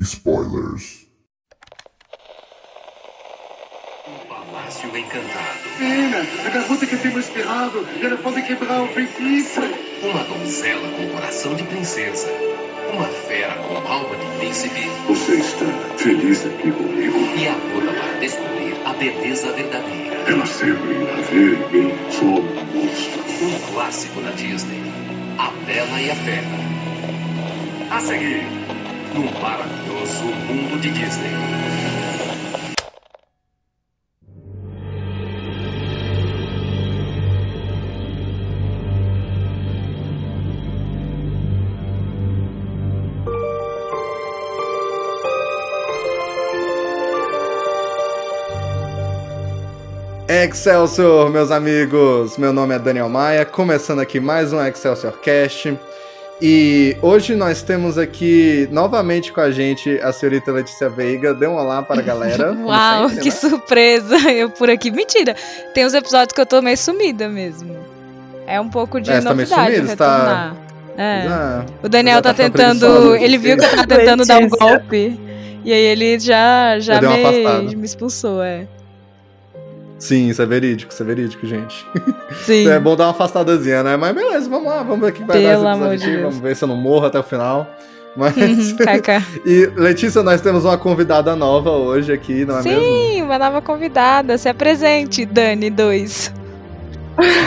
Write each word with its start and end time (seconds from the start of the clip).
spoilers. 0.00 1.06
Palácio 4.28 4.96
Encantado. 4.96 5.58
Menina, 5.78 6.18
a 6.46 6.50
garota 6.50 6.86
que 6.86 6.96
temos 6.96 7.26
esperado, 7.26 7.86
ela 8.02 8.16
pode 8.16 8.42
quebrar 8.42 8.82
o 8.82 8.88
feitiço. 8.88 9.60
Uma 10.02 10.24
donzela 10.24 10.88
com 10.96 11.08
coração 11.10 11.54
de 11.54 11.62
princesa. 11.64 12.28
Uma 12.92 13.06
fera 13.06 13.54
com 13.56 13.76
alma 13.76 14.16
de 14.16 14.38
príncipe. 14.38 14.80
Você 15.06 15.34
está 15.34 15.66
feliz 15.98 16.46
aqui 16.46 16.72
comigo? 16.72 17.18
E 17.36 17.46
a 17.46 17.54
luta 17.54 17.92
para 17.92 18.18
descobrir 18.20 18.74
a 18.84 18.92
beleza 18.94 19.52
verdadeira. 19.52 20.16
Ela 20.26 20.46
sempre 20.46 20.94
irá 20.94 21.14
ver 21.16 21.74
em 21.74 21.84
mim 21.84 21.94
só 22.10 22.24
um 22.24 22.64
monstro. 22.74 23.20
Um 23.42 23.72
clássico 23.72 24.20
da 24.22 24.30
Disney. 24.30 24.82
A 25.38 25.50
Bela 25.66 26.00
e 26.00 26.10
a 26.10 26.14
Fera. 26.16 26.70
A 27.90 28.00
seguir, 28.00 28.44
num 29.14 29.28
maravilhoso 30.00 30.24
mundo 30.24 30.80
de 30.80 30.90
Disney. 30.90 31.30
Excelsior, 50.28 51.30
meus 51.30 51.50
amigos! 51.50 52.38
Meu 52.38 52.52
nome 52.52 52.74
é 52.74 52.78
Daniel 52.78 53.08
Maia, 53.08 53.44
começando 53.44 54.00
aqui 54.00 54.20
mais 54.20 54.52
um 54.52 54.64
Excelsior 54.64 55.18
Cast. 55.20 55.76
E 56.42 56.96
hoje 57.02 57.34
nós 57.36 57.62
temos 57.62 57.98
aqui 57.98 58.66
novamente 58.72 59.30
com 59.30 59.40
a 59.42 59.50
gente 59.50 60.00
a 60.02 60.10
senhorita 60.10 60.50
Letícia 60.50 60.88
Veiga. 60.88 61.34
Dê 61.34 61.46
um 61.46 61.56
olá 61.56 61.82
para 61.82 62.00
a 62.00 62.02
galera. 62.02 62.52
Uau, 62.64 63.08
sempre, 63.10 63.22
que 63.22 63.28
né? 63.28 63.34
surpresa! 63.34 64.16
Eu 64.32 64.48
por 64.48 64.70
aqui. 64.70 64.90
Mentira! 64.90 65.36
Tem 65.74 65.84
uns 65.84 65.92
episódios 65.92 66.32
que 66.32 66.40
eu 66.40 66.46
tô 66.46 66.62
meio 66.62 66.78
sumida 66.78 67.28
mesmo. 67.28 67.76
É 68.46 68.58
um 68.60 68.70
pouco 68.70 69.00
de 69.00 69.10
É, 69.10 69.20
você 69.20 69.28
tá 69.28 69.34
meio 69.34 69.48
novidade 69.48 69.74
sumida? 69.74 69.90
Você 69.90 69.96
tá- 69.96 70.16
retornar. 70.16 70.56
É. 70.96 71.26
Ah, 71.28 71.64
O 71.82 71.88
Daniel 71.88 72.22
tá 72.22 72.34
ficando 72.34 72.52
tentando. 72.56 73.16
Ele 73.16 73.38
viu 73.38 73.56
que 73.56 73.64
eu 73.64 73.70
tava 73.70 73.86
tentando 73.86 74.24
dar 74.26 74.38
um 74.38 74.48
golpe. 74.48 75.20
E 75.62 75.72
aí 75.72 75.82
ele 75.84 76.18
já, 76.18 76.78
já 76.78 77.00
me, 77.02 77.76
me 77.76 77.84
expulsou, 77.84 78.42
é. 78.42 78.66
Sim, 80.00 80.28
isso 80.28 80.40
é 80.40 80.46
verídico, 80.46 80.90
isso 80.92 81.02
é 81.02 81.06
verídico, 81.06 81.46
gente. 81.46 81.86
Sim. 82.44 82.66
É 82.66 82.80
bom 82.80 82.96
dar 82.96 83.04
uma 83.04 83.10
afastadazinha, 83.10 83.82
né? 83.82 83.96
Mas 83.96 84.14
beleza, 84.14 84.48
vamos 84.48 84.66
lá, 84.66 84.82
vamos 84.82 85.00
ver 85.00 85.10
o 85.10 85.12
que 85.12 85.22
vai 85.22 85.36
Pelo 85.38 85.62
dar 85.62 85.72
esse 85.72 85.78
episódio 85.78 85.98
de 85.98 86.04
aqui. 86.04 86.12
Deus. 86.12 86.22
Vamos 86.22 86.38
ver 86.40 86.56
se 86.56 86.64
eu 86.64 86.68
não 86.68 86.76
morro 86.76 87.06
até 87.06 87.18
o 87.18 87.22
final. 87.22 87.68
Mas... 88.16 88.36
Uhum, 88.36 88.76
KK. 88.76 89.40
e 89.46 89.66
Letícia, 89.76 90.22
nós 90.22 90.40
temos 90.40 90.64
uma 90.64 90.76
convidada 90.78 91.36
nova 91.36 91.70
hoje 91.70 92.12
aqui, 92.12 92.44
não 92.44 92.58
é 92.58 92.62
mesmo? 92.62 92.80
Sim, 92.80 93.22
uma 93.22 93.38
nova 93.38 93.62
convidada. 93.62 94.36
Se 94.38 94.48
apresente, 94.48 95.24
Dani 95.26 95.70
2. 95.70 96.34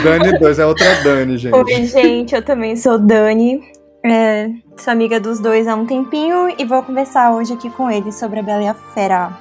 Dani 0.04 0.38
2 0.38 0.58
é 0.60 0.64
outra 0.64 1.02
Dani, 1.02 1.36
gente. 1.36 1.54
Oi, 1.54 1.86
gente, 1.86 2.34
eu 2.34 2.42
também 2.42 2.76
sou 2.76 2.98
Dani. 2.98 3.60
é, 4.04 4.48
sou 4.76 4.92
amiga 4.92 5.18
dos 5.18 5.40
dois 5.40 5.66
há 5.66 5.74
um 5.74 5.86
tempinho 5.86 6.54
e 6.56 6.64
vou 6.64 6.82
conversar 6.82 7.32
hoje 7.32 7.52
aqui 7.52 7.68
com 7.70 7.90
eles 7.90 8.14
sobre 8.14 8.38
a 8.40 8.42
Bela 8.42 8.62
e 8.62 8.68
a 8.68 8.74
Fera. 8.74 9.32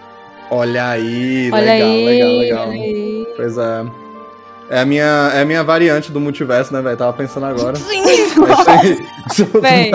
Olha 0.50 0.90
aí, 0.90 1.50
Olha 1.52 1.74
legal, 1.74 1.90
aí, 1.90 2.06
legal, 2.06 2.70
legal. 2.70 2.70
Pois 3.36 3.58
é. 3.58 3.86
É 4.70 4.80
a 4.80 4.86
minha, 4.86 5.32
é 5.36 5.42
a 5.42 5.46
minha 5.46 5.64
variante 5.64 6.12
do 6.12 6.20
multiverso, 6.20 6.74
né, 6.74 6.82
velho? 6.82 6.98
Tava 6.98 7.14
pensando 7.14 7.46
agora. 7.46 7.76
Sim! 7.76 8.04
Véi. 9.62 9.92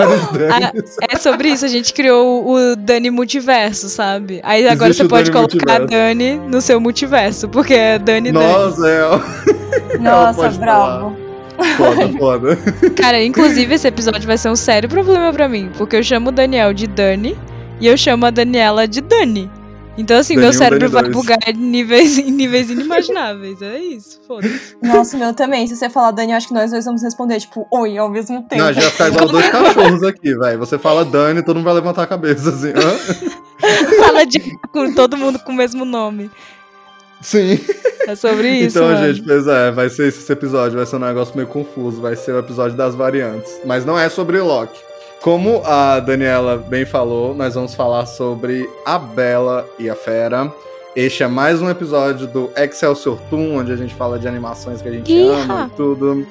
É 1.09 1.17
sobre 1.17 1.49
isso, 1.49 1.65
a 1.65 1.67
gente 1.67 1.93
criou 1.93 2.47
o 2.49 2.75
Dani 2.75 3.09
Multiverso, 3.09 3.89
sabe? 3.89 4.39
Aí 4.43 4.67
agora 4.67 4.89
Existe 4.89 5.03
você 5.03 5.09
pode 5.09 5.31
Dani 5.31 5.49
colocar 5.49 5.75
a 5.75 5.79
Multiverso. 5.79 5.87
Dani 5.87 6.35
no 6.47 6.61
seu 6.61 6.79
multiverso, 6.79 7.49
porque 7.49 7.73
é 7.73 7.99
Dani 7.99 8.31
Dani. 8.31 8.45
Nossa, 8.45 8.87
é. 8.89 9.97
Nossa, 9.99 10.49
bravo. 10.51 11.15
Foda, 11.75 12.09
foda. 12.17 12.57
Cara, 12.95 13.21
inclusive 13.21 13.75
esse 13.75 13.87
episódio 13.87 14.25
vai 14.25 14.37
ser 14.37 14.49
um 14.49 14.55
sério 14.55 14.87
problema 14.87 15.33
pra 15.33 15.49
mim, 15.49 15.69
porque 15.77 15.97
eu 15.97 16.03
chamo 16.03 16.29
o 16.29 16.31
Daniel 16.31 16.73
de 16.73 16.87
Dani 16.87 17.37
e 17.81 17.87
eu 17.87 17.97
chamo 17.97 18.25
a 18.25 18.29
Daniela 18.29 18.87
de 18.87 19.01
Dani. 19.01 19.51
Então, 19.99 20.17
assim, 20.17 20.35
Dani 20.35 20.45
meu 20.45 20.53
cérebro 20.53 20.89
vai 20.89 21.03
dois. 21.03 21.13
bugar 21.13 21.37
em 21.45 21.53
níveis, 21.53 22.17
em 22.17 22.31
níveis 22.31 22.69
inimagináveis. 22.69 23.61
É 23.61 23.77
isso, 23.79 24.21
foda-se. 24.25 24.77
Nossa, 24.81 25.17
meu 25.17 25.33
também. 25.33 25.67
Se 25.67 25.75
você 25.75 25.89
falar 25.89 26.11
Dani, 26.11 26.31
eu 26.31 26.37
acho 26.37 26.47
que 26.47 26.53
nós 26.53 26.71
dois 26.71 26.85
vamos 26.85 27.03
responder, 27.03 27.39
tipo, 27.41 27.67
oi, 27.69 27.97
ao 27.97 28.09
mesmo 28.09 28.41
tempo. 28.43 28.61
Não, 28.61 28.69
a 28.69 28.71
gente 28.73 28.83
vai 28.83 28.91
ficar 28.91 29.07
igual 29.09 29.27
dois 29.27 29.47
cachorros 29.51 30.03
aqui, 30.03 30.33
velho. 30.33 30.57
Você 30.59 30.79
fala 30.79 31.03
Dani, 31.03 31.43
todo 31.43 31.57
mundo 31.57 31.65
vai 31.65 31.73
levantar 31.73 32.03
a 32.03 32.07
cabeça, 32.07 32.49
assim. 32.49 32.69
Hã? 32.69 33.39
Fala 33.99 34.25
de 34.25 34.39
com 34.71 34.93
todo 34.93 35.17
mundo 35.17 35.37
com 35.39 35.51
o 35.51 35.55
mesmo 35.55 35.83
nome. 35.83 36.31
Sim. 37.21 37.59
É 38.07 38.15
sobre 38.15 38.49
isso. 38.51 38.77
então, 38.77 38.89
mano. 38.89 39.05
gente, 39.05 39.21
pois 39.21 39.45
é, 39.45 39.69
vai 39.69 39.89
ser 39.89 40.07
esse 40.07 40.31
episódio, 40.31 40.77
vai 40.77 40.85
ser 40.85 40.95
um 40.95 40.99
negócio 40.99 41.35
meio 41.35 41.47
confuso, 41.47 41.99
vai 41.99 42.15
ser 42.15 42.31
o 42.31 42.39
episódio 42.39 42.77
das 42.77 42.95
variantes. 42.95 43.51
Mas 43.65 43.83
não 43.83 43.99
é 43.99 44.07
sobre 44.07 44.39
Loki. 44.39 44.79
Como 45.21 45.61
a 45.65 45.99
Daniela 45.99 46.57
bem 46.57 46.85
falou, 46.85 47.35
nós 47.35 47.53
vamos 47.53 47.75
falar 47.75 48.05
sobre 48.05 48.69
a 48.85 48.97
Bela 48.97 49.69
e 49.77 49.89
a 49.89 49.95
Fera. 49.95 50.53
Este 50.95 51.23
é 51.23 51.27
mais 51.27 51.61
um 51.61 51.69
episódio 51.69 52.25
do 52.25 52.49
Excelsior 52.55 53.19
Toon, 53.29 53.57
onde 53.57 53.73
a 53.73 53.75
gente 53.75 53.93
fala 53.93 54.17
de 54.17 54.29
animações 54.29 54.81
que 54.81 54.87
a 54.87 54.91
gente 54.91 55.11
Iha! 55.11 55.43
ama 55.43 55.69
e 55.73 55.75
tudo. 55.75 56.27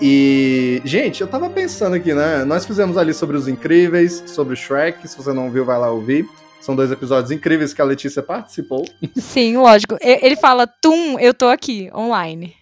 E, 0.00 0.80
gente, 0.86 1.20
eu 1.20 1.26
tava 1.26 1.50
pensando 1.50 1.96
aqui, 1.96 2.14
né? 2.14 2.44
Nós 2.46 2.64
fizemos 2.64 2.96
ali 2.96 3.12
sobre 3.12 3.36
os 3.36 3.46
incríveis, 3.46 4.24
sobre 4.26 4.54
o 4.54 4.56
Shrek. 4.56 5.06
Se 5.06 5.18
você 5.18 5.34
não 5.34 5.50
viu, 5.50 5.64
vai 5.64 5.78
lá 5.78 5.90
ouvir. 5.90 6.26
São 6.62 6.74
dois 6.74 6.90
episódios 6.90 7.30
incríveis 7.30 7.74
que 7.74 7.82
a 7.82 7.84
Letícia 7.84 8.22
participou. 8.22 8.86
Sim, 9.16 9.58
lógico. 9.58 9.98
Ele 10.00 10.36
fala, 10.36 10.66
Tum, 10.66 11.18
eu 11.20 11.34
tô 11.34 11.46
aqui, 11.46 11.90
online. 11.94 12.54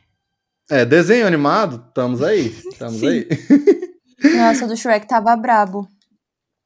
É, 0.69 0.85
desenho 0.85 1.25
animado, 1.25 1.85
estamos 1.87 2.21
aí. 2.21 2.49
Estamos 2.49 3.01
aí. 3.05 3.29
Nossa, 4.37 4.67
do 4.67 4.77
Shrek 4.77 5.07
tava 5.07 5.35
brabo. 5.37 5.89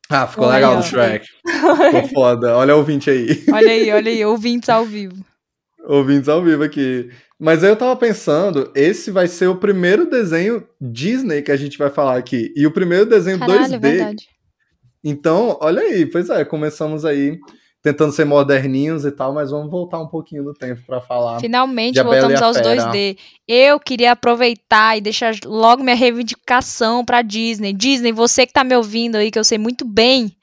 Ah, 0.09 0.27
ficou 0.27 0.47
Olha 0.47 0.55
legal 0.55 0.73
aí, 0.73 0.77
do. 0.79 0.85
Shrek. 0.85 1.27
Ficou 1.47 2.09
foda. 2.15 2.57
Olha 2.57 2.75
o 2.75 2.79
ouvinte 2.79 3.11
aí. 3.11 3.45
Olha 3.53 3.71
aí, 3.71 3.91
olha 3.91 4.11
aí, 4.11 4.25
ouvintes 4.25 4.69
ao 4.69 4.85
vivo. 4.85 5.17
Ouvintes 5.85 6.29
ao 6.29 6.43
vivo 6.43 6.63
aqui. 6.63 7.11
Mas 7.39 7.63
aí 7.63 7.71
eu 7.71 7.77
tava 7.77 7.95
pensando, 7.97 8.71
esse 8.75 9.11
vai 9.11 9.27
ser 9.29 9.47
o 9.49 9.57
primeiro 9.57 10.09
desenho 10.09 10.67
Disney 10.81 11.43
que 11.43 11.53
a 11.53 11.57
gente 11.57 11.77
vai 11.77 11.91
falar 11.91 12.17
aqui. 12.17 12.53
E 12.57 12.67
o 12.67 12.71
primeiro 12.71 13.05
desenho 13.07 13.39
Caralho, 13.39 13.61
é 13.65 13.69
2D. 13.69 13.81
verdade. 13.81 14.27
Então, 15.05 15.57
olha 15.61 15.83
aí, 15.83 16.07
pois 16.07 16.31
é, 16.31 16.45
começamos 16.45 17.05
aí 17.05 17.39
tentando 17.87 18.11
ser 18.11 18.25
moderninhos 18.25 19.05
e 19.05 19.13
tal, 19.13 19.33
mas 19.33 19.53
vamos 19.53 19.71
voltar 19.71 20.01
um 20.01 20.09
pouquinho 20.09 20.43
no 20.43 20.53
tempo 20.53 20.83
pra 20.85 21.01
falar. 21.01 21.39
Finalmente 21.39 22.03
voltamos 22.03 22.43
aos 22.43 22.59
Fera. 22.59 22.91
2D. 22.91 23.17
Eu 23.47 23.79
queria 23.79 24.11
aproveitar 24.11 24.99
e 24.99 25.01
deixar 25.01 25.33
logo 25.45 25.85
minha 25.85 25.95
reivindicação 25.95 27.05
pra 27.05 27.23
Disney. 27.23 27.73
Disney, 27.73 28.11
você 28.11 28.45
que 28.45 28.53
tá 28.53 28.65
me 28.65 28.75
ouvindo 28.75 29.15
aí, 29.15 29.31
que 29.31 29.39
eu 29.39 29.45
sei 29.45 29.57
muito 29.57 29.85
bem, 29.85 30.37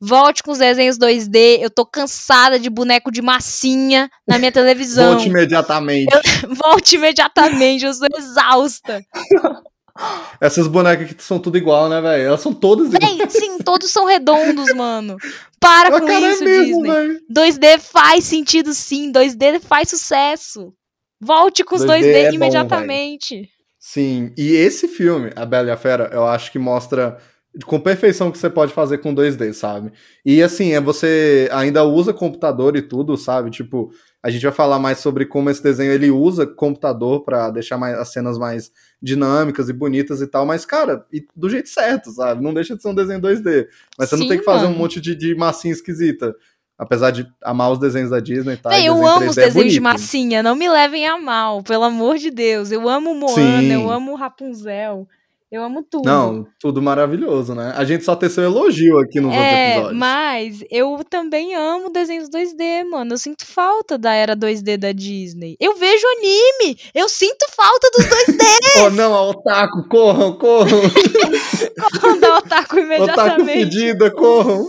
volte 0.00 0.42
com 0.42 0.52
os 0.52 0.58
desenhos 0.58 0.96
2D. 0.96 1.58
Eu 1.60 1.68
tô 1.68 1.84
cansada 1.84 2.58
de 2.58 2.70
boneco 2.70 3.12
de 3.12 3.20
massinha 3.20 4.08
na 4.26 4.38
minha 4.38 4.50
televisão. 4.50 5.16
Volte 5.16 5.28
imediatamente. 5.28 6.08
Volte 6.64 6.96
imediatamente, 6.96 7.84
eu 7.84 7.92
sou 7.92 8.08
exausta. 8.16 9.02
Essas 10.40 10.66
bonecas 10.66 11.12
que 11.12 11.22
são 11.22 11.38
tudo 11.38 11.58
igual, 11.58 11.88
né, 11.88 12.00
velho? 12.00 12.28
Elas 12.28 12.40
são 12.40 12.52
todas 12.52 12.92
iguais. 12.92 13.16
Véi, 13.16 13.30
sim, 13.30 13.58
todos 13.64 13.90
são 13.90 14.06
redondos, 14.06 14.72
mano. 14.74 15.16
Para 15.58 15.88
A 15.94 16.00
com 16.00 16.06
cara 16.06 16.32
isso, 16.32 16.42
é 16.42 16.46
mesmo, 16.46 16.82
Disney. 16.82 16.90
velho. 16.90 17.20
2D 17.30 17.78
faz 17.78 18.24
sentido 18.24 18.72
sim, 18.72 19.12
2D 19.12 19.60
faz 19.60 19.90
sucesso. 19.90 20.72
Volte 21.20 21.62
com 21.62 21.74
os 21.74 21.82
2D 21.82 22.00
2D, 22.00 22.14
é 22.14 22.28
bom, 22.30 22.34
imediatamente. 22.36 23.48
Sim, 23.78 24.32
e 24.36 24.52
esse 24.52 24.88
filme, 24.88 25.30
A 25.36 25.44
Bela 25.44 25.68
e 25.68 25.70
a 25.70 25.76
Fera, 25.76 26.10
eu 26.12 26.26
acho 26.26 26.50
que 26.50 26.58
mostra 26.58 27.18
com 27.66 27.80
perfeição 27.80 28.28
o 28.28 28.32
que 28.32 28.38
você 28.38 28.48
pode 28.48 28.72
fazer 28.72 28.98
com 28.98 29.14
2D, 29.14 29.52
sabe? 29.52 29.92
E 30.24 30.42
assim, 30.42 30.72
é 30.72 30.80
você 30.80 31.48
ainda 31.52 31.84
usa 31.84 32.12
computador 32.12 32.76
e 32.76 32.82
tudo, 32.82 33.16
sabe? 33.16 33.50
Tipo, 33.50 33.90
A 34.22 34.28
gente 34.28 34.42
vai 34.42 34.52
falar 34.52 34.78
mais 34.78 34.98
sobre 34.98 35.24
como 35.24 35.48
esse 35.48 35.62
desenho 35.62 35.92
ele 35.92 36.10
usa 36.10 36.46
computador 36.46 37.24
para 37.24 37.48
deixar 37.50 37.78
mais, 37.78 37.98
as 37.98 38.12
cenas 38.12 38.36
mais 38.36 38.70
dinâmicas 39.00 39.68
e 39.70 39.72
bonitas 39.72 40.20
e 40.20 40.26
tal, 40.26 40.44
mas, 40.44 40.66
cara, 40.66 41.06
e 41.10 41.26
do 41.34 41.48
jeito 41.48 41.70
certo, 41.70 42.10
sabe? 42.10 42.42
Não 42.42 42.52
deixa 42.52 42.76
de 42.76 42.82
ser 42.82 42.88
um 42.88 42.94
desenho 42.94 43.20
2D. 43.20 43.66
Mas 43.98 44.10
você 44.10 44.16
Sim, 44.16 44.22
não 44.22 44.28
tem 44.28 44.38
que 44.38 44.44
fazer 44.44 44.64
mano. 44.64 44.74
um 44.74 44.78
monte 44.78 45.00
de, 45.00 45.14
de 45.14 45.34
massinha 45.34 45.72
esquisita. 45.72 46.34
Apesar 46.78 47.10
de 47.10 47.26
amar 47.44 47.70
os 47.72 47.78
desenhos 47.78 48.08
da 48.10 48.20
Disney 48.20 48.54
e 48.54 48.56
tal. 48.56 48.72
Eu 48.72 49.06
amo 49.06 49.26
3D 49.26 49.28
os 49.30 49.38
é 49.38 49.44
desenhos 49.46 49.72
de 49.72 49.80
bonito. 49.80 49.82
massinha, 49.82 50.42
não 50.42 50.54
me 50.54 50.68
levem 50.68 51.06
a 51.06 51.18
mal, 51.18 51.62
pelo 51.62 51.84
amor 51.84 52.16
de 52.16 52.30
Deus. 52.30 52.70
Eu 52.72 52.88
amo 52.88 53.14
Moana, 53.14 53.60
Sim. 53.60 53.72
eu 53.72 53.90
amo 53.90 54.14
Rapunzel, 54.14 55.06
eu 55.50 55.62
amo 55.64 55.82
tudo. 55.82 56.04
Não, 56.06 56.46
tudo 56.60 56.80
maravilhoso, 56.80 57.54
né? 57.54 57.72
A 57.76 57.84
gente 57.84 58.04
só 58.04 58.14
teceu 58.14 58.44
elogio 58.44 58.98
aqui 58.98 59.18
nos 59.20 59.32
outros 59.34 59.46
É, 59.52 59.70
episódios. 59.72 59.98
mas 59.98 60.64
eu 60.70 61.00
também 61.08 61.54
amo 61.56 61.90
desenhos 61.90 62.28
2D, 62.28 62.84
mano. 62.88 63.14
Eu 63.14 63.18
sinto 63.18 63.44
falta 63.44 63.98
da 63.98 64.12
era 64.14 64.36
2D 64.36 64.76
da 64.76 64.92
Disney. 64.92 65.56
Eu 65.60 65.74
vejo 65.76 66.06
anime, 66.18 66.78
eu 66.94 67.08
sinto 67.08 67.46
falta 67.56 67.90
dos 67.96 68.06
2D. 68.06 68.40
Oh, 68.86 68.90
não, 68.90 69.12
a 69.14 69.22
Otaku, 69.30 69.88
corram, 69.88 70.32
corram! 70.38 70.80
da 72.20 72.38
Otaku 72.38 72.40
Otaku 72.76 72.78
imediatamente. 72.78 73.52
fedida, 73.52 74.10
corram! 74.10 74.64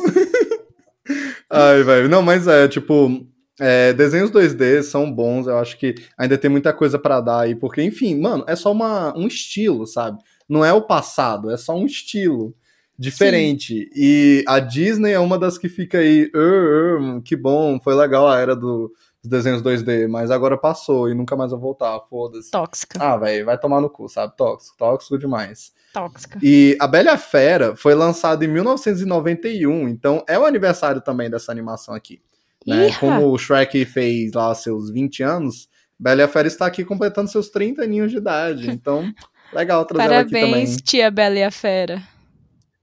Ai, 1.50 1.84
velho. 1.84 2.10
Não, 2.10 2.22
mas 2.22 2.48
é, 2.48 2.68
tipo, 2.68 3.25
é, 3.60 3.94
desenhos 3.94 4.31
2D 4.31 4.81
são 4.84 5.12
bons, 5.12 5.48
eu 5.48 5.57
acho 5.57 5.77
que 5.77 5.95
ainda 6.18 6.38
tem 6.38 6.50
muita 6.50 6.74
coisa 6.74 6.98
pra 6.98 7.19
dar 7.22 7.42
aí, 7.42 7.56
porque, 7.56 7.81
enfim, 7.84 8.19
mano, 8.19 8.44
é 8.48 8.56
só 8.56 8.72
uma, 8.72 9.16
um 9.18 9.27
estilo, 9.27 9.86
sabe? 9.86 10.18
Não 10.51 10.65
é 10.65 10.74
o 10.74 10.81
passado, 10.81 11.50
é 11.50 11.56
só 11.57 11.74
um 11.75 11.86
estilo 11.86 12.53
diferente. 13.00 13.89
E 13.95 14.44
a 14.48 14.59
Disney 14.59 15.12
é 15.12 15.19
uma 15.19 15.38
das 15.39 15.57
que 15.57 15.69
fica 15.69 16.00
aí, 16.00 16.30
"Ah, 16.36 17.18
ah, 17.18 17.21
que 17.24 17.36
bom, 17.36 17.80
foi 17.80 17.95
legal 17.95 18.27
a 18.27 18.38
era 18.38 18.56
do- 18.56 18.92
dos 19.24 19.30
desenhos 19.30 19.62
2D, 19.62 20.07
mas 20.07 20.30
agora 20.30 20.57
passou 20.57 21.09
e 21.09 21.13
nunca 21.13 21.36
mais 21.36 21.51
vai 21.51 21.59
voltar, 21.59 22.00
foda-se. 22.09 22.51
Tóxica, 22.51 23.00
Ah, 23.01 23.18
velho, 23.18 23.45
vai 23.45 23.57
tomar 23.57 23.80
no 23.80 23.89
cu, 23.89 24.09
sabe? 24.09 24.36
Tóxico, 24.36 24.75
tóxico 24.77 25.18
demais. 25.18 25.71
tóxica. 25.94 26.39
E 26.42 26.77
A 26.80 26.88
Bela 26.88 27.18
Fera 27.18 27.75
foi 27.75 27.94
lançado 27.94 28.44
em 28.44 28.48
1991, 28.48 29.88
então 29.89 30.24
é 30.27 30.38
o 30.39 30.45
aniversário 30.45 31.01
também 31.01 31.30
dessa 31.30 31.51
animação 31.51 31.94
aqui. 31.94 32.21
Né? 32.65 32.94
Como 33.00 33.27
o 33.31 33.38
Shrek 33.38 33.83
fez 33.86 34.31
lá 34.33 34.53
seus 34.56 34.89
20 34.92 35.21
anos, 35.24 35.68
Bela 36.00 36.27
Fera 36.27 36.48
está 36.48 36.65
aqui 36.65 36.83
completando 36.86 37.30
seus 37.30 37.50
30 37.50 37.83
aninhos 37.83 38.12
de 38.12 38.18
idade. 38.18 38.69
Então, 38.71 39.03
legal 39.53 39.86
trazer 39.86 40.06
ela 40.06 40.21
aqui 40.21 40.31
também. 40.31 40.51
Parabéns, 40.51 40.77
tia 40.81 41.12
Bela 41.12 41.36
e 41.36 41.44
a 41.44 41.51
Fera. 41.51 42.01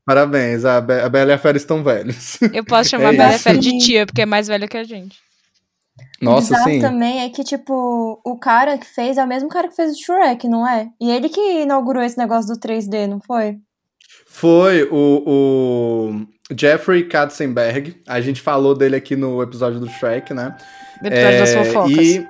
Parabéns, 0.04 0.64
a, 0.64 0.80
Be 0.80 0.94
a 1.00 1.08
Bela 1.08 1.30
e 1.32 1.34
a 1.34 1.38
Fera 1.38 1.56
estão 1.56 1.82
velhos. 1.82 2.38
Eu 2.52 2.64
posso 2.64 2.90
chamar 2.90 3.04
É 3.04 3.08
a 3.08 3.12
Bela 3.12 3.32
e 3.32 3.34
a. 3.34 3.38
Fera 3.38 3.58
de 3.58 3.78
tia, 3.78 4.06
porque 4.06 4.22
é 4.22 4.26
mais 4.26 4.48
velha 4.48 4.66
que 4.66 4.76
a 4.76 4.84
gente. 4.84 5.18
Nossa, 6.20 6.54
Bizarro 6.54 6.70
sim. 6.70 6.80
também 6.80 7.20
é 7.20 7.28
que, 7.28 7.44
tipo, 7.44 8.20
o 8.24 8.38
cara 8.38 8.76
que 8.76 8.86
fez 8.86 9.18
é 9.18 9.24
o 9.24 9.28
mesmo 9.28 9.48
cara 9.48 9.68
que 9.68 9.76
fez 9.76 9.92
o 9.92 10.00
Shrek, 10.00 10.48
não 10.48 10.66
é? 10.68 10.88
E 11.00 11.10
ele 11.10 11.28
que 11.28 11.62
inaugurou 11.62 12.02
esse 12.02 12.18
negócio 12.18 12.52
do 12.52 12.58
3D, 12.58 13.06
não 13.06 13.20
foi? 13.20 13.58
Foi 14.26 14.82
o, 14.90 15.22
o 15.26 16.26
Jeffrey 16.56 17.04
Katzenberg. 17.04 17.96
A 18.06 18.20
gente 18.20 18.40
falou 18.40 18.74
dele 18.74 18.96
aqui 18.96 19.14
no 19.14 19.42
episódio 19.42 19.78
do 19.78 19.88
Shrek, 19.88 20.34
né? 20.34 20.56
Episódio 21.04 21.38
das 21.38 21.50
É, 21.50 21.64
fofocas. 21.64 21.98
E... 21.98 22.28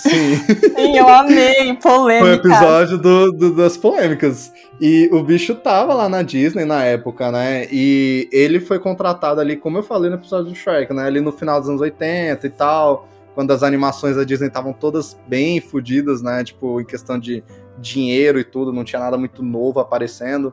Sim. 0.00 0.36
Sim, 0.36 0.96
eu 0.96 1.08
amei, 1.08 1.74
polêmica. 1.76 2.24
Foi 2.24 2.30
o 2.30 2.34
episódio 2.54 2.98
do, 2.98 3.32
do- 3.32 3.54
das 3.54 3.76
polêmicas. 3.76 4.52
E 4.80 5.08
o 5.12 5.22
bicho 5.22 5.54
tava 5.54 5.92
lá 5.94 6.08
na 6.08 6.22
Disney 6.22 6.64
na 6.64 6.82
época, 6.84 7.30
né? 7.30 7.66
E 7.70 8.28
ele 8.32 8.60
foi 8.60 8.78
contratado 8.78 9.40
ali, 9.40 9.56
como 9.56 9.78
eu 9.78 9.82
falei 9.82 10.08
no 10.10 10.16
episódio 10.16 10.50
do 10.50 10.54
Shrek, 10.54 10.92
né? 10.94 11.04
Ali 11.04 11.20
no 11.20 11.32
final 11.32 11.60
dos 11.60 11.68
anos 11.68 11.80
80 11.80 12.46
e 12.46 12.50
tal. 12.50 13.08
Quando 13.34 13.50
as 13.52 13.62
animações 13.62 14.16
da 14.16 14.24
Disney 14.24 14.48
estavam 14.48 14.72
todas 14.72 15.16
bem 15.28 15.60
fodidas, 15.60 16.20
né? 16.22 16.42
Tipo, 16.42 16.80
em 16.80 16.84
questão 16.84 17.18
de 17.18 17.44
dinheiro 17.78 18.38
e 18.40 18.44
tudo, 18.44 18.72
não 18.72 18.84
tinha 18.84 19.00
nada 19.00 19.16
muito 19.16 19.42
novo 19.42 19.80
aparecendo. 19.80 20.52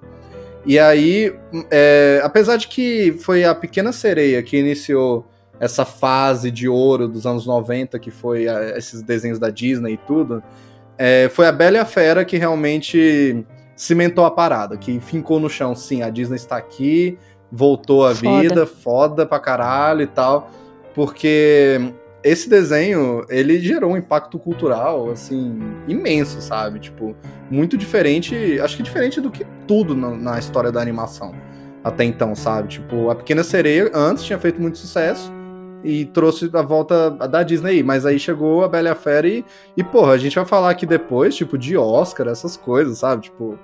E 0.66 0.78
aí, 0.78 1.34
é, 1.72 2.20
apesar 2.24 2.58
de 2.58 2.68
que 2.68 3.14
foi 3.22 3.46
a 3.46 3.56
Pequena 3.56 3.92
Sereia 3.94 4.44
que 4.44 4.58
iniciou 4.58 5.26
essa 5.60 5.84
fase 5.86 6.52
de 6.52 6.68
ouro 6.70 7.08
dos 7.08 7.26
anos 7.26 7.46
90, 7.46 7.98
que 8.00 8.12
foi 8.12 8.48
a- 8.48 8.78
esses 8.78 9.02
desenhos 9.02 9.40
da 9.40 9.50
Disney 9.50 9.94
e 9.94 9.98
tudo, 9.98 10.44
é, 10.98 11.30
foi 11.34 11.48
a 11.48 11.52
Bela 11.52 11.78
e 11.78 11.80
a 11.80 11.86
Fera 11.86 12.24
que 12.26 12.38
realmente 12.38 13.46
cimentou 13.76 14.26
a 14.26 14.32
parada, 14.32 14.76
que 14.78 15.00
fincou 15.00 15.40
no 15.40 15.50
chão, 15.50 15.76
sim, 15.76 16.02
a 16.02 16.10
Disney 16.10 16.36
está 16.36 16.58
aqui, 16.58 17.18
voltou 17.52 18.06
à 18.06 18.14
vida, 18.42 18.66
foda 18.66 19.26
pra 19.26 19.40
caralho 19.40 20.02
e 20.02 20.08
tal, 20.08 20.50
porque 20.96 21.80
esse 22.24 22.50
desenho, 22.50 23.24
ele 23.30 23.60
gerou 23.60 23.92
um 23.92 23.98
impacto 23.98 24.38
cultural, 24.40 25.12
assim, 25.12 25.60
imenso, 25.88 26.42
sabe? 26.42 26.80
Tipo, 26.80 27.16
muito 27.50 27.78
diferente, 27.78 28.60
acho 28.60 28.76
que 28.76 28.84
diferente 28.84 29.22
do 29.22 29.30
que 29.32 29.46
tudo 29.68 29.96
na, 29.96 30.10
na 30.10 30.40
história 30.40 30.72
da 30.72 30.82
animação 30.82 31.34
até 31.84 32.04
então, 32.04 32.36
sabe? 32.36 32.68
Tipo, 32.68 33.10
a 33.12 33.16
Pequena 33.16 33.44
Sereia 33.44 33.90
antes 33.94 34.24
tinha 34.24 34.38
feito 34.40 34.60
muito 34.60 34.78
sucesso 34.78 35.32
e 35.84 36.06
trouxe 36.06 36.50
a 36.54 36.62
volta 36.62 37.10
da 37.10 37.44
Disney, 37.44 37.84
mas 37.84 38.06
aí 38.06 38.20
chegou 38.20 38.64
a 38.64 38.68
Bela 38.68 38.90
e 38.90 38.92
a 38.92 38.96
Fera 38.96 39.28
e, 39.28 39.46
e, 39.76 39.84
porra, 39.84 40.14
a 40.14 40.18
gente 40.18 40.36
vai 40.36 40.46
falar 40.46 40.70
aqui 40.70 40.86
depois, 40.86 41.36
tipo, 41.36 41.58
de 41.58 41.78
Oscar, 41.78 42.28
essas 42.28 42.58
coisas, 42.58 42.98
sabe? 43.00 43.24
Tipo, 43.24 43.58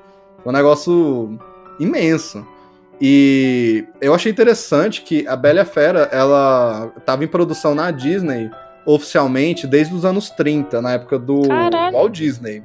um 0.45 0.51
negócio 0.51 1.38
imenso. 1.80 2.45
E 3.01 3.86
eu 4.00 4.13
achei 4.13 4.31
interessante 4.31 5.01
que 5.01 5.27
a 5.27 5.36
Bela 5.36 5.60
e 5.60 5.62
a 5.62 5.65
Fera, 5.65 6.10
ela 6.12 6.92
tava 7.06 7.24
em 7.24 7.27
produção 7.27 7.74
na 7.75 7.92
Disney 7.92 8.50
oficialmente 8.86 9.65
desde 9.65 9.94
os 9.94 10.06
anos 10.06 10.30
30, 10.30 10.81
na 10.81 10.94
época 10.94 11.18
do 11.18 11.48
Caralho. 11.48 11.94
Walt 11.94 12.13
Disney. 12.13 12.63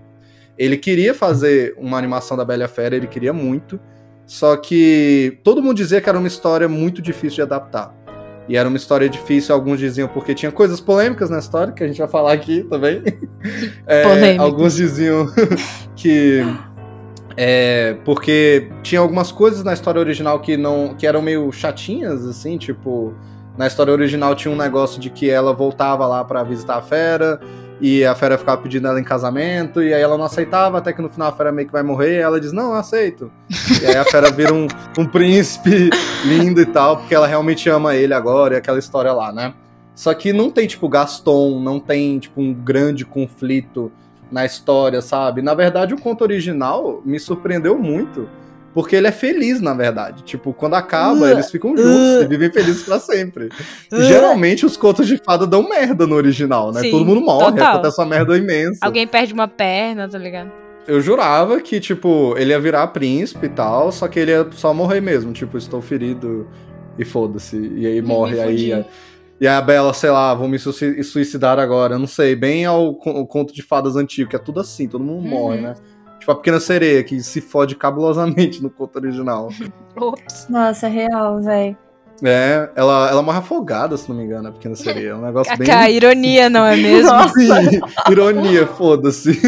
Ele 0.57 0.77
queria 0.77 1.15
fazer 1.15 1.75
uma 1.79 1.97
animação 1.97 2.37
da 2.37 2.45
Bela 2.45 2.63
e 2.63 2.65
a 2.65 2.69
Fera, 2.69 2.97
ele 2.97 3.07
queria 3.07 3.33
muito, 3.33 3.81
só 4.27 4.57
que 4.57 5.39
todo 5.43 5.63
mundo 5.63 5.77
dizia 5.77 6.01
que 6.01 6.09
era 6.09 6.19
uma 6.19 6.29
história 6.29 6.69
muito 6.69 7.01
difícil 7.01 7.37
de 7.37 7.43
adaptar. 7.43 7.95
E 8.49 8.57
era 8.57 8.69
uma 8.69 8.79
história 8.79 9.09
difícil, 9.09 9.55
alguns 9.55 9.79
diziam 9.79 10.09
porque 10.09 10.35
tinha 10.35 10.51
coisas 10.51 10.81
polêmicas 10.81 11.29
na 11.29 11.39
história, 11.39 11.73
que 11.73 11.85
a 11.85 11.87
gente 11.87 11.99
vai 11.99 12.09
falar 12.09 12.33
aqui 12.33 12.63
também. 12.65 13.03
É, 13.87 14.37
alguns 14.37 14.75
diziam 14.75 15.27
que 15.95 16.43
é, 17.37 17.97
porque 18.05 18.69
tinha 18.83 19.01
algumas 19.01 19.31
coisas 19.31 19.63
na 19.63 19.73
história 19.73 20.01
original 20.01 20.41
que 20.41 20.57
não 20.57 20.95
que 20.95 21.07
eram 21.07 21.23
meio 21.23 21.51
chatinhas 21.53 22.27
assim, 22.27 22.59
tipo, 22.59 23.15
na 23.57 23.67
história 23.69 23.93
original 23.93 24.35
tinha 24.35 24.53
um 24.53 24.57
negócio 24.57 25.01
de 25.01 25.09
que 25.09 25.31
ela 25.31 25.55
voltava 25.55 26.07
lá 26.07 26.25
pra 26.25 26.43
visitar 26.43 26.77
a 26.77 26.83
fera 26.83 27.41
e 27.81 28.05
a 28.05 28.15
fera 28.15 28.37
ficava 28.37 28.61
pedindo 28.61 28.89
ela 28.89 29.01
em 29.01 29.05
casamento 29.05 29.83
e 29.83 29.95
aí 29.95 30.01
ela 30.01 30.19
não 30.19 30.25
aceitava, 30.25 30.79
até 30.79 30.93
que 30.93 31.01
no 31.01 31.09
final 31.09 31.29
a 31.29 31.33
fera 31.33 31.53
meio 31.53 31.67
que 31.67 31.73
vai 31.73 31.83
morrer 31.83 32.17
e 32.17 32.21
ela 32.21 32.41
diz: 32.41 32.53
"Não, 32.53 32.73
eu 32.73 32.75
aceito". 32.75 33.31
e 33.83 33.87
aí 33.87 33.97
a 33.97 34.05
fera 34.05 34.31
vira 34.31 34.53
um, 34.53 34.67
um 34.99 35.07
príncipe 35.07 35.91
lindo 36.25 36.61
e 36.61 36.67
tal, 36.67 36.99
porque 36.99 37.15
ela 37.15 37.27
realmente 37.27 37.69
ama 37.69 37.95
ele 37.95 38.15
agora 38.15 38.55
e 38.55 38.57
aquela 38.59 38.79
história 38.79 39.13
lá, 39.13 39.33
né? 39.33 39.55
Só 39.95 40.15
que 40.15 40.33
não 40.33 40.51
tem 40.51 40.67
tipo 40.67 40.89
Gaston, 40.89 41.61
não 41.61 41.81
tem 41.81 42.19
tipo 42.19 42.41
um 42.41 42.55
grande 42.55 43.05
conflito 43.05 43.91
na 44.31 44.45
história, 44.45 45.03
sabe? 45.03 45.43
Na 45.43 45.55
verdade, 45.55 45.95
o 45.95 46.01
conto 46.01 46.23
original 46.23 47.03
me 47.05 47.19
surpreendeu 47.19 47.79
muito, 47.79 48.29
porque 48.81 48.95
ele 48.95 49.09
é 49.09 49.13
feliz, 49.13 49.61
na 49.61 49.75
verdade. 49.75 50.23
Tipo, 50.23 50.53
quando 50.53 50.75
acaba, 50.75 51.21
Uh, 51.27 51.31
eles 51.31 51.51
ficam 51.51 51.77
juntos 51.77 52.23
e 52.23 52.27
vivem 52.29 52.49
felizes 52.53 52.85
pra 52.85 53.01
sempre. 53.01 53.49
E, 53.93 54.05
Geralmente 54.05 54.65
os 54.65 54.77
contos 54.77 55.09
de 55.09 55.17
fada 55.17 55.49
dão 55.49 55.69
merda 55.69 56.07
no 56.07 56.15
original, 56.15 56.71
né? 56.71 56.83
Sim, 56.83 56.91
Todo 56.93 57.05
mundo 57.05 57.21
morre, 57.21 57.51
total. 57.53 57.73
acontece 57.75 58.01
uma 58.01 58.07
merda 58.07 58.37
imensa. 58.39 58.79
Alguém 58.83 59.05
perde 59.05 59.33
uma 59.35 59.49
perna, 59.49 60.09
tá 60.09 60.17
ligado? 60.17 60.53
Eu 60.87 61.01
jurava 61.01 61.61
que, 61.61 61.81
tipo, 61.81 62.35
ele 62.39 62.53
ia 62.53 62.61
virar 62.61 62.87
príncipe 62.89 63.47
e 63.47 63.49
tal, 63.49 63.91
só 63.91 64.07
que 64.07 64.21
ele 64.21 64.31
ia 64.31 64.47
só 64.53 64.73
morrer 64.73 65.01
mesmo. 65.01 65.33
Tipo, 65.33 65.59
estou 65.59 65.83
ferido 65.83 66.47
e 66.97 67.05
foda-se. 67.05 67.57
E 67.75 67.85
aí 67.85 68.01
morre, 68.01 68.41
aí... 68.41 68.71
fudi. 68.71 68.87
E 69.41 69.47
a 69.47 69.61
Bela, 69.61 69.93
sei 69.95 70.11
lá, 70.11 70.35
vou 70.35 70.49
me 70.49 70.59
suici- 70.59 71.03
suicidar 71.05 71.59
agora. 71.61 71.97
Não 71.99 72.07
sei, 72.09 72.35
bem 72.35 72.65
ao 72.65 72.95
conto 72.95 73.53
de 73.55 73.63
fadas 73.63 73.95
antigo, 73.97 74.29
que 74.31 74.35
é 74.35 74.39
tudo 74.39 74.59
assim, 74.61 74.89
todo 74.89 75.03
mundo 75.05 75.23
Uhum. 75.25 75.31
morre, 75.31 75.61
né? 75.61 75.75
Tipo 76.29 76.33
a 76.33 76.35
pequena 76.35 76.61
sereia, 76.61 77.03
que 77.03 77.23
se 77.23 77.41
fode 77.41 77.75
cabulosamente 77.75 78.63
no 78.63 78.69
conto 78.69 78.97
original. 78.97 79.49
Ops. 79.97 80.47
Nossa, 80.51 80.87
real, 80.87 81.41
velho. 81.41 81.75
É, 82.23 82.69
ela, 82.75 83.09
ela 83.09 83.23
morre 83.23 83.39
afogada, 83.39 83.97
se 83.97 84.09
não 84.11 84.17
me 84.17 84.25
engano, 84.25 84.49
a 84.49 84.53
pequena 84.53 84.75
sereia. 84.75 85.11
É 85.11 85.15
um 85.15 85.23
negócio 85.23 85.51
bem. 85.57 85.67
Kaká, 85.67 85.89
ironia, 85.89 86.51
não 86.51 86.67
é 86.67 86.77
mesmo? 86.77 87.11
Sim, 87.33 87.81
ironia, 88.11 88.67
foda-se. 88.67 89.41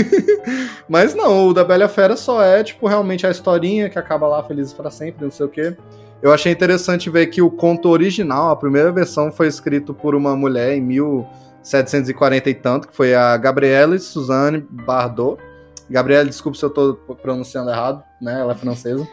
Mas 0.88 1.14
não, 1.14 1.48
o 1.48 1.52
da 1.52 1.64
Bela 1.64 1.86
Fera 1.86 2.16
só 2.16 2.42
é, 2.42 2.64
tipo, 2.64 2.86
realmente 2.86 3.26
a 3.26 3.30
historinha 3.30 3.90
que 3.90 3.98
acaba 3.98 4.26
lá 4.26 4.42
felizes 4.42 4.72
pra 4.72 4.90
sempre, 4.90 5.24
não 5.24 5.30
sei 5.30 5.44
o 5.44 5.50
quê. 5.50 5.76
Eu 6.22 6.32
achei 6.32 6.50
interessante 6.50 7.10
ver 7.10 7.26
que 7.26 7.42
o 7.42 7.50
conto 7.50 7.90
original, 7.90 8.50
a 8.50 8.56
primeira 8.56 8.90
versão, 8.90 9.30
foi 9.30 9.48
escrito 9.48 9.92
por 9.92 10.14
uma 10.14 10.34
mulher 10.34 10.74
em 10.74 10.80
1740 10.80 12.48
e 12.48 12.54
tanto, 12.54 12.88
que 12.88 12.96
foi 12.96 13.14
a 13.14 13.36
Gabrielle 13.36 13.98
Suzanne 13.98 14.64
Bardot. 14.70 15.49
Gabrielle, 15.90 16.30
desculpe 16.30 16.56
se 16.56 16.64
eu 16.64 16.70
tô 16.70 16.94
pronunciando 16.94 17.70
errado, 17.70 18.02
né? 18.22 18.40
Ela 18.40 18.52
é 18.52 18.56
francesa. 18.56 19.06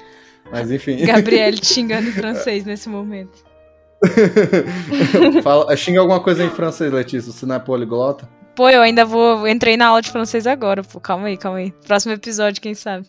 Mas 0.51 0.71
enfim. 0.71 1.05
Gabriele 1.05 1.57
te 1.57 1.65
xingando 1.73 2.07
em 2.09 2.13
francês 2.13 2.63
nesse 2.63 2.87
momento. 2.87 3.45
Fala, 5.43 5.75
xinga 5.75 5.99
alguma 5.99 6.19
coisa 6.19 6.43
em 6.43 6.49
francês, 6.49 6.93
Letícia, 6.93 7.31
se 7.31 7.45
não 7.45 7.55
é 7.55 7.59
poliglota. 7.59 8.29
Pô, 8.55 8.69
eu 8.69 8.81
ainda 8.81 9.03
vou. 9.05 9.47
Entrei 9.47 9.75
na 9.75 9.87
aula 9.87 10.01
de 10.01 10.11
francês 10.11 10.45
agora, 10.45 10.83
pô. 10.83 10.99
Calma 10.99 11.27
aí, 11.27 11.37
calma 11.37 11.57
aí. 11.57 11.71
Próximo 11.85 12.13
episódio, 12.13 12.61
quem 12.61 12.75
sabe? 12.75 13.07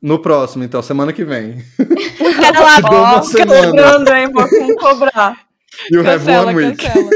No 0.00 0.18
próximo, 0.18 0.64
então, 0.64 0.82
semana 0.82 1.12
que 1.12 1.24
vem. 1.24 1.62
Ó, 2.90 3.22
semana. 3.22 3.66
cobrando, 3.66 4.12
hein? 4.12 4.28
Vou 4.32 4.76
cobrar. 4.76 5.36
You 5.90 6.00
have 6.00 6.24
cancela, 6.24 6.46
one 6.46 6.56
week. 6.56 6.76
cancela. 6.84 7.10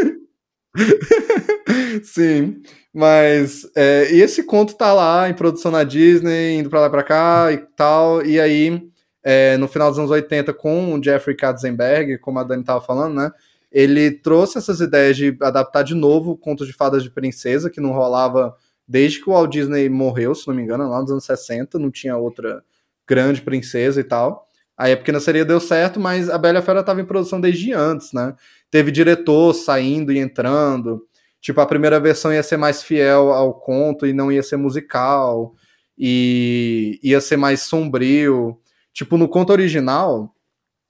Sim, 2.05 2.63
mas 2.93 3.67
é, 3.75 4.05
esse 4.13 4.43
conto 4.43 4.75
tá 4.75 4.93
lá 4.93 5.29
em 5.29 5.35
produção 5.35 5.71
na 5.71 5.85
Disney, 5.85 6.59
indo 6.59 6.71
pra 6.71 6.81
lá 6.81 6.87
e 6.87 6.91
pra 6.91 7.03
cá 7.03 7.53
e 7.53 7.59
tal, 7.77 8.25
e 8.25 8.41
aí 8.41 8.83
é, 9.23 9.57
no 9.57 9.69
final 9.69 9.91
dos 9.91 9.99
anos 9.99 10.11
80 10.11 10.53
com 10.55 10.95
o 10.95 11.03
Jeffrey 11.03 11.37
Katzenberg, 11.37 12.19
como 12.19 12.39
a 12.39 12.45
Dani 12.45 12.65
tava 12.65 12.81
falando, 12.81 13.15
né, 13.15 13.31
ele 13.73 14.11
trouxe 14.11 14.59
essas 14.59 14.81
ideias 14.81 15.17
de 15.17 15.37
adaptar 15.41 15.83
de 15.83 15.95
novo 15.95 16.37
contos 16.37 16.67
de 16.67 16.73
fadas 16.73 17.03
de 17.03 17.11
princesa, 17.11 17.71
que 17.71 17.81
não 17.81 17.93
rolava 17.93 18.55
desde 18.87 19.21
que 19.21 19.29
o 19.29 19.33
Walt 19.33 19.51
Disney 19.51 19.89
morreu, 19.89 20.35
se 20.35 20.47
não 20.47 20.55
me 20.55 20.63
engano, 20.63 20.89
lá 20.89 21.01
nos 21.01 21.11
anos 21.11 21.25
60, 21.25 21.79
não 21.79 21.91
tinha 21.91 22.17
outra 22.17 22.63
grande 23.07 23.43
princesa 23.43 24.01
e 24.01 24.05
tal. 24.05 24.47
Aí 24.77 24.93
a 24.93 24.97
Pequena 24.97 25.19
Sereia 25.21 25.45
deu 25.45 25.59
certo, 25.59 25.99
mas 25.99 26.29
a 26.29 26.37
Bela 26.37 26.61
Fera 26.61 26.83
tava 26.83 27.01
em 27.01 27.05
produção 27.05 27.41
desde 27.41 27.73
antes, 27.73 28.13
né? 28.13 28.35
Teve 28.77 28.93
diretor 28.93 29.55
saindo 29.55 30.13
e 30.13 30.19
entrando. 30.19 31.01
Tipo, 31.41 31.63
a 31.63 31.67
primeira 31.67 31.99
versão 31.99 32.31
ia 32.31 32.43
ser 32.43 32.59
mais 32.59 32.83
fiel 32.83 33.33
ao 33.33 33.55
conto 33.55 34.07
e 34.07 34.13
não 34.13 34.31
ia 34.31 34.43
ser 34.43 34.59
musical. 34.59 35.55
E 35.99 37.01
ia 37.03 37.19
ser 37.23 37.39
mais 37.39 37.63
sombrio. 37.63 38.59
Tipo, 38.93 39.17
no 39.17 39.31
conto 39.31 39.49
original, 39.51 40.31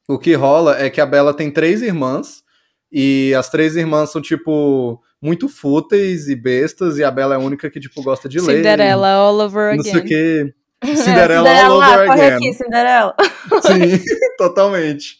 o 0.08 0.18
que 0.18 0.34
rola 0.34 0.76
é 0.82 0.90
que 0.90 1.00
a 1.00 1.06
Bela 1.06 1.32
tem 1.32 1.48
três 1.48 1.80
irmãs. 1.80 2.42
E 2.90 3.32
as 3.38 3.48
três 3.48 3.76
irmãs 3.76 4.10
são, 4.10 4.20
tipo, 4.20 5.00
muito 5.22 5.48
fúteis 5.48 6.26
e 6.26 6.34
bestas. 6.34 6.98
E 6.98 7.04
a 7.04 7.10
Bela 7.12 7.34
é 7.34 7.36
a 7.36 7.40
única 7.40 7.70
que, 7.70 7.78
tipo, 7.78 8.02
gosta 8.02 8.28
de 8.28 8.40
ler. 8.40 8.56
Cinderela 8.56 9.12
all 9.12 9.38
over 9.38 9.76
Não 9.76 9.84
sei 9.84 9.92
o 9.92 9.98
again. 9.98 10.08
quê. 10.08 10.54
É, 10.82 10.94
Cinderela 10.94 11.48
all 11.64 11.78
over 11.78 12.06
corre 12.06 12.20
again. 12.22 12.34
aqui, 12.36 12.52
Cinderela. 12.52 13.14
Sim, 13.62 14.04
totalmente. 14.36 15.16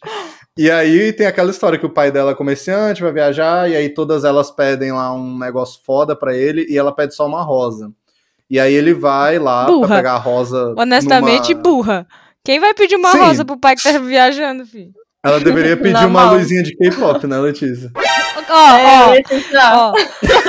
E 0.57 0.71
aí 0.71 1.13
tem 1.13 1.27
aquela 1.27 1.51
história 1.51 1.77
que 1.77 1.85
o 1.85 1.89
pai 1.89 2.11
dela 2.11 2.31
é 2.31 2.35
comerciante, 2.35 3.01
vai 3.01 3.11
viajar, 3.11 3.69
e 3.69 3.75
aí 3.75 3.89
todas 3.89 4.23
elas 4.23 4.49
pedem 4.49 4.91
lá 4.91 5.13
um 5.13 5.37
negócio 5.37 5.81
foda 5.85 6.15
pra 6.15 6.35
ele, 6.35 6.65
e 6.69 6.77
ela 6.77 6.91
pede 6.91 7.15
só 7.15 7.25
uma 7.27 7.43
rosa. 7.43 7.91
E 8.49 8.59
aí 8.59 8.73
ele 8.73 8.93
vai 8.93 9.37
lá 9.39 9.65
Burra. 9.65 9.87
pra 9.87 9.95
pegar 9.97 10.13
a 10.13 10.17
rosa. 10.17 10.73
Honestamente, 10.77 11.53
numa... 11.53 11.63
burra. 11.63 12.07
Quem 12.43 12.59
vai 12.59 12.73
pedir 12.73 12.95
uma 12.95 13.11
Sim. 13.11 13.19
rosa 13.19 13.45
pro 13.45 13.59
pai 13.59 13.75
que 13.75 13.83
tá 13.83 13.97
viajando, 13.99 14.65
filho? 14.65 14.91
Ela 15.23 15.39
deveria 15.39 15.75
pedir 15.77 16.05
uma 16.05 16.25
mão. 16.25 16.33
luzinha 16.35 16.63
de 16.63 16.75
K-pop, 16.77 17.27
né, 17.27 17.37
Letícia? 17.39 17.91
Ó, 18.49 19.13
É, 19.13 19.21
ó, 19.61 19.91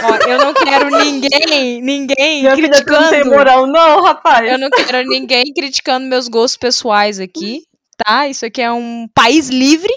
ó, 0.04 0.16
eu 0.28 0.38
não 0.38 0.54
quero 0.54 0.88
ninguém, 0.90 1.82
ninguém 1.82 2.42
Minha 2.42 2.54
filha, 2.54 2.70
tu 2.70 2.92
não 2.92 2.98
tem 3.00 3.08
criticando. 3.08 3.30
moral, 3.30 3.66
não, 3.66 4.04
rapaz. 4.04 4.48
Eu 4.48 4.58
não 4.58 4.70
quero 4.70 5.08
ninguém 5.08 5.52
criticando 5.52 6.06
meus 6.06 6.28
gostos 6.28 6.56
pessoais 6.56 7.18
aqui, 7.18 7.62
tá? 8.04 8.28
Isso 8.28 8.46
aqui 8.46 8.62
é 8.62 8.70
um 8.72 9.08
país 9.12 9.48
livre, 9.48 9.92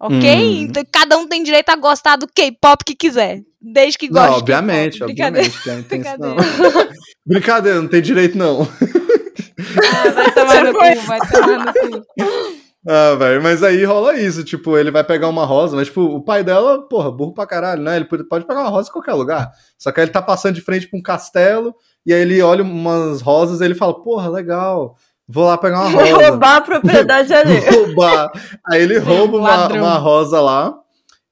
ok? 0.00 0.18
Hum. 0.18 0.62
Então 0.62 0.84
cada 0.90 1.16
um 1.18 1.28
tem 1.28 1.42
direito 1.42 1.68
a 1.68 1.76
gostar 1.76 2.16
do 2.16 2.26
K-pop 2.26 2.84
que 2.84 2.94
quiser, 2.94 3.42
desde 3.60 3.98
que 3.98 4.08
goste. 4.08 4.26
Não, 4.26 4.34
de 4.36 4.40
obviamente, 4.40 5.04
obviamente. 5.04 5.58
Brincadeira. 5.88 6.36
Brincadeira, 7.26 7.80
não 7.80 7.88
tem 7.88 8.02
direito, 8.02 8.36
não. 8.36 8.62
Ah, 8.62 10.10
vai 10.10 10.32
tomar 10.32 10.64
no 10.64 10.72
cu, 10.72 11.00
vai 11.06 11.18
tomar 11.20 11.64
no 11.64 11.72
cu. 11.72 12.64
Ah, 12.86 13.14
velho, 13.14 13.42
mas 13.42 13.62
aí 13.62 13.82
rola 13.82 14.14
isso, 14.20 14.44
tipo, 14.44 14.76
ele 14.76 14.90
vai 14.90 15.02
pegar 15.02 15.28
uma 15.28 15.46
rosa, 15.46 15.74
mas, 15.74 15.86
tipo, 15.86 16.02
o 16.02 16.22
pai 16.22 16.44
dela, 16.44 16.86
porra, 16.86 17.10
burro 17.10 17.32
pra 17.32 17.46
caralho, 17.46 17.82
né? 17.82 17.96
Ele 17.96 18.04
pode 18.04 18.28
pode 18.28 18.46
pegar 18.46 18.60
uma 18.60 18.68
rosa 18.68 18.90
em 18.90 18.92
qualquer 18.92 19.14
lugar. 19.14 19.50
Só 19.78 19.90
que 19.90 20.00
aí 20.00 20.04
ele 20.04 20.12
tá 20.12 20.20
passando 20.20 20.54
de 20.54 20.60
frente 20.60 20.86
pra 20.86 20.98
um 20.98 21.02
castelo, 21.02 21.74
e 22.04 22.12
aí 22.12 22.20
ele 22.20 22.42
olha 22.42 22.62
umas 22.62 23.22
rosas 23.22 23.62
e 23.62 23.64
ele 23.64 23.74
fala, 23.74 24.02
porra, 24.02 24.28
legal, 24.28 24.96
vou 25.28 25.46
lá 25.46 25.56
pegar 25.58 25.80
uma 25.82 25.90
Vou 25.90 26.00
rosa. 26.04 26.28
roubar 26.30 26.56
a 26.56 26.60
propriedade. 26.60 27.28
Vou 27.70 27.84
roubar. 27.86 28.30
Aí 28.70 28.82
ele 28.82 28.98
rouba 28.98 29.38
uma, 29.38 29.68
uma 29.68 29.94
rosa 29.98 30.40
lá, 30.40 30.74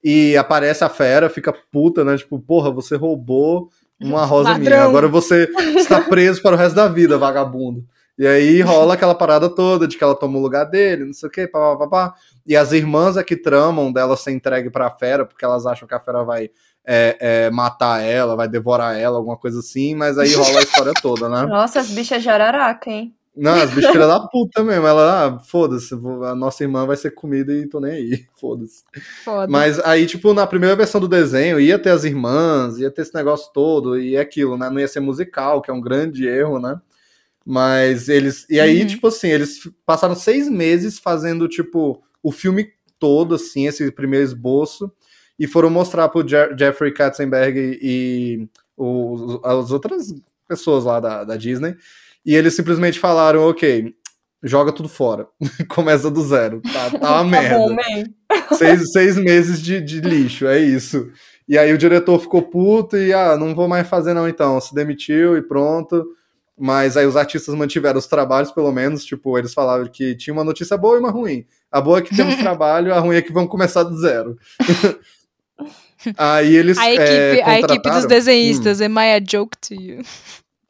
e 0.05 0.37
aparece 0.37 0.83
a 0.83 0.89
fera, 0.89 1.31
fica 1.31 1.55
puta, 1.71 2.05
né? 2.05 2.17
Tipo, 2.17 2.39
porra, 2.39 2.71
você 2.71 2.97
roubou 2.97 3.69
uma 4.01 4.25
rosa 4.25 4.59
minha, 4.59 4.71
Ladrão. 4.71 4.89
agora 4.89 5.07
você 5.09 5.49
está 5.77 6.01
preso 6.01 6.43
para 6.43 6.57
o 6.57 6.59
resto 6.59 6.75
da 6.75 6.89
vida, 6.89 7.17
vagabundo. 7.17 7.85
E 8.19 8.27
aí 8.27 8.61
rola 8.61 8.95
aquela 8.95 9.15
parada 9.15 9.49
toda 9.49 9.87
de 9.87 9.97
que 9.97 10.03
ela 10.05 10.15
toma 10.15 10.39
o 10.39 10.43
lugar 10.43 10.65
dele, 10.65 11.05
não 11.05 11.13
sei 11.13 11.29
o 11.29 11.33
que, 11.33 11.47
papapá. 11.47 12.15
E 12.47 12.57
as 12.57 12.73
irmãs 12.73 13.17
é 13.17 13.23
que 13.23 13.37
tramam 13.37 13.93
dela 13.93 14.17
ser 14.17 14.33
entregue 14.33 14.71
pra 14.71 14.91
fera, 14.91 15.25
porque 15.25 15.45
elas 15.45 15.67
acham 15.67 15.87
que 15.87 15.95
a 15.95 16.01
fera 16.01 16.25
vai 16.25 16.51
é, 16.85 17.17
é, 17.21 17.51
matar 17.51 18.03
ela, 18.03 18.35
vai 18.37 18.49
devorar 18.49 18.99
ela, 18.99 19.17
alguma 19.17 19.37
coisa 19.37 19.61
assim, 19.61 19.95
mas 19.95 20.19
aí 20.19 20.35
rola 20.35 20.59
a 20.59 20.63
história 20.63 20.93
toda, 21.01 21.29
né? 21.29 21.47
Nossa, 21.47 21.79
as 21.81 21.91
bichas 21.91 22.23
de 22.23 22.29
araraca, 22.29 22.91
hein? 22.91 23.15
Não, 23.35 23.55
as 23.55 23.71
bichas 23.71 23.91
filha 23.93 24.07
da 24.07 24.21
puta 24.21 24.63
mesmo. 24.63 24.87
Ela, 24.87 25.27
ah, 25.27 25.39
foda-se, 25.41 25.95
a 25.95 26.35
nossa 26.35 26.63
irmã 26.63 26.85
vai 26.87 26.97
ser 26.97 27.13
comida 27.13 27.53
e 27.53 27.67
tô 27.67 27.81
nem 27.81 27.93
aí, 27.93 28.27
foda-se. 28.39 28.83
Foda. 29.25 29.47
Mas 29.51 29.79
aí, 29.81 30.07
tipo, 30.07 30.35
na 30.35 30.47
primeira 30.47 30.77
versão 30.77 31.01
do 31.01 31.09
desenho, 31.09 31.59
ia 31.59 31.79
ter 31.79 31.91
as 31.91 32.05
irmãs, 32.05 32.79
ia 32.79 32.91
ter 32.91 33.03
esse 33.03 33.15
negócio 33.15 33.51
todo, 33.53 33.99
e 33.99 34.17
aquilo, 34.17 34.57
né? 34.59 34.69
Não 34.69 34.79
ia 34.81 34.89
ser 34.89 35.01
musical, 35.01 35.63
que 35.63 35.71
é 35.71 35.75
um 35.75 35.81
grande 35.81 36.27
erro, 36.27 36.59
né? 36.59 36.79
Mas 37.45 38.09
eles. 38.09 38.47
E 38.49 38.61
aí, 38.61 38.81
Uhum. 38.83 38.87
tipo 38.87 39.07
assim, 39.09 39.29
eles 39.29 39.61
passaram 39.85 40.15
seis 40.15 40.49
meses 40.49 40.99
fazendo, 40.99 41.49
tipo, 41.49 42.03
o 42.23 42.31
filme 42.31 42.69
todo, 42.99 43.35
assim, 43.35 43.67
esse 43.67 43.91
primeiro 43.91 44.25
esboço, 44.25 44.93
e 45.39 45.47
foram 45.47 45.69
mostrar 45.71 46.09
pro 46.09 46.27
Je- 46.27 46.55
Jeffrey 46.57 46.93
Katzenberg 46.93 47.59
e, 47.59 47.79
e 47.83 48.49
os- 48.77 49.41
as 49.43 49.71
outras 49.73 50.15
pessoas 50.47 50.85
lá 50.85 51.01
da, 51.01 51.25
da 51.25 51.37
Disney. 51.37 51.75
E 52.25 52.35
eles 52.35 52.55
simplesmente 52.55 52.99
falaram, 52.99 53.43
ok, 53.49 53.95
joga 54.43 54.73
tudo 54.73 54.89
fora. 54.89 55.27
Começa 55.69 56.11
do 56.11 56.23
zero. 56.23 56.61
Tá, 56.61 56.99
tá 56.99 57.15
uma 57.21 57.25
merda 57.25 57.57
Tá 57.59 57.59
bom, 57.59 57.75
man. 57.75 58.05
seis, 58.57 58.93
seis 58.93 59.17
meses 59.17 59.61
de, 59.61 59.81
de 59.81 60.01
lixo, 60.01 60.47
é 60.47 60.59
isso. 60.59 61.11
E 61.49 61.59
aí 61.59 61.73
o 61.73 61.79
diretor 61.79 62.19
ficou 62.21 62.43
puto 62.43 62.97
e, 62.97 63.13
ah, 63.13 63.37
não 63.37 63.55
vou 63.55 63.67
mais 63.69 63.89
fazer 63.89 64.15
não 64.15 64.29
então, 64.29 64.61
se 64.61 64.75
demitiu 64.75 65.37
e 65.37 65.43
pronto. 65.43 66.05
Mas 66.57 66.97
aí 66.97 67.07
os 67.07 67.17
artistas 67.17 67.55
mantiveram 67.55 67.99
os 67.99 68.07
trabalhos, 68.07 68.53
pelo 68.53 68.71
menos, 68.71 69.05
tipo, 69.05 69.37
eles 69.37 69.53
falavam 69.53 69.87
que 69.89 70.15
tinha 70.15 70.33
uma 70.33 70.45
notícia 70.45 70.77
boa 70.77 70.97
e 70.97 71.01
uma 71.01 71.11
ruim. 71.11 71.45
A 71.71 71.81
boa 71.81 71.99
é 71.99 72.03
que 72.03 72.15
temos 72.15 72.37
trabalho, 72.37 72.95
a 72.95 73.01
ruim 73.01 73.17
é 73.17 73.23
que 73.23 73.33
vamos 73.33 73.51
começar 73.51 73.83
do 73.83 73.99
zero. 73.99 74.37
aí 76.17 76.55
eles 76.55 76.79
A 76.79 76.89
é, 76.89 76.95
equipe, 76.95 77.03
a 77.09 77.59
equipe 77.59 77.59
dos 77.59 77.77
contrataram- 77.79 78.09
desenhistas, 78.09 78.81
am 78.81 78.95
I 78.99 79.15
a 79.15 79.19
joke 79.21 79.57
to 79.59 79.75
you? 79.75 80.03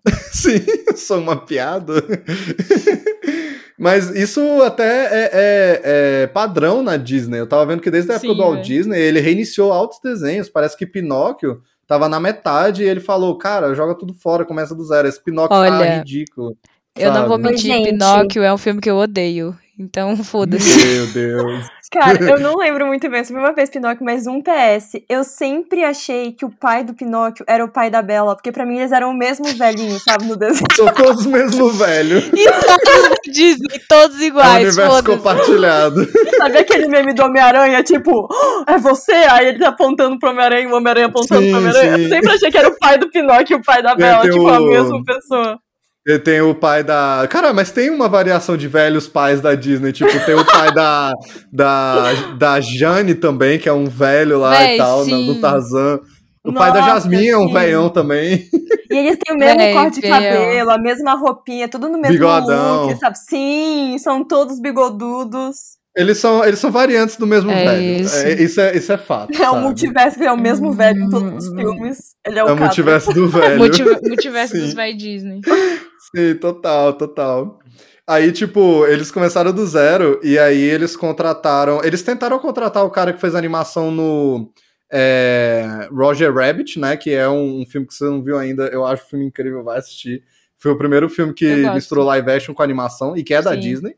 Sim, 0.33 0.61
sou 0.97 1.19
uma 1.19 1.37
piada. 1.37 1.95
Mas 3.79 4.11
isso 4.11 4.41
até 4.63 5.07
é, 5.07 5.31
é- 5.33 5.81
é 6.23 6.27
padrão 6.29 6.83
na 6.83 6.97
Disney. 6.97 7.39
Eu 7.41 7.47
tava 7.47 7.67
vendo 7.67 7.81
que 7.81 7.91
desde 7.91 8.13
a 8.13 8.15
época 8.15 8.31
Sim, 8.33 8.37
do 8.37 8.43
Walt 8.43 8.59
é. 8.59 8.63
Disney, 8.63 9.01
ele 9.01 9.21
reiniciou 9.21 9.73
altos 9.73 9.99
desenhos. 10.03 10.49
Parece 10.49 10.77
que 10.77 10.87
Pinóquio 10.87 11.63
tava 11.87 12.09
na 12.09 12.21
metade 12.21 12.83
e 12.83 12.89
ele 12.89 13.01
falou, 13.01 13.37
cara, 13.37 13.75
joga 13.75 13.95
tudo 13.95 14.15
fora, 14.15 14.45
começa 14.45 14.75
do 14.75 14.85
zero. 14.85 15.09
Esse 15.09 15.23
Pinóquio 15.23 15.57
tá 15.57 15.61
Olha, 15.61 15.99
ridículo. 15.99 16.57
Eu 16.97 17.13
não 17.13 17.27
vou 17.27 17.39
sabe? 17.39 17.51
mentir, 17.51 17.73
Gente. 17.73 17.91
Pinóquio 17.91 18.43
é 18.43 18.53
um 18.53 18.59
filme 18.59 18.81
que 18.81 18.91
eu 18.91 18.97
odeio. 18.97 19.57
Então, 19.79 20.17
foda-se. 20.23 20.85
Meu 20.87 21.07
Deus. 21.09 21.67
Cara, 21.91 22.23
eu 22.23 22.39
não 22.41 22.57
lembro 22.57 22.87
muito 22.87 23.09
bem 23.11 23.25
sobre 23.25 23.41
uma 23.43 23.53
vez 23.53 23.69
Pinóquio, 23.71 24.05
mas 24.05 24.27
um 24.27 24.41
PS. 24.41 25.03
Eu 25.09 25.25
sempre 25.25 25.83
achei 25.85 26.33
que 26.33 26.45
o 26.45 26.51
pai 26.51 26.85
do 26.85 26.95
Pinóquio 26.95 27.45
era 27.49 27.65
o 27.65 27.69
pai 27.73 27.91
da 27.91 28.01
Bela, 28.03 28.35
porque 28.35 28.53
pra 28.53 28.65
mim 28.67 28.79
eles 28.79 28.93
eram 28.93 29.11
o 29.11 29.15
mesmo 29.17 29.47
velhinho, 29.47 29.99
sabe, 29.99 30.25
no 30.27 30.37
desenho. 30.37 30.67
São 30.75 30.87
todos 30.93 31.27
mesmo 31.27 31.71
velho. 31.71 32.19
E 32.35 32.45
todos 32.51 33.09
da 33.09 33.17
Disney, 33.33 33.79
todos 33.89 34.21
É 34.21 34.25
iguais, 34.25 34.65
universo 34.77 34.97
foda-se. 34.97 35.17
compartilhado. 35.19 36.09
Sabe 36.39 36.59
aquele 36.59 36.89
meme 36.89 37.13
do 37.15 37.23
Homem-Aranha, 37.25 37.83
tipo, 37.83 38.29
"Oh, 38.31 38.65
é 38.71 38.79
você? 38.79 39.13
Aí 39.13 39.49
ele 39.49 39.59
tá 39.59 39.69
apontando 39.69 40.19
pro 40.19 40.31
Homem-Aranha 40.31 40.63
e 40.63 40.67
o 40.67 40.75
Homem-Aranha 40.77 41.07
apontando 41.07 41.41
Sim, 41.43 41.51
pro 41.51 41.59
Homem-Aranha. 41.61 41.97
sim. 41.97 42.03
Eu 42.05 42.09
sempre 42.09 42.33
achei 42.33 42.51
que 42.51 42.59
era 42.59 42.69
o 42.69 42.79
pai 42.79 42.99
do 42.99 43.11
Pinóquio 43.11 43.57
e 43.57 43.61
o 43.61 43.63
pai 43.63 43.83
da 43.83 43.95
Bela, 43.95 44.23
tipo, 44.23 44.49
a 44.49 44.61
o- 44.61 44.67
mesma 44.69 45.05
pessoa. 45.05 45.59
E 46.07 46.19
tem 46.19 46.41
o 46.41 46.55
pai 46.55 46.83
da. 46.83 47.27
Cara, 47.31 47.53
mas 47.53 47.71
tem 47.71 47.89
uma 47.91 48.09
variação 48.09 48.57
de 48.57 48.67
velhos 48.67 49.07
pais 49.07 49.41
da 49.41 49.55
Disney. 49.55 49.93
Tipo, 49.93 50.11
tem 50.27 50.35
o 50.35 50.45
pai 50.45 50.75
da, 50.75 51.13
da, 51.53 52.13
da 52.37 52.61
Jane 52.61 53.15
também, 53.15 53.57
que 53.59 53.69
é 53.69 53.73
um 53.73 53.85
velho 53.87 54.39
lá 54.41 54.51
Véi, 54.59 54.75
e 54.75 54.79
tal, 54.79 55.05
sim. 55.05 55.27
do 55.27 55.41
Tarzan. 55.41 56.01
O 56.45 56.53
pai 56.53 56.73
da 56.73 56.81
Nossa, 56.81 56.93
Jasmine 56.95 57.29
é 57.29 57.39
um 57.39 57.47
sim. 57.47 57.53
velhão 57.53 57.89
também. 57.89 58.49
E 58.91 58.97
eles 58.97 59.17
têm 59.25 59.37
o 59.37 59.39
mesmo 59.39 59.59
Véi, 59.61 59.73
corte 59.73 60.01
de 60.01 60.09
cabelo, 60.09 60.71
a 60.73 60.79
mesma 60.79 61.15
roupinha, 61.15 61.69
tudo 61.69 61.89
no 61.89 61.97
mesmo 62.01 62.15
Bigodão. 62.19 62.87
look, 62.87 62.99
sabe? 62.99 63.17
Sim, 63.19 63.97
são 64.01 64.25
todos 64.25 64.61
bigodudos. 64.61 65.55
Eles 65.97 66.19
são, 66.19 66.45
eles 66.45 66.59
são 66.59 66.73
variantes 66.73 67.17
do 67.17 67.27
mesmo 67.29 67.51
É 67.53 67.65
velho. 67.65 68.03
isso. 68.03 68.17
É, 68.17 68.33
isso, 68.43 68.61
é, 68.61 68.77
isso 68.77 68.93
é 68.93 68.99
fato. 68.99 69.31
É 69.41 69.49
o 69.49 69.53
sabe? 69.53 69.63
multiverso, 69.63 70.19
que 70.19 70.25
é 70.25 70.33
o 70.33 70.37
mesmo 70.39 70.73
velho 70.73 71.05
em 71.05 71.09
todos 71.11 71.47
os 71.47 71.55
filmes. 71.55 71.99
Ele 72.27 72.39
é 72.41 72.45
o 72.45 72.49
É 72.49 72.53
o 72.53 72.57
multiverso 72.57 73.13
do 73.13 73.29
velho. 73.31 73.59
Multi- 73.59 73.85
Multiverso 73.85 74.55
Sim. 74.57 74.63
dos 74.63 74.75
vai 74.75 74.95
Disney. 74.95 75.41
Sim, 76.15 76.35
total, 76.37 76.93
total. 76.95 77.59
Aí, 78.07 78.33
tipo, 78.33 78.85
eles 78.87 79.11
começaram 79.11 79.53
do 79.53 79.67
zero 79.67 80.21
e 80.23 80.39
aí 80.39 80.61
eles 80.61 80.97
contrataram. 80.97 81.83
Eles 81.85 82.03
tentaram 82.03 82.39
contratar 82.39 82.85
o 82.85 82.91
cara 82.91 83.13
que 83.13 83.21
fez 83.21 83.35
a 83.35 83.39
animação 83.39 83.91
no 83.91 84.53
é, 84.93 85.89
Roger 85.91 86.35
Rabbit, 86.35 86.79
né? 86.79 86.97
Que 86.97 87.13
é 87.13 87.29
um, 87.29 87.63
um, 87.63 87.67
filme 87.67 87.87
que 87.87 87.95
você 87.95 88.05
não 88.05 88.23
viu 88.23 88.37
ainda. 88.37 88.67
Eu 88.67 88.85
acho 88.85 89.05
um 89.05 89.09
filme 89.09 89.27
incrível, 89.27 89.65
vai 89.65 89.79
assistir. 89.79 90.23
Foi 90.59 90.73
o 90.73 90.79
primeiro 90.79 91.09
filme 91.09 91.33
que 91.33 91.47
misturou 91.71 92.05
live 92.05 92.31
action 92.31 92.55
com 92.55 92.63
animação 92.63 93.17
e 93.17 93.23
que 93.23 93.33
é 93.33 93.39
Sim. 93.39 93.45
da 93.45 93.55
Disney. 93.55 93.97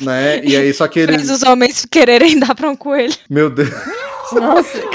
Né? 0.00 0.44
E 0.44 0.56
aí, 0.56 0.74
só 0.74 0.86
que 0.88 0.98
eles. 1.00 1.16
Fez 1.16 1.30
os 1.30 1.42
homens 1.42 1.86
quererem 1.86 2.38
dar 2.40 2.54
pra 2.54 2.68
um 2.68 2.76
coelho. 2.76 3.14
Meu 3.30 3.48
Deus. 3.48 3.70
Nossa, 4.32 4.78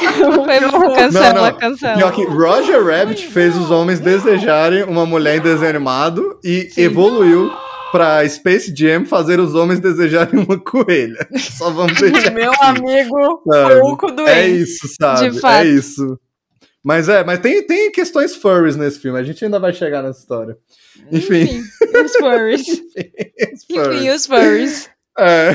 foi 0.46 0.60
bom, 0.72 0.96
cancela, 0.96 1.34
não, 1.34 1.46
não. 1.46 1.58
cancela. 1.58 2.10
Roger 2.10 2.84
Rabbit 2.84 3.28
fez 3.28 3.56
os 3.56 3.72
homens 3.72 4.00
desejarem 4.00 4.84
uma 4.84 5.06
mulher 5.06 5.38
em 5.38 5.42
desenho 5.42 5.70
animado 5.70 6.40
e 6.44 6.70
Sim. 6.72 6.82
evoluiu 6.82 7.52
pra 7.92 8.28
Space 8.28 8.74
Jam 8.76 9.06
fazer 9.06 9.40
os 9.40 9.56
homens 9.56 9.80
desejarem 9.80 10.40
uma 10.40 10.60
coelha. 10.60 11.28
Só 11.38 11.70
vamos 11.70 12.00
deixar. 12.00 12.32
Meu 12.32 12.52
aqui, 12.52 12.66
amigo, 12.66 13.44
pouco 13.82 14.12
doente. 14.12 14.30
É 14.32 14.48
isso, 14.48 14.88
sabe? 15.00 15.40
É 15.46 15.66
isso. 15.66 16.20
Mas 16.84 17.08
é, 17.08 17.24
mas 17.24 17.40
tem, 17.40 17.66
tem 17.66 17.92
questões 17.92 18.36
furries 18.36 18.76
nesse 18.76 19.00
filme. 19.00 19.18
A 19.18 19.24
gente 19.24 19.46
ainda 19.46 19.58
vai 19.58 19.72
chegar 19.72 20.02
nessa 20.02 20.20
história. 20.20 20.58
Enfim. 21.12 21.44
Enfim 21.44 21.64
os 22.04 22.16
furries. 22.16 22.68
Enfim, 23.70 24.10
os 24.10 24.26
furries. 24.26 24.90
É. 25.18 25.52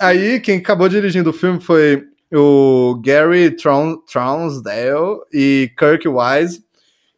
Aí, 0.00 0.40
quem 0.40 0.58
acabou 0.58 0.88
dirigindo 0.88 1.30
o 1.30 1.34
filme 1.34 1.60
foi 1.60 2.04
o 2.32 3.00
Gary 3.04 3.50
Trounsdale 3.50 5.20
e 5.32 5.70
Kirk 5.76 6.06
Wise. 6.08 6.64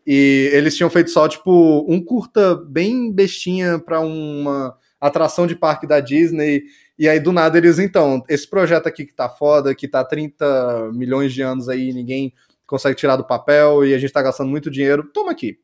E 0.06 0.50
eles 0.52 0.76
tinham 0.76 0.90
feito 0.90 1.10
só, 1.10 1.28
tipo, 1.28 1.86
um 1.88 2.02
curta 2.02 2.54
bem 2.54 3.12
bestinha 3.12 3.78
para 3.78 4.00
uma 4.00 4.76
atração 5.00 5.46
de 5.46 5.54
parque 5.54 5.86
da 5.86 6.00
Disney. 6.00 6.64
E 6.98 7.08
aí, 7.08 7.18
do 7.18 7.32
nada, 7.32 7.56
eles, 7.56 7.78
então, 7.78 8.22
esse 8.28 8.48
projeto 8.48 8.86
aqui 8.86 9.06
que 9.06 9.14
tá 9.14 9.28
foda, 9.28 9.74
que 9.74 9.88
tá 9.88 10.04
30 10.04 10.90
milhões 10.92 11.32
de 11.32 11.42
anos 11.42 11.68
aí, 11.68 11.92
ninguém 11.92 12.34
consegue 12.66 12.96
tirar 12.96 13.16
do 13.16 13.26
papel 13.26 13.84
e 13.84 13.94
a 13.94 13.98
gente 13.98 14.12
tá 14.12 14.22
gastando 14.22 14.50
muito 14.50 14.70
dinheiro, 14.70 15.10
toma 15.12 15.32
aqui, 15.32 15.58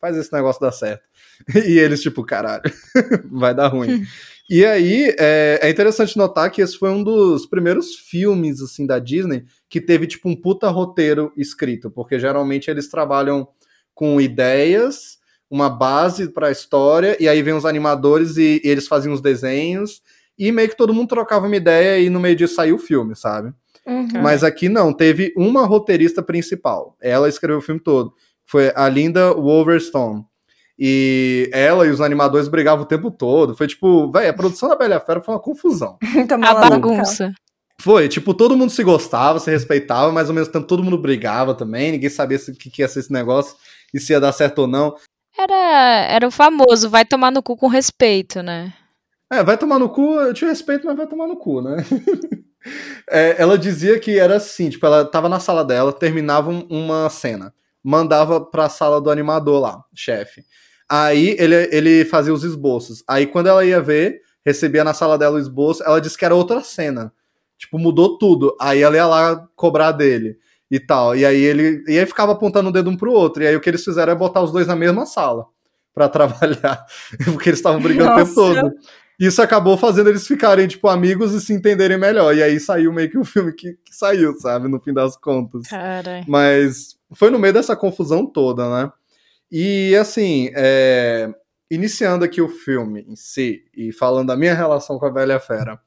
faz 0.00 0.16
esse 0.16 0.32
negócio 0.32 0.60
dar 0.60 0.72
certo. 0.72 1.02
E 1.66 1.78
eles, 1.78 2.02
tipo, 2.02 2.22
caralho, 2.22 2.62
vai 3.32 3.54
dar 3.54 3.68
ruim. 3.68 4.04
e 4.50 4.66
aí, 4.66 5.14
é, 5.16 5.60
é, 5.62 5.70
interessante 5.70 6.16
notar 6.16 6.50
que 6.50 6.60
esse 6.60 6.76
foi 6.76 6.90
um 6.90 7.04
dos 7.04 7.46
primeiros 7.46 7.94
filmes, 7.94 8.60
assim, 8.60 8.84
da 8.84 8.98
Disney 8.98 9.44
que 9.68 9.80
teve, 9.80 10.08
tipo, 10.08 10.28
um 10.28 10.34
puta 10.34 10.68
roteiro 10.68 11.32
escrito, 11.36 11.88
porque 11.88 12.18
geralmente 12.18 12.68
eles 12.68 12.88
trabalham 12.88 13.46
com 13.94 14.20
ideias, 14.20 15.18
uma 15.48 15.70
base 15.70 16.28
para 16.28 16.48
a 16.48 16.50
história, 16.50 17.16
e 17.20 17.28
aí 17.28 17.40
vem 17.42 17.54
os 17.54 17.64
animadores 17.64 18.36
e, 18.36 18.60
e, 18.64 18.68
eles 18.68 18.88
faziam 18.88 19.14
os 19.14 19.20
desenhos, 19.20 20.02
e 20.36 20.50
meio 20.50 20.68
que 20.68 20.76
todo 20.76 20.92
mundo 20.92 21.10
trocava 21.10 21.46
uma 21.46 21.56
ideia 21.56 22.00
e 22.00 22.10
no 22.10 22.18
meio 22.18 22.34
disso 22.34 22.56
saiu 22.56 22.74
o 22.74 22.78
filme, 22.78 23.14
sabe? 23.14 23.52
Uhum. 23.86 24.20
Mas 24.20 24.42
aqui 24.42 24.68
não, 24.68 24.92
teve 24.92 25.32
uma 25.36 25.64
roteirista 25.64 26.22
principal. 26.22 26.96
Ela 27.00 27.28
escreveu 27.28 27.58
o 27.58 27.62
filme 27.62 27.80
todo. 27.80 28.12
Foi 28.44 28.72
a 28.74 28.88
Linda 28.88 29.32
Wolverstone. 29.32 30.24
E 30.82 31.50
ela 31.52 31.86
e 31.86 31.90
os 31.90 32.00
animadores 32.00 32.48
brigavam 32.48 32.84
o 32.84 32.88
tempo 32.88 33.10
todo. 33.10 33.54
Foi 33.54 33.66
tipo, 33.66 34.10
velho, 34.10 34.30
a 34.30 34.32
produção 34.32 34.66
da 34.66 34.76
Bela 34.76 34.98
Fera 34.98 35.20
foi 35.20 35.34
uma 35.34 35.40
confusão. 35.40 35.98
a 36.42 36.54
bagunça. 36.54 37.34
Foi, 37.78 38.08
tipo, 38.08 38.32
todo 38.32 38.56
mundo 38.56 38.70
se 38.70 38.82
gostava, 38.82 39.38
se 39.38 39.50
respeitava, 39.50 40.10
mas 40.10 40.28
ao 40.28 40.34
mesmo 40.34 40.52
tempo 40.52 40.66
todo 40.66 40.82
mundo 40.82 40.96
brigava 40.96 41.54
também, 41.54 41.92
ninguém 41.92 42.08
sabia 42.08 42.38
o 42.38 42.52
que, 42.52 42.70
que 42.70 42.80
ia 42.82 42.88
ser 42.88 43.00
esse 43.00 43.12
negócio 43.12 43.56
e 43.92 44.00
se 44.00 44.12
ia 44.12 44.20
dar 44.20 44.32
certo 44.32 44.60
ou 44.60 44.66
não. 44.66 44.94
Era, 45.38 46.06
era 46.10 46.26
o 46.26 46.30
famoso, 46.30 46.88
vai 46.88 47.04
tomar 47.04 47.30
no 47.30 47.42
cu 47.42 47.56
com 47.56 47.66
respeito, 47.66 48.42
né? 48.42 48.72
É, 49.30 49.44
vai 49.44 49.56
tomar 49.56 49.78
no 49.78 49.88
cu, 49.88 50.14
eu 50.16 50.34
te 50.34 50.44
respeito, 50.44 50.86
mas 50.86 50.96
vai 50.96 51.06
tomar 51.06 51.26
no 51.26 51.36
cu, 51.36 51.60
né? 51.60 51.76
é, 53.08 53.36
ela 53.38 53.56
dizia 53.56 53.98
que 53.98 54.18
era 54.18 54.36
assim, 54.36 54.70
tipo, 54.70 54.84
ela 54.84 55.04
tava 55.04 55.28
na 55.28 55.40
sala 55.40 55.64
dela, 55.64 55.92
terminava 55.92 56.50
uma 56.50 57.08
cena, 57.08 57.54
mandava 57.82 58.40
pra 58.40 58.68
sala 58.68 59.00
do 59.00 59.10
animador 59.10 59.60
lá, 59.60 59.84
chefe. 59.94 60.44
Aí 60.90 61.36
ele, 61.38 61.68
ele 61.70 62.04
fazia 62.04 62.34
os 62.34 62.42
esboços. 62.42 63.04
Aí 63.06 63.26
quando 63.26 63.46
ela 63.46 63.64
ia 63.64 63.80
ver, 63.80 64.22
recebia 64.44 64.82
na 64.82 64.92
sala 64.92 65.16
dela 65.16 65.36
o 65.36 65.38
esboço, 65.38 65.84
ela 65.84 66.00
disse 66.00 66.18
que 66.18 66.24
era 66.24 66.34
outra 66.34 66.62
cena. 66.62 67.12
Tipo, 67.56 67.78
mudou 67.78 68.18
tudo. 68.18 68.56
Aí 68.60 68.82
ela 68.82 68.96
ia 68.96 69.06
lá 69.06 69.48
cobrar 69.54 69.92
dele 69.92 70.36
e 70.70 70.80
tal. 70.80 71.14
E 71.14 71.24
aí 71.24 71.40
ele 71.40 71.84
e 71.86 71.98
aí 71.98 72.06
ficava 72.06 72.32
apontando 72.32 72.70
o 72.70 72.72
dedo 72.72 72.90
um 72.90 72.96
pro 72.96 73.12
outro. 73.12 73.42
E 73.42 73.46
aí 73.46 73.54
o 73.54 73.60
que 73.60 73.68
eles 73.68 73.84
fizeram 73.84 74.12
é 74.12 74.16
botar 74.16 74.42
os 74.42 74.50
dois 74.50 74.66
na 74.66 74.74
mesma 74.74 75.06
sala 75.06 75.46
para 75.94 76.08
trabalhar, 76.10 76.84
porque 77.24 77.50
eles 77.50 77.58
estavam 77.60 77.80
brigando 77.80 78.10
Nossa. 78.10 78.22
o 78.22 78.24
tempo 78.24 78.34
todo. 78.34 78.74
Isso 79.20 79.42
acabou 79.42 79.76
fazendo 79.76 80.08
eles 80.08 80.26
ficarem, 80.26 80.66
tipo, 80.66 80.88
amigos 80.88 81.34
e 81.34 81.40
se 81.42 81.52
entenderem 81.52 81.98
melhor. 81.98 82.34
E 82.34 82.42
aí 82.42 82.58
saiu 82.58 82.90
meio 82.90 83.10
que 83.10 83.18
o 83.18 83.24
filme 83.24 83.52
que, 83.52 83.74
que 83.84 83.94
saiu, 83.94 84.34
sabe? 84.40 84.66
No 84.66 84.80
fim 84.80 84.94
das 84.94 85.14
contas. 85.14 85.68
Carai. 85.68 86.24
Mas 86.26 86.96
foi 87.12 87.28
no 87.28 87.38
meio 87.38 87.52
dessa 87.52 87.76
confusão 87.76 88.24
toda, 88.24 88.66
né? 88.70 88.90
E 89.50 89.96
assim, 89.96 90.50
é... 90.54 91.28
iniciando 91.70 92.24
aqui 92.24 92.40
o 92.40 92.48
filme 92.48 93.04
em 93.08 93.16
si 93.16 93.64
e 93.76 93.92
falando 93.92 94.28
da 94.28 94.36
minha 94.36 94.54
relação 94.54 94.98
com 94.98 95.06
a 95.06 95.10
Velha 95.10 95.40
Fera. 95.40 95.80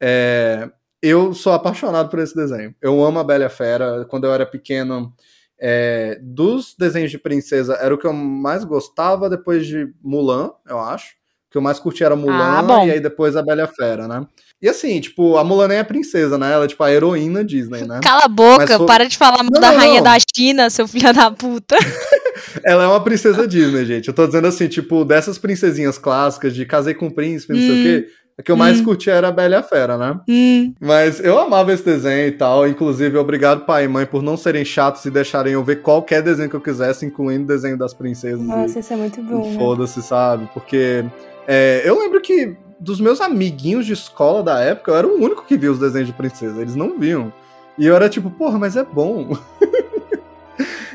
É 0.00 0.68
eu 1.04 1.34
sou 1.34 1.52
apaixonado 1.52 2.08
por 2.08 2.18
esse 2.18 2.34
desenho. 2.34 2.74
Eu 2.80 3.04
amo 3.04 3.18
a 3.18 3.24
Bela 3.24 3.50
Fera. 3.50 4.06
Quando 4.08 4.24
eu 4.24 4.32
era 4.32 4.46
pequeno, 4.46 5.12
é, 5.60 6.18
dos 6.22 6.74
desenhos 6.78 7.10
de 7.10 7.18
princesa, 7.18 7.74
era 7.74 7.94
o 7.94 7.98
que 7.98 8.06
eu 8.06 8.12
mais 8.14 8.64
gostava 8.64 9.28
depois 9.28 9.66
de 9.66 9.92
Mulan, 10.02 10.52
eu 10.66 10.80
acho. 10.80 11.08
O 11.46 11.50
que 11.50 11.58
eu 11.58 11.62
mais 11.62 11.78
curti 11.78 12.02
era 12.02 12.16
Mulan 12.16 12.66
ah, 12.66 12.86
e 12.86 12.90
aí 12.90 13.00
depois 13.00 13.36
a 13.36 13.42
Bela 13.42 13.66
Fera, 13.66 14.08
né? 14.08 14.26
E 14.62 14.68
assim, 14.68 14.98
tipo, 14.98 15.36
a 15.36 15.44
Mulan 15.44 15.68
nem 15.68 15.76
é 15.76 15.84
princesa, 15.84 16.38
né? 16.38 16.50
Ela 16.50 16.64
é 16.64 16.68
tipo 16.68 16.82
a 16.82 16.90
heroína 16.90 17.44
Disney, 17.44 17.86
né? 17.86 18.00
Cala 18.02 18.22
a 18.24 18.28
boca, 18.28 18.78
foi... 18.78 18.86
para 18.86 19.06
de 19.06 19.18
falar 19.18 19.42
não, 19.42 19.60
da 19.60 19.72
não, 19.72 19.76
rainha 19.76 20.00
não. 20.00 20.04
da 20.04 20.16
China, 20.34 20.70
seu 20.70 20.88
filho 20.88 21.12
da 21.12 21.30
puta. 21.30 21.76
Ela 22.62 22.84
é 22.84 22.86
uma 22.86 23.02
princesa 23.02 23.46
Disney, 23.46 23.84
gente. 23.84 24.08
Eu 24.08 24.14
tô 24.14 24.26
dizendo 24.26 24.46
assim, 24.46 24.68
tipo, 24.68 25.04
dessas 25.04 25.38
princesinhas 25.38 25.98
clássicas 25.98 26.54
de 26.54 26.64
casei 26.66 26.94
com 26.94 27.06
o 27.06 27.14
príncipe, 27.14 27.52
não 27.52 27.60
hum. 27.60 27.66
sei 27.66 27.80
o 27.80 27.82
quê. 27.82 28.06
Hum. 28.06 28.24
A 28.36 28.42
que 28.42 28.50
eu 28.50 28.56
mais 28.56 28.80
hum. 28.80 28.84
curti 28.84 29.08
era 29.08 29.28
a 29.28 29.32
Bela 29.32 29.54
e 29.54 29.58
a 29.58 29.62
Fera, 29.62 29.96
né? 29.96 30.20
Hum. 30.28 30.74
Mas 30.80 31.20
eu 31.20 31.38
amava 31.38 31.72
esse 31.72 31.84
desenho 31.84 32.26
e 32.26 32.32
tal. 32.32 32.66
Inclusive, 32.66 33.16
obrigado, 33.16 33.64
pai 33.64 33.84
e 33.84 33.88
mãe, 33.88 34.04
por 34.04 34.22
não 34.22 34.36
serem 34.36 34.64
chatos 34.64 35.04
e 35.04 35.10
deixarem 35.10 35.52
eu 35.52 35.62
ver 35.62 35.82
qualquer 35.82 36.20
desenho 36.20 36.50
que 36.50 36.56
eu 36.56 36.60
quisesse, 36.60 37.06
incluindo 37.06 37.44
o 37.44 37.46
desenho 37.46 37.78
das 37.78 37.94
princesas. 37.94 38.40
Nossa, 38.40 38.78
e... 38.78 38.80
isso 38.80 38.92
é 38.92 38.96
muito 38.96 39.22
bom. 39.22 39.50
Né? 39.50 39.56
Foda-se, 39.56 40.02
sabe? 40.02 40.48
Porque 40.52 41.04
é, 41.46 41.82
eu 41.84 41.96
lembro 41.96 42.20
que 42.20 42.56
dos 42.80 43.00
meus 43.00 43.20
amiguinhos 43.20 43.86
de 43.86 43.92
escola 43.92 44.42
da 44.42 44.58
época, 44.60 44.90
eu 44.90 44.96
era 44.96 45.06
o 45.06 45.14
único 45.14 45.46
que 45.46 45.56
via 45.56 45.70
os 45.70 45.78
desenhos 45.78 46.08
de 46.08 46.12
princesa. 46.12 46.60
Eles 46.60 46.74
não 46.74 46.98
viam. 46.98 47.32
E 47.78 47.86
eu 47.86 47.94
era 47.94 48.08
tipo, 48.08 48.30
porra, 48.30 48.58
mas 48.58 48.76
é 48.76 48.84
bom. 48.84 49.36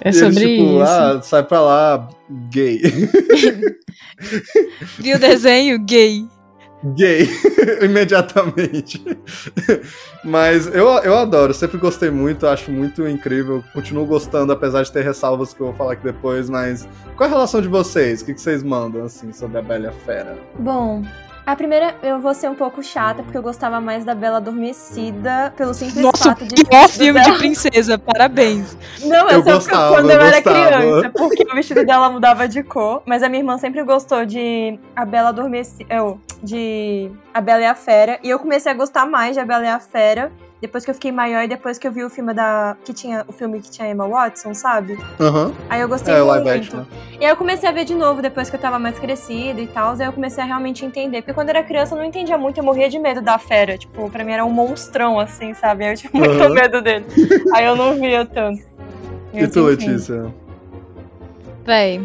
É 0.01 0.11
sobre 0.11 0.43
eles, 0.43 0.59
tipo, 0.59 0.83
isso. 0.83 0.91
Ah, 0.91 1.21
sai 1.21 1.43
pra 1.43 1.61
lá, 1.61 2.07
gay. 2.51 2.81
Viu 4.97 5.15
o 5.17 5.19
desenho? 5.19 5.79
Gay. 5.79 6.25
Gay, 6.95 7.27
imediatamente. 7.83 9.03
Mas 10.23 10.67
eu, 10.67 10.87
eu 10.99 11.17
adoro, 11.17 11.53
sempre 11.53 11.77
gostei 11.77 12.09
muito, 12.09 12.47
acho 12.47 12.71
muito 12.71 13.05
incrível. 13.07 13.63
Continuo 13.73 14.05
gostando, 14.05 14.53
apesar 14.53 14.83
de 14.83 14.91
ter 14.91 15.03
ressalvas 15.03 15.53
que 15.53 15.59
eu 15.59 15.67
vou 15.67 15.75
falar 15.75 15.93
aqui 15.93 16.03
depois. 16.03 16.49
Mas 16.49 16.87
qual 17.17 17.27
é 17.27 17.31
a 17.31 17.35
relação 17.35 17.61
de 17.61 17.67
vocês? 17.67 18.21
O 18.21 18.25
que, 18.25 18.33
que 18.33 18.41
vocês 18.41 18.63
mandam, 18.63 19.03
assim, 19.03 19.33
sobre 19.33 19.57
a 19.57 19.61
Bela 19.61 19.91
Fera? 20.05 20.37
Bom, 20.57 21.03
a 21.51 21.55
primeira, 21.55 21.95
eu 22.03 22.19
vou 22.19 22.33
ser 22.33 22.49
um 22.49 22.55
pouco 22.55 22.83
chata, 22.83 23.23
porque 23.23 23.37
eu 23.37 23.41
gostava 23.41 23.81
mais 23.81 24.05
da 24.05 24.13
Bela 24.13 24.37
Adormecida, 24.37 25.51
pelo 25.57 25.73
simples 25.73 26.03
Nossa, 26.03 26.29
fato 26.29 26.45
de. 26.45 26.63
Nossa, 26.71 26.99
filme 26.99 27.21
de 27.21 27.31
princesa, 27.37 27.97
parabéns. 27.97 28.77
Não, 29.01 29.29
eu, 29.29 29.37
eu 29.37 29.43
gostava, 29.43 29.95
quando 29.95 30.11
eu, 30.11 30.19
eu 30.19 30.21
era 30.21 30.41
criança, 30.41 31.09
porque 31.09 31.43
o 31.43 31.55
vestido 31.55 31.83
dela 31.85 32.09
mudava 32.09 32.47
de 32.47 32.61
cor, 32.61 33.01
mas 33.05 33.23
a 33.23 33.29
minha 33.29 33.41
irmã 33.41 33.57
sempre 33.57 33.83
gostou 33.83 34.25
de 34.25 34.79
A 34.95 35.05
Bela 35.05 35.29
Adormecida. 35.29 36.17
De 36.41 37.11
A 37.33 37.41
Bela 37.41 37.61
e 37.61 37.65
a 37.65 37.75
Fera, 37.75 38.19
e 38.23 38.29
eu 38.29 38.39
comecei 38.39 38.71
a 38.71 38.75
gostar 38.75 39.05
mais 39.05 39.33
de 39.33 39.41
A 39.41 39.45
Bela 39.45 39.65
e 39.65 39.67
a 39.67 39.79
Fera. 39.79 40.31
Depois 40.61 40.83
que 40.83 40.91
eu 40.91 40.93
fiquei 40.95 41.11
maior 41.11 41.43
e 41.43 41.47
depois 41.47 41.77
que 41.77 41.87
eu 41.87 41.91
vi 41.91 42.03
o 42.03 42.09
filme 42.09 42.33
da. 42.33 42.75
que 42.83 42.93
tinha 42.93 43.23
o 43.27 43.31
filme 43.31 43.61
que 43.61 43.71
tinha 43.71 43.89
Emma 43.89 44.07
Watson, 44.07 44.53
sabe? 44.53 44.97
Aham. 45.19 45.47
Uhum. 45.47 45.55
Aí 45.69 45.81
eu 45.81 45.87
gostei 45.87 46.13
é, 46.13 46.21
muito. 46.21 46.49
Action, 46.49 46.79
né? 46.79 46.85
E 47.19 47.25
aí 47.25 47.31
eu 47.31 47.37
comecei 47.37 47.69
a 47.69 47.71
ver 47.71 47.85
de 47.85 47.95
novo 47.95 48.21
depois 48.21 48.49
que 48.49 48.55
eu 48.55 48.59
tava 48.59 48.77
mais 48.77 48.99
crescida 48.99 49.61
e 49.61 49.67
tal. 49.67 49.93
Aí 49.93 50.05
eu 50.05 50.11
comecei 50.11 50.43
a 50.43 50.47
realmente 50.47 50.83
entender. 50.83 51.21
Porque 51.21 51.33
quando 51.33 51.49
eu 51.49 51.55
era 51.55 51.63
criança 51.63 51.95
eu 51.95 51.99
não 51.99 52.05
entendia 52.05 52.37
muito, 52.37 52.57
eu 52.57 52.63
morria 52.63 52.89
de 52.89 52.99
medo 52.99 53.21
da 53.21 53.37
fera. 53.37 53.77
Tipo, 53.77 54.09
pra 54.09 54.23
mim 54.23 54.33
era 54.33 54.43
um 54.43 54.51
monstrão, 54.51 55.19
assim, 55.19 55.53
sabe? 55.53 55.89
Eu 55.89 55.95
tinha 55.95 56.11
muito 56.13 56.43
uhum. 56.43 56.53
medo 56.53 56.81
dele. 56.81 57.05
aí 57.53 57.65
eu 57.65 57.75
não 57.75 57.95
via 57.95 58.25
tanto. 58.25 58.61
E, 59.33 59.47
tu, 59.47 59.63
Letícia? 59.63 60.33
Véi, 61.63 62.01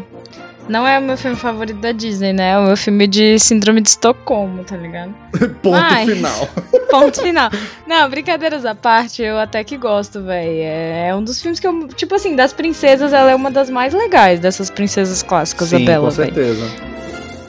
não 0.67 0.87
é 0.87 0.97
o 0.97 1.01
meu 1.01 1.17
filme 1.17 1.35
favorito 1.35 1.79
da 1.79 1.91
Disney, 1.91 2.33
né? 2.33 2.51
É 2.51 2.57
o 2.57 2.65
meu 2.65 2.77
filme 2.77 3.07
de 3.07 3.37
Síndrome 3.39 3.81
de 3.81 3.89
Estocolmo, 3.89 4.63
tá 4.63 4.75
ligado? 4.75 5.13
ponto 5.61 5.77
Mas, 5.77 6.09
final. 6.09 6.49
ponto 6.89 7.21
final. 7.21 7.49
Não, 7.87 8.09
brincadeiras 8.09 8.65
à 8.65 8.73
parte, 8.73 9.21
eu 9.21 9.37
até 9.37 9.63
que 9.63 9.77
gosto, 9.77 10.23
velho. 10.23 10.49
É, 10.49 11.09
é, 11.09 11.15
um 11.15 11.23
dos 11.23 11.41
filmes 11.41 11.59
que 11.59 11.67
eu. 11.67 11.87
Tipo 11.89 12.15
assim, 12.15 12.35
das 12.35 12.53
princesas, 12.53 13.13
ela 13.13 13.31
é 13.31 13.35
uma 13.35 13.51
das 13.51 13.69
mais 13.69 13.93
legais 13.93 14.39
dessas 14.39 14.69
princesas 14.69 15.21
clássicas 15.21 15.69
Sim, 15.69 15.79
da 15.79 15.91
Bela, 15.91 16.05
Com 16.05 16.11
certeza. 16.11 16.65
Véio. 16.65 16.95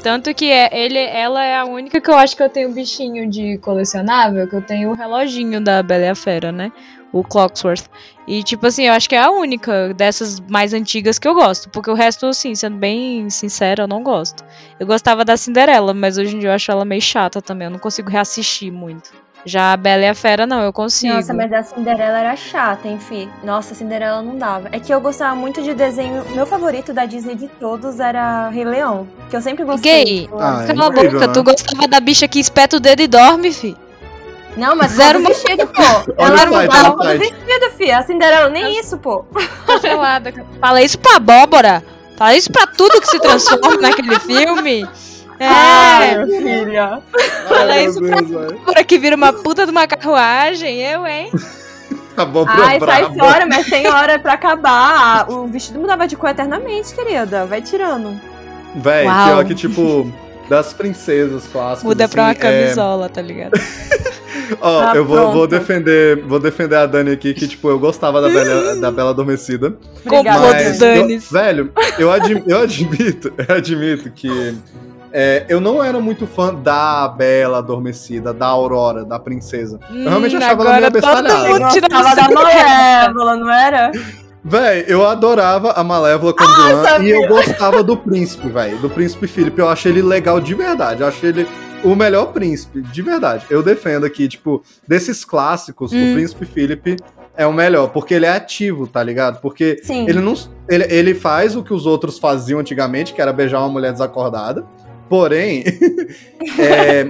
Tanto 0.02 0.32
que 0.34 0.52
é, 0.52 0.70
ele, 0.72 0.98
ela 0.98 1.44
é 1.44 1.56
a 1.56 1.64
única 1.64 2.00
que 2.00 2.08
eu 2.08 2.14
acho 2.14 2.36
que 2.36 2.42
eu 2.42 2.48
tenho 2.48 2.68
um 2.68 2.72
bichinho 2.72 3.28
de 3.28 3.58
colecionável, 3.58 4.46
que 4.46 4.54
eu 4.54 4.62
tenho 4.62 4.90
o 4.90 4.94
reloginho 4.94 5.60
da 5.60 5.82
Bela 5.82 6.04
e 6.04 6.08
a 6.08 6.14
Fera, 6.14 6.52
né? 6.52 6.70
O 7.12 7.22
Clocksworth. 7.22 7.84
E, 8.26 8.42
tipo 8.42 8.66
assim, 8.66 8.84
eu 8.84 8.92
acho 8.92 9.08
que 9.08 9.14
é 9.14 9.22
a 9.22 9.30
única 9.30 9.94
dessas 9.94 10.40
mais 10.40 10.74
antigas 10.74 11.18
que 11.18 11.26
eu 11.26 11.34
gosto. 11.34 11.70
Porque 11.70 11.90
o 11.90 11.94
resto, 11.94 12.26
assim, 12.26 12.54
sendo 12.54 12.76
bem 12.76 13.30
sincera, 13.30 13.84
eu 13.84 13.88
não 13.88 14.02
gosto. 14.02 14.44
Eu 14.78 14.86
gostava 14.86 15.24
da 15.24 15.36
Cinderela, 15.36 15.94
mas 15.94 16.18
hoje 16.18 16.36
em 16.36 16.40
dia 16.40 16.50
eu 16.50 16.54
acho 16.54 16.70
ela 16.70 16.84
meio 16.84 17.00
chata 17.00 17.40
também. 17.40 17.66
Eu 17.66 17.70
não 17.72 17.78
consigo 17.78 18.10
reassistir 18.10 18.72
muito. 18.72 19.10
Já 19.44 19.72
a 19.72 19.76
Bela 19.76 20.02
e 20.02 20.08
a 20.08 20.14
Fera, 20.14 20.44
não, 20.44 20.60
eu 20.60 20.72
consigo. 20.72 21.14
Nossa, 21.14 21.32
mas 21.32 21.52
a 21.52 21.62
Cinderela 21.62 22.18
era 22.18 22.34
chata, 22.34 22.88
enfim. 22.88 23.28
Nossa, 23.44 23.74
a 23.74 23.76
Cinderela 23.76 24.20
não 24.20 24.36
dava. 24.36 24.68
É 24.72 24.80
que 24.80 24.92
eu 24.92 25.00
gostava 25.00 25.36
muito 25.36 25.62
de 25.62 25.72
desenho. 25.72 26.24
Meu 26.34 26.44
favorito 26.44 26.92
da 26.92 27.06
Disney 27.06 27.36
de 27.36 27.46
todos 27.46 28.00
era 28.00 28.48
Rei 28.48 28.64
Leão. 28.64 29.06
Que 29.30 29.36
eu 29.36 29.40
sempre 29.40 29.64
gostei. 29.64 30.04
Gay, 30.04 30.20
tipo, 30.22 30.36
Ah, 30.40 30.64
é 30.68 30.74
cala 30.74 30.86
a 30.86 30.90
boca, 30.90 31.26
né? 31.28 31.32
tu 31.32 31.44
gostava 31.44 31.86
da 31.86 32.00
bicha 32.00 32.26
que 32.26 32.40
espeta 32.40 32.76
o 32.76 32.80
dedo 32.80 33.02
e 33.02 33.06
dorme, 33.06 33.52
fi. 33.52 33.76
Não, 34.56 34.74
mas 34.74 34.92
Zero 34.92 35.18
zero 35.20 35.28
vestido, 35.28 35.66
pô. 35.66 35.82
Ela 36.16 36.40
era 36.40 36.50
site, 36.50 36.66
mudava 36.66 36.88
olha 36.88 36.88
o 36.88 36.96
todo 36.96 37.02
site. 37.04 37.18
vestido, 37.18 37.70
fi. 37.76 37.90
A 37.90 38.02
Cinderela, 38.02 38.48
nem 38.48 38.78
isso, 38.80 38.96
pô. 38.98 39.24
Cancelada. 39.66 40.32
Fala 40.60 40.82
isso 40.82 40.98
pra 40.98 41.16
abóbora. 41.16 41.82
Fala 42.16 42.34
isso 42.34 42.50
pra 42.50 42.66
tudo 42.66 43.00
que 43.00 43.08
se 43.08 43.18
transforma 43.20 43.76
naquele 43.82 44.18
filme. 44.20 44.88
É, 45.38 45.46
Ai, 45.46 46.26
filha. 46.26 47.02
fala 47.46 47.72
Ai, 47.74 47.84
isso 47.86 48.00
pra 48.00 48.20
Deus, 48.22 48.52
abóbora 48.52 48.82
que 48.84 48.98
vira 48.98 49.14
uma 49.16 49.32
puta 49.34 49.66
de 49.66 49.70
uma 49.70 49.86
carruagem. 49.86 50.80
Eu, 50.80 51.06
hein? 51.06 51.30
Tá 52.16 52.24
bom 52.24 52.46
pra 52.46 52.54
Ai, 52.54 52.80
sai 52.80 53.14
fora, 53.14 53.44
mas 53.44 53.66
tem 53.68 53.86
hora 53.86 54.18
pra 54.18 54.32
acabar. 54.32 55.30
O 55.30 55.46
vestido 55.46 55.78
mudava 55.78 56.08
de 56.08 56.16
cor 56.16 56.30
eternamente, 56.30 56.94
querida. 56.94 57.44
Vai 57.44 57.60
tirando. 57.60 58.18
Véi, 58.74 59.04
pior 59.04 59.44
que, 59.44 59.54
tipo, 59.54 60.10
das 60.48 60.72
princesas 60.72 61.46
clássicas. 61.46 61.82
Muda 61.84 62.08
pra 62.08 62.22
uma 62.22 62.30
assim, 62.30 62.40
é- 62.40 62.62
camisola, 62.62 63.08
tá 63.10 63.20
ligado? 63.20 63.52
Ó, 64.60 64.80
Ah, 64.80 64.92
eu 64.94 65.04
vou, 65.04 65.32
vou 65.32 65.46
defender, 65.46 66.22
vou 66.24 66.38
defender 66.38 66.76
a 66.76 66.86
Dani 66.86 67.12
aqui, 67.12 67.34
que, 67.34 67.48
tipo, 67.48 67.68
eu 67.68 67.78
gostava 67.78 68.20
da 68.20 68.28
Bela, 68.28 68.76
da 68.76 68.90
Bela 68.90 69.10
Adormecida. 69.10 69.76
Complô 70.04 70.22
Mas, 70.24 70.68
dos 70.68 70.78
Danis. 70.78 71.24
eu- 71.32 71.38
velho, 71.40 71.72
eu, 71.98 72.12
admi- 72.12 72.42
eu 72.46 72.58
admito, 72.60 73.32
eu 73.48 73.54
admito 73.56 74.10
que 74.10 74.54
é, 75.12 75.44
eu 75.48 75.60
não 75.60 75.82
era 75.82 75.98
muito 75.98 76.26
fã 76.26 76.54
da 76.54 77.08
Bela 77.08 77.58
Adormecida, 77.58 78.32
da 78.34 78.46
Aurora, 78.46 79.04
da 79.04 79.18
princesa. 79.18 79.80
Eu 79.90 80.08
realmente 80.10 80.34
Hum, 80.36 80.38
achava 80.38 80.62
ela 80.62 80.72
meio 80.90 80.92
todo 80.92 81.04
abestalhada. 81.06 81.48
mundo 81.48 81.68
tira 81.72 81.88
Gostava 81.88 82.28
da. 82.28 82.34
Malévola, 82.34 83.36
não 83.36 83.50
era? 83.50 83.90
Véi, 84.48 84.84
eu 84.86 85.04
adorava 85.04 85.72
a 85.72 85.82
Malévola 85.82 86.32
como 86.32 86.48
vilã 86.54 87.02
e 87.02 87.10
eu 87.10 87.26
gostava 87.26 87.82
do 87.82 87.96
príncipe, 87.96 88.48
velho. 88.48 88.78
Do 88.78 88.88
príncipe 88.88 89.26
Felipe. 89.26 89.60
Eu 89.60 89.68
achei 89.68 89.90
ele 89.90 90.02
legal 90.02 90.40
de 90.40 90.54
verdade. 90.54 91.00
Eu 91.00 91.08
achei 91.08 91.30
ele 91.30 91.48
o 91.82 91.96
melhor 91.96 92.26
príncipe, 92.26 92.80
de 92.80 93.02
verdade. 93.02 93.44
Eu 93.50 93.60
defendo 93.60 94.06
aqui, 94.06 94.28
tipo, 94.28 94.62
desses 94.86 95.24
clássicos, 95.24 95.92
Hum. 95.92 96.12
o 96.12 96.14
príncipe 96.14 96.46
Felipe 96.46 96.96
é 97.36 97.44
o 97.44 97.52
melhor, 97.52 97.88
porque 97.88 98.14
ele 98.14 98.24
é 98.24 98.30
ativo, 98.30 98.86
tá 98.86 99.02
ligado? 99.02 99.40
Porque 99.40 99.80
Sim. 99.82 100.08
ele 100.08 100.20
não. 100.20 100.34
Ele, 100.68 100.84
ele 100.94 101.12
faz 101.14 101.56
o 101.56 101.62
que 101.64 101.74
os 101.74 101.84
outros 101.84 102.16
faziam 102.16 102.60
antigamente, 102.60 103.12
que 103.14 103.20
era 103.20 103.32
beijar 103.32 103.58
uma 103.58 103.68
mulher 103.68 103.90
desacordada. 103.92 104.64
Porém, 105.08 105.64
é, 106.58 107.08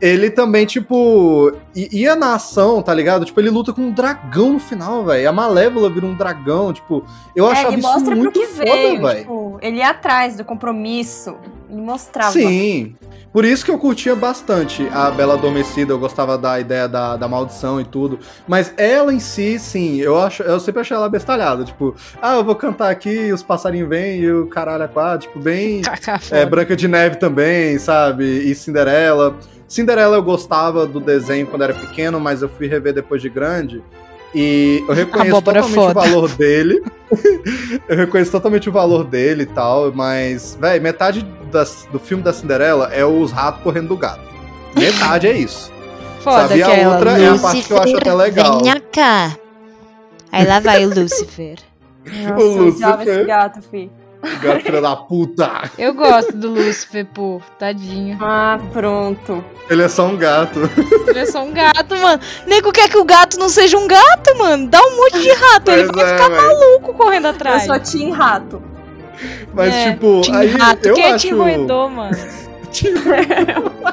ele 0.00 0.28
também, 0.30 0.66
tipo, 0.66 1.52
ia 1.74 2.14
na 2.14 2.34
ação, 2.34 2.82
tá 2.82 2.92
ligado? 2.92 3.24
Tipo, 3.24 3.40
ele 3.40 3.50
luta 3.50 3.72
com 3.72 3.82
um 3.82 3.90
dragão 3.92 4.54
no 4.54 4.58
final, 4.58 5.04
velho. 5.04 5.28
A 5.28 5.32
Malévola 5.32 5.88
vira 5.88 6.04
um 6.06 6.14
dragão, 6.14 6.72
tipo, 6.72 7.04
eu 7.34 7.48
É, 7.48 7.52
achava 7.52 7.68
ele 7.68 7.78
isso 7.80 7.88
mostra 7.88 8.10
pro 8.10 8.16
muito 8.18 8.38
que 8.40 8.46
foda, 8.46 8.64
veio. 8.64 9.00
velho. 9.02 9.18
Tipo, 9.20 9.58
ele 9.62 9.76
ia 9.78 9.90
atrás 9.90 10.36
do 10.36 10.44
compromisso. 10.44 11.34
Ele 11.70 11.80
mostrava. 11.80 12.32
Sim. 12.32 12.94
Por 13.32 13.44
isso 13.44 13.64
que 13.64 13.70
eu 13.70 13.78
curtia 13.78 14.14
bastante 14.14 14.86
a 14.92 15.10
Bela 15.10 15.34
Adormecida, 15.34 15.92
eu 15.92 15.98
gostava 15.98 16.38
da 16.38 16.60
ideia 16.60 16.86
da, 16.86 17.16
da 17.16 17.26
maldição 17.26 17.80
e 17.80 17.84
tudo. 17.84 18.20
Mas 18.46 18.72
ela 18.76 19.12
em 19.12 19.18
si, 19.18 19.58
sim, 19.58 19.96
eu, 20.00 20.16
acho, 20.20 20.44
eu 20.44 20.60
sempre 20.60 20.82
achei 20.82 20.96
ela 20.96 21.08
bestalhada. 21.08 21.64
Tipo, 21.64 21.96
ah, 22.22 22.36
eu 22.36 22.44
vou 22.44 22.54
cantar 22.54 22.90
aqui, 22.90 23.32
os 23.32 23.42
passarinhos 23.42 23.88
vêm 23.88 24.20
e 24.20 24.30
o 24.30 24.46
caralho 24.46 24.84
é 24.84 24.88
quatro. 24.88 25.26
Tipo, 25.26 25.40
bem. 25.40 25.80
Cacá, 25.82 26.20
É. 26.30 26.46
Branca 26.46 26.76
de 26.76 26.86
Neve 26.86 27.16
também, 27.16 27.76
sabe? 27.78 28.24
E 28.24 28.54
Cinderela. 28.54 29.36
Cinderela 29.66 30.16
eu 30.16 30.22
gostava 30.22 30.86
do 30.86 31.00
desenho 31.00 31.46
quando 31.46 31.62
era 31.62 31.74
pequeno, 31.74 32.20
mas 32.20 32.42
eu 32.42 32.48
fui 32.48 32.66
rever 32.66 32.92
depois 32.92 33.20
de 33.22 33.28
grande. 33.28 33.82
E 34.34 34.84
eu 34.88 34.94
reconheço 34.94 35.36
é 35.36 35.40
totalmente 35.40 35.70
o 35.70 35.74
foda. 35.74 35.94
valor 35.94 36.28
dele. 36.30 36.82
eu 37.88 37.96
reconheço 37.96 38.32
totalmente 38.32 38.68
o 38.68 38.72
valor 38.72 39.04
dele 39.04 39.44
e 39.44 39.46
tal, 39.46 39.92
mas, 39.92 40.58
véi, 40.60 40.80
metade 40.80 41.22
das- 41.52 41.86
do 41.92 41.98
filme 42.00 42.22
da 42.22 42.32
Cinderela 42.32 42.90
é 42.92 43.04
os 43.04 43.30
ratos 43.30 43.62
correndo 43.62 43.88
do 43.88 43.96
gato. 43.96 44.20
Metade 44.76 45.28
é 45.28 45.32
isso. 45.38 45.72
Foda 46.20 46.48
sabe? 46.48 46.58
E 46.58 46.62
a 46.62 46.88
outra 46.90 47.10
é 47.18 47.28
a 47.28 47.38
parte 47.38 47.62
que 47.62 47.72
eu 47.72 47.78
acho 47.78 47.96
até 47.96 48.12
legal. 48.12 48.58
Venha 48.60 48.80
cá. 48.80 49.36
Aí 50.32 50.44
lá 50.46 50.58
vai 50.58 50.84
o 50.84 50.88
Lúcifer. 50.92 51.58
Nossa, 52.04 52.44
O 52.44 52.56
Lúcifer. 52.64 53.08
esse 53.08 53.24
gato, 53.24 53.62
fi. 53.70 53.90
Gato 54.42 54.60
filho 54.62 54.80
da 54.82 54.96
puta. 54.96 55.70
Eu 55.78 55.92
gosto 55.94 56.32
do 56.32 56.50
Lúcifer, 56.50 57.06
pô. 57.06 57.40
Tadinho. 57.58 58.16
Ah, 58.20 58.58
pronto. 58.72 59.44
Ele 59.68 59.82
é 59.82 59.88
só 59.88 60.06
um 60.06 60.16
gato. 60.16 60.60
Ele 61.08 61.18
é 61.18 61.26
só 61.26 61.42
um 61.44 61.52
gato, 61.52 61.96
mano. 61.96 62.20
Nego 62.46 62.72
quer 62.72 62.88
que 62.88 62.96
o 62.98 63.04
gato 63.04 63.38
não 63.38 63.48
seja 63.48 63.76
um 63.78 63.86
gato, 63.86 64.36
mano. 64.38 64.66
Dá 64.68 64.80
um 64.80 64.96
monte 64.96 65.20
de 65.20 65.32
rato. 65.32 65.70
ele 65.70 65.90
vai 65.92 66.04
é, 66.04 66.16
ficar 66.16 66.28
véi. 66.28 66.40
maluco 66.40 66.94
correndo 66.94 67.26
Eu 67.26 67.30
atrás. 67.30 67.64
sou 67.64 67.78
Team 67.80 68.10
Rato. 68.12 68.62
Mas, 69.52 69.72
É, 69.74 69.92
tipo, 69.92 70.20
Tim 70.22 70.34
aí 70.34 70.48
rato. 70.48 70.86
eu 70.88 70.94
Quem 70.94 71.04
é 71.04 71.12
acho. 71.12 71.26
Tim 71.28 71.34
Roedor, 71.34 71.90
mano? 71.90 72.16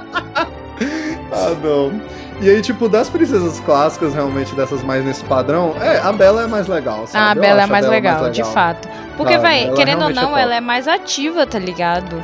Ah, 1.34 1.56
não. 1.63 2.02
E 2.41 2.49
aí, 2.49 2.60
tipo, 2.62 2.89
das 2.89 3.08
princesas 3.08 3.60
clássicas, 3.60 4.13
realmente, 4.15 4.56
dessas 4.56 4.82
mais 4.84 5.06
nesse 5.06 5.23
padrão, 5.23 5.75
é, 5.80 5.99
a 5.99 6.12
Bela 6.12 6.41
é 6.43 6.47
mais 6.47 6.67
legal, 6.67 7.04
Ah, 7.04 7.08
sabe? 7.08 7.23
a 7.23 7.36
Eu 7.36 7.41
Bela 7.41 7.60
é 7.60 7.63
acho 7.63 7.71
mais 7.71 7.88
legal, 7.88 8.30
de 8.32 8.43
fato. 8.43 8.89
Porque, 9.15 9.34
ela 9.34 9.75
querendo 9.75 10.01
ou 10.04 10.10
é 10.10 10.13
não, 10.13 10.30
top. 10.30 10.39
ela 10.39 10.56
é 10.56 10.60
mais 10.60 10.88
ativa, 10.88 11.45
tá 11.45 11.60
ligado? 11.60 12.21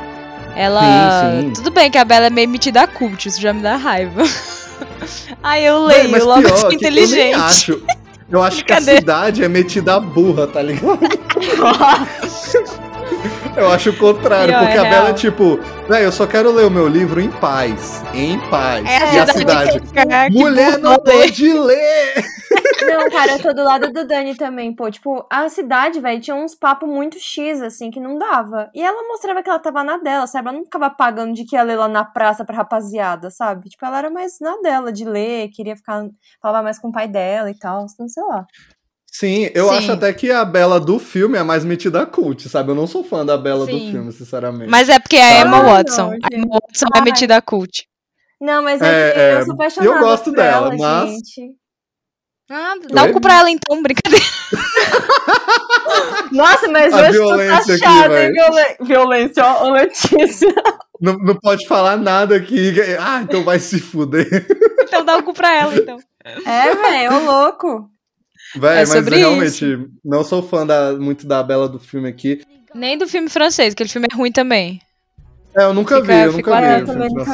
Ela. 0.56 0.80
Sim, 0.80 1.40
sim. 1.42 1.52
Tudo 1.52 1.70
bem 1.70 1.88
que 1.88 1.98
a 1.98 2.04
Bela 2.04 2.26
é 2.26 2.30
meio 2.30 2.48
metida 2.48 2.82
a 2.82 2.86
cult, 2.88 3.28
isso 3.28 3.40
já 3.40 3.52
me 3.52 3.62
dá 3.62 3.76
raiva. 3.76 4.22
Aí 5.40 5.64
eu 5.64 5.84
leio, 5.84 6.10
mas 6.10 6.24
logo 6.24 6.42
pior 6.42 6.68
que 6.68 6.74
inteligente. 6.74 7.34
Eu 7.34 7.44
acho. 7.44 7.82
Eu 8.30 8.42
acho 8.42 8.64
que 8.64 8.72
a 8.72 8.80
cidade 8.82 9.44
é 9.44 9.48
metida 9.48 9.94
a 9.94 10.00
burra, 10.00 10.48
tá 10.48 10.60
ligado? 10.60 10.98
Eu 13.56 13.70
acho 13.70 13.90
o 13.90 13.96
contrário, 13.96 14.54
Pior, 14.54 14.60
porque 14.60 14.76
é 14.76 14.80
a 14.80 14.84
Bela 14.84 15.08
é 15.10 15.12
tipo, 15.12 15.56
velho, 15.88 16.04
eu 16.04 16.12
só 16.12 16.26
quero 16.26 16.52
ler 16.52 16.66
o 16.66 16.70
meu 16.70 16.86
livro 16.86 17.20
em 17.20 17.30
paz. 17.30 18.02
Em 18.14 18.38
paz. 18.48 18.84
É 18.86 19.14
e 19.14 19.18
a 19.18 19.26
cidade. 19.26 19.80
que 19.82 19.92
quer 19.92 20.30
que 20.30 20.38
Mulher 20.38 20.78
não 20.78 20.96
pode 20.98 21.52
ler! 21.52 22.24
Não, 22.86 23.10
cara, 23.10 23.32
eu 23.32 23.42
tô 23.42 23.52
do 23.52 23.62
lado 23.62 23.92
do 23.92 24.06
Dani 24.06 24.34
também, 24.34 24.74
pô. 24.74 24.90
Tipo, 24.90 25.26
a 25.30 25.48
cidade, 25.48 26.00
velho, 26.00 26.20
tinha 26.20 26.36
uns 26.36 26.54
papos 26.54 26.88
muito 26.88 27.18
X, 27.18 27.60
assim, 27.60 27.90
que 27.90 28.00
não 28.00 28.16
dava. 28.16 28.70
E 28.74 28.82
ela 28.82 29.06
mostrava 29.08 29.42
que 29.42 29.50
ela 29.50 29.58
tava 29.58 29.84
na 29.84 29.98
dela, 29.98 30.26
sabe? 30.26 30.48
Ela 30.48 30.58
não 30.58 30.64
ficava 30.64 30.88
pagando 30.88 31.34
de 31.34 31.44
que 31.44 31.56
ia 31.56 31.62
ler 31.62 31.76
lá 31.76 31.88
na 31.88 32.04
praça 32.04 32.44
pra 32.44 32.56
rapaziada, 32.56 33.30
sabe? 33.30 33.68
Tipo, 33.68 33.84
ela 33.84 33.98
era 33.98 34.10
mais 34.10 34.38
na 34.40 34.56
dela, 34.62 34.92
de 34.92 35.04
ler, 35.04 35.48
queria 35.48 35.76
ficar. 35.76 36.06
Falava 36.40 36.62
mais 36.62 36.78
com 36.78 36.88
o 36.88 36.92
pai 36.92 37.08
dela 37.08 37.50
e 37.50 37.58
tal, 37.58 37.86
não 37.98 38.08
sei 38.08 38.22
lá. 38.24 38.46
Sim, 39.10 39.50
eu 39.54 39.68
Sim. 39.70 39.76
acho 39.76 39.92
até 39.92 40.12
que 40.12 40.30
a 40.30 40.44
Bela 40.44 40.78
do 40.78 40.98
filme 40.98 41.36
é 41.38 41.42
mais 41.42 41.64
metida 41.64 42.02
a 42.02 42.06
cult, 42.06 42.48
sabe? 42.48 42.70
Eu 42.70 42.74
não 42.74 42.86
sou 42.86 43.02
fã 43.02 43.24
da 43.26 43.36
Bela 43.36 43.66
do 43.66 43.72
Sim. 43.78 43.90
filme, 43.90 44.12
sinceramente. 44.12 44.70
Mas 44.70 44.88
é 44.88 44.98
porque 44.98 45.16
é 45.16 45.22
a 45.22 45.38
Ah, 45.38 45.40
Emma 45.40 45.62
não, 45.62 45.70
Watson. 45.70 46.10
gente. 46.12 46.26
a 46.32 46.36
Emma 46.36 46.46
Watson 46.62 46.86
é 46.94 47.00
metida 47.00 47.36
a 47.36 47.42
cult. 47.42 47.84
Não, 48.40 48.62
mas 48.62 48.80
é, 48.80 49.08
É, 49.08 49.12
que 49.12 49.18
é, 49.20 49.40
eu 49.40 49.44
sou 49.44 49.54
apaixonada 49.54 49.92
eu 49.92 49.98
gosto 50.00 50.24
por 50.26 50.36
dela, 50.36 50.66
ela, 50.68 50.76
mas- 50.76 51.10
gente. 51.10 51.52
Ah, 52.50 52.74
dá 52.92 53.02
um 53.04 53.12
cu 53.12 53.20
pra 53.20 53.38
ela 53.40 53.50
então, 53.50 53.82
brincadeira. 53.82 54.24
Nossa, 56.32 56.68
mas 56.68 56.92
A 56.92 56.96
hoje 56.98 57.06
tu 57.08 57.12
violência 57.12 57.74
aqui, 57.74 57.84
tá 57.84 58.08
véi. 58.08 58.26
hein? 58.28 58.32
Violência, 58.80 59.44
ó, 59.44 59.70
Letícia. 59.72 60.54
Não, 61.00 61.14
não 61.18 61.34
pode 61.36 61.66
falar 61.66 61.96
nada 61.96 62.36
aqui. 62.36 62.74
Ah, 63.00 63.20
então 63.22 63.44
vai 63.44 63.58
se 63.58 63.80
fuder. 63.80 64.46
Então 64.82 65.04
dá 65.04 65.16
um 65.16 65.22
cu 65.22 65.32
pra 65.34 65.54
ela, 65.54 65.74
então. 65.76 65.98
É, 66.24 66.74
velho, 66.74 67.14
ô 67.16 67.18
louco. 67.20 67.90
Véi, 68.56 68.76
É 68.76 68.80
mas 68.80 68.88
sobre 68.90 69.16
realmente, 69.18 69.88
não 70.04 70.24
sou 70.24 70.42
fã 70.42 70.66
da- 70.66 70.94
muito 70.94 71.26
da 71.26 71.42
Bela 71.42 71.68
do 71.68 71.78
filme 71.78 72.08
aqui. 72.08 72.40
Nem 72.74 72.96
do 72.96 73.06
filme 73.08 73.28
francês, 73.28 73.72
aquele 73.72 73.88
filme 73.88 74.06
é 74.10 74.14
ruim 74.16 74.32
também. 74.32 74.80
É, 75.56 75.64
eu 75.64 75.74
nunca 75.74 75.96
Fica- 76.00 76.06
vi, 76.14 76.20
eu 76.22 76.32
nunca 76.32 76.50
vi. 76.60 76.66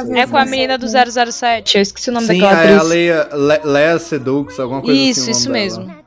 Eu. 0.09 0.15
É 0.17 0.25
com 0.27 0.37
a 0.37 0.45
Sim, 0.45 0.51
menina 0.51 0.77
do 0.77 0.87
sim. 0.87 0.97
007. 1.31 1.75
Eu 1.77 1.81
esqueci 1.81 2.09
o 2.09 2.13
nome 2.13 2.25
Sim, 2.27 2.39
daquela 2.39 2.63
é 2.63 2.75
a. 2.77 2.81
Leia, 2.83 3.29
Le, 3.33 3.59
Leia 3.71 3.99
Sedux, 3.99 4.59
alguma 4.59 4.81
coisa 4.81 4.99
Isso, 4.99 5.21
assim. 5.21 5.31
isso 5.31 5.47
nome 5.49 5.59
mesmo. 5.61 5.85
dela. 5.85 6.05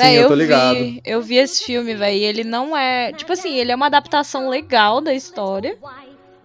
Sim, 0.00 0.10
eu 0.12 0.28
tô 0.28 0.34
ligado. 0.34 0.76
Vi, 0.76 1.02
eu 1.04 1.20
vi 1.20 1.36
esse 1.38 1.64
filme, 1.64 1.94
velho. 1.94 2.16
E 2.16 2.22
ele 2.22 2.44
não 2.44 2.76
é. 2.76 3.12
Tipo 3.14 3.32
assim, 3.32 3.56
ele 3.56 3.72
é 3.72 3.74
uma 3.74 3.86
adaptação 3.86 4.48
legal 4.48 5.00
da 5.00 5.12
história. 5.12 5.76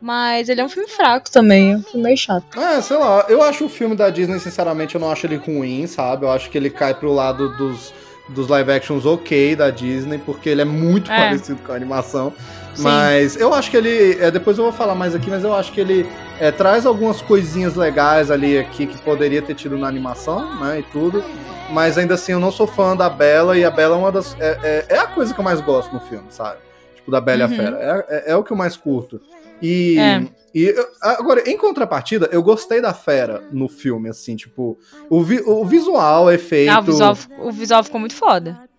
Mas 0.03 0.49
ele 0.49 0.59
é 0.59 0.65
um 0.65 0.67
filme 0.69 0.89
fraco 0.89 1.31
também. 1.31 1.71
É 1.71 1.77
um 1.77 1.81
filme 1.81 2.03
meio 2.03 2.17
chato. 2.17 2.59
É, 2.59 2.81
sei 2.81 2.97
lá, 2.97 3.25
eu 3.29 3.41
acho 3.41 3.63
o 3.63 3.69
filme 3.69 3.95
da 3.95 4.09
Disney, 4.09 4.37
sinceramente, 4.37 4.95
eu 4.95 4.99
não 4.99 5.09
acho 5.09 5.25
ele 5.25 5.37
ruim, 5.37 5.87
sabe? 5.87 6.25
Eu 6.25 6.31
acho 6.31 6.49
que 6.49 6.57
ele 6.57 6.69
cai 6.69 6.93
pro 6.93 7.13
lado 7.13 7.55
dos, 7.55 7.93
dos 8.27 8.49
live 8.49 8.69
actions 8.69 9.05
ok 9.05 9.55
da 9.55 9.69
Disney, 9.69 10.17
porque 10.17 10.49
ele 10.49 10.61
é 10.61 10.65
muito 10.65 11.09
É. 11.09 11.15
parecido 11.15 11.57
com 11.65 11.71
a 11.71 11.75
animação. 11.75 12.33
Sim. 12.75 12.83
Mas 12.83 13.37
eu 13.37 13.53
acho 13.53 13.71
que 13.71 13.77
ele. 13.77 14.17
É, 14.19 14.29
depois 14.29 14.57
eu 14.57 14.65
vou 14.65 14.73
falar 14.73 14.93
mais 14.93 15.15
aqui, 15.15 15.29
mas 15.29 15.41
eu 15.41 15.55
acho 15.55 15.71
que 15.71 15.79
ele 15.79 16.05
é, 16.37 16.51
traz 16.51 16.85
algumas 16.85 17.21
coisinhas 17.21 17.75
legais 17.75 18.29
ali 18.29 18.57
aqui 18.59 18.85
que 18.85 18.97
poderia 19.03 19.41
ter 19.41 19.55
tido 19.55 19.77
na 19.77 19.87
animação, 19.87 20.59
né? 20.59 20.79
E 20.79 20.83
tudo. 20.83 21.23
Mas 21.69 21.97
ainda 21.97 22.15
assim, 22.15 22.33
eu 22.33 22.41
não 22.41 22.51
sou 22.51 22.67
fã 22.67 22.93
da 22.93 23.09
Bela, 23.09 23.57
e 23.57 23.63
a 23.63 23.71
Bela 23.71 23.95
é 23.95 23.99
uma 23.99 24.11
das. 24.11 24.35
É, 24.37 24.59
é, 24.89 24.95
é 24.95 24.97
a 24.97 25.07
coisa 25.07 25.33
que 25.33 25.39
eu 25.39 25.45
mais 25.45 25.61
gosto 25.61 25.93
no 25.93 26.01
filme, 26.01 26.25
sabe? 26.27 26.57
Tipo, 26.93 27.09
da 27.09 27.21
Bela 27.21 27.45
uhum. 27.45 27.53
e 27.53 27.55
a 27.55 27.57
uhum. 27.57 27.63
Fera. 27.63 28.05
É, 28.09 28.15
é, 28.17 28.31
é, 28.31 28.35
o 28.35 28.43
que 28.43 28.51
eu 28.51 28.57
mais 28.57 28.75
curto. 28.75 29.21
E. 29.63 29.97
É. 29.97 30.43
E 30.55 30.71
agora, 31.01 31.49
em 31.49 31.57
contrapartida, 31.57 32.29
eu 32.31 32.43
gostei 32.43 32.79
da 32.79 32.93
fera 32.93 33.43
no 33.51 33.67
filme, 33.67 34.07
assim, 34.07 34.35
tipo, 34.35 34.77
o, 35.09 35.23
vi, 35.23 35.41
o 35.43 35.65
visual 35.65 36.29
é 36.29 36.37
feito. 36.37 36.69
Ah, 36.69 36.79
o, 36.79 36.83
visual, 36.83 37.17
o 37.39 37.51
visual 37.51 37.83
ficou 37.83 37.99
muito 37.99 38.13
foda. 38.13 38.69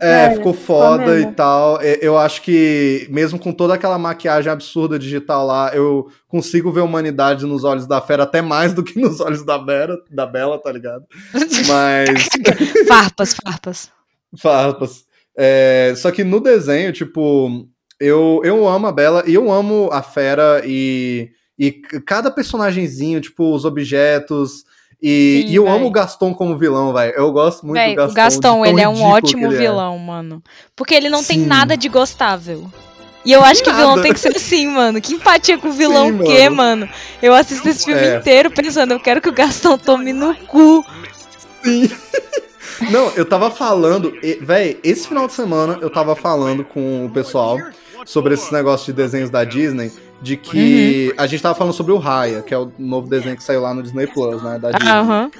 É, 0.00 0.26
é 0.26 0.30
ficou 0.36 0.54
foda 0.54 1.20
e 1.20 1.26
tal. 1.32 1.80
É, 1.82 1.98
eu 2.00 2.16
acho 2.16 2.42
que, 2.42 3.06
mesmo 3.10 3.38
com 3.38 3.52
toda 3.52 3.74
aquela 3.74 3.98
maquiagem 3.98 4.50
absurda 4.50 4.98
digital 4.98 5.46
lá, 5.46 5.70
eu 5.74 6.08
consigo 6.28 6.72
ver 6.72 6.80
a 6.80 6.84
humanidade 6.84 7.44
nos 7.44 7.64
olhos 7.64 7.86
da 7.86 8.00
fera 8.00 8.22
até 8.22 8.40
mais 8.40 8.72
do 8.72 8.82
que 8.82 8.98
nos 9.00 9.20
olhos 9.20 9.44
da 9.44 9.58
Bela, 9.58 9.98
da 10.10 10.24
Bela 10.26 10.58
tá 10.58 10.72
ligado? 10.72 11.04
Mas. 11.66 12.28
farpas, 12.88 13.34
farpas. 13.34 13.90
Farpas. 14.36 15.04
É, 15.36 15.92
só 15.96 16.10
que 16.10 16.24
no 16.24 16.40
desenho, 16.40 16.92
tipo, 16.92 17.68
eu, 18.00 18.40
eu 18.44 18.68
amo 18.68 18.86
a 18.86 18.92
Bela 18.92 19.24
e 19.26 19.34
eu 19.34 19.50
amo 19.50 19.88
a 19.92 20.02
fera 20.02 20.62
e, 20.64 21.30
e 21.58 21.72
cada 22.06 22.30
personagemzinho, 22.30 23.20
tipo, 23.20 23.54
os 23.54 23.64
objetos. 23.64 24.64
E, 25.00 25.44
Sim, 25.44 25.52
e 25.52 25.54
eu 25.54 25.64
véio. 25.64 25.76
amo 25.76 25.86
o 25.86 25.90
Gaston 25.90 26.34
como 26.34 26.58
vilão, 26.58 26.92
velho. 26.92 27.12
Eu 27.16 27.32
gosto 27.32 27.64
muito 27.64 27.76
véio, 27.76 27.94
do 27.94 27.96
Gaston. 27.96 28.12
O 28.12 28.14
Gaston, 28.14 28.66
ele 28.66 28.80
é 28.80 28.88
um 28.88 29.02
ótimo 29.02 29.52
é. 29.52 29.56
vilão, 29.56 29.94
é. 29.94 29.98
mano. 29.98 30.42
Porque 30.74 30.94
ele 30.94 31.08
não 31.08 31.22
Sim. 31.22 31.26
tem 31.26 31.38
nada 31.46 31.76
de 31.76 31.88
gostável. 31.88 32.70
E 33.24 33.32
eu 33.32 33.44
acho 33.44 33.62
que 33.62 33.70
nada. 33.70 33.82
vilão 33.82 34.02
tem 34.02 34.12
que 34.12 34.20
ser 34.20 34.34
assim, 34.34 34.66
mano. 34.68 35.00
Que 35.00 35.14
empatia 35.14 35.58
com 35.58 35.68
o 35.68 35.72
vilão 35.72 36.08
o 36.08 36.24
quê, 36.24 36.48
mano? 36.48 36.88
Eu 37.20 37.34
assisto 37.34 37.68
esse 37.68 37.84
filme 37.84 38.00
é. 38.00 38.16
inteiro 38.16 38.50
pensando, 38.50 38.92
eu 38.92 39.00
quero 39.00 39.20
que 39.20 39.28
o 39.28 39.32
Gaston 39.32 39.76
tome 39.76 40.12
no 40.12 40.34
cu. 40.46 40.84
Sim. 41.62 41.90
Não, 42.90 43.10
eu 43.16 43.24
tava 43.24 43.50
falando, 43.50 44.12
velho, 44.40 44.78
esse 44.84 45.08
final 45.08 45.26
de 45.26 45.32
semana 45.32 45.78
eu 45.80 45.90
tava 45.90 46.14
falando 46.14 46.64
com 46.64 47.06
o 47.06 47.10
pessoal 47.10 47.58
sobre 48.08 48.32
esses 48.32 48.50
negócios 48.50 48.86
de 48.86 48.94
desenhos 48.94 49.28
da 49.28 49.44
Disney 49.44 49.92
de 50.22 50.34
que 50.34 51.08
uhum. 51.10 51.22
a 51.22 51.26
gente 51.26 51.42
tava 51.42 51.54
falando 51.54 51.74
sobre 51.74 51.92
o 51.92 51.98
Raya, 51.98 52.40
que 52.40 52.54
é 52.54 52.58
o 52.58 52.72
novo 52.78 53.06
desenho 53.06 53.36
que 53.36 53.42
saiu 53.42 53.60
lá 53.60 53.74
no 53.74 53.82
Disney 53.82 54.06
Plus, 54.06 54.42
né, 54.42 54.58
da 54.58 54.70
Disney. 54.70 54.92
Uhum. 54.92 55.30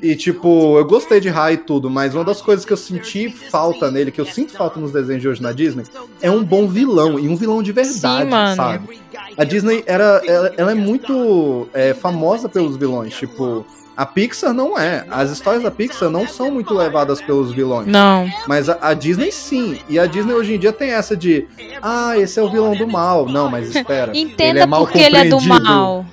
E, 0.00 0.14
tipo, 0.14 0.78
eu 0.78 0.84
gostei 0.84 1.18
de 1.18 1.28
Raya 1.28 1.54
e 1.54 1.56
tudo, 1.56 1.90
mas 1.90 2.14
uma 2.14 2.22
das 2.22 2.40
coisas 2.40 2.64
que 2.64 2.72
eu 2.72 2.76
senti 2.76 3.28
falta 3.28 3.90
nele, 3.90 4.12
que 4.12 4.20
eu 4.20 4.24
sinto 4.24 4.52
falta 4.52 4.78
nos 4.78 4.92
desenhos 4.92 5.20
de 5.20 5.28
hoje 5.28 5.42
na 5.42 5.50
Disney, 5.50 5.82
é 6.22 6.30
um 6.30 6.44
bom 6.44 6.68
vilão, 6.68 7.18
e 7.18 7.28
um 7.28 7.34
vilão 7.34 7.60
de 7.60 7.72
verdade, 7.72 8.30
Sim, 8.30 8.54
sabe? 8.56 9.00
A 9.36 9.42
Disney, 9.42 9.82
era, 9.84 10.22
ela, 10.24 10.54
ela 10.56 10.70
é 10.70 10.74
muito 10.74 11.66
é, 11.74 11.92
famosa 11.92 12.48
pelos 12.48 12.76
vilões, 12.76 13.14
tipo... 13.14 13.66
A 13.96 14.04
Pixar 14.04 14.52
não 14.52 14.78
é. 14.78 15.06
As 15.10 15.30
histórias 15.30 15.62
da 15.62 15.70
Pixar 15.70 16.10
não 16.10 16.28
são 16.28 16.50
muito 16.50 16.74
levadas 16.74 17.22
pelos 17.22 17.52
vilões. 17.52 17.86
Não. 17.86 18.28
Mas 18.46 18.68
a, 18.68 18.78
a, 18.80 18.94
Disney 18.94 19.32
sim. 19.32 19.80
E 19.88 19.98
a 19.98 20.06
Disney 20.06 20.34
hoje 20.34 20.54
em 20.54 20.58
dia 20.58 20.72
tem 20.72 20.90
essa 20.90 21.16
de. 21.16 21.46
Ah, 21.80 22.18
esse 22.18 22.38
é 22.38 22.42
o 22.42 22.50
vilão 22.50 22.76
do 22.76 22.86
mal. 22.86 23.26
Não, 23.26 23.50
mas 23.50 23.74
espera. 23.74 24.12
Entenda 24.14 24.50
ele 24.50 24.58
é 24.60 24.66
mal 24.66 24.86
porque 24.86 24.98
ele 24.98 25.16
é 25.16 25.24
do 25.24 25.40
mal. 25.40 26.04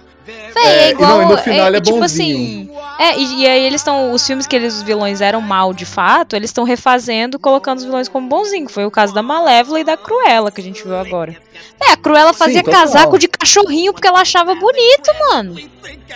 Véi, 0.53 0.65
é, 0.65 0.83
é 0.83 0.89
igual. 0.91 1.09
Não, 1.17 1.23
e 1.23 1.25
no 1.25 1.37
final 1.37 1.65
é, 1.65 1.69
ele 1.69 1.77
é 1.77 1.81
tipo 1.81 1.99
bonzinho. 1.99 2.37
assim. 2.37 2.73
É, 2.99 3.17
e, 3.17 3.41
e, 3.41 3.47
aí 3.47 3.65
eles 3.65 3.81
estão. 3.81 4.11
Os 4.11 4.25
filmes 4.25 4.45
que 4.45 4.55
eles, 4.55 4.75
os 4.75 4.81
vilões 4.83 5.21
eram 5.21 5.41
mal 5.41 5.73
de 5.73 5.85
fato, 5.85 6.35
eles 6.35 6.49
estão 6.49 6.63
refazendo, 6.63 7.39
colocando 7.39 7.79
os 7.79 7.83
vilões 7.83 8.07
como 8.07 8.27
bonzinho. 8.27 8.69
Foi 8.69 8.85
o 8.85 8.91
caso 8.91 9.13
da 9.13 9.23
Malévola 9.23 9.79
e 9.79 9.83
da 9.83 9.97
Cruella 9.97 10.51
que 10.51 10.61
a 10.61 10.63
gente 10.63 10.83
viu 10.83 10.95
agora. 10.95 11.35
É, 11.81 11.93
a 11.93 11.97
Cruella 11.97 12.33
fazia 12.33 12.63
Sim, 12.63 12.71
casaco 12.71 13.17
de 13.17 13.27
cachorrinho 13.27 13.93
porque 13.93 14.07
ela 14.07 14.21
achava 14.21 14.53
bonito, 14.55 15.11
mano. 15.29 15.55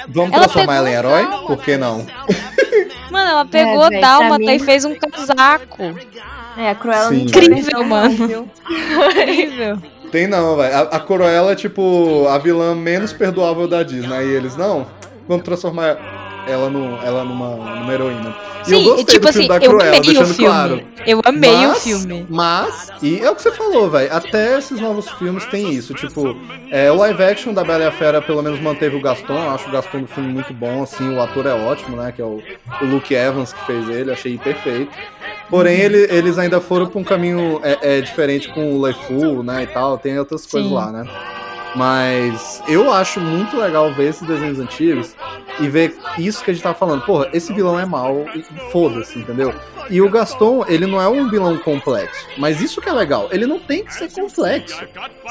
Vamos 0.08 0.34
ela 0.34 0.44
transformar 0.44 0.76
ela 0.76 0.90
em 0.90 0.94
herói? 0.94 1.28
Por 1.48 1.58
que 1.58 1.78
não? 1.78 2.06
Mano, 3.10 3.30
ela 3.32 3.46
pegou 3.46 3.86
é, 3.86 4.02
Dálmata 4.02 4.38
mim... 4.38 4.56
e 4.56 4.60
fez 4.60 4.84
um 4.84 4.94
casaco. 4.94 5.96
É, 6.58 6.72
a 6.72 6.76
Cruella 6.76 7.10
Sim, 7.10 7.22
Incrível, 7.22 7.84
mano. 7.86 8.50
Incrível. 8.70 9.82
Tem 10.12 10.28
não, 10.28 10.56
velho. 10.58 10.76
A, 10.76 10.82
a 10.82 11.00
Cruella 11.00 11.52
é 11.52 11.56
tipo 11.56 12.28
a 12.28 12.38
vilã 12.38 12.74
menos 12.76 13.14
perdoável 13.14 13.68
da 13.68 13.84
Disney. 13.84 14.26
E 14.26 14.36
eles, 14.36 14.56
não, 14.56 14.88
vamos 15.28 15.44
transformar 15.44 15.98
ela, 16.48 16.70
no, 16.70 16.98
ela 17.04 17.24
numa, 17.24 17.56
numa 17.76 17.94
heroína. 17.94 18.36
Sim, 18.64 18.72
e 18.72 18.74
eu 18.74 18.84
gostei 18.84 19.06
tipo 19.16 19.28
do 19.28 19.34
filme 19.34 19.46
assim, 19.46 19.48
da 19.48 19.60
Cruella, 19.60 19.96
eu 19.96 20.02
amei 20.02 20.18
o 20.18 20.26
filme. 20.26 20.36
Claro. 20.36 20.84
Eu 21.06 21.22
amei 21.24 21.52
mas, 21.52 21.78
o 21.78 21.82
filme. 21.82 22.26
Mas, 22.30 22.92
e 23.02 23.20
é 23.20 23.30
o 23.30 23.36
que 23.36 23.42
você 23.42 23.52
falou, 23.52 23.90
velho. 23.90 24.14
Até 24.14 24.58
esses 24.58 24.80
novos 24.80 25.10
filmes 25.12 25.46
tem 25.46 25.72
isso. 25.72 25.94
Tipo, 25.94 26.36
é, 26.72 26.92
o 26.92 26.96
live 26.96 27.24
action 27.24 27.54
da 27.54 27.64
Bela 27.64 27.84
e 27.84 27.88
a 27.88 27.92
Fera 27.92 28.22
pelo 28.22 28.42
menos 28.42 28.60
manteve 28.60 28.96
o 28.96 29.02
Gaston. 29.02 29.34
Eu 29.34 29.52
acho 29.52 29.70
o 29.70 29.72
Gaston 29.72 30.02
do 30.02 30.08
filme 30.08 30.30
muito 30.30 30.54
bom, 30.54 30.84
assim. 30.84 31.16
O 31.16 31.22
ator 31.22 31.46
é 31.46 31.54
ótimo, 31.54 31.96
né? 31.96 32.12
Que 32.12 32.22
é 32.22 32.26
o, 32.26 32.42
o 32.82 32.86
Luke 32.86 33.14
Evans 33.14 33.54
que 33.54 33.66
fez 33.66 33.88
ele. 33.90 34.12
Achei 34.12 34.38
perfeito. 34.38 34.92
Porém, 35.50 35.80
ele, 35.80 35.98
eles 36.10 36.38
ainda 36.38 36.60
foram 36.60 36.88
pra 36.88 37.00
um 37.00 37.04
caminho 37.04 37.62
é, 37.64 37.98
é, 37.98 38.02
diferente 38.02 38.50
com 38.50 38.74
o 38.74 38.82
LeFou, 38.82 39.44
né, 39.44 39.64
e 39.64 39.68
tal. 39.68 39.98
Tem 39.98 40.18
outras 40.20 40.42
Sim. 40.42 40.50
coisas 40.52 40.72
lá, 40.72 40.92
né? 40.92 41.08
Mas 41.76 42.62
eu 42.68 42.92
acho 42.92 43.20
muito 43.20 43.56
legal 43.56 43.94
ver 43.94 44.10
esses 44.10 44.28
desenhos 44.28 44.60
antigos 44.60 45.16
e 45.60 45.68
ver 45.68 45.96
isso 46.18 46.44
que 46.44 46.52
a 46.52 46.54
gente 46.54 46.64
tava 46.64 46.76
falando. 46.76 47.04
Porra, 47.04 47.30
esse 47.34 47.54
vilão 47.54 47.80
é 47.80 47.86
mal 47.86 48.26
foda-se, 48.72 49.20
entendeu? 49.20 49.54
E 49.90 50.02
o 50.02 50.10
Gaston, 50.10 50.66
ele 50.68 50.86
não 50.86 51.02
é 51.02 51.08
um 51.08 51.30
vilão 51.30 51.58
complexo. 51.58 52.28
Mas 52.38 52.62
isso 52.62 52.82
que 52.82 52.90
é 52.90 52.94
legal, 52.94 53.30
ele 53.32 53.46
não 53.46 53.60
tem 53.60 53.84
que 53.84 53.94
ser 53.94 54.12
complexo. 54.12 54.82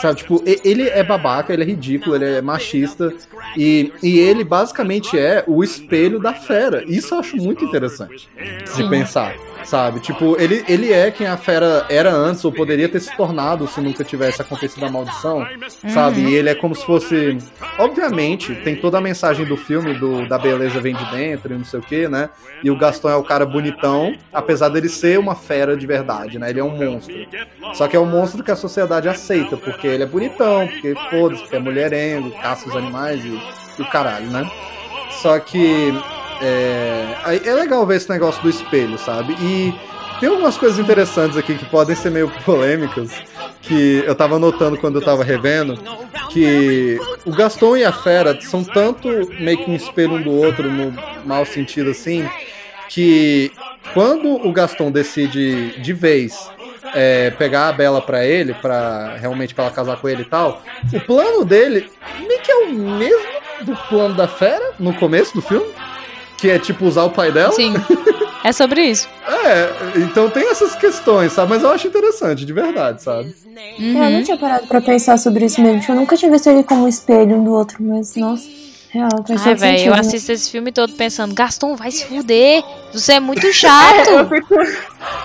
Sabe, 0.00 0.18
tipo, 0.18 0.42
ele 0.64 0.88
é 0.88 1.02
babaca, 1.02 1.52
ele 1.52 1.62
é 1.62 1.66
ridículo, 1.66 2.16
ele 2.16 2.36
é 2.36 2.42
machista. 2.42 3.12
E, 3.56 3.92
e 4.02 4.18
ele 4.18 4.44
basicamente 4.44 5.18
é 5.18 5.44
o 5.46 5.62
espelho 5.62 6.18
da 6.18 6.34
fera. 6.34 6.84
Isso 6.86 7.14
eu 7.14 7.18
acho 7.18 7.36
muito 7.36 7.64
interessante 7.64 8.28
de 8.76 8.88
pensar 8.88 9.34
sabe? 9.66 10.00
Tipo, 10.00 10.40
ele, 10.40 10.64
ele 10.68 10.92
é 10.92 11.10
quem 11.10 11.26
a 11.26 11.36
fera 11.36 11.84
era 11.88 12.12
antes, 12.12 12.44
ou 12.44 12.52
poderia 12.52 12.88
ter 12.88 13.00
se 13.00 13.14
tornado 13.16 13.66
se 13.66 13.80
nunca 13.80 14.04
tivesse 14.04 14.40
acontecido 14.40 14.86
a 14.86 14.90
maldição, 14.90 15.46
sabe? 15.88 16.20
E 16.20 16.34
ele 16.34 16.48
é 16.48 16.54
como 16.54 16.74
se 16.74 16.84
fosse. 16.86 17.38
Obviamente, 17.78 18.54
tem 18.54 18.76
toda 18.76 18.98
a 18.98 19.00
mensagem 19.00 19.44
do 19.44 19.56
filme 19.56 19.94
do 19.94 20.26
da 20.26 20.38
beleza 20.38 20.80
vem 20.80 20.94
de 20.94 21.04
dentro 21.10 21.52
e 21.52 21.58
não 21.58 21.64
sei 21.64 21.80
o 21.80 21.82
que, 21.82 22.08
né? 22.08 22.30
E 22.62 22.70
o 22.70 22.78
Gaston 22.78 23.10
é 23.10 23.16
o 23.16 23.24
cara 23.24 23.44
bonitão, 23.44 24.14
apesar 24.46 24.68
dele 24.68 24.88
ser 24.88 25.18
uma 25.18 25.34
fera 25.34 25.76
de 25.76 25.84
verdade, 25.86 26.38
né? 26.38 26.50
Ele 26.50 26.60
é 26.60 26.64
um 26.64 26.70
monstro. 26.70 27.14
Só 27.74 27.88
que 27.88 27.96
é 27.96 28.00
um 28.00 28.06
monstro 28.06 28.44
que 28.44 28.50
a 28.52 28.56
sociedade 28.56 29.08
aceita, 29.08 29.56
porque 29.56 29.88
ele 29.88 30.04
é 30.04 30.06
bonitão, 30.06 30.68
porque 30.68 30.94
foda-se, 31.10 31.42
porque 31.42 31.56
é 31.56 31.58
mulherengo, 31.58 32.30
caça 32.40 32.68
os 32.68 32.76
animais 32.76 33.24
e, 33.24 33.28
e 33.78 33.82
o 33.82 33.90
caralho, 33.90 34.30
né? 34.30 34.48
Só 35.20 35.38
que 35.40 35.92
é, 36.40 37.40
é 37.44 37.54
legal 37.54 37.84
ver 37.84 37.96
esse 37.96 38.08
negócio 38.08 38.40
do 38.40 38.48
espelho, 38.48 38.96
sabe? 38.96 39.34
E 39.40 39.74
tem 40.20 40.28
algumas 40.28 40.56
coisas 40.56 40.78
interessantes 40.78 41.36
aqui 41.36 41.56
que 41.56 41.64
podem 41.64 41.96
ser 41.96 42.10
meio 42.10 42.30
polêmicas, 42.46 43.10
que 43.62 44.04
eu 44.06 44.14
tava 44.14 44.38
notando 44.38 44.78
quando 44.78 45.00
eu 45.00 45.04
tava 45.04 45.24
revendo, 45.24 45.76
que 46.30 47.00
o 47.24 47.32
Gaston 47.32 47.78
e 47.78 47.84
a 47.84 47.92
Fera 47.92 48.40
são 48.40 48.62
tanto 48.62 49.08
meio 49.40 49.58
que 49.58 49.70
um 49.70 49.74
espelho 49.74 50.14
um 50.14 50.22
do 50.22 50.30
outro, 50.30 50.70
no 50.70 50.94
mau 51.24 51.44
sentido 51.44 51.90
assim, 51.90 52.28
que 52.88 53.50
quando 53.92 54.46
o 54.46 54.52
Gaston 54.52 54.90
decide 54.90 55.80
de 55.80 55.92
vez 55.92 56.50
é, 56.94 57.30
pegar 57.30 57.68
a 57.68 57.72
Bela 57.72 58.00
para 58.00 58.24
ele, 58.24 58.54
para 58.54 59.16
realmente 59.16 59.54
para 59.54 59.64
ela 59.64 59.72
casar 59.72 59.96
com 59.96 60.08
ele 60.08 60.22
e 60.22 60.26
tal, 60.26 60.62
o 60.92 61.00
plano 61.00 61.44
dele 61.44 61.90
meio 62.26 62.40
que 62.40 62.50
é 62.50 62.56
o 62.56 62.72
mesmo 62.72 63.36
do 63.62 63.76
plano 63.88 64.14
da 64.14 64.28
Fera 64.28 64.72
no 64.78 64.94
começo 64.94 65.34
do 65.34 65.42
filme 65.42 65.66
que 66.38 66.50
é 66.50 66.58
tipo 66.58 66.84
usar 66.84 67.04
o 67.04 67.10
pai 67.10 67.32
dela. 67.32 67.52
Sim. 67.52 67.74
É 68.44 68.52
sobre 68.52 68.80
isso. 68.80 69.08
é, 69.26 69.98
então 69.98 70.30
tem 70.30 70.48
essas 70.48 70.76
questões, 70.76 71.32
sabe? 71.32 71.50
Mas 71.50 71.64
eu 71.64 71.70
acho 71.70 71.88
interessante, 71.88 72.44
de 72.44 72.52
verdade, 72.52 73.02
sabe? 73.02 73.34
Uhum. 73.76 74.04
Eu 74.04 74.10
não 74.10 74.22
tinha 74.22 74.36
parado 74.36 74.68
pra 74.68 74.80
pensar 74.80 75.18
sobre 75.18 75.46
isso 75.46 75.60
mesmo. 75.60 75.82
Eu 75.88 75.96
nunca 75.96 76.16
tinha 76.16 76.30
visto 76.30 76.48
ele 76.48 76.62
como 76.62 76.86
espelho 76.86 77.34
um 77.34 77.42
do 77.42 77.52
outro, 77.52 77.78
mas 77.80 78.14
nossa. 78.14 78.46
Real, 78.96 79.10
Ai, 79.44 79.54
velho, 79.54 79.88
eu 79.88 79.94
assisto 79.94 80.32
esse 80.32 80.50
filme 80.50 80.72
todo 80.72 80.94
pensando, 80.94 81.34
Gaston, 81.34 81.76
vai 81.76 81.90
se 81.90 82.06
fuder. 82.06 82.64
Você 82.94 83.12
é 83.12 83.20
muito 83.20 83.52
chato. 83.52 84.08
eu 84.08 84.26
fico, 84.26 84.54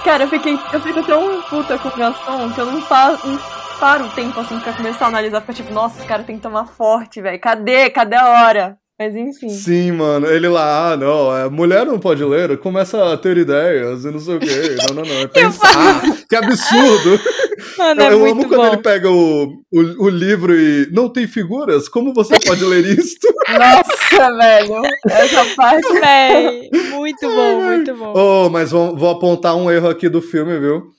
cara, 0.04 0.26
eu, 0.26 0.30
fiquei, 0.30 0.60
eu 0.74 0.82
fico 0.82 1.02
tão 1.04 1.42
puta 1.44 1.80
com 1.80 1.88
o 1.88 1.96
Gaston 1.96 2.52
que 2.52 2.60
eu 2.60 2.66
não, 2.66 2.82
pa, 2.82 3.18
não 3.24 3.40
paro 3.80 4.08
o 4.08 4.10
tempo 4.10 4.38
assim 4.42 4.60
pra 4.60 4.74
começar 4.74 5.06
a 5.06 5.08
analisar. 5.08 5.40
Fica 5.40 5.54
tipo, 5.54 5.74
nossa, 5.74 6.00
esse 6.00 6.06
cara 6.06 6.24
tem 6.24 6.36
que 6.36 6.42
tomar 6.42 6.66
forte, 6.66 7.22
velho. 7.22 7.40
Cadê? 7.40 7.90
Cadê 7.90 8.18
a 8.18 8.28
hora? 8.28 8.78
Mas 9.02 9.16
enfim. 9.16 9.50
Sim, 9.50 9.94
mano. 9.94 10.28
Ele 10.28 10.48
lá, 10.48 10.92
ah, 10.92 10.98
não, 10.98 11.32
a 11.32 11.50
mulher 11.50 11.88
não 11.88 11.98
pode 11.98 12.24
ler, 12.24 12.60
começa 12.60 13.12
a 13.12 13.18
ter 13.18 13.36
ideias 13.36 14.06
e 14.06 14.12
não 14.12 14.20
sei 14.20 14.36
o 14.36 14.40
quê. 14.40 14.76
Não, 14.88 14.98
não, 14.98 15.04
não. 15.04 15.22
É 15.22 15.26
pensar. 15.26 15.72
Ah, 15.76 16.02
que 16.30 16.36
absurdo! 16.36 17.20
Mano, 17.78 18.02
é 18.02 18.08
eu, 18.08 18.12
eu 18.12 18.32
amo 18.32 18.48
quando 18.48 18.74
ele 18.74 18.78
pega 18.78 19.10
o, 19.10 19.44
o, 19.72 19.80
o, 20.04 20.10
livro 20.10 20.54
e 20.56 20.88
não 20.92 21.08
tem 21.10 21.28
figuras? 21.28 21.88
Como 21.88 22.14
você 22.14 22.40
pode 22.40 22.64
ler 22.64 22.86
isto? 22.86 23.28
Nossa, 23.50 24.36
velho. 24.36 24.82
Essa 25.08 25.46
parte. 25.56 25.94
Véi, 25.94 26.70
muito 26.92 27.28
bom, 27.28 27.62
muito 27.62 27.96
bom. 27.96 28.14
Oh, 28.16 28.50
mas 28.50 28.72
vou, 28.72 28.96
vou 28.96 29.10
apontar 29.10 29.56
um 29.56 29.70
erro 29.70 29.90
aqui 29.90 30.10
do 30.10 30.22
filme, 30.22 30.60
viu? 30.60 30.92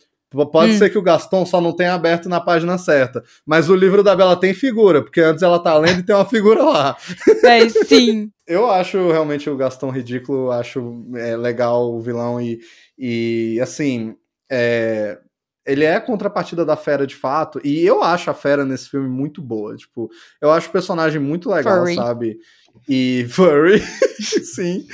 Pode 0.50 0.72
hum. 0.72 0.78
ser 0.78 0.90
que 0.90 0.98
o 0.98 1.02
Gaston 1.02 1.44
só 1.44 1.60
não 1.60 1.72
tenha 1.72 1.94
aberto 1.94 2.28
na 2.28 2.40
página 2.40 2.78
certa, 2.78 3.22
mas 3.44 3.68
o 3.68 3.74
livro 3.74 4.02
da 4.02 4.16
Bela 4.16 4.36
tem 4.36 4.54
figura, 4.54 5.02
porque 5.02 5.20
antes 5.20 5.42
ela 5.42 5.58
tá 5.58 5.76
lendo 5.76 6.00
e 6.00 6.02
tem 6.02 6.14
uma 6.14 6.24
figura 6.24 6.62
lá. 6.62 6.96
É, 7.44 7.68
sim. 7.68 8.30
Eu 8.46 8.70
acho 8.70 9.10
realmente 9.10 9.50
o 9.50 9.56
Gaston 9.56 9.90
ridículo, 9.90 10.50
acho 10.52 11.04
é, 11.16 11.36
legal 11.36 11.92
o 11.92 12.00
vilão 12.00 12.40
e, 12.40 12.60
e 12.96 13.58
assim, 13.60 14.14
é, 14.50 15.18
ele 15.66 15.84
é 15.84 15.94
a 15.94 16.00
contrapartida 16.00 16.64
da 16.64 16.76
Fera 16.76 17.06
de 17.06 17.14
fato, 17.14 17.60
e 17.64 17.84
eu 17.84 18.02
acho 18.02 18.30
a 18.30 18.34
Fera 18.34 18.64
nesse 18.64 18.88
filme 18.88 19.08
muito 19.08 19.40
boa, 19.40 19.76
tipo, 19.76 20.10
eu 20.40 20.50
acho 20.50 20.68
o 20.68 20.72
personagem 20.72 21.20
muito 21.20 21.50
legal, 21.50 21.80
Furry. 21.80 21.94
sabe? 21.94 22.38
E 22.88 23.26
furry, 23.30 23.80
sim. 24.20 24.86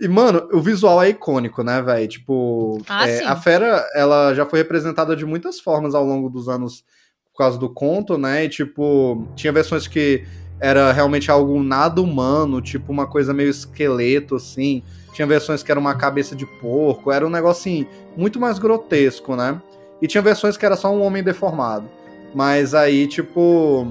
E, 0.00 0.08
mano, 0.08 0.48
o 0.52 0.60
visual 0.60 1.02
é 1.02 1.10
icônico, 1.10 1.62
né, 1.62 1.82
velho? 1.82 2.08
Tipo, 2.08 2.82
ah, 2.88 3.08
é, 3.08 3.24
a 3.24 3.36
fera, 3.36 3.86
ela 3.94 4.34
já 4.34 4.46
foi 4.46 4.60
representada 4.60 5.14
de 5.14 5.24
muitas 5.24 5.60
formas 5.60 5.94
ao 5.94 6.04
longo 6.04 6.28
dos 6.28 6.48
anos 6.48 6.84
por 7.32 7.38
causa 7.38 7.58
do 7.58 7.68
conto, 7.68 8.16
né? 8.16 8.44
E, 8.44 8.48
tipo, 8.48 9.26
tinha 9.34 9.52
versões 9.52 9.86
que 9.86 10.24
era 10.60 10.92
realmente 10.92 11.30
algo 11.30 11.62
nada 11.62 12.00
humano, 12.00 12.62
tipo 12.62 12.92
uma 12.92 13.06
coisa 13.06 13.34
meio 13.34 13.50
esqueleto, 13.50 14.36
assim. 14.36 14.82
Tinha 15.12 15.26
versões 15.26 15.62
que 15.62 15.70
era 15.70 15.78
uma 15.78 15.94
cabeça 15.94 16.34
de 16.34 16.46
porco, 16.60 17.12
era 17.12 17.26
um 17.26 17.30
negócio, 17.30 17.60
assim, 17.60 17.86
muito 18.16 18.40
mais 18.40 18.58
grotesco, 18.58 19.36
né? 19.36 19.60
E 20.00 20.06
tinha 20.06 20.22
versões 20.22 20.56
que 20.56 20.64
era 20.64 20.76
só 20.76 20.92
um 20.92 21.02
homem 21.02 21.22
deformado. 21.22 21.88
Mas 22.34 22.74
aí, 22.74 23.06
tipo, 23.06 23.86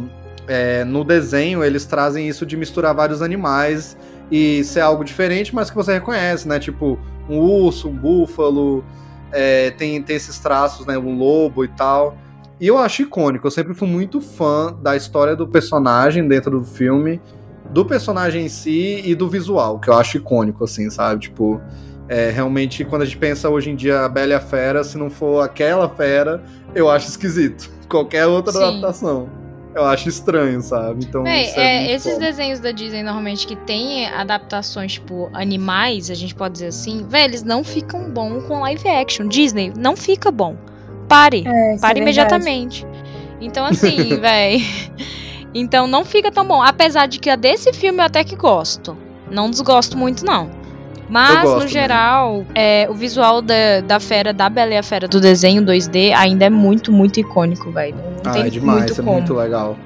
é, 0.47 0.83
no 0.83 1.03
desenho 1.03 1.63
eles 1.63 1.85
trazem 1.85 2.27
isso 2.27 2.45
de 2.45 2.57
misturar 2.57 2.93
vários 2.93 3.21
animais 3.21 3.97
e 4.31 4.63
ser 4.63 4.81
algo 4.81 5.03
diferente, 5.03 5.53
mas 5.53 5.69
que 5.69 5.75
você 5.75 5.93
reconhece, 5.93 6.47
né? 6.47 6.59
Tipo, 6.59 6.99
um 7.29 7.37
urso, 7.37 7.87
um 7.87 7.95
búfalo, 7.95 8.83
é, 9.31 9.71
tem, 9.71 10.01
tem 10.01 10.15
esses 10.15 10.39
traços, 10.39 10.85
né? 10.85 10.97
Um 10.97 11.17
lobo 11.17 11.63
e 11.63 11.67
tal. 11.67 12.17
E 12.59 12.67
eu 12.67 12.77
acho 12.77 13.01
icônico, 13.01 13.45
eu 13.45 13.51
sempre 13.51 13.73
fui 13.73 13.87
muito 13.87 14.21
fã 14.21 14.73
da 14.81 14.95
história 14.95 15.35
do 15.35 15.47
personagem 15.47 16.27
dentro 16.27 16.59
do 16.59 16.65
filme, 16.65 17.21
do 17.69 17.85
personagem 17.85 18.45
em 18.45 18.49
si 18.49 19.01
e 19.03 19.15
do 19.15 19.27
visual, 19.27 19.79
que 19.79 19.89
eu 19.89 19.93
acho 19.95 20.17
icônico, 20.17 20.63
assim, 20.63 20.89
sabe? 20.89 21.21
Tipo, 21.21 21.59
é, 22.07 22.29
realmente, 22.29 22.85
quando 22.85 23.01
a 23.01 23.05
gente 23.05 23.17
pensa 23.17 23.49
hoje 23.49 23.69
em 23.69 23.75
dia 23.75 24.01
a 24.01 24.09
Bela 24.09 24.31
e 24.31 24.35
a 24.35 24.39
Fera, 24.39 24.83
se 24.83 24.97
não 24.97 25.09
for 25.09 25.41
aquela 25.41 25.89
fera, 25.89 26.43
eu 26.75 26.89
acho 26.89 27.09
esquisito. 27.09 27.69
Qualquer 27.89 28.27
outra 28.27 28.53
Sim. 28.53 28.63
adaptação 28.63 29.42
eu 29.75 29.85
acho 29.85 30.09
estranho, 30.09 30.61
sabe? 30.61 31.05
Então, 31.05 31.25
é, 31.25 31.49
é 31.55 31.91
esses 31.91 32.17
desenhos 32.17 32.59
da 32.59 32.71
Disney 32.71 33.03
normalmente 33.03 33.47
que 33.47 33.55
tem 33.55 34.07
adaptações 34.07 34.93
tipo 34.93 35.29
animais, 35.33 36.09
a 36.09 36.13
gente 36.13 36.35
pode 36.35 36.53
dizer 36.53 36.67
assim, 36.67 37.05
velho, 37.07 37.31
eles 37.31 37.43
não 37.43 37.63
ficam 37.63 38.09
bom 38.09 38.41
com 38.41 38.59
live 38.61 38.87
action. 38.87 39.27
Disney 39.27 39.73
não 39.75 39.95
fica 39.95 40.31
bom. 40.31 40.55
Pare, 41.07 41.43
é, 41.45 41.77
pare 41.77 41.99
é 41.99 42.01
imediatamente. 42.01 42.85
Então 43.41 43.65
assim, 43.65 44.17
velho, 44.19 44.63
então 45.53 45.87
não 45.87 46.05
fica 46.05 46.31
tão 46.31 46.45
bom, 46.45 46.61
apesar 46.61 47.07
de 47.07 47.19
que 47.19 47.29
a 47.29 47.35
desse 47.35 47.73
filme 47.73 47.99
eu 47.99 48.05
até 48.05 48.23
que 48.23 48.35
gosto. 48.35 48.97
Não 49.29 49.49
desgosto 49.49 49.97
muito 49.97 50.23
não. 50.23 50.62
Mas, 51.13 51.47
no 51.47 51.67
geral, 51.67 52.43
é, 52.55 52.87
o 52.89 52.95
visual 52.95 53.39
da, 53.39 53.81
da 53.85 53.99
fera, 53.99 54.33
da 54.33 54.49
Bela 54.49 54.73
e 54.73 54.77
a 54.77 54.81
Fera 54.81 55.07
do 55.07 55.21
desenho 55.21 55.61
2D 55.61 56.11
ainda 56.11 56.45
é 56.45 56.49
muito, 56.49 56.91
muito 56.91 57.19
icônico, 57.19 57.71
velho. 57.71 57.95
Ah, 58.25 58.39
é 58.39 58.49
demais, 58.49 58.91
é 58.91 58.95
como. 58.95 59.13
muito 59.13 59.31
legal. 59.31 59.77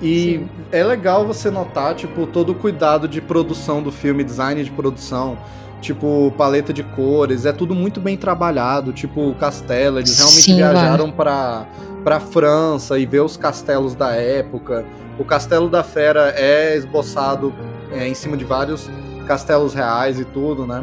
E 0.00 0.38
Sim. 0.38 0.48
é 0.72 0.82
legal 0.82 1.26
você 1.26 1.50
notar, 1.50 1.94
tipo, 1.94 2.26
todo 2.26 2.52
o 2.52 2.54
cuidado 2.54 3.06
de 3.06 3.20
produção 3.20 3.82
do 3.82 3.92
filme, 3.92 4.24
design 4.24 4.64
de 4.64 4.70
produção, 4.70 5.36
tipo, 5.82 6.32
paleta 6.38 6.72
de 6.72 6.82
cores, 6.82 7.44
é 7.44 7.52
tudo 7.52 7.74
muito 7.74 8.00
bem 8.00 8.16
trabalhado, 8.16 8.90
tipo, 8.90 9.34
castelo, 9.34 9.98
eles 9.98 10.16
realmente 10.16 10.42
Sim, 10.44 10.56
viajaram 10.56 11.10
para 11.10 11.66
para 12.02 12.18
França 12.18 12.98
e 12.98 13.04
ver 13.04 13.20
os 13.20 13.36
castelos 13.36 13.94
da 13.94 14.14
época. 14.14 14.86
O 15.18 15.24
castelo 15.26 15.68
da 15.68 15.82
fera 15.82 16.32
é 16.34 16.74
esboçado 16.74 17.52
é, 17.92 18.08
em 18.08 18.14
cima 18.14 18.38
de 18.38 18.44
vários 18.44 18.88
castelos 19.30 19.74
reais 19.74 20.18
e 20.18 20.24
tudo, 20.24 20.66
né? 20.66 20.82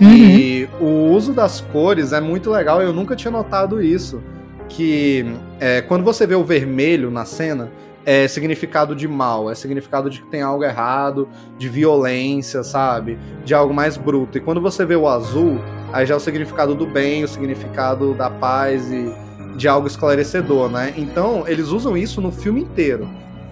Uhum. 0.00 0.08
E 0.10 0.66
o 0.80 1.10
uso 1.10 1.34
das 1.34 1.60
cores 1.60 2.14
é 2.14 2.22
muito 2.22 2.50
legal, 2.50 2.80
eu 2.80 2.90
nunca 2.90 3.14
tinha 3.14 3.30
notado 3.30 3.82
isso. 3.82 4.22
Que 4.66 5.26
é, 5.60 5.82
quando 5.82 6.02
você 6.02 6.26
vê 6.26 6.34
o 6.34 6.42
vermelho 6.42 7.10
na 7.10 7.26
cena, 7.26 7.70
é 8.06 8.26
significado 8.26 8.96
de 8.96 9.06
mal, 9.06 9.50
é 9.50 9.54
significado 9.54 10.08
de 10.08 10.22
que 10.22 10.26
tem 10.28 10.40
algo 10.40 10.64
errado, 10.64 11.28
de 11.58 11.68
violência, 11.68 12.62
sabe? 12.62 13.18
De 13.44 13.52
algo 13.52 13.74
mais 13.74 13.98
bruto. 13.98 14.38
E 14.38 14.40
quando 14.40 14.62
você 14.62 14.86
vê 14.86 14.96
o 14.96 15.06
azul, 15.06 15.60
aí 15.92 16.06
já 16.06 16.14
é 16.14 16.16
o 16.16 16.20
significado 16.20 16.74
do 16.74 16.86
bem, 16.86 17.22
o 17.22 17.28
significado 17.28 18.14
da 18.14 18.30
paz 18.30 18.90
e 18.90 19.12
de 19.54 19.68
algo 19.68 19.86
esclarecedor, 19.86 20.70
né? 20.70 20.94
Então, 20.96 21.44
eles 21.46 21.68
usam 21.68 21.94
isso 21.94 22.22
no 22.22 22.32
filme 22.32 22.62
inteiro. 22.62 23.06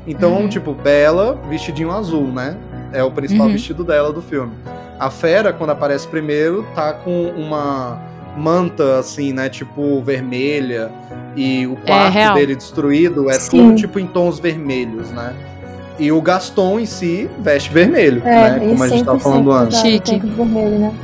Então, 0.07 0.33
uhum. 0.33 0.49
tipo, 0.49 0.73
Bela, 0.73 1.39
vestidinho 1.51 1.91
azul, 1.91 2.29
né? 2.33 2.57
É 2.93 3.03
o 3.03 3.11
principal 3.11 3.47
uhum. 3.47 3.53
vestido 3.53 3.85
dela 3.85 4.13
do 4.13 4.23
filme. 4.23 4.53
A 4.99 5.11
Fera, 5.11 5.53
quando 5.53 5.71
aparece 5.71 6.07
primeiro, 6.07 6.67
tá 6.75 6.93
com 6.93 7.29
uma 7.37 7.99
manta, 8.37 8.99
assim, 8.99 9.33
né? 9.33 9.49
Tipo, 9.49 10.03
vermelha. 10.03 10.91
E 11.37 11.67
o 11.67 11.75
é 11.75 11.87
quarto 11.87 12.19
é 12.19 12.35
dele 12.35 12.57
destruído 12.57 13.31
é 13.31 13.35
Sim. 13.35 13.51
tudo, 13.51 13.75
tipo, 13.77 13.99
em 13.99 14.07
tons 14.07 14.39
vermelhos, 14.39 15.11
né? 15.11 15.35
E 15.99 16.11
o 16.11 16.21
Gaston 16.21 16.81
em 16.81 16.87
si 16.87 17.31
veste 17.39 17.71
vermelho, 17.73 18.23
é, 18.25 18.51
né? 18.53 18.59
Como 18.59 18.83
a 18.83 18.89
gente 18.89 19.05
tava 19.05 19.19
falando 19.19 19.53
antes. 19.53 19.79
Chique. 19.81 20.19
Vermelho, 20.19 20.79
né? 20.79 20.95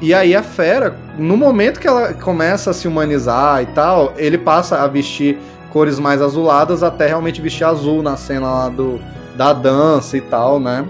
E 0.00 0.14
aí 0.14 0.34
a 0.34 0.42
fera, 0.42 0.96
no 1.18 1.36
momento 1.36 1.80
que 1.80 1.86
ela 1.86 2.14
começa 2.14 2.70
a 2.70 2.72
se 2.72 2.86
humanizar 2.86 3.62
e 3.62 3.66
tal, 3.66 4.14
ele 4.16 4.38
passa 4.38 4.82
a 4.82 4.86
vestir 4.86 5.38
cores 5.70 5.98
mais 5.98 6.22
azuladas 6.22 6.82
até 6.82 7.08
realmente 7.08 7.40
vestir 7.40 7.64
azul 7.64 8.02
na 8.02 8.16
cena 8.16 8.46
lá 8.46 8.68
do, 8.68 9.00
da 9.36 9.52
dança 9.52 10.16
e 10.16 10.20
tal, 10.20 10.60
né? 10.60 10.84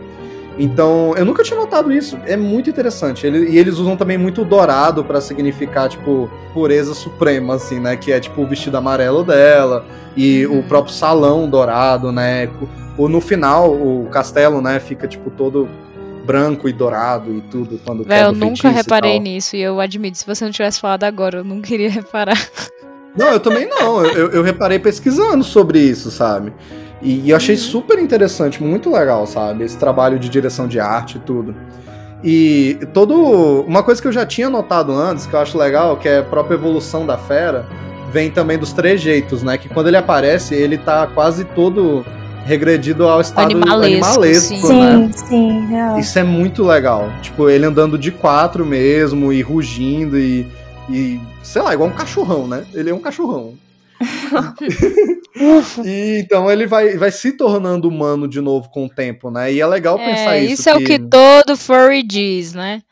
Então, 0.58 1.14
eu 1.16 1.24
nunca 1.24 1.42
tinha 1.44 1.58
notado 1.58 1.92
isso. 1.92 2.18
É 2.26 2.36
muito 2.36 2.68
interessante. 2.68 3.26
Ele, 3.26 3.48
e 3.50 3.58
eles 3.58 3.78
usam 3.78 3.96
também 3.96 4.18
muito 4.18 4.44
dourado 4.44 5.04
para 5.04 5.20
significar, 5.20 5.88
tipo, 5.88 6.28
pureza 6.52 6.94
suprema, 6.94 7.54
assim, 7.54 7.78
né? 7.78 7.96
Que 7.96 8.10
é, 8.10 8.18
tipo, 8.18 8.42
o 8.42 8.46
vestido 8.46 8.76
amarelo 8.76 9.22
dela 9.22 9.86
e 10.16 10.44
uhum. 10.46 10.58
o 10.58 10.62
próprio 10.64 10.92
salão 10.92 11.48
dourado, 11.48 12.10
né? 12.10 12.50
O, 12.96 13.08
no 13.08 13.20
final, 13.20 13.72
o 13.72 14.08
castelo, 14.10 14.60
né, 14.60 14.80
fica, 14.80 15.06
tipo, 15.06 15.30
todo 15.30 15.68
branco 16.26 16.68
e 16.68 16.72
dourado 16.72 17.32
e 17.32 17.40
tudo 17.40 17.80
quando 17.86 18.04
Véio, 18.04 18.26
Eu 18.26 18.32
nunca 18.32 18.68
reparei 18.68 19.16
e 19.16 19.20
nisso 19.20 19.56
e 19.56 19.62
eu 19.62 19.80
admito, 19.80 20.18
se 20.18 20.26
você 20.26 20.44
não 20.44 20.52
tivesse 20.52 20.78
falado 20.78 21.04
agora, 21.04 21.38
eu 21.38 21.44
não 21.44 21.62
queria 21.62 21.88
reparar. 21.88 22.36
Não, 23.16 23.28
eu 23.28 23.40
também 23.40 23.66
não. 23.66 24.04
Eu, 24.04 24.30
eu 24.30 24.42
reparei 24.42 24.78
pesquisando 24.78 25.42
sobre 25.42 25.80
isso, 25.80 26.10
sabe? 26.10 26.52
E, 27.00 27.20
e 27.26 27.30
eu 27.30 27.36
achei 27.36 27.56
super 27.56 27.98
interessante, 27.98 28.62
muito 28.62 28.90
legal, 28.90 29.26
sabe? 29.26 29.64
Esse 29.64 29.76
trabalho 29.76 30.18
de 30.18 30.28
direção 30.28 30.66
de 30.66 30.80
arte 30.80 31.16
e 31.16 31.20
tudo. 31.20 31.54
E 32.22 32.78
todo. 32.92 33.64
Uma 33.66 33.82
coisa 33.82 34.02
que 34.02 34.08
eu 34.08 34.12
já 34.12 34.26
tinha 34.26 34.50
notado 34.50 34.92
antes, 34.92 35.26
que 35.26 35.34
eu 35.34 35.38
acho 35.38 35.56
legal, 35.56 35.96
que 35.96 36.08
é 36.08 36.18
a 36.18 36.22
própria 36.22 36.56
evolução 36.56 37.06
da 37.06 37.16
fera, 37.16 37.66
vem 38.12 38.30
também 38.30 38.58
dos 38.58 38.72
trejeitos, 38.72 39.42
né? 39.42 39.56
Que 39.56 39.68
quando 39.68 39.86
ele 39.86 39.96
aparece, 39.96 40.54
ele 40.54 40.76
tá 40.76 41.06
quase 41.06 41.44
todo 41.44 42.04
regredido 42.44 43.06
ao 43.06 43.20
estado 43.20 43.52
animalesco, 43.52 44.06
animalesco 44.06 44.66
sim. 44.66 44.80
né? 44.80 45.10
Sim, 45.12 45.26
sim, 45.26 45.66
real. 45.66 45.98
Isso 45.98 46.18
é 46.18 46.24
muito 46.24 46.64
legal. 46.64 47.08
Tipo, 47.20 47.48
ele 47.48 47.66
andando 47.66 47.98
de 47.98 48.10
quatro 48.10 48.64
mesmo 48.64 49.32
e 49.32 49.42
rugindo 49.42 50.18
e, 50.18 50.46
e 50.88 51.20
sei 51.42 51.62
lá, 51.62 51.74
igual 51.74 51.88
um 51.88 51.92
cachorrão, 51.92 52.48
né? 52.48 52.64
Ele 52.74 52.90
é 52.90 52.94
um 52.94 53.00
cachorrão. 53.00 53.54
e 55.84 56.20
então 56.20 56.50
ele 56.50 56.66
vai, 56.66 56.96
vai 56.96 57.10
se 57.10 57.32
tornando 57.32 57.88
humano 57.88 58.28
de 58.28 58.40
novo 58.40 58.68
com 58.70 58.86
o 58.86 58.88
tempo, 58.88 59.30
né? 59.30 59.52
E 59.52 59.60
é 59.60 59.66
legal 59.66 59.98
é, 59.98 60.04
pensar 60.04 60.38
isso. 60.38 60.54
Isso 60.54 60.62
que... 60.64 60.70
é 60.70 60.74
o 60.74 60.84
que 60.84 60.98
todo 60.98 61.56
furry 61.56 62.02
diz, 62.02 62.54
né? 62.54 62.82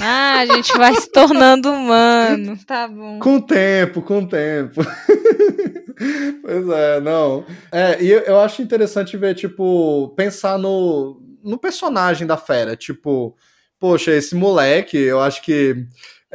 Ah, 0.00 0.40
a 0.40 0.46
gente 0.46 0.76
vai 0.76 0.94
se 0.94 1.10
tornando 1.10 1.70
humano, 1.72 2.56
tá 2.64 2.86
bom. 2.86 3.18
Com 3.18 3.36
o 3.36 3.42
tempo, 3.42 4.00
com 4.00 4.20
o 4.20 4.28
tempo. 4.28 4.80
pois 6.42 6.68
é, 6.68 7.00
não. 7.00 7.44
É, 7.72 8.00
e 8.00 8.10
eu 8.10 8.38
acho 8.38 8.62
interessante 8.62 9.16
ver, 9.16 9.34
tipo, 9.34 10.14
pensar 10.16 10.56
no, 10.56 11.20
no 11.42 11.58
personagem 11.58 12.26
da 12.26 12.36
fera. 12.36 12.76
Tipo, 12.76 13.36
poxa, 13.80 14.12
esse 14.12 14.36
moleque, 14.36 14.96
eu 14.96 15.20
acho 15.20 15.42
que 15.42 15.84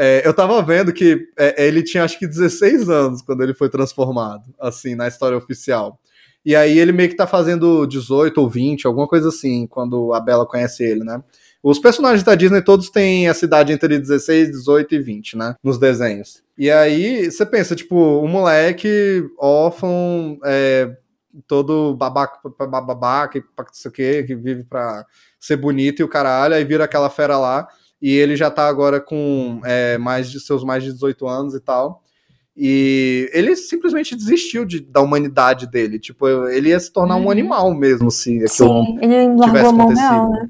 é, 0.03 0.27
eu 0.27 0.33
tava 0.33 0.59
vendo 0.63 0.91
que 0.91 1.27
é, 1.37 1.67
ele 1.67 1.83
tinha 1.83 2.03
acho 2.03 2.17
que 2.17 2.25
16 2.25 2.89
anos 2.89 3.21
quando 3.21 3.43
ele 3.43 3.53
foi 3.53 3.69
transformado, 3.69 4.51
assim, 4.59 4.95
na 4.95 5.07
história 5.07 5.37
oficial. 5.37 5.99
E 6.43 6.55
aí 6.55 6.79
ele 6.79 6.91
meio 6.91 7.07
que 7.07 7.15
tá 7.15 7.27
fazendo 7.27 7.85
18 7.85 8.35
ou 8.41 8.49
20, 8.49 8.87
alguma 8.87 9.07
coisa 9.07 9.29
assim, 9.29 9.67
quando 9.67 10.11
a 10.11 10.19
Bella 10.19 10.47
conhece 10.47 10.83
ele, 10.83 11.03
né? 11.03 11.23
Os 11.61 11.77
personagens 11.77 12.23
da 12.23 12.33
Disney 12.33 12.63
todos 12.63 12.89
têm 12.89 13.29
a 13.29 13.33
cidade 13.35 13.71
entre 13.71 13.99
16, 13.99 14.49
18 14.49 14.95
e 14.95 14.99
20, 14.99 15.37
né? 15.37 15.55
Nos 15.63 15.77
desenhos. 15.77 16.41
E 16.57 16.71
aí 16.71 17.29
você 17.29 17.45
pensa, 17.45 17.75
tipo, 17.75 17.95
um 17.95 18.27
moleque 18.27 19.23
órfão, 19.37 20.39
é, 20.43 20.97
todo 21.45 21.95
babaca, 21.95 22.39
babaca, 22.67 23.39
não 23.39 23.65
sei 23.71 23.89
o 23.89 23.93
quê, 23.93 24.23
que 24.23 24.35
vive 24.35 24.63
pra 24.63 25.05
ser 25.39 25.57
bonito 25.57 25.99
e 25.99 26.03
o 26.03 26.09
caralho, 26.09 26.55
aí 26.55 26.65
vira 26.65 26.85
aquela 26.85 27.07
fera 27.11 27.37
lá 27.37 27.67
e 28.01 28.11
ele 28.11 28.35
já 28.35 28.49
tá 28.49 28.67
agora 28.67 28.99
com 28.99 29.61
é, 29.63 29.97
mais 29.97 30.29
de 30.31 30.39
seus 30.39 30.63
mais 30.63 30.83
de 30.83 30.91
18 30.91 31.27
anos 31.27 31.53
e 31.53 31.59
tal. 31.59 32.01
E 32.55 33.29
ele 33.33 33.55
simplesmente 33.55 34.15
desistiu 34.15 34.65
de, 34.65 34.81
da 34.81 34.99
humanidade 35.01 35.67
dele. 35.67 35.97
Tipo, 35.97 36.27
ele 36.49 36.69
ia 36.69 36.79
se 36.79 36.91
tornar 36.91 37.15
um 37.15 37.23
Uhum. 37.23 37.31
animal 37.31 37.73
mesmo, 37.73 38.11
se 38.11 38.45
Sim, 38.47 38.97
ele 39.01 39.27
largou 39.27 39.43
tivesse 39.45 39.69
a 39.69 39.71
mão 39.77 39.87
real, 39.87 40.29
né? 40.31 40.49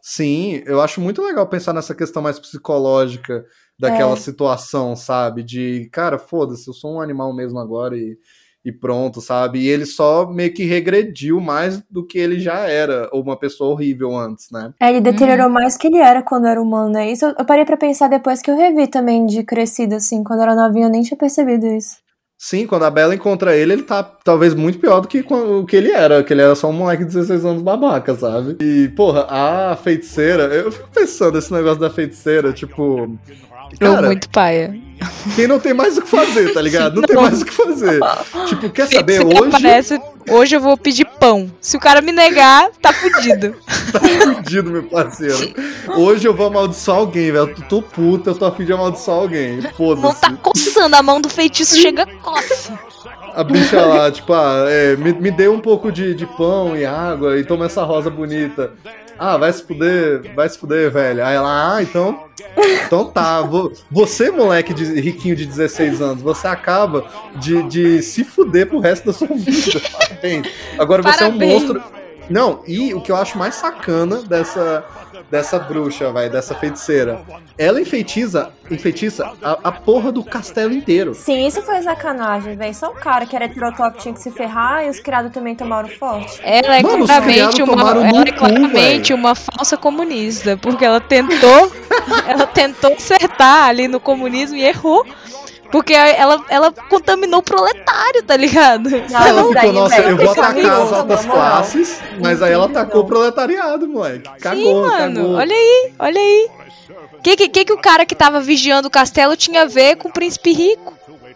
Sim, 0.00 0.62
eu 0.66 0.80
acho 0.82 1.00
muito 1.00 1.22
legal 1.22 1.46
pensar 1.48 1.72
nessa 1.72 1.94
questão 1.94 2.22
mais 2.22 2.38
psicológica 2.38 3.44
daquela 3.78 4.12
É. 4.12 4.16
situação, 4.16 4.94
sabe? 4.94 5.42
De, 5.42 5.88
cara, 5.90 6.18
foda-se, 6.18 6.68
eu 6.68 6.74
sou 6.74 6.94
um 6.96 7.00
animal 7.00 7.34
mesmo 7.34 7.58
agora 7.58 7.96
e, 7.96 8.16
e 8.64 8.72
pronto, 8.72 9.20
sabe? 9.20 9.60
E 9.60 9.68
ele 9.68 9.84
só 9.84 10.26
meio 10.26 10.52
que 10.52 10.64
regrediu 10.64 11.40
mais 11.40 11.82
do 11.90 12.04
que 12.04 12.18
ele 12.18 12.40
já 12.40 12.60
era, 12.60 13.08
ou 13.12 13.22
uma 13.22 13.38
pessoa 13.38 13.70
horrível 13.70 14.16
antes, 14.16 14.50
né? 14.50 14.72
É, 14.80 14.88
ele 14.88 15.00
deteriorou 15.00 15.50
mais 15.50 15.76
que 15.76 15.88
ele 15.88 15.98
era 15.98 16.22
quando 16.22 16.46
era 16.46 16.60
humano, 16.60 16.90
né? 16.90 17.10
Isso 17.10 17.26
eu, 17.26 17.44
parei 17.44 17.64
pra 17.64 17.76
pensar 17.76 18.08
depois 18.08 18.40
que 18.40 18.50
eu 18.50 18.56
revi 18.56 18.86
também 18.86 19.26
de 19.26 19.42
crescido, 19.42 19.96
assim. 19.96 20.24
Quando 20.24 20.40
era 20.40 20.54
novinha 20.54 20.86
eu 20.86 20.90
nem 20.90 21.02
tinha 21.02 21.16
percebido 21.16 21.66
isso. 21.66 22.03
Sim, 22.44 22.66
quando 22.66 22.82
a 22.82 22.90
Bella 22.90 23.14
encontra 23.14 23.56
ele, 23.56 23.72
ele 23.72 23.82
tá 23.84 24.02
talvez 24.02 24.52
muito 24.52 24.78
pior 24.78 25.00
do 25.00 25.08
que 25.08 25.24
o 25.26 25.64
que 25.64 25.74
ele 25.74 25.90
era, 25.90 26.22
que 26.22 26.30
ele 26.30 26.42
era 26.42 26.54
só 26.54 26.68
um 26.68 26.74
moleque 26.74 27.02
de 27.02 27.14
16 27.14 27.42
anos 27.42 27.62
babaca, 27.62 28.14
sabe? 28.14 28.58
E, 28.60 28.88
porra, 28.88 29.26
a 29.30 29.74
feiticeira, 29.76 30.42
eu 30.54 30.70
fico 30.70 30.86
pensando 30.92 31.38
esse 31.38 31.50
negócio 31.50 31.80
da 31.80 31.88
feiticeira, 31.88 32.52
tipo. 32.52 33.18
Eu 33.80 33.94
Cara, 33.94 34.08
muito 34.08 34.28
paia. 34.28 34.78
quem 35.34 35.46
não 35.46 35.58
tem 35.58 35.72
mais 35.72 35.96
o 35.96 36.02
que 36.02 36.08
fazer, 36.08 36.52
tá 36.52 36.60
ligado? 36.60 36.96
Não 36.96 37.02
tem 37.04 37.16
mais 37.16 37.40
o 37.40 37.46
que 37.46 37.52
fazer. 37.52 37.98
Tipo, 38.46 38.68
quer 38.68 38.88
saber? 38.88 39.24
Hoje 39.24 39.58
hoje 40.28 40.56
eu 40.56 40.60
vou 40.60 40.76
pedir 40.76 41.04
pão. 41.04 41.50
Se 41.60 41.76
o 41.76 41.80
cara 41.80 42.00
me 42.00 42.12
negar, 42.12 42.70
tá 42.80 42.92
fudido. 42.92 43.54
tá 43.92 44.00
fudido, 44.00 44.70
meu 44.70 44.82
parceiro. 44.84 45.54
Hoje 45.96 46.26
eu 46.26 46.34
vou 46.34 46.46
amaldiçoar 46.46 46.98
alguém, 46.98 47.32
velho. 47.32 47.50
Eu 47.50 47.54
tô 47.68 47.82
puta, 47.82 48.30
eu 48.30 48.34
tô 48.34 48.44
afim 48.44 48.64
de 48.64 48.72
amaldiçoar 48.72 49.18
alguém. 49.18 49.58
Não 49.58 49.70
Foda-se. 49.72 50.20
tá 50.20 50.32
coçando, 50.42 50.96
a 50.96 51.02
mão 51.02 51.20
do 51.20 51.28
feitiço 51.28 51.76
chega 51.78 52.06
coça. 52.22 52.78
A 53.34 53.42
bicha 53.42 53.84
lá, 53.84 54.10
tipo, 54.10 54.32
ah, 54.32 54.66
é, 54.68 54.96
me, 54.96 55.12
me 55.12 55.30
dê 55.30 55.48
um 55.48 55.58
pouco 55.58 55.90
de, 55.90 56.14
de 56.14 56.24
pão 56.24 56.76
e 56.76 56.84
água 56.84 57.36
e 57.38 57.44
toma 57.44 57.66
essa 57.66 57.82
rosa 57.82 58.08
bonita. 58.08 58.72
Ah, 59.18 59.36
vai 59.36 59.52
se 59.52 59.62
fuder, 59.62 60.34
vai 60.34 60.48
se 60.48 60.58
fuder, 60.58 60.90
velho. 60.90 61.24
Aí 61.24 61.34
ela, 61.36 61.76
ah, 61.76 61.82
então. 61.82 62.24
Então 62.86 63.06
tá. 63.06 63.40
vo- 63.42 63.72
Você, 63.90 64.30
moleque 64.30 64.74
de, 64.74 64.84
riquinho 65.00 65.36
de 65.36 65.46
16 65.46 66.00
anos, 66.00 66.22
você 66.22 66.46
acaba 66.46 67.04
de, 67.36 67.62
de 67.64 68.02
se 68.02 68.24
fuder 68.24 68.66
pro 68.68 68.78
resto 68.80 69.06
da 69.06 69.12
sua 69.12 69.28
vida. 69.34 69.80
Parabéns. 69.92 70.46
Agora 70.78 71.02
você 71.02 71.24
é 71.24 71.26
um 71.26 71.30
Parabéns. 71.38 71.52
monstro. 71.52 71.82
Não, 72.30 72.62
e 72.66 72.94
o 72.94 73.00
que 73.00 73.12
eu 73.12 73.16
acho 73.16 73.36
mais 73.36 73.54
sacana 73.54 74.22
dessa, 74.22 74.84
dessa 75.30 75.58
bruxa, 75.58 76.10
vai, 76.12 76.28
dessa 76.28 76.54
feiticeira, 76.54 77.20
ela 77.58 77.80
enfeitiça, 77.80 78.50
enfeitiça 78.70 79.32
a, 79.42 79.58
a 79.64 79.72
porra 79.72 80.12
do 80.12 80.22
castelo 80.22 80.72
inteiro. 80.72 81.14
Sim, 81.14 81.46
isso 81.46 81.62
foi 81.62 81.82
sacanagem, 81.82 82.56
velho. 82.56 82.74
Só 82.74 82.90
o 82.90 82.94
cara 82.94 83.26
que 83.26 83.34
era 83.34 83.46
heterotop 83.46 83.98
tinha 83.98 84.14
que 84.14 84.20
se 84.20 84.30
ferrar 84.30 84.84
e 84.84 84.90
os 84.90 85.00
criados 85.00 85.32
também 85.32 85.54
tomaram 85.54 85.88
forte. 85.88 86.40
Ela 86.42 86.78
é 86.78 86.82
Mano, 86.82 87.06
claramente 87.06 87.62
uma, 87.62 87.90
ela 87.90 88.06
é 88.06 88.10
cu, 88.32 88.38
claramente 88.38 89.12
velho. 89.12 89.16
uma 89.20 89.34
falsa 89.34 89.76
comunista, 89.76 90.56
porque 90.56 90.84
ela 90.84 91.00
tentou, 91.00 91.72
ela 92.26 92.46
tentou 92.46 92.92
acertar 92.94 93.68
ali 93.68 93.88
no 93.88 94.00
comunismo 94.00 94.56
e 94.56 94.62
errou. 94.64 95.04
Porque 95.74 95.92
ela, 95.92 96.40
ela 96.48 96.70
contaminou 96.88 97.40
o 97.40 97.42
proletário, 97.42 98.22
tá 98.22 98.36
ligado? 98.36 98.88
Não, 98.90 99.26
Ela 99.26 99.44
ficou, 99.48 99.72
nossa, 99.72 100.00
eu 100.02 100.16
vou 100.16 100.30
atacar 100.30 100.82
as 100.82 100.92
altas 100.92 101.24
classes, 101.26 101.98
mas 102.20 102.40
aí 102.40 102.52
ela 102.52 102.66
atacou 102.66 103.00
o 103.00 103.04
proletariado, 103.04 103.88
moleque. 103.88 104.30
Cagou, 104.40 104.62
Sim, 104.62 104.88
mano. 104.88 105.16
cagou. 105.16 105.34
Olha 105.34 105.52
aí, 105.56 105.92
olha 105.98 106.20
aí. 106.20 106.48
O 107.18 107.22
que, 107.24 107.34
que, 107.36 107.48
que 107.48 107.64
que 107.64 107.72
o 107.72 107.78
cara 107.78 108.06
que 108.06 108.14
tava 108.14 108.40
vigiando 108.40 108.86
o 108.86 108.90
castelo 108.90 109.36
tinha 109.36 109.62
a 109.62 109.66
ver 109.66 109.96
com 109.96 110.08
o 110.08 110.12
príncipe 110.12 110.52
rico? 110.52 110.92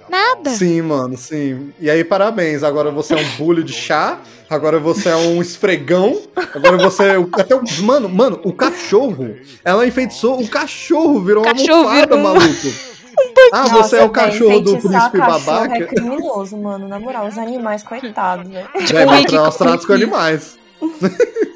Nada. 0.09 0.51
Sim, 0.51 0.83
mano, 0.83 1.17
sim. 1.17 1.73
E 1.81 1.91
aí, 1.91 2.05
parabéns. 2.05 2.63
Agora 2.63 2.93
você 2.93 3.15
é 3.15 3.17
um 3.17 3.29
bulho 3.39 3.65
de 3.65 3.73
chá. 3.73 4.21
Agora 4.49 4.79
você 4.79 5.09
é 5.09 5.17
um 5.17 5.43
esfregão. 5.43 6.23
Agora 6.55 6.77
você 6.77 7.03
é. 7.09 7.19
o- 7.19 7.29
Até 7.33 7.57
o. 7.57 7.63
Mano, 7.83 8.09
mano, 8.09 8.41
o 8.45 8.53
cachorro. 8.53 9.35
Ela 9.65 9.85
enfeitiçou. 9.85 10.41
O 10.41 10.47
cachorro 10.49 11.21
virou 11.25 11.43
uma 11.45 11.53
Cachorro 11.53 11.89
almofada, 11.89 12.17
virou 12.17 12.37
um- 12.37 12.98
maluco. 13.19 13.41
Ah, 13.53 13.63
você 13.63 13.75
Nossa, 13.75 13.97
é 13.97 14.05
o 14.05 14.11
cachorro 14.11 14.61
do 14.61 14.79
príncipe 14.79 15.19
cachorro 15.19 15.41
babaca. 15.41 15.77
É 15.77 15.87
criminoso, 15.87 16.57
mano. 16.57 16.89
Na 16.89 16.99
moral, 16.99 17.27
os 17.27 17.39
animais, 17.39 17.83
coitados, 17.83 18.49
velho. 18.49 18.69
Vai 19.07 19.19
Rick 19.21 19.35
mostrar 19.35 19.49
os 19.49 19.57
tratos 19.57 19.87
com 19.87 19.93
animais. 19.93 20.59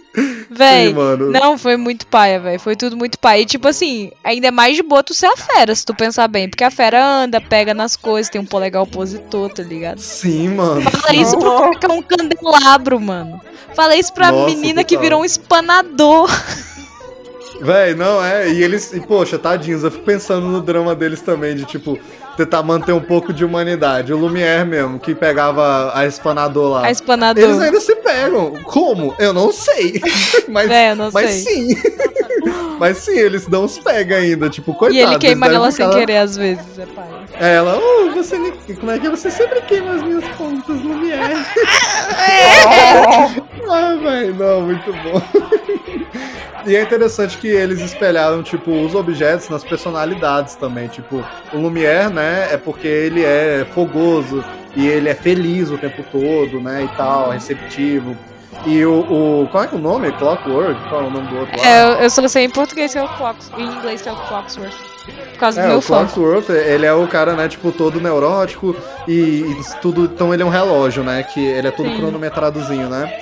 Véi, 0.50 0.88
Sim, 0.88 0.94
não, 1.32 1.56
foi 1.56 1.78
muito 1.78 2.06
paia, 2.06 2.38
velho. 2.38 2.60
Foi 2.60 2.76
tudo 2.76 2.94
muito 2.94 3.18
paia. 3.18 3.40
E, 3.40 3.46
tipo 3.46 3.66
assim, 3.66 4.12
ainda 4.22 4.48
é 4.48 4.50
mais 4.50 4.76
de 4.76 4.82
boa 4.82 5.02
tu 5.02 5.14
ser 5.14 5.26
a 5.26 5.36
fera, 5.36 5.74
se 5.74 5.86
tu 5.86 5.94
pensar 5.94 6.28
bem. 6.28 6.50
Porque 6.50 6.62
a 6.62 6.70
fera 6.70 7.02
anda, 7.02 7.40
pega 7.40 7.72
nas 7.72 7.96
coisas, 7.96 8.30
tem 8.30 8.38
um 8.38 8.44
polegar 8.44 8.82
opositor, 8.82 9.50
tá 9.50 9.62
ligado? 9.62 9.98
Sim, 9.98 10.50
mano. 10.50 10.82
Fala 10.82 11.14
isso 11.16 11.38
pro 11.38 11.58
cara 11.58 11.78
que 11.78 11.86
é 11.86 11.88
um 11.88 12.02
candelabro, 12.02 13.00
mano. 13.00 13.40
Fala 13.74 13.96
isso 13.96 14.12
pra 14.12 14.30
Nossa, 14.30 14.54
menina 14.54 14.84
que 14.84 14.94
total. 14.94 15.02
virou 15.02 15.20
um 15.22 15.24
espanador. 15.24 16.28
Véi, 17.62 17.94
não, 17.94 18.22
é. 18.24 18.48
E 18.50 18.62
eles. 18.62 18.92
E, 18.92 19.00
poxa, 19.00 19.38
tadinhos, 19.38 19.84
eu 19.84 19.90
fico 19.90 20.04
pensando 20.04 20.46
no 20.48 20.60
drama 20.60 20.94
deles 20.96 21.20
também, 21.20 21.54
de 21.54 21.64
tipo, 21.64 21.96
tentar 22.36 22.60
manter 22.62 22.92
um 22.92 23.00
pouco 23.00 23.32
de 23.32 23.44
humanidade. 23.44 24.12
O 24.12 24.18
Lumière 24.18 24.64
mesmo, 24.66 24.98
que 24.98 25.14
pegava 25.14 25.92
a 25.94 26.04
espanador 26.04 26.72
lá. 26.72 26.86
A 26.86 26.90
espanador. 26.90 27.42
Eles 27.44 27.60
ainda 27.60 27.80
se 27.80 27.94
pegam. 27.96 28.52
Como? 28.64 29.14
Eu 29.18 29.32
não 29.32 29.52
sei. 29.52 30.00
mas 30.48 30.70
É, 30.70 30.90
eu 30.90 30.96
não 30.96 31.10
mas 31.12 31.30
sei. 31.30 31.44
sim. 31.74 31.82
mas 32.80 32.96
sim, 32.98 33.16
eles 33.16 33.46
dão 33.46 33.64
os 33.64 33.78
pega 33.78 34.16
ainda. 34.16 34.50
Tipo, 34.50 34.72
E 34.72 34.74
coitado. 34.74 35.12
ele 35.12 35.18
queima 35.18 35.46
ela 35.46 35.70
sem 35.70 35.88
querer, 35.90 36.16
às 36.16 36.36
vezes, 36.36 36.64
é 36.78 36.86
paia. 36.86 37.22
É, 37.40 37.54
ela, 37.56 37.78
oh, 37.80 38.10
você 38.10 38.36
me... 38.38 38.52
Como 38.74 38.90
é 38.90 38.98
que 38.98 39.06
é? 39.06 39.10
Você 39.10 39.30
sempre 39.30 39.60
queima 39.62 39.94
as 39.94 40.02
minhas 40.02 40.24
pontas, 40.36 40.80
Lumière. 40.82 41.46
ah, 43.72 43.96
velho, 43.96 44.34
não, 44.34 44.62
muito 44.62 44.92
bom. 44.92 45.22
E 46.64 46.76
é 46.76 46.82
interessante 46.82 47.38
que 47.38 47.48
eles 47.48 47.80
espelharam, 47.80 48.40
tipo, 48.40 48.70
os 48.70 48.94
objetos 48.94 49.48
nas 49.48 49.64
personalidades 49.64 50.54
também. 50.54 50.86
Tipo, 50.86 51.24
o 51.52 51.58
Lumière, 51.58 52.08
né, 52.08 52.52
é 52.52 52.56
porque 52.56 52.86
ele 52.86 53.24
é 53.24 53.66
fogoso 53.74 54.44
e 54.76 54.86
ele 54.86 55.08
é 55.08 55.14
feliz 55.14 55.70
o 55.70 55.78
tempo 55.78 56.04
todo, 56.12 56.60
né, 56.60 56.84
e 56.84 56.96
tal, 56.96 57.30
receptivo. 57.30 58.16
E 58.64 58.84
o, 58.84 59.00
o 59.42 59.48
qual 59.50 59.64
é 59.64 59.68
é 59.72 59.74
o 59.74 59.78
nome? 59.78 60.12
Clockwork? 60.12 60.88
Qual 60.88 61.02
é 61.02 61.06
o 61.06 61.10
nome 61.10 61.26
do 61.28 61.38
outro? 61.38 61.60
É, 61.60 61.82
eu, 61.82 61.88
eu 61.94 62.10
só 62.10 62.26
sei 62.28 62.44
em 62.44 62.50
português 62.50 62.92
que 62.92 62.98
é 62.98 63.02
o 63.02 63.08
Clocks, 63.08 63.50
em 63.56 63.64
inglês 63.64 64.02
que 64.02 64.08
é 64.08 64.12
o 64.12 64.16
Clocksworth. 64.16 64.72
Por 65.32 65.38
causa 65.38 65.60
do 65.60 65.64
É, 65.64 65.68
meu 65.68 65.78
o. 65.78 65.82
Clockworth, 65.82 66.50
ele 66.50 66.86
é 66.86 66.92
o 66.92 67.06
cara, 67.08 67.34
né, 67.34 67.48
tipo, 67.48 67.72
todo 67.72 68.00
neurótico 68.00 68.76
e, 69.08 69.12
e 69.12 69.56
tudo. 69.80 70.04
Então 70.04 70.32
ele 70.32 70.42
é 70.42 70.46
um 70.46 70.50
relógio, 70.50 71.02
né? 71.02 71.22
Que 71.24 71.44
ele 71.44 71.68
é 71.68 71.70
todo 71.70 71.88
Sim. 71.88 71.96
cronometradozinho, 71.96 72.88
né? 72.88 73.12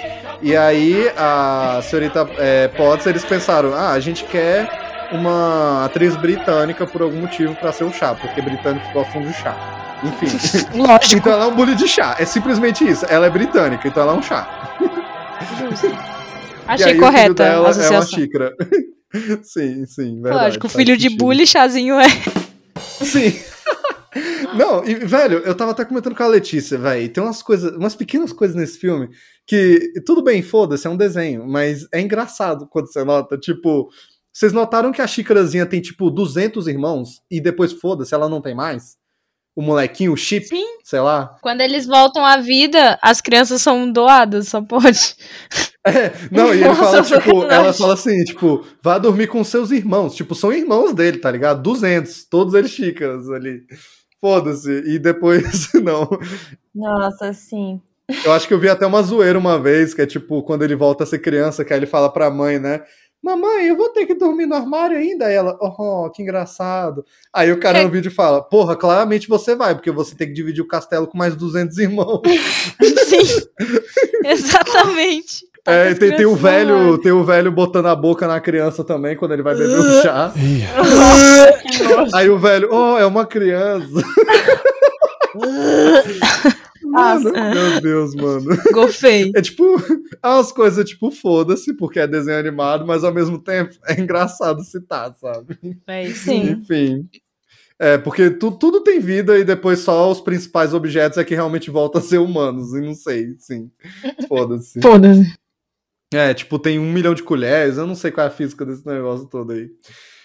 E 0.43 0.57
aí 0.57 1.11
a 1.17 1.81
senhorita 1.83 2.29
é, 2.39 2.69
Potts, 2.69 3.07
eles 3.07 3.25
pensaram, 3.25 3.75
ah, 3.75 3.93
a 3.93 4.01
gente 4.01 4.25
quer 4.25 5.09
uma 5.13 5.85
atriz 5.85 6.17
britânica 6.17 6.87
por 6.87 7.03
algum 7.03 7.21
motivo 7.21 7.55
pra 7.57 7.73
ser 7.73 7.85
o 7.85 7.93
chá, 7.93 8.15
porque 8.15 8.41
britânicos 8.41 8.91
gostam 8.93 9.23
de 9.23 9.33
chá. 9.35 9.55
Enfim. 10.03 10.29
Lógico. 10.79 11.17
então 11.17 11.33
ela 11.33 11.45
é 11.45 11.49
um 11.49 11.55
bully 11.55 11.75
de 11.75 11.89
chá. 11.89 12.17
É 12.19 12.25
simplesmente 12.25 12.87
isso. 12.89 13.05
Ela 13.09 13.27
é 13.27 13.31
britânica, 13.31 13.87
então 13.89 14.03
ela 14.03 14.13
é 14.13 14.17
um 14.17 14.23
chá. 14.23 14.49
Justo. 15.59 15.87
Achei 16.67 16.93
aí, 16.93 16.99
correta 16.99 17.43
a 17.43 17.47
é 17.47 17.59
uma 17.59 17.69
associação. 17.71 18.19
xícara. 18.19 18.55
sim, 19.43 19.87
sim, 19.87 20.21
verdade. 20.23 20.45
Lógico, 20.45 20.69
filho 20.69 20.97
de 20.97 21.05
sentido. 21.05 21.19
bully, 21.19 21.47
chazinho 21.47 21.99
é. 21.99 22.09
Sim. 22.79 23.33
Não, 24.57 24.85
e, 24.85 24.95
velho, 24.95 25.39
eu 25.39 25.55
tava 25.55 25.71
até 25.71 25.85
comentando 25.85 26.17
com 26.17 26.23
a 26.23 26.29
Letícia, 26.29 26.77
velho. 26.77 27.09
Tem 27.09 27.23
umas 27.23 27.43
coisas, 27.43 27.77
umas 27.77 27.95
pequenas 27.95 28.33
coisas 28.33 28.57
nesse 28.57 28.79
filme 28.79 29.09
que, 29.47 29.93
tudo 30.05 30.23
bem, 30.23 30.43
foda-se, 30.43 30.87
é 30.87 30.91
um 30.91 30.97
desenho, 30.97 31.47
mas 31.47 31.87
é 31.93 32.01
engraçado 32.01 32.67
quando 32.69 32.87
você 32.87 33.05
nota. 33.05 33.39
Tipo, 33.39 33.89
vocês 34.33 34.53
notaram 34.53 34.93
que 34.93 35.03
a 35.03 35.07
xícarazinha 35.07 35.67
tem, 35.67 35.81
tipo, 35.81 36.11
200 36.11 36.67
irmãos 36.69 37.23
e 37.31 37.41
depois, 37.41 37.73
foda-se, 37.73 38.15
ela 38.15 38.29
não 38.29 38.41
tem 38.41 38.55
mais? 38.55 39.00
O 39.55 39.63
molequinho, 39.63 40.13
o 40.13 40.17
chip, 40.17 40.47
Sim. 40.47 40.65
sei 40.85 41.01
lá. 41.01 41.37
Quando 41.43 41.61
eles 41.61 41.87
voltam 41.87 42.25
à 42.25 42.37
vida, 42.39 42.99
as 43.03 43.21
crianças 43.21 43.61
são 43.61 43.91
doadas, 43.91 44.49
só 44.49 44.63
pode. 44.63 45.17
É, 45.83 46.13
não, 46.31 46.49
e 46.49 46.59
ele 46.59 46.69
Nossa, 46.69 47.03
fala, 47.03 47.03
tipo, 47.03 47.41
verdade. 47.41 47.65
ela 47.65 47.73
fala 47.73 47.95
assim, 47.95 48.23
tipo, 48.25 48.67
vá 48.83 48.99
dormir 48.99 49.29
com 49.29 49.43
seus 49.43 49.71
irmãos. 49.71 50.15
Tipo, 50.15 50.35
são 50.35 50.53
irmãos 50.53 50.93
dele, 50.93 51.17
tá 51.17 51.31
ligado? 51.31 51.63
200, 51.63 52.25
todos 52.25 52.53
eles 52.53 52.71
xícaras 52.71 53.31
ali. 53.31 53.63
Foda-se. 54.21 54.71
E 54.87 54.99
depois, 54.99 55.73
não. 55.83 56.07
Nossa, 56.75 57.33
sim. 57.33 57.81
Eu 58.25 58.33
acho 58.33 58.47
que 58.47 58.53
eu 58.53 58.59
vi 58.59 58.69
até 58.69 58.85
uma 58.87 59.03
zoeira 59.03 59.39
uma 59.39 59.59
vez, 59.59 59.95
que 59.95 60.03
é 60.03 60.07
tipo, 60.07 60.43
quando 60.43 60.63
ele 60.65 60.75
volta 60.77 61.05
a 61.05 61.07
ser 61.07 61.21
criança, 61.21 61.65
que 61.65 61.73
aí 61.73 61.79
ele 61.79 61.87
fala 61.87 62.13
pra 62.13 62.31
mãe, 62.31 62.59
né? 62.59 62.83
Mamãe, 63.23 63.67
eu 63.67 63.77
vou 63.77 63.91
ter 63.91 64.07
que 64.07 64.15
dormir 64.15 64.47
no 64.47 64.55
armário 64.55 64.97
ainda? 64.97 65.27
Aí 65.27 65.35
ela, 65.35 65.59
oh, 65.61 66.09
que 66.11 66.23
engraçado. 66.23 67.05
Aí 67.33 67.53
o 67.53 67.61
cara 67.61 67.83
no 67.83 67.91
vídeo 67.91 68.11
fala, 68.11 68.43
porra, 68.43 68.75
claramente 68.75 69.29
você 69.29 69.55
vai, 69.55 69.75
porque 69.75 69.91
você 69.91 70.15
tem 70.15 70.27
que 70.27 70.33
dividir 70.33 70.63
o 70.63 70.67
castelo 70.67 71.07
com 71.07 71.19
mais 71.19 71.37
200 71.37 71.77
irmãos. 71.77 72.23
Sim. 73.05 73.47
Exatamente. 74.25 75.51
É, 75.67 75.93
tem, 75.93 76.17
tem 76.17 76.25
o 76.25 76.35
velho, 76.35 76.97
tem 76.99 77.13
o 77.13 77.23
velho 77.23 77.53
botando 77.53 77.87
a 77.87 77.95
boca 77.95 78.27
na 78.27 78.41
criança 78.41 78.83
também, 78.83 79.15
quando 79.15 79.33
ele 79.33 79.43
vai 79.43 79.55
beber 79.55 79.79
o 79.79 80.03
chá. 80.03 80.33
Aí 82.15 82.31
o 82.31 82.39
velho, 82.39 82.71
oh, 82.73 82.97
é 82.97 83.05
uma 83.05 83.27
criança. 83.27 84.03
Mano, 86.91 87.31
meu 87.33 87.81
Deus, 87.81 88.15
mano. 88.15 88.51
Gofei. 88.73 89.33
É 89.35 89.41
tipo, 89.41 89.65
é 90.23 90.29
umas 90.29 90.51
coisas 90.53 90.89
tipo, 90.89 91.11
foda-se, 91.11 91.75
porque 91.75 92.01
é 92.01 92.07
desenho 92.07 92.39
animado, 92.39 92.87
mas 92.87 93.05
ao 93.05 93.15
mesmo 93.15 93.39
tempo 93.39 93.75
é 93.87 94.01
engraçado 94.01 94.63
citar, 94.65 95.15
sabe? 95.15 95.59
É, 95.87 96.11
Sim. 96.11 96.51
Enfim. 96.51 97.09
É, 97.79 97.97
porque 97.97 98.29
tu, 98.29 98.51
tudo 98.51 98.83
tem 98.83 99.01
vida 99.01 99.39
e 99.39 99.45
depois 99.45 99.79
só 99.79 100.11
os 100.11 100.21
principais 100.21 100.75
objetos 100.75 101.17
é 101.17 101.25
que 101.25 101.35
realmente 101.35 101.71
voltam 101.71 102.01
a 102.01 102.05
ser 102.05 102.19
humanos. 102.19 102.75
E 102.75 102.81
não 102.81 102.95
sei, 102.95 103.37
sim. 103.39 103.71
Foda-se. 104.29 104.83
Foda-se. 104.83 105.33
É, 106.13 106.35
tipo, 106.35 106.59
tem 106.59 106.79
um 106.79 106.93
milhão 106.93 107.15
de 107.15 107.23
colheres, 107.23 107.79
eu 107.79 107.87
não 107.87 107.95
sei 107.95 108.11
qual 108.11 108.27
é 108.27 108.29
a 108.29 108.33
física 108.33 108.67
desse 108.67 108.87
negócio 108.87 109.27
todo 109.27 109.53
aí. 109.53 109.71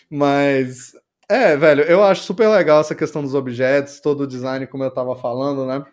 Mas. 0.09 0.93
É, 1.29 1.57
velho, 1.57 1.83
eu 1.83 2.03
acho 2.03 2.23
super 2.23 2.47
legal 2.47 2.81
essa 2.81 2.95
questão 2.95 3.21
dos 3.21 3.33
objetos, 3.33 3.99
todo 3.99 4.21
o 4.21 4.27
design, 4.27 4.67
como 4.67 4.83
eu 4.83 4.91
tava 4.91 5.15
falando, 5.15 5.65
né? 5.65 5.83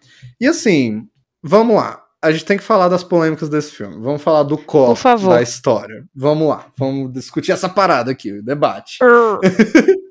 E 0.40 0.46
assim, 0.46 1.06
vamos 1.42 1.76
lá. 1.76 2.02
A 2.20 2.30
gente 2.30 2.44
tem 2.44 2.56
que 2.56 2.62
falar 2.62 2.88
das 2.88 3.02
polêmicas 3.02 3.48
desse 3.48 3.72
filme. 3.72 3.96
Vamos 4.00 4.22
falar 4.22 4.44
do 4.44 4.56
core 4.56 4.96
da 5.28 5.42
história. 5.42 6.04
Vamos 6.14 6.48
lá, 6.48 6.66
vamos 6.78 7.12
discutir 7.12 7.50
essa 7.50 7.68
parada 7.68 8.12
aqui, 8.12 8.32
o 8.32 8.42
debate. 8.42 8.98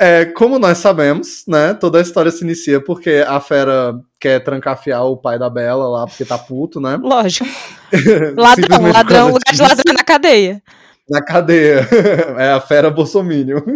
É, 0.00 0.24
como 0.24 0.58
nós 0.58 0.78
sabemos, 0.78 1.44
né? 1.46 1.72
Toda 1.74 1.98
a 1.98 2.02
história 2.02 2.30
se 2.30 2.42
inicia 2.42 2.80
porque 2.80 3.24
a 3.26 3.40
fera 3.40 3.94
quer 4.18 4.42
trancafiar 4.42 5.04
o 5.04 5.16
pai 5.16 5.38
da 5.38 5.48
Bela 5.48 5.88
lá, 5.88 6.06
porque 6.06 6.24
tá 6.24 6.36
puto, 6.36 6.80
né? 6.80 6.98
Lógico. 7.00 7.46
Ladrão, 8.36 8.90
ladrão, 8.92 9.26
lugar 9.28 9.54
de 9.54 9.62
ladrão 9.62 9.94
na 9.96 10.04
cadeia. 10.04 10.62
Na 11.08 11.22
cadeia. 11.22 11.86
É 12.38 12.50
a 12.52 12.60
fera 12.60 12.90
bolsominion. 12.90 13.60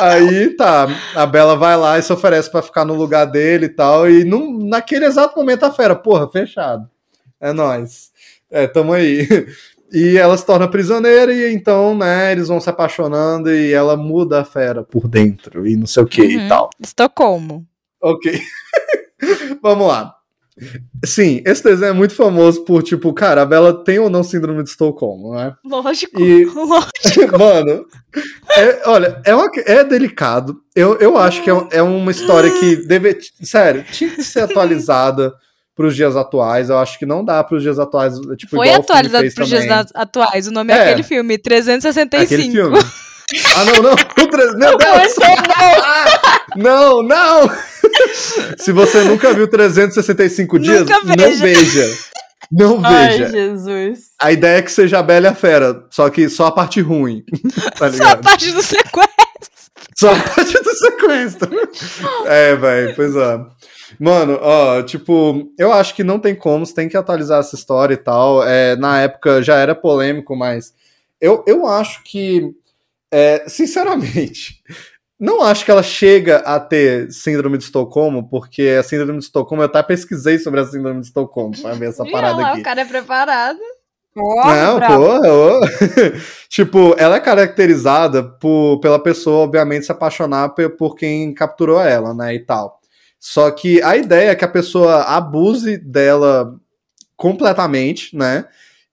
Aí 0.00 0.50
tá, 0.56 0.86
a 1.14 1.26
Bela 1.26 1.56
vai 1.56 1.76
lá 1.76 1.98
e 1.98 2.02
se 2.02 2.12
oferece 2.12 2.50
pra 2.50 2.62
ficar 2.62 2.84
no 2.84 2.94
lugar 2.94 3.24
dele 3.26 3.66
e 3.66 3.68
tal. 3.68 4.08
E 4.08 4.24
num, 4.24 4.66
naquele 4.66 5.04
exato 5.04 5.36
momento 5.38 5.64
a 5.64 5.70
fera, 5.72 5.94
porra, 5.94 6.28
fechado. 6.28 6.88
É 7.40 7.52
nóis. 7.52 8.10
É, 8.50 8.66
tamo 8.66 8.92
aí. 8.92 9.26
E 9.94 10.16
ela 10.16 10.34
se 10.38 10.46
torna 10.46 10.66
prisioneira 10.70 11.34
e 11.34 11.52
então, 11.52 11.94
né, 11.94 12.32
eles 12.32 12.48
vão 12.48 12.58
se 12.58 12.70
apaixonando 12.70 13.52
e 13.52 13.74
ela 13.74 13.94
muda 13.94 14.40
a 14.40 14.44
fera 14.44 14.82
por 14.82 15.06
dentro 15.06 15.66
e 15.68 15.76
não 15.76 15.84
sei 15.86 16.02
o 16.02 16.06
que 16.06 16.22
e 16.22 16.38
Uhum. 16.38 16.48
tal. 16.48 16.70
Estocolmo. 16.80 17.66
Ok. 18.00 18.40
Vamos 19.62 19.86
lá. 19.86 20.14
Sim, 21.04 21.42
esse 21.44 21.62
desenho 21.64 21.90
é 21.90 21.92
muito 21.92 22.14
famoso 22.14 22.64
por, 22.64 22.82
tipo, 22.82 23.12
cara, 23.12 23.42
a 23.42 23.46
Bela 23.46 23.82
tem 23.84 23.98
ou 23.98 24.08
não 24.10 24.22
síndrome 24.22 24.62
de 24.62 24.70
Estocolmo, 24.70 25.34
né? 25.34 25.54
Lógico. 25.64 26.20
E- 26.20 26.44
Lógico. 26.54 27.38
Mano, 27.38 27.84
é- 28.56 28.82
olha, 28.86 29.20
é, 29.24 29.34
uma- 29.34 29.50
é 29.66 29.82
delicado. 29.84 30.56
Eu, 30.74 30.96
eu 30.98 31.16
acho 31.18 31.42
que 31.42 31.50
é, 31.50 31.54
é 31.72 31.82
uma 31.82 32.10
história 32.10 32.50
que 32.50 32.76
deve. 32.86 33.18
Sério, 33.42 33.84
tinha 33.90 34.10
que 34.10 34.22
ser 34.22 34.40
atualizada 34.40 35.32
pros 35.74 35.96
dias 35.96 36.16
atuais. 36.16 36.68
Eu 36.70 36.78
acho 36.78 36.98
que 36.98 37.06
não 37.06 37.24
dá 37.24 37.42
pros 37.42 37.62
dias 37.62 37.78
atuais. 37.78 38.14
Tipo, 38.36 38.56
Foi 38.56 38.70
atualizado 38.70 39.26
para 39.34 39.42
os 39.44 39.48
dias 39.48 39.66
atuais. 39.94 40.46
O 40.46 40.50
nome 40.52 40.72
é, 40.72 40.76
É. 40.76 40.82
aquele 40.90 41.02
filme, 41.02 41.38
365. 41.38 42.24
Aquele 42.34 42.52
filme. 42.52 42.78
Ah, 43.56 43.64
não, 43.64 43.82
não. 43.82 43.92
O 43.92 44.26
tre- 44.28 44.52
Meu 44.56 44.76
Deus! 44.76 45.14
Não, 46.56 47.02
não! 47.02 47.50
Se 48.58 48.72
você 48.72 49.02
nunca 49.04 49.32
viu 49.34 49.48
365 49.48 50.58
dias, 50.58 50.80
Nunca 50.80 51.00
não 51.04 51.16
veja. 51.16 51.44
veja. 51.44 51.98
Não 52.50 52.80
Ai, 52.84 53.18
veja. 53.18 53.30
Jesus. 53.30 53.98
A 54.20 54.30
ideia 54.32 54.58
é 54.58 54.62
que 54.62 54.70
seja 54.70 54.98
a 54.98 55.02
Bela 55.02 55.26
e 55.26 55.30
a 55.30 55.34
Fera, 55.34 55.86
só 55.90 56.08
que 56.10 56.28
só 56.28 56.46
a 56.46 56.52
parte 56.52 56.80
ruim. 56.80 57.24
Tá 57.78 57.90
Só 57.92 58.04
a 58.04 58.16
parte 58.16 58.52
do 58.52 58.62
sequestro. 58.62 59.12
Só 59.96 60.12
a 60.12 60.20
parte 60.20 60.52
do 60.52 60.74
sequestro. 60.74 61.50
É, 62.26 62.54
velho, 62.56 62.94
pois 62.94 63.16
é. 63.16 63.40
Mano, 63.98 64.38
ó, 64.40 64.82
tipo, 64.82 65.50
eu 65.58 65.72
acho 65.72 65.94
que 65.94 66.04
não 66.04 66.18
tem 66.18 66.34
como, 66.34 66.64
você 66.66 66.74
tem 66.74 66.88
que 66.88 66.96
atualizar 66.96 67.40
essa 67.40 67.54
história 67.54 67.94
e 67.94 67.98
tal. 67.98 68.46
É, 68.46 68.76
na 68.76 69.00
época 69.00 69.42
já 69.42 69.56
era 69.56 69.74
polêmico, 69.74 70.36
mas 70.36 70.74
eu, 71.20 71.44
eu 71.46 71.66
acho 71.66 72.02
que, 72.04 72.50
é, 73.10 73.44
sinceramente, 73.48 74.62
não 75.22 75.40
acho 75.42 75.64
que 75.64 75.70
ela 75.70 75.82
chega 75.84 76.38
a 76.38 76.58
ter 76.58 77.10
síndrome 77.12 77.56
de 77.56 77.62
Estocolmo, 77.64 78.28
porque 78.28 78.76
a 78.78 78.82
síndrome 78.82 79.18
de 79.20 79.24
Estocolmo, 79.24 79.62
eu 79.62 79.66
até 79.66 79.80
pesquisei 79.82 80.36
sobre 80.38 80.58
a 80.58 80.66
síndrome 80.66 81.00
de 81.00 81.06
Estocolmo 81.06 81.54
pra 81.62 81.74
ver 81.74 81.90
essa 81.90 82.04
parada 82.04 82.36
lá, 82.42 82.50
aqui. 82.50 82.60
O 82.60 82.64
cara 82.64 82.80
é 82.80 82.84
preparado. 82.84 83.58
Porra, 84.12 84.56
Não, 84.66 84.76
bravo. 84.76 85.04
porra, 85.04 85.32
ô. 85.32 85.60
tipo, 86.50 86.94
ela 86.98 87.16
é 87.16 87.20
caracterizada 87.20 88.22
por, 88.22 88.80
pela 88.80 88.98
pessoa, 88.98 89.44
obviamente, 89.44 89.86
se 89.86 89.92
apaixonar 89.92 90.50
pe- 90.50 90.68
por 90.68 90.96
quem 90.96 91.32
capturou 91.32 91.80
ela, 91.80 92.12
né, 92.12 92.34
e 92.34 92.40
tal. 92.40 92.80
Só 93.18 93.48
que 93.52 93.80
a 93.82 93.96
ideia 93.96 94.30
é 94.30 94.34
que 94.34 94.44
a 94.44 94.48
pessoa 94.48 95.02
abuse 95.02 95.78
dela 95.78 96.52
completamente, 97.16 98.16
né, 98.16 98.44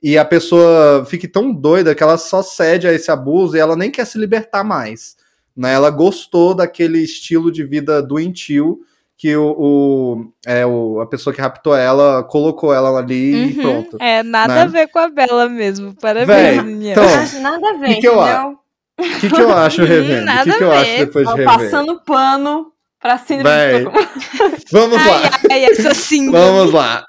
e 0.02 0.18
a 0.18 0.24
pessoa 0.24 1.04
fique 1.06 1.28
tão 1.28 1.52
doida 1.52 1.94
que 1.96 2.04
ela 2.04 2.18
só 2.18 2.42
cede 2.42 2.88
a 2.88 2.94
esse 2.94 3.12
abuso 3.12 3.58
e 3.58 3.60
ela 3.60 3.76
nem 3.76 3.92
quer 3.92 4.06
se 4.06 4.18
libertar 4.18 4.64
mais, 4.64 5.16
né, 5.60 5.74
ela 5.74 5.90
gostou 5.90 6.54
daquele 6.56 7.00
estilo 7.00 7.52
de 7.52 7.64
vida 7.64 8.02
doentio 8.02 8.80
que 9.18 9.36
o, 9.36 9.54
o, 9.60 10.32
é, 10.48 10.66
o, 10.66 11.02
a 11.02 11.06
pessoa 11.06 11.34
que 11.34 11.42
raptou 11.42 11.76
ela 11.76 12.24
colocou 12.24 12.74
ela 12.74 12.98
ali 12.98 13.34
e 13.34 13.46
Uhum. 13.58 13.62
pronto. 13.62 13.98
É, 14.00 14.24
nada 14.24 14.56
Né? 14.56 14.62
a 14.62 14.66
ver 14.68 14.88
com 14.88 14.98
a 15.00 15.10
Bela 15.10 15.50
mesmo. 15.50 15.94
Parabéns, 16.00 16.64
Véi, 16.64 16.92
então, 16.92 17.04
Acho 17.04 17.40
nada 17.42 17.70
a 17.70 17.74
ver, 17.74 17.96
que 17.96 18.00
que 18.02 18.08
eu 18.08 18.16
entendeu? 18.16 18.60
O 18.98 19.20
que, 19.20 19.30
que 19.30 19.42
eu 19.42 19.52
acho 19.54 19.82
Hum, 19.82 19.86
revendo? 19.86 20.32
O 20.32 20.44
que, 20.44 20.54
que 20.58 20.64
eu 20.64 20.72
acho 20.72 20.98
depois 20.98 21.28
de 21.28 21.36
rever? 21.36 21.46
passando 21.46 22.02
pano 22.06 22.72
pra 23.02 23.18
síndrome 23.18 23.56
Véi. 23.56 23.72
de 23.72 23.78
Estocolmo. 23.90 24.58
Vamos 24.72 24.98
Ai, 24.98 25.10
lá, 25.10 25.32
ai, 25.52 25.66
essa 25.66 25.94
síndrome. 25.94 26.38
vamos 26.46 26.72
lá. 26.74 27.06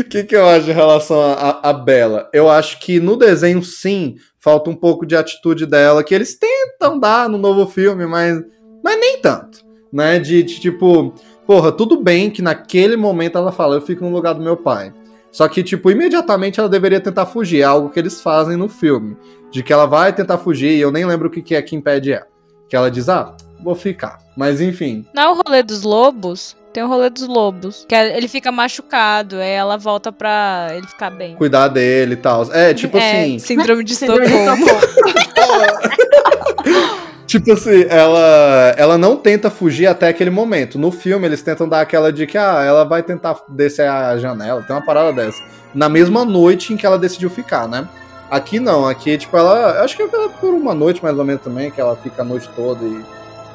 O 0.00 0.04
que, 0.10 0.24
que 0.24 0.36
eu 0.36 0.48
acho 0.48 0.70
em 0.70 0.74
relação 0.74 1.20
a, 1.20 1.32
a, 1.34 1.70
a 1.70 1.72
Bela? 1.72 2.28
Eu 2.32 2.48
acho 2.50 2.78
que 2.80 3.00
no 3.00 3.16
desenho, 3.16 3.62
sim, 3.62 4.16
falta 4.38 4.70
um 4.70 4.74
pouco 4.74 5.04
de 5.04 5.16
atitude 5.16 5.66
dela, 5.66 6.04
que 6.04 6.14
eles 6.14 6.38
tentam 6.38 6.98
dar 6.98 7.28
no 7.28 7.38
novo 7.38 7.66
filme, 7.66 8.06
mas, 8.06 8.42
mas 8.82 8.98
nem 8.98 9.20
tanto. 9.20 9.60
Né? 9.92 10.18
De, 10.18 10.42
de 10.42 10.60
tipo, 10.60 11.14
porra, 11.46 11.72
tudo 11.72 12.00
bem 12.00 12.30
que 12.30 12.42
naquele 12.42 12.96
momento 12.96 13.38
ela 13.38 13.52
fala, 13.52 13.76
eu 13.76 13.80
fico 13.80 14.04
no 14.04 14.10
lugar 14.10 14.34
do 14.34 14.42
meu 14.42 14.56
pai. 14.56 14.92
Só 15.30 15.46
que, 15.48 15.62
tipo, 15.62 15.90
imediatamente 15.90 16.58
ela 16.58 16.68
deveria 16.68 17.00
tentar 17.00 17.26
fugir. 17.26 17.60
É 17.60 17.64
algo 17.64 17.90
que 17.90 17.98
eles 17.98 18.20
fazem 18.20 18.56
no 18.56 18.68
filme. 18.68 19.16
De 19.50 19.62
que 19.62 19.72
ela 19.72 19.86
vai 19.86 20.12
tentar 20.12 20.38
fugir, 20.38 20.72
e 20.72 20.80
eu 20.80 20.90
nem 20.90 21.04
lembro 21.04 21.28
o 21.28 21.30
que, 21.30 21.42
que 21.42 21.54
é 21.54 21.62
que 21.62 21.76
impede 21.76 22.12
ela. 22.12 22.26
Que 22.68 22.76
ela 22.76 22.90
diz, 22.90 23.08
ah, 23.08 23.34
vou 23.62 23.74
ficar. 23.74 24.18
Mas 24.36 24.60
enfim. 24.60 25.06
Não 25.14 25.22
é 25.22 25.28
o 25.30 25.42
rolê 25.46 25.62
dos 25.62 25.82
lobos? 25.82 26.56
Tem 26.78 26.84
o 26.84 26.86
rolê 26.86 27.10
dos 27.10 27.26
lobos. 27.26 27.84
Que 27.88 27.94
é- 27.96 28.16
ele 28.16 28.28
fica 28.28 28.52
machucado, 28.52 29.34
aí 29.34 29.50
ela 29.50 29.76
volta 29.76 30.12
pra 30.12 30.68
ele 30.70 30.86
ficar 30.86 31.10
bem. 31.10 31.34
Cuidar 31.34 31.66
dele 31.66 32.12
e 32.12 32.16
tal. 32.16 32.44
É, 32.54 32.72
tipo 32.72 32.96
é, 32.96 33.22
assim. 33.22 33.40
Síndrome 33.40 33.82
de 33.82 33.96
Síndrome 33.98 34.28
de 34.28 34.32
Estocolmo. 34.32 34.66
Tipo 37.26 37.52
assim, 37.52 37.84
ela, 37.90 38.74
ela 38.78 38.96
não 38.96 39.16
tenta 39.16 39.50
fugir 39.50 39.86
até 39.86 40.08
aquele 40.08 40.30
momento. 40.30 40.78
No 40.78 40.90
filme, 40.90 41.26
eles 41.26 41.42
tentam 41.42 41.68
dar 41.68 41.80
aquela 41.80 42.12
de 42.12 42.26
que 42.26 42.38
ah, 42.38 42.62
ela 42.64 42.84
vai 42.84 43.02
tentar 43.02 43.36
descer 43.48 43.86
a 43.86 44.16
janela, 44.16 44.62
tem 44.62 44.74
uma 44.74 44.82
parada 44.82 45.12
dessa. 45.12 45.42
Na 45.74 45.90
mesma 45.90 46.24
noite 46.24 46.72
em 46.72 46.76
que 46.76 46.86
ela 46.86 46.96
decidiu 46.96 47.28
ficar, 47.28 47.68
né? 47.68 47.86
Aqui 48.30 48.58
não, 48.60 48.86
aqui, 48.86 49.18
tipo, 49.18 49.36
ela. 49.36 49.82
Acho 49.82 49.96
que 49.96 50.04
é 50.04 50.06
por 50.06 50.54
uma 50.54 50.72
noite 50.72 51.02
mais 51.02 51.18
ou 51.18 51.24
menos 51.24 51.42
também, 51.42 51.70
que 51.70 51.80
ela 51.80 51.96
fica 51.96 52.22
a 52.22 52.24
noite 52.24 52.48
toda 52.56 52.82
e. 52.84 53.04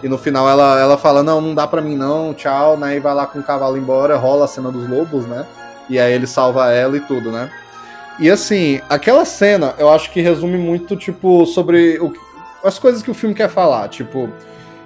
E 0.04 0.10
no 0.10 0.18
final 0.18 0.50
ela, 0.50 0.80
ela 0.80 0.98
fala, 0.98 1.24
não, 1.24 1.40
não 1.40 1.56
dá 1.56 1.66
pra 1.66 1.82
mim 1.82 1.96
não, 1.96 2.34
tchau, 2.34 2.78
né? 2.78 2.98
E 2.98 3.00
vai 3.00 3.16
lá 3.16 3.26
com 3.26 3.40
o 3.40 3.44
cavalo 3.44 3.78
embora, 3.78 4.18
rola 4.18 4.46
a 4.46 4.48
cena 4.48 4.70
dos 4.70 4.88
lobos, 4.88 5.26
né? 5.26 5.46
E 5.90 5.98
aí 5.98 6.12
ele 6.12 6.28
salva 6.28 6.72
ela 6.72 6.98
e 6.98 7.00
tudo, 7.00 7.32
né? 7.32 7.50
E 8.20 8.30
assim, 8.30 8.82
aquela 8.90 9.26
cena, 9.26 9.74
eu 9.78 9.90
acho 9.90 10.12
que 10.12 10.22
resume 10.22 10.58
muito, 10.58 10.96
tipo, 10.96 11.46
sobre 11.46 11.98
o, 12.00 12.14
as 12.64 12.78
coisas 12.78 13.02
que 13.02 13.10
o 13.10 13.14
filme 13.14 13.34
quer 13.34 13.50
falar. 13.50 13.88
Tipo, 13.88 14.30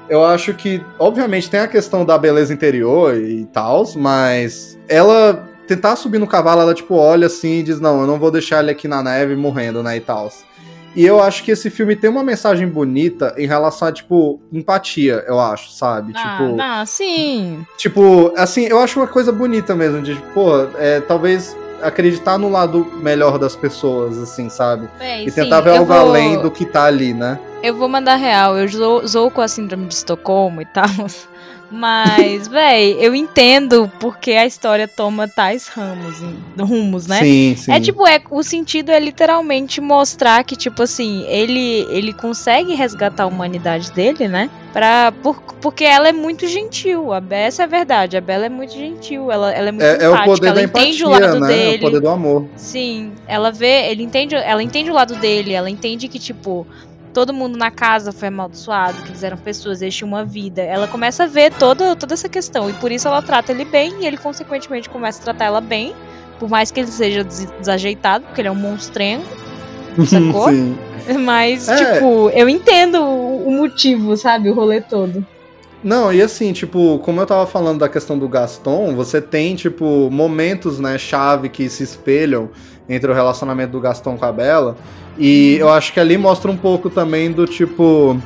eu 0.08 0.24
acho 0.24 0.54
que, 0.54 0.84
obviamente, 0.98 1.50
tem 1.50 1.60
a 1.60 1.68
questão 1.68 2.06
da 2.06 2.18
beleza 2.18 2.54
interior 2.54 3.16
e 3.18 3.46
tal, 3.46 3.86
mas 3.96 4.80
ela 4.88 5.48
tentar 5.68 5.96
subir 5.98 6.18
no 6.18 6.28
cavalo, 6.28 6.62
ela, 6.62 6.74
tipo, 6.74 6.96
olha 6.96 7.28
assim 7.28 7.60
e 7.60 7.64
diz: 7.64 7.80
Não, 7.80 8.02
eu 8.02 8.08
não 8.08 8.18
vou 8.18 8.32
deixar 8.32 8.62
ele 8.62 8.72
aqui 8.72 8.88
na 8.88 9.04
neve 9.04 9.36
morrendo, 9.36 9.84
né? 9.84 9.98
E 9.98 10.00
tal. 10.00 10.32
E 10.98 11.06
eu 11.06 11.22
acho 11.22 11.44
que 11.44 11.52
esse 11.52 11.70
filme 11.70 11.96
tem 11.96 12.10
uma 12.10 12.24
mensagem 12.24 12.68
bonita 12.68 13.36
em 13.38 13.46
relação 13.46 13.88
a, 13.88 13.92
tipo, 13.92 14.42
empatia, 14.52 15.24
eu 15.28 15.40
acho, 15.40 15.70
sabe? 15.72 16.12
Ah, 16.16 16.22
tipo, 16.22 16.56
não, 16.58 16.86
sim. 16.88 17.64
Tipo, 17.78 18.34
assim, 18.36 18.64
eu 18.66 18.80
acho 18.80 19.00
uma 19.00 19.06
coisa 19.06 19.32
bonita 19.32 19.76
mesmo, 19.76 20.02
de, 20.02 20.16
pô, 20.34 20.64
é, 20.80 21.00
talvez 21.02 21.56
acreditar 21.84 22.40
no 22.40 22.50
lado 22.50 22.84
melhor 23.00 23.38
das 23.38 23.56
pessoas, 23.56 24.18
assim, 24.18 24.50
sabe? 24.50 24.90
Bem, 24.98 25.28
E 25.28 25.30
sim, 25.30 25.44
tentar 25.44 25.62
ver 25.62 25.70
eu 25.70 25.76
algo 25.76 25.86
vou- 25.94 26.02
além 26.02 26.42
do 26.42 26.50
que 26.50 26.66
tá 26.66 26.86
ali, 26.86 27.14
né? 27.14 27.38
Eu 27.62 27.76
vou 27.76 27.88
mandar 27.88 28.16
real, 28.16 28.58
eu 28.58 28.68
zoo, 28.68 29.06
zoo 29.08 29.30
com 29.30 29.42
a 29.42 29.48
síndrome 29.48 29.86
de 29.86 29.94
Estocolmo 29.94 30.64
e 30.64 30.66
tal. 30.66 30.86
Mas, 31.70 32.48
véi, 32.48 32.98
eu 33.00 33.14
entendo 33.14 33.92
porque 34.00 34.32
a 34.32 34.46
história 34.46 34.88
toma 34.88 35.28
tais 35.28 35.68
ramos, 35.68 36.16
rumos, 36.58 37.08
né? 37.08 37.20
Sim, 37.20 37.56
sim. 37.58 37.72
É 37.72 37.80
tipo, 37.80 38.08
é, 38.08 38.22
o 38.32 38.42
sentido 38.42 38.90
é 38.92 39.00
literalmente 39.00 39.82
mostrar 39.82 40.44
que, 40.44 40.56
tipo 40.56 40.84
assim, 40.84 41.26
ele, 41.28 41.86
ele 41.90 42.14
consegue 42.14 42.74
resgatar 42.74 43.24
a 43.24 43.28
humanidade 43.28 43.92
dele, 43.92 44.28
né? 44.28 44.50
Pra, 44.72 45.12
por, 45.24 45.42
porque 45.60 45.84
ela 45.84 46.08
é 46.08 46.14
muito 46.14 46.48
gentil. 46.48 47.12
A 47.12 47.22
essa 47.32 47.64
é 47.64 47.66
a 47.66 47.68
verdade. 47.68 48.16
A 48.16 48.22
Bela 48.22 48.46
é 48.46 48.50
muito 48.50 48.74
gentil. 48.74 49.32
Ela, 49.32 49.52
ela 49.52 49.70
é 49.70 49.72
muito 49.72 49.84
é, 49.84 50.04
é 50.04 50.10
o 50.10 50.24
poder 50.24 50.48
ela 50.48 50.56
da 50.56 50.64
entende 50.64 51.04
empatia, 51.04 51.08
o 51.08 51.10
lado 51.10 51.40
né? 51.40 51.48
dele. 51.48 51.74
É 51.74 51.78
o 51.78 51.82
poder 51.82 52.00
do 52.00 52.10
amor. 52.10 52.46
Sim, 52.56 53.12
ela 53.28 53.52
vê, 53.52 53.90
ele 53.90 54.04
entende, 54.04 54.36
ela 54.36 54.62
entende 54.62 54.92
o 54.92 54.94
lado 54.94 55.16
dele, 55.16 55.54
ela 55.54 55.70
entende 55.70 56.08
que, 56.08 56.20
tipo, 56.20 56.68
todo 57.18 57.34
mundo 57.34 57.58
na 57.58 57.72
casa 57.72 58.12
foi 58.12 58.28
amaldiçoado, 58.28 59.02
que 59.02 59.10
eles 59.10 59.24
eram 59.24 59.38
pessoas, 59.38 59.82
eles 59.82 59.96
tinham 59.96 60.08
uma 60.08 60.24
vida. 60.24 60.62
Ela 60.62 60.88
começa 60.88 61.24
a 61.24 61.26
ver 61.26 61.52
toda, 61.52 61.96
toda 61.96 62.14
essa 62.14 62.30
questão. 62.30 62.70
E 62.70 62.74
por 62.74 62.92
isso 62.92 63.08
ela 63.08 63.24
trata 63.24 63.52
ele 63.52 63.66
bem, 63.66 63.92
e 64.02 64.06
ele, 64.06 64.18
consequentemente, 64.18 64.88
começa 64.88 65.20
a 65.20 65.24
tratar 65.24 65.46
ela 65.46 65.60
bem. 65.60 65.96
Por 66.38 66.48
mais 66.48 66.70
que 66.70 66.80
ele 66.80 66.92
seja 66.92 67.24
desajeitado, 67.24 68.24
porque 68.26 68.42
ele 68.42 68.50
é 68.50 68.52
um 68.52 68.56
monstrengo. 68.56 69.26
Sacou? 70.06 70.50
Sim. 70.52 70.78
Mas, 71.26 71.68
É. 71.68 71.96
tipo, 71.96 72.30
eu 72.36 72.48
entendo 72.48 73.02
o 73.02 73.48
o 73.48 73.52
motivo, 73.52 74.16
sabe? 74.16 74.52
O 74.52 74.54
rolê 74.54 74.80
todo. 74.80 75.26
Não, 75.84 76.14
e 76.14 76.22
assim, 76.22 76.54
tipo, 76.54 77.00
como 77.00 77.20
eu 77.22 77.26
tava 77.26 77.48
falando 77.48 77.80
da 77.80 77.90
questão 77.90 78.20
do 78.20 78.28
Gaston, 78.28 78.94
você 78.94 79.20
tem, 79.20 79.56
tipo, 79.56 80.10
momentos, 80.12 80.80
né, 80.80 81.00
chave 81.00 81.50
que 81.50 81.68
se 81.68 81.82
espelham 81.82 82.50
entre 82.90 83.12
o 83.12 83.14
relacionamento 83.14 83.72
do 83.72 83.80
Gaston 83.80 84.18
com 84.18 84.26
a 84.26 84.32
Bella. 84.32 84.76
E 85.18 85.58
eu 85.60 85.70
acho 85.70 85.92
que 85.94 86.00
ali 86.00 86.18
mostra 86.18 86.50
um 86.52 86.58
pouco 86.58 86.90
também 86.90 87.32
do 87.32 87.46
tipo. 87.46 88.18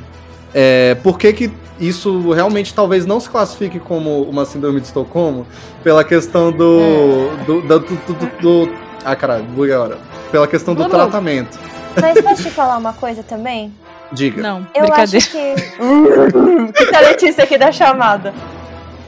É, 0.54 0.94
por 1.02 1.18
que, 1.18 1.32
que 1.32 1.50
isso 1.80 2.30
realmente 2.32 2.74
talvez 2.74 3.06
não 3.06 3.18
se 3.18 3.28
classifique 3.30 3.80
como 3.80 4.22
uma 4.22 4.44
síndrome 4.44 4.80
de 4.80 4.86
Estocolmo? 4.86 5.46
Pela 5.82 6.04
questão 6.04 6.52
do. 6.52 7.30
do, 7.46 7.60
do, 7.62 7.78
do, 7.80 7.96
do- 8.14 8.40
do- 8.66 8.72
ah, 9.04 9.16
caralho, 9.16 9.44
buguei 9.44 9.72
agora. 9.74 9.98
Pela 10.30 10.46
questão 10.46 10.74
do 10.74 10.88
tratamento. 10.88 11.58
Mas 12.00 12.20
posso 12.20 12.42
te 12.42 12.50
falar 12.50 12.76
uma 12.78 12.92
coisa 12.92 13.22
também? 13.22 13.72
Diga. 14.12 14.42
Não, 14.42 14.66
Eu 14.74 14.82
brincadeira. 14.82 15.16
acho 15.18 15.30
que. 15.30 15.54
que 16.88 16.94
a 16.94 17.00
Letícia 17.00 17.44
aqui 17.44 17.56
da 17.58 17.72
chamada. 17.72 18.32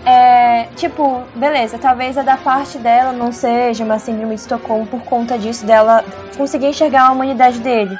É, 0.06 0.68
tipo, 0.76 1.22
beleza, 1.34 1.78
talvez 1.78 2.18
a 2.18 2.22
da 2.22 2.36
parte 2.36 2.76
dela 2.76 3.10
não 3.12 3.32
seja 3.32 3.84
uma 3.84 3.98
síndrome 3.98 4.34
de 4.34 4.42
Estocolmo 4.42 4.86
por 4.86 5.02
conta 5.02 5.38
disso, 5.38 5.64
dela 5.64 6.04
conseguir 6.36 6.66
enxergar 6.66 7.08
a 7.08 7.12
humanidade 7.12 7.58
dele. 7.58 7.96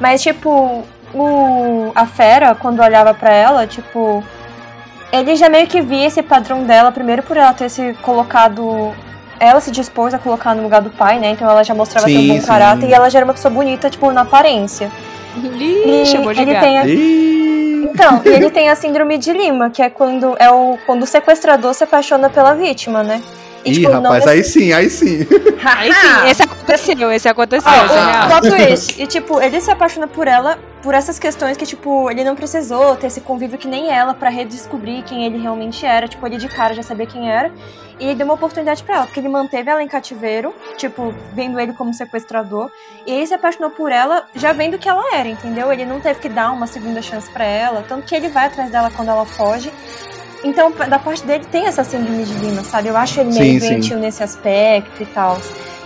Mas, 0.00 0.22
tipo, 0.22 0.84
o, 1.12 1.92
a 1.94 2.06
fera, 2.06 2.54
quando 2.54 2.80
olhava 2.80 3.12
pra 3.12 3.32
ela, 3.32 3.66
tipo, 3.66 4.22
ele 5.12 5.34
já 5.34 5.48
meio 5.48 5.66
que 5.66 5.80
via 5.80 6.06
esse 6.06 6.22
padrão 6.22 6.64
dela, 6.64 6.92
primeiro 6.92 7.22
por 7.22 7.36
ela 7.36 7.52
ter 7.52 7.68
se 7.68 7.94
colocado. 7.94 8.94
Ela 9.40 9.58
se 9.60 9.70
dispôs 9.70 10.12
a 10.14 10.18
colocar 10.18 10.54
no 10.54 10.62
lugar 10.62 10.82
do 10.82 10.90
pai, 10.90 11.18
né? 11.18 11.30
Então 11.30 11.48
ela 11.50 11.64
já 11.64 11.74
mostrava 11.74 12.06
ter 12.06 12.16
um 12.16 12.20
Sim, 12.20 12.28
bom 12.28 12.40
sim. 12.40 12.46
caráter 12.46 12.88
e 12.88 12.92
ela 12.92 13.08
já 13.08 13.18
era 13.18 13.26
uma 13.26 13.32
pessoa 13.34 13.52
bonita, 13.52 13.88
tipo, 13.90 14.12
na 14.12 14.20
aparência. 14.20 14.90
Ih, 15.36 16.02
E 16.02 16.06
chamou 16.06 16.32
de 16.32 16.42
ele 16.42 16.52
gato. 16.52 16.62
tem 16.62 16.78
a 16.78 16.84
então, 17.92 18.20
e 18.24 18.28
ele 18.28 18.50
tem 18.50 18.68
a 18.68 18.76
síndrome 18.76 19.16
de 19.18 19.32
Lima, 19.32 19.70
que 19.70 19.82
é 19.82 19.88
quando 19.90 20.36
é 20.38 20.50
o 20.50 20.78
quando 20.86 21.02
o 21.02 21.06
sequestrador 21.06 21.74
se 21.74 21.82
apaixona 21.82 22.28
pela 22.30 22.54
vítima, 22.54 23.02
né? 23.02 23.22
E, 23.64 23.70
Ih, 23.70 23.74
tipo, 23.74 23.90
não 23.90 24.02
rapaz, 24.02 24.26
aí 24.26 24.42
sim, 24.42 24.72
aí 24.72 24.88
sim. 24.88 25.26
Aí 25.62 25.92
sim, 25.92 26.30
esse 26.30 26.42
aconteceu, 26.42 27.12
esse 27.12 27.28
aconteceu, 27.28 27.70
Ah, 27.70 27.84
esse 27.84 27.94
é 27.94 28.04
real. 28.04 28.40
twist. 28.66 29.02
E, 29.02 29.06
tipo, 29.06 29.40
ele 29.40 29.60
se 29.60 29.70
apaixona 29.70 30.06
por 30.06 30.26
ela 30.26 30.58
por 30.82 30.94
essas 30.94 31.18
questões 31.18 31.58
que, 31.58 31.66
tipo, 31.66 32.10
ele 32.10 32.24
não 32.24 32.34
precisou 32.34 32.96
ter 32.96 33.08
esse 33.08 33.20
convívio 33.20 33.58
que 33.58 33.68
nem 33.68 33.90
ela 33.90 34.14
pra 34.14 34.30
redescobrir 34.30 35.04
quem 35.04 35.26
ele 35.26 35.36
realmente 35.36 35.84
era. 35.84 36.08
Tipo, 36.08 36.26
ele 36.26 36.38
de 36.38 36.48
cara 36.48 36.72
já 36.72 36.82
sabia 36.82 37.06
quem 37.06 37.30
era. 37.30 37.52
E 37.98 38.06
ele 38.06 38.14
deu 38.14 38.24
uma 38.24 38.32
oportunidade 38.34 38.82
pra 38.82 38.94
ela, 38.96 39.04
porque 39.04 39.20
ele 39.20 39.28
manteve 39.28 39.70
ela 39.70 39.82
em 39.82 39.86
cativeiro, 39.86 40.54
tipo, 40.78 41.12
vendo 41.34 41.60
ele 41.60 41.74
como 41.74 41.92
sequestrador. 41.92 42.70
E 43.06 43.12
aí 43.12 43.26
se 43.26 43.34
apaixonou 43.34 43.70
por 43.70 43.92
ela, 43.92 44.24
já 44.34 44.54
vendo 44.54 44.78
que 44.78 44.88
ela 44.88 45.14
era, 45.14 45.28
entendeu? 45.28 45.70
Ele 45.70 45.84
não 45.84 46.00
teve 46.00 46.18
que 46.18 46.28
dar 46.30 46.50
uma 46.50 46.66
segunda 46.66 47.02
chance 47.02 47.30
pra 47.30 47.44
ela. 47.44 47.84
Tanto 47.86 48.06
que 48.06 48.14
ele 48.14 48.30
vai 48.30 48.46
atrás 48.46 48.70
dela 48.70 48.90
quando 48.90 49.10
ela 49.10 49.26
foge. 49.26 49.70
Então, 50.42 50.72
da 50.72 50.98
parte 50.98 51.24
dele, 51.24 51.44
tem 51.50 51.66
essa 51.66 51.84
síndrome 51.84 52.24
de 52.24 52.32
Lima, 52.34 52.64
sabe? 52.64 52.88
Eu 52.88 52.96
acho 52.96 53.20
ele 53.20 53.32
meio 53.32 53.60
Sim, 53.60 53.60
sim. 53.60 53.68
doentio 53.68 53.98
nesse 53.98 54.22
aspecto 54.22 55.02
e 55.02 55.06
tal. 55.06 55.38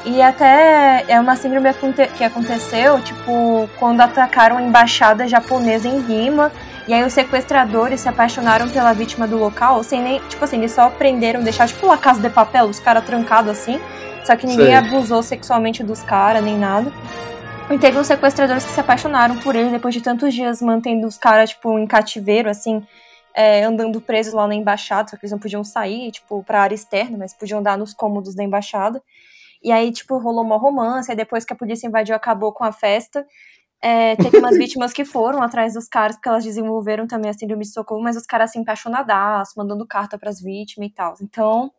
E 0.04 0.20
até 0.20 1.04
é 1.08 1.18
uma 1.18 1.34
síndrome 1.34 1.68
que 2.16 2.22
aconteceu, 2.22 3.00
tipo, 3.00 3.68
quando 3.78 4.00
atacaram 4.00 4.58
a 4.58 4.62
embaixada 4.62 5.26
japonesa 5.26 5.88
em 5.88 5.98
Lima. 6.00 6.52
E 6.86 6.92
aí 6.92 7.02
os 7.02 7.14
sequestradores 7.14 8.00
se 8.02 8.08
apaixonaram 8.08 8.68
pela 8.68 8.92
vítima 8.92 9.26
do 9.26 9.38
local, 9.38 9.82
sem 9.82 10.02
nem. 10.02 10.20
Tipo 10.28 10.44
assim, 10.44 10.58
eles 10.58 10.72
só 10.72 10.90
prenderam, 10.90 11.42
deixaram 11.42 11.72
tipo 11.72 11.86
uma 11.86 11.96
casa 11.96 12.20
de 12.20 12.28
papel, 12.28 12.66
os 12.66 12.78
caras 12.78 13.04
trancados 13.04 13.50
assim. 13.50 13.80
Só 14.24 14.36
que 14.36 14.46
ninguém 14.46 14.66
Sei. 14.66 14.74
abusou 14.74 15.22
sexualmente 15.22 15.82
dos 15.82 16.02
caras, 16.02 16.44
nem 16.44 16.58
nada. 16.58 16.92
E 17.70 17.78
teve 17.78 17.98
uns 17.98 18.06
sequestradores 18.06 18.64
que 18.64 18.72
se 18.72 18.80
apaixonaram 18.80 19.38
por 19.38 19.56
ele 19.56 19.70
depois 19.70 19.94
de 19.94 20.02
tantos 20.02 20.34
dias 20.34 20.60
mantendo 20.60 21.06
os 21.06 21.16
caras, 21.16 21.50
tipo, 21.50 21.78
em 21.78 21.86
cativeiro, 21.86 22.50
assim, 22.50 22.82
é, 23.34 23.64
andando 23.64 24.00
presos 24.00 24.32
lá 24.32 24.46
na 24.46 24.54
embaixada, 24.54 25.08
só 25.10 25.16
que 25.16 25.24
eles 25.24 25.32
não 25.32 25.38
podiam 25.38 25.64
sair, 25.64 26.12
tipo, 26.12 26.42
pra 26.44 26.62
área 26.62 26.74
externa, 26.74 27.18
mas 27.18 27.34
podiam 27.34 27.58
andar 27.58 27.76
nos 27.76 27.92
cômodos 27.92 28.34
da 28.34 28.44
embaixada. 28.44 29.02
E 29.62 29.72
aí, 29.72 29.90
tipo, 29.90 30.18
rolou 30.18 30.44
uma 30.44 30.56
romance, 30.56 31.10
aí 31.10 31.16
depois 31.16 31.44
que 31.44 31.52
a 31.52 31.56
polícia 31.56 31.86
invadiu, 31.86 32.14
acabou 32.14 32.52
com 32.52 32.64
a 32.64 32.70
festa. 32.70 33.26
É, 33.82 34.14
teve 34.16 34.38
umas 34.38 34.56
vítimas 34.58 34.92
que 34.92 35.04
foram 35.04 35.42
atrás 35.42 35.74
dos 35.74 35.88
caras, 35.88 36.16
porque 36.16 36.28
elas 36.28 36.44
desenvolveram 36.44 37.06
também 37.06 37.30
a 37.30 37.34
síndrome 37.34 37.62
de 37.62 37.68
Estocolmo, 37.68 38.04
mas 38.04 38.16
os 38.16 38.24
caras 38.24 38.50
assim, 38.50 38.62
apaixonadaço, 38.62 39.54
mandando 39.56 39.86
carta 39.86 40.16
pras 40.18 40.40
vítimas 40.40 40.88
e 40.88 40.92
tal. 40.92 41.14
Então, 41.20 41.72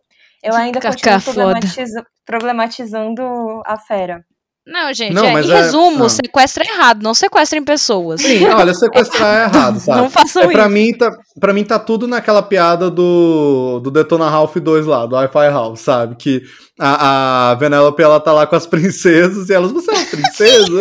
eu 0.43 0.53
ainda 0.53 0.80
Cacá 0.80 0.93
continuo 0.93 1.22
problematiza- 1.22 2.06
problematizando 2.26 3.24
a 3.66 3.78
fera. 3.78 4.26
Não, 4.68 4.91
gente, 4.93 5.13
Não, 5.13 5.24
é, 5.26 5.43
em 5.43 5.51
é- 5.51 5.55
resumo, 5.61 6.09
sequestro 6.09 6.63
é 6.63 6.68
errado, 6.68 7.03
não 7.03 7.13
sequestrem 7.13 7.63
pessoas. 7.63 8.20
Sim, 8.22 8.45
olha, 8.47 8.74
sequestrar 8.74 9.36
é 9.36 9.43
errado, 9.43 9.80
sabe? 9.82 10.01
Não 10.01 10.09
façam 10.09 10.41
É, 10.41 10.47
pra, 10.47 10.61
isso. 10.63 10.72
mim, 10.72 10.91
tá, 10.93 11.16
pra 11.39 11.53
mim 11.53 11.63
tá 11.63 11.78
tudo 11.78 12.07
naquela 12.07 12.41
piada 12.41 12.89
do, 12.89 13.80
do 13.84 13.91
Detona 13.91 14.28
Ralph 14.28 14.55
2 14.57 14.88
lá, 14.88 15.05
do 15.05 15.16
Wi-Fi 15.16 15.49
Ralph, 15.49 15.80
sabe? 15.80 16.16
Que 16.16 16.41
a, 16.80 17.51
a 17.51 17.55
Vanellope, 17.55 18.01
ela 18.01 18.20
tá 18.20 18.34
lá 18.34 18.47
com 18.47 18.55
as 18.55 18.66
princesas 18.68 19.49
e 19.49 19.53
elas, 19.53 19.72
você 19.72 19.91
é 19.91 19.93
uma 19.93 20.05
princesa? 20.05 20.80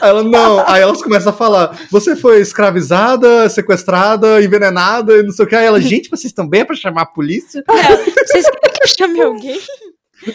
Aí 0.00 0.08
ela, 0.10 0.22
não. 0.22 0.62
Aí 0.68 0.80
elas 0.80 1.02
começam 1.02 1.30
a 1.30 1.34
falar, 1.34 1.76
você 1.90 2.14
foi 2.14 2.40
escravizada, 2.40 3.48
sequestrada, 3.48 4.40
envenenada 4.42 5.12
e 5.18 5.24
não 5.24 5.32
sei 5.32 5.44
o 5.44 5.48
que. 5.48 5.56
Aí 5.56 5.66
ela, 5.66 5.80
gente, 5.80 6.08
vocês 6.08 6.32
também 6.32 6.60
é 6.60 6.64
pra 6.64 6.76
chamar 6.76 7.02
a 7.02 7.06
polícia? 7.06 7.64
Vocês 7.68 8.44
querem 8.48 8.74
que 8.78 8.84
eu 8.84 8.88
chame 8.88 9.20
alguém? 9.20 9.60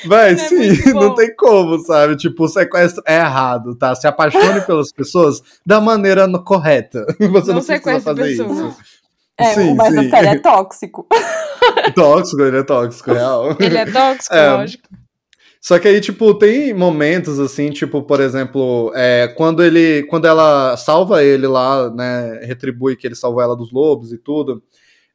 Vai, 0.06 0.34
É 0.34 0.38
sim, 0.38 0.92
bom. 0.94 1.00
não 1.00 1.16
tem 1.16 1.34
como, 1.36 1.80
sabe? 1.80 2.16
Tipo, 2.16 2.44
o 2.44 2.48
sequestro 2.48 3.02
é 3.08 3.16
errado, 3.18 3.76
tá? 3.76 3.96
Se 3.96 4.06
apaixone 4.08 4.62
pelas 4.68 4.92
pessoas 4.92 5.42
da 5.66 5.80
maneira 5.82 6.28
no- 6.28 6.44
correta. 6.44 7.06
Você 7.20 7.24
não, 7.24 7.30
Não 7.30 7.42
precisa 7.42 7.62
sequestre 7.64 8.02
fazer 8.04 8.24
pessoas. 8.24 8.52
isso. 8.58 8.76
É, 9.38 9.54
Sim, 9.54 9.74
mas 9.76 9.94
sim. 9.94 10.00
a 10.08 10.10
fera 10.10 10.28
é 10.32 10.38
tóxico. 10.40 11.08
Tóxico, 11.96 12.42
ele 12.42 12.58
é 12.58 12.64
tóxico, 12.64 13.14
real. 13.14 13.56
Ele 13.60 13.78
é 13.78 13.86
tóxico, 13.86 14.36
É. 14.36 14.52
lógico. 14.52 14.84
Só 15.62 15.78
que 15.78 15.88
aí, 15.90 16.00
tipo, 16.00 16.34
tem 16.36 16.74
momentos 16.74 17.38
assim, 17.38 17.70
tipo, 17.70 18.02
por 18.04 18.22
exemplo, 18.22 18.92
é, 18.96 19.28
quando 19.36 19.62
ele. 19.62 20.04
Quando 20.04 20.26
ela 20.26 20.78
salva 20.78 21.22
ele 21.24 21.48
lá, 21.48 21.90
né? 21.90 22.40
Retribui 22.46 22.96
que 22.96 23.06
ele 23.06 23.16
salvou 23.16 23.42
ela 23.42 23.58
dos 23.58 23.72
lobos 23.72 24.14
e 24.14 24.18
tudo. 24.18 24.64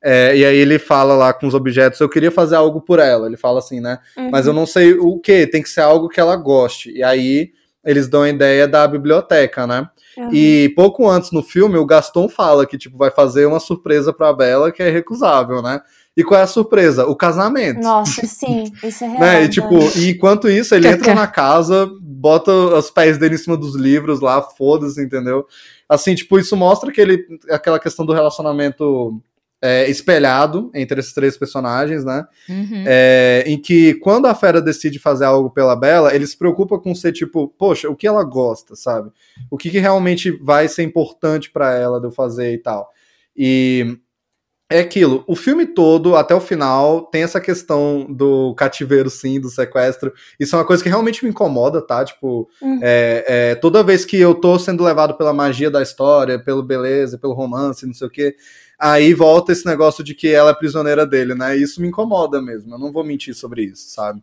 É, 0.07 0.37
e 0.37 0.45
aí 0.45 0.57
ele 0.59 0.79
fala 0.79 1.15
lá 1.15 1.33
com 1.33 1.47
os 1.47 1.55
objetos, 1.55 1.99
eu 1.99 2.11
queria 2.11 2.31
fazer 2.31 2.57
algo 2.57 2.83
por 2.83 2.99
ela. 2.99 3.27
Ele 3.27 3.39
fala 3.39 3.59
assim, 3.59 3.81
né? 3.81 3.99
Mas 4.31 4.47
eu 4.47 4.53
não 4.53 4.67
sei 4.67 4.93
o 4.93 5.19
que, 5.19 5.47
tem 5.47 5.63
que 5.63 5.69
ser 5.71 5.81
algo 5.81 6.11
que 6.11 6.21
ela 6.21 6.37
goste. 6.37 6.91
E 6.91 7.03
aí 7.03 7.53
eles 7.83 8.07
dão 8.07 8.23
a 8.23 8.29
ideia 8.29 8.69
da 8.69 8.87
biblioteca, 8.87 9.67
né? 9.67 9.89
Uhum. 10.19 10.29
E 10.31 10.69
pouco 10.77 11.09
antes 11.09 11.31
no 11.31 11.43
filme, 11.43 11.79
o 11.79 11.87
Gaston 11.87 12.29
fala 12.29 12.67
que, 12.67 12.77
tipo, 12.77 12.99
vai 12.99 13.11
fazer 13.11 13.47
uma 13.47 13.59
surpresa 13.59 14.13
pra 14.13 14.33
Bela 14.33 14.71
que 14.71 14.83
é 14.83 14.89
irrecusável, 14.89 15.63
né? 15.63 15.81
E 16.15 16.23
qual 16.23 16.39
é 16.39 16.43
a 16.43 16.47
surpresa? 16.47 17.07
O 17.07 17.17
casamento. 17.17 17.81
Nossa, 17.81 18.25
sim, 18.29 18.65
isso 18.83 19.05
é 19.05 19.09
real. 19.09 19.21
Né? 19.21 19.45
E 19.45 19.49
tipo, 19.49 19.73
mano. 19.73 19.91
e 19.97 20.11
enquanto 20.11 20.51
isso, 20.51 20.75
ele 20.75 20.87
entra 20.87 21.15
na 21.15 21.27
casa, 21.27 21.91
bota 21.99 22.53
os 22.53 22.91
pés 22.91 23.17
dele 23.17 23.37
em 23.37 23.39
cima 23.39 23.57
dos 23.57 23.75
livros 23.75 24.21
lá, 24.21 24.43
foda-se, 24.43 25.03
entendeu? 25.03 25.47
Assim, 25.89 26.15
tipo, 26.15 26.39
isso 26.39 26.55
mostra 26.55 26.93
que 26.93 27.01
ele, 27.01 27.25
aquela 27.51 27.79
questão 27.79 28.05
do 28.05 28.13
relacionamento 28.13 29.19
é, 29.65 29.89
espelhado 29.89 30.71
entre 30.75 31.01
esses 31.01 31.15
três 31.15 31.39
personagens, 31.39 32.05
né? 32.05 32.27
Uhum. 32.47 32.85
É, 32.87 33.45
em 33.47 33.59
que 33.59 33.95
quando 33.95 34.27
a 34.27 34.35
fera 34.35 34.61
decide 34.61 34.99
fazer 34.99 35.25
algo 35.25 35.49
pela 35.49 35.75
Bela, 35.75 36.15
ele 36.15 36.27
se 36.27 36.37
preocupa 36.37 36.79
com 36.79 36.95
ser 36.95 37.13
tipo, 37.13 37.49
poxa, 37.59 37.89
o 37.89 37.97
que 37.97 38.07
ela 38.07 38.23
gosta, 38.23 38.77
sabe? 38.77 39.11
O 39.51 39.57
que, 39.57 39.71
que 39.71 39.79
realmente 39.79 40.31
vai 40.31 40.69
ser 40.69 40.83
importante 40.83 41.51
pra 41.51 41.73
ela 41.73 41.99
de 41.99 42.07
eu 42.07 42.11
fazer 42.13 42.53
e 42.53 42.59
tal. 42.59 42.91
E 43.35 43.97
é 44.71 44.81
aquilo, 44.81 45.25
o 45.27 45.35
filme 45.35 45.65
todo, 45.67 46.15
até 46.15 46.35
o 46.35 46.41
final, 46.41 47.03
tem 47.03 47.23
essa 47.23 47.41
questão 47.41 48.07
do 48.09 48.55
cativeiro, 48.57 49.09
sim, 49.09 49.41
do 49.41 49.49
sequestro. 49.49 50.13
Isso 50.39 50.55
é 50.57 50.59
uma 50.59 50.65
coisa 50.65 50.83
que 50.83 50.89
realmente 50.91 51.25
me 51.25 51.31
incomoda, 51.31 51.81
tá? 51.81 52.05
Tipo, 52.05 52.49
Uhum. 52.61 52.81
é, 52.83 53.25
é, 53.27 53.55
toda 53.55 53.83
vez 53.83 54.05
que 54.05 54.19
eu 54.19 54.35
tô 54.35 54.59
sendo 54.59 54.85
levado 54.85 55.15
pela 55.15 55.33
magia 55.33 55.71
da 55.71 55.81
história, 55.83 56.39
pelo 56.39 56.63
beleza, 56.63 57.17
pelo 57.19 57.35
romance, 57.35 57.87
não 57.87 57.95
sei 57.95 58.07
o 58.07 58.11
quê, 58.11 58.37
Aí 58.79 59.15
volta 59.15 59.53
esse 59.53 59.65
negócio 59.67 60.03
de 60.03 60.15
que 60.15 60.29
ela 60.29 60.51
é 60.51 60.55
prisioneira 60.55 61.07
dele, 61.07 61.35
né? 61.35 61.57
Isso 61.57 61.81
me 61.81 61.89
incomoda 61.89 62.43
mesmo. 62.43 62.75
Eu 62.75 62.79
não 62.79 62.93
vou 62.93 63.05
mentir 63.05 63.35
sobre 63.35 63.65
isso, 63.65 63.91
sabe? 63.91 64.23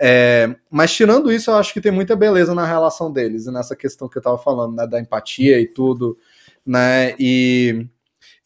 É, 0.00 0.54
mas 0.70 0.94
tirando 0.94 1.32
isso, 1.32 1.50
eu 1.50 1.56
acho 1.56 1.72
que 1.72 1.80
tem 1.80 1.90
muita 1.90 2.14
beleza 2.14 2.54
na 2.54 2.64
relação 2.64 3.12
deles 3.12 3.46
e 3.46 3.50
nessa 3.50 3.74
questão 3.74 4.08
que 4.08 4.16
eu 4.16 4.22
tava 4.22 4.38
falando, 4.38 4.76
né? 4.76 4.86
Da 4.86 5.00
empatia 5.00 5.60
e 5.60 5.66
tudo, 5.66 6.16
né? 6.64 7.14
E. 7.18 7.86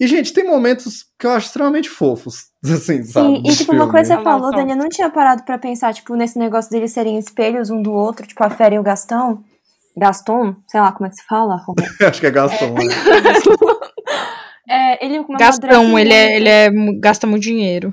E, 0.01 0.07
gente, 0.07 0.33
tem 0.33 0.45
momentos 0.45 1.07
que 1.17 1.27
eu 1.27 1.31
acho 1.31 1.47
extremamente 1.47 1.89
fofos, 1.89 2.47
assim, 2.65 3.05
sabe? 3.05 3.37
Sim, 3.37 3.43
e 3.47 3.57
tipo, 3.57 3.73
uma 3.73 3.89
coisa 3.89 4.17
que 4.17 4.21
você 4.21 4.25
falou, 4.25 4.51
Dani, 4.51 4.73
eu 4.73 4.77
não 4.77 4.89
tinha 4.89 5.09
parado 5.11 5.45
pra 5.45 5.59
pensar, 5.59 5.95
tipo, 5.95 6.17
nesse 6.17 6.39
negócio 6.39 6.71
deles 6.71 6.93
serem 6.93 7.19
espelhos 7.19 7.71
um 7.71 7.81
do 7.81 7.93
outro, 7.93 8.27
tipo, 8.27 8.43
a 8.43 8.51
Fera 8.51 8.75
e 8.75 8.79
o 8.79 8.83
Gastão. 8.83 9.45
Gaston? 9.97 10.57
Sei 10.67 10.81
lá 10.81 10.91
como 10.93 11.07
é 11.07 11.11
que 11.11 11.17
se 11.17 11.25
fala. 11.27 11.61
acho 12.01 12.21
que 12.21 12.27
é 12.27 12.31
Gaston, 12.31 12.73
né? 12.73 12.85
É, 14.69 15.05
ele 15.05 15.25
Gastão, 15.39 15.99
ele, 15.99 16.13
é, 16.13 16.37
ele 16.37 16.49
é, 16.49 16.71
gasta 17.01 17.27
muito 17.27 17.43
dinheiro. 17.43 17.93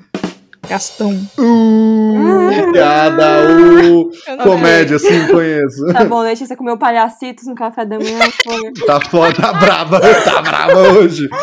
Gastão. 0.67 1.09
Uh, 1.35 2.71
piada, 2.71 3.47
uh, 3.49 4.11
comédia, 4.43 4.99
sim, 4.99 5.27
conheço. 5.27 5.91
Tá 5.91 6.05
bom, 6.05 6.19
Letícia 6.19 6.55
comeu 6.55 6.77
palhacitos 6.77 7.47
no 7.47 7.55
café 7.55 7.85
da 7.85 7.97
manhã. 7.97 8.19
Foi. 8.43 8.71
Tá 8.85 8.99
foda, 9.01 9.33
tá 9.33 9.53
brava, 9.53 9.99
tá 9.99 10.41
brava 10.43 10.79
hoje. 10.91 11.27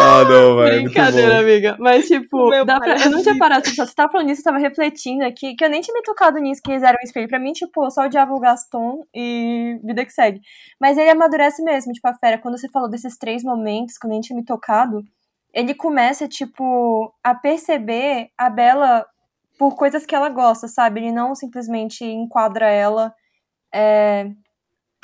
ah, 0.00 0.24
não, 0.24 0.56
velho. 0.56 0.84
Brincadeira, 0.84 1.40
amiga. 1.40 1.76
Mas, 1.78 2.06
tipo, 2.06 2.50
dá 2.64 2.80
pra... 2.80 2.96
eu 3.04 3.10
não 3.10 3.22
tinha 3.22 3.36
parado 3.36 3.62
de 3.62 3.76
Você 3.76 3.94
tava 3.94 4.10
falando 4.10 4.26
nisso, 4.26 4.40
eu 4.40 4.44
tava 4.44 4.58
refletindo 4.58 5.24
aqui, 5.24 5.54
que 5.54 5.64
eu 5.64 5.68
nem 5.68 5.80
tinha 5.80 5.94
me 5.94 6.02
tocado 6.02 6.38
nisso, 6.38 6.62
que 6.62 6.70
eles 6.70 6.82
eram 6.82 6.98
um 7.00 7.04
espelho. 7.04 7.28
Pra 7.28 7.38
mim, 7.38 7.52
tipo, 7.52 7.84
eu 7.84 7.90
só 7.90 8.04
odiava 8.04 8.32
o 8.32 8.40
Gaston 8.40 9.04
e 9.14 9.78
vida 9.84 10.04
que 10.04 10.12
segue. 10.12 10.40
Mas 10.80 10.96
ele 10.98 11.10
amadurece 11.10 11.62
mesmo, 11.62 11.92
tipo, 11.92 12.08
a 12.08 12.14
fera. 12.14 12.38
Quando 12.38 12.58
você 12.58 12.68
falou 12.68 12.88
desses 12.88 13.16
três 13.16 13.42
momentos, 13.42 13.98
que 13.98 14.06
eu 14.06 14.10
nem 14.10 14.20
tinha 14.20 14.36
me 14.36 14.44
tocado, 14.44 15.02
ele 15.52 15.74
começa, 15.74 16.28
tipo, 16.28 17.12
a 17.22 17.34
perceber 17.34 18.30
a 18.38 18.48
Bela 18.48 19.06
por 19.58 19.76
coisas 19.76 20.06
que 20.06 20.14
ela 20.14 20.28
gosta, 20.28 20.68
sabe? 20.68 21.00
Ele 21.00 21.12
não 21.12 21.34
simplesmente 21.34 22.04
enquadra 22.04 22.70
ela, 22.70 23.14
é, 23.72 24.30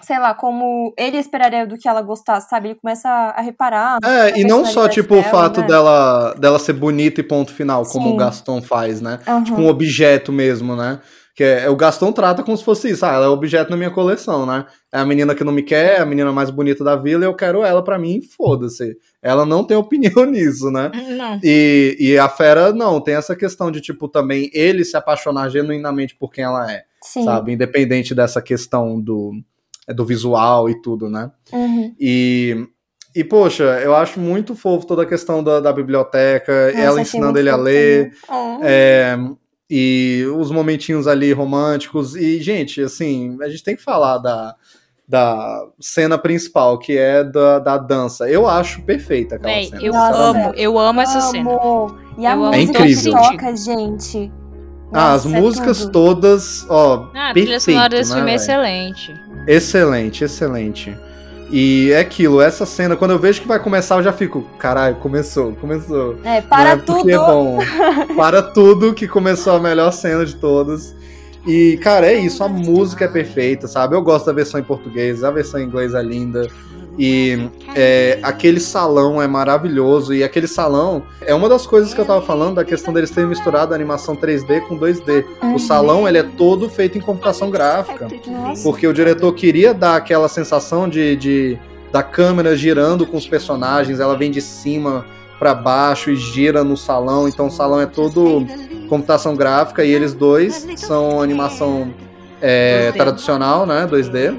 sei 0.02 0.18
lá, 0.18 0.34
como 0.34 0.92
ele 0.96 1.16
esperaria 1.16 1.66
do 1.66 1.78
que 1.78 1.88
ela 1.88 2.02
gostasse, 2.02 2.48
sabe? 2.48 2.68
Ele 2.68 2.78
começa 2.80 3.08
a 3.08 3.40
reparar. 3.40 3.98
É, 4.04 4.38
e 4.38 4.44
não 4.44 4.64
só, 4.64 4.88
tipo, 4.88 5.14
dela, 5.14 5.26
o 5.26 5.30
fato 5.30 5.60
né? 5.60 5.66
dela, 5.66 6.34
dela 6.34 6.58
ser 6.58 6.74
bonita 6.74 7.20
e 7.20 7.24
ponto 7.24 7.52
final, 7.52 7.84
como 7.84 8.08
Sim. 8.08 8.14
o 8.14 8.16
Gaston 8.16 8.62
faz, 8.62 9.00
né? 9.00 9.18
Uhum. 9.26 9.44
Tipo, 9.44 9.60
um 9.60 9.68
objeto 9.68 10.32
mesmo, 10.32 10.76
né? 10.76 11.00
Que 11.34 11.44
é, 11.44 11.68
o 11.68 11.76
Gaston 11.76 12.12
trata 12.12 12.42
como 12.42 12.56
se 12.56 12.64
fosse 12.64 12.90
isso. 12.90 13.04
Ah, 13.04 13.12
ela 13.12 13.26
é 13.26 13.28
objeto 13.28 13.70
na 13.70 13.76
minha 13.76 13.90
coleção, 13.90 14.46
né? 14.46 14.64
É 14.92 14.98
a 14.98 15.04
menina 15.04 15.34
que 15.34 15.44
não 15.44 15.52
me 15.52 15.62
quer, 15.62 15.98
é 15.98 16.00
a 16.00 16.06
menina 16.06 16.32
mais 16.32 16.50
bonita 16.50 16.82
da 16.82 16.96
vila, 16.96 17.24
e 17.24 17.26
eu 17.26 17.34
quero 17.34 17.62
ela 17.62 17.82
para 17.82 17.98
mim, 17.98 18.20
foda-se. 18.22 18.96
Ela 19.22 19.44
não 19.44 19.64
tem 19.64 19.76
opinião 19.78 20.24
nisso, 20.24 20.70
né? 20.70 20.90
Não. 20.94 21.40
E, 21.42 21.96
e 21.98 22.18
a 22.18 22.28
Fera, 22.28 22.72
não, 22.72 23.00
tem 23.00 23.14
essa 23.14 23.34
questão 23.34 23.70
de, 23.70 23.80
tipo, 23.80 24.08
também 24.08 24.50
ele 24.52 24.84
se 24.84 24.96
apaixonar 24.96 25.48
genuinamente 25.50 26.16
por 26.16 26.30
quem 26.30 26.44
ela 26.44 26.70
é. 26.70 26.84
Sim. 27.02 27.24
Sabe? 27.24 27.52
Independente 27.52 28.14
dessa 28.14 28.40
questão 28.40 29.00
do, 29.00 29.32
do 29.94 30.04
visual 30.04 30.68
e 30.68 30.80
tudo, 30.80 31.08
né? 31.08 31.30
Uhum. 31.52 31.94
E. 31.98 32.68
E, 33.14 33.24
poxa, 33.24 33.64
eu 33.82 33.96
acho 33.96 34.20
muito 34.20 34.54
fofo 34.54 34.86
toda 34.86 35.04
a 35.04 35.06
questão 35.06 35.42
da, 35.42 35.58
da 35.58 35.72
biblioteca, 35.72 36.66
Nossa, 36.66 36.78
ela 36.78 37.00
ensinando 37.00 37.38
ele 37.38 37.48
a 37.48 37.56
ler. 37.56 38.12
Oh. 38.28 38.58
É, 38.60 39.16
e 39.70 40.24
os 40.36 40.50
momentinhos 40.50 41.06
ali 41.06 41.32
românticos. 41.32 42.14
E, 42.14 42.42
gente, 42.42 42.82
assim, 42.82 43.38
a 43.40 43.48
gente 43.48 43.64
tem 43.64 43.74
que 43.74 43.82
falar 43.82 44.18
da, 44.18 44.54
da 45.08 45.66
cena 45.80 46.18
principal, 46.18 46.78
que 46.78 46.96
é 46.96 47.22
da, 47.22 47.58
da 47.58 47.78
dança. 47.78 48.28
Eu 48.28 48.46
acho 48.46 48.82
perfeita 48.82 49.36
aquela 49.36 49.52
Véi, 49.52 49.66
cena. 49.66 49.82
Eu 49.82 49.94
amo, 49.94 50.52
eu 50.54 50.78
amo 50.78 51.00
essa 51.00 51.20
cena. 51.20 51.50
E 52.18 52.26
a 52.26 52.32
eu 52.32 52.38
música 52.38 52.56
é 52.56 52.62
incrível. 52.62 53.14
que 53.14 53.30
toca, 53.30 53.56
gente. 53.56 54.32
ah, 54.92 55.12
as 55.14 55.26
é 55.26 55.28
músicas 55.28 55.78
tudo. 55.80 55.92
todas, 55.92 56.66
ó. 56.68 57.10
Ah, 57.14 57.30
a 57.30 57.34
perfeito, 57.34 57.34
trilha 57.34 57.60
sonora 57.60 57.88
desse 57.88 58.10
né, 58.10 58.16
filme 58.16 58.30
é 58.30 58.34
excelente. 58.34 59.14
Excelente, 59.46 60.24
excelente. 60.24 60.96
E 61.50 61.92
é 61.92 62.00
aquilo, 62.00 62.40
essa 62.40 62.66
cena, 62.66 62.96
quando 62.96 63.12
eu 63.12 63.18
vejo 63.18 63.40
que 63.40 63.46
vai 63.46 63.60
começar, 63.60 63.96
eu 63.96 64.02
já 64.02 64.12
fico, 64.12 64.42
caralho, 64.58 64.96
começou, 64.96 65.52
começou. 65.54 66.18
É, 66.24 66.40
para 66.40 66.70
é 66.70 66.76
tudo. 66.76 67.08
É 67.08 67.16
bom. 67.16 67.58
para 68.16 68.42
tudo 68.42 68.92
que 68.92 69.06
começou 69.06 69.54
a 69.54 69.60
melhor 69.60 69.92
cena 69.92 70.26
de 70.26 70.34
todas. 70.34 70.94
E, 71.46 71.78
cara, 71.80 72.06
é 72.06 72.14
isso, 72.14 72.42
a 72.42 72.48
música 72.48 73.04
é 73.04 73.08
perfeita, 73.08 73.68
sabe? 73.68 73.94
Eu 73.94 74.02
gosto 74.02 74.26
da 74.26 74.32
versão 74.32 74.58
em 74.58 74.64
português, 74.64 75.22
a 75.22 75.30
versão 75.30 75.60
em 75.60 75.64
inglês 75.64 75.94
é 75.94 76.02
linda. 76.02 76.48
E 76.98 77.48
é, 77.74 78.18
aquele 78.22 78.60
salão 78.60 79.20
é 79.20 79.26
maravilhoso. 79.26 80.14
E 80.14 80.24
aquele 80.24 80.46
salão 80.46 81.02
é 81.20 81.34
uma 81.34 81.48
das 81.48 81.66
coisas 81.66 81.92
que 81.92 82.00
eu 82.00 82.04
tava 82.04 82.22
falando 82.22 82.56
da 82.56 82.64
questão 82.64 82.92
deles 82.92 83.10
terem 83.10 83.28
misturado 83.28 83.72
a 83.72 83.76
animação 83.76 84.16
3D 84.16 84.62
com 84.62 84.78
2D. 84.78 85.24
Uhum. 85.42 85.54
O 85.54 85.58
salão 85.58 86.08
ele 86.08 86.18
é 86.18 86.22
todo 86.22 86.68
feito 86.70 86.96
em 86.96 87.00
computação 87.00 87.50
gráfica. 87.50 88.08
Porque 88.62 88.86
o 88.86 88.92
diretor 88.92 89.32
queria 89.34 89.74
dar 89.74 89.96
aquela 89.96 90.28
sensação 90.28 90.88
de, 90.88 91.16
de 91.16 91.58
da 91.92 92.02
câmera 92.02 92.56
girando 92.56 93.06
com 93.06 93.16
os 93.16 93.26
personagens, 93.26 94.00
ela 94.00 94.16
vem 94.16 94.30
de 94.30 94.40
cima 94.42 95.06
para 95.38 95.54
baixo 95.54 96.10
e 96.10 96.16
gira 96.16 96.64
no 96.64 96.76
salão, 96.76 97.28
então 97.28 97.46
o 97.46 97.50
salão 97.50 97.80
é 97.80 97.86
todo 97.86 98.46
computação 98.88 99.34
gráfica 99.34 99.84
e 99.84 99.90
eles 99.90 100.14
dois 100.14 100.66
são 100.76 101.20
animação 101.20 101.92
é, 102.40 102.92
tradicional, 102.92 103.66
né, 103.66 103.86
2D. 103.90 104.34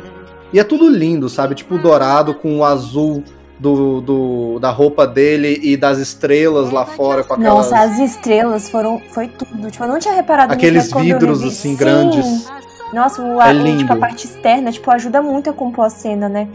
E 0.54 0.60
é 0.60 0.64
tudo 0.64 0.90
lindo, 0.90 1.30
sabe? 1.30 1.56
Tipo 1.56 1.78
dourado 1.78 2.34
com 2.34 2.60
o 2.60 2.64
azul 2.64 3.24
do, 3.60 4.02
do, 4.02 4.60
da 4.60 4.70
roupa 4.70 5.06
dele 5.08 5.60
e 5.62 5.76
das 5.76 5.98
estrelas 5.98 6.72
lá 6.72 6.86
fora 6.86 7.24
com 7.24 7.34
aquelas... 7.34 7.72
Nossa, 7.72 7.80
as 7.80 8.00
estrelas 8.00 8.70
foram 8.70 9.02
foi 9.12 9.28
tudo. 9.28 9.70
Tipo, 9.72 9.84
eu 9.84 9.88
não 9.88 10.00
tinha 10.00 10.14
reparado 10.14 10.54
Aqueles 10.54 10.92
vidros 10.92 11.44
assim 11.44 11.72
Sim. 11.72 11.76
grandes. 11.76 12.48
Nossa, 12.94 13.22
o, 13.22 13.42
É 13.42 13.52
lindo. 13.52 13.80
tipo, 13.80 13.94
a 13.94 13.98
parte 13.98 14.26
externa, 14.26 14.72
tipo, 14.72 14.90
ajuda 14.90 15.22
muito 15.22 15.50
a 15.50 15.54
compor 15.54 15.86
a 15.86 15.90
cena, 15.90 16.30
né? 16.30 16.48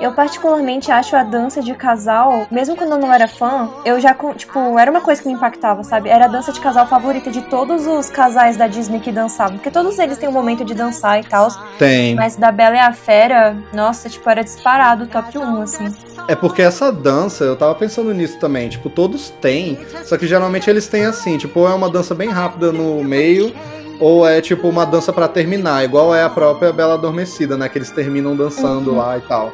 Eu 0.00 0.12
particularmente 0.12 0.92
acho 0.92 1.16
a 1.16 1.22
dança 1.22 1.60
de 1.60 1.74
casal, 1.74 2.46
mesmo 2.50 2.76
quando 2.76 2.92
eu 2.92 2.98
não 2.98 3.12
era 3.12 3.26
fã, 3.26 3.68
eu 3.84 4.00
já, 4.00 4.14
tipo, 4.36 4.78
era 4.78 4.90
uma 4.90 5.00
coisa 5.00 5.20
que 5.20 5.28
me 5.28 5.34
impactava, 5.34 5.82
sabe? 5.82 6.08
Era 6.08 6.26
a 6.26 6.28
dança 6.28 6.52
de 6.52 6.60
casal 6.60 6.86
favorita 6.86 7.30
de 7.30 7.42
todos 7.42 7.86
os 7.86 8.08
casais 8.08 8.56
da 8.56 8.66
Disney 8.68 9.00
que 9.00 9.10
dançavam. 9.10 9.56
Porque 9.56 9.70
todos 9.70 9.98
eles 9.98 10.16
têm 10.16 10.28
um 10.28 10.32
momento 10.32 10.64
de 10.64 10.74
dançar 10.74 11.20
e 11.20 11.24
tal. 11.24 11.48
Tem. 11.78 12.14
Mas 12.14 12.36
da 12.36 12.52
Bela 12.52 12.76
e 12.76 12.78
a 12.78 12.92
Fera, 12.92 13.56
nossa, 13.72 14.08
tipo, 14.08 14.28
era 14.30 14.44
disparado, 14.44 15.06
top 15.06 15.36
1, 15.36 15.62
assim. 15.62 15.94
É 16.28 16.36
porque 16.36 16.62
essa 16.62 16.92
dança, 16.92 17.44
eu 17.44 17.56
tava 17.56 17.74
pensando 17.74 18.12
nisso 18.12 18.38
também, 18.38 18.68
tipo, 18.68 18.90
todos 18.90 19.30
têm, 19.40 19.78
só 20.04 20.16
que 20.18 20.26
geralmente 20.26 20.68
eles 20.68 20.86
têm 20.86 21.06
assim, 21.06 21.38
tipo, 21.38 21.60
ou 21.60 21.68
é 21.68 21.74
uma 21.74 21.88
dança 21.88 22.14
bem 22.14 22.28
rápida 22.28 22.70
no 22.70 23.02
meio, 23.02 23.52
ou 23.98 24.28
é 24.28 24.40
tipo 24.40 24.68
uma 24.68 24.84
dança 24.84 25.12
pra 25.12 25.26
terminar, 25.26 25.84
igual 25.84 26.14
é 26.14 26.22
a 26.22 26.28
própria 26.28 26.72
Bela 26.72 26.94
Adormecida, 26.94 27.56
né, 27.56 27.68
que 27.68 27.78
eles 27.78 27.90
terminam 27.90 28.36
dançando 28.36 28.94
lá 28.94 29.16
e 29.16 29.20
tal. 29.22 29.52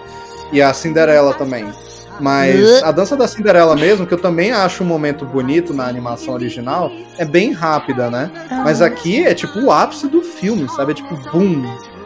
E 0.54 0.62
a 0.62 0.72
Cinderela 0.72 1.34
também. 1.34 1.66
Mas 2.20 2.82
a 2.84 2.92
dança 2.92 3.16
da 3.16 3.26
Cinderela 3.26 3.74
mesmo, 3.74 4.06
que 4.06 4.14
eu 4.14 4.18
também 4.20 4.52
acho 4.52 4.84
um 4.84 4.86
momento 4.86 5.26
bonito 5.26 5.74
na 5.74 5.86
animação 5.88 6.32
original, 6.32 6.90
é 7.18 7.24
bem 7.24 7.50
rápida, 7.52 8.08
né? 8.08 8.30
Mas 8.64 8.80
aqui 8.80 9.24
é 9.24 9.34
tipo 9.34 9.58
o 9.60 9.72
ápice 9.72 10.06
do 10.06 10.22
filme, 10.22 10.68
sabe? 10.68 10.92
É 10.92 10.94
tipo, 10.94 11.16
bum, 11.32 11.64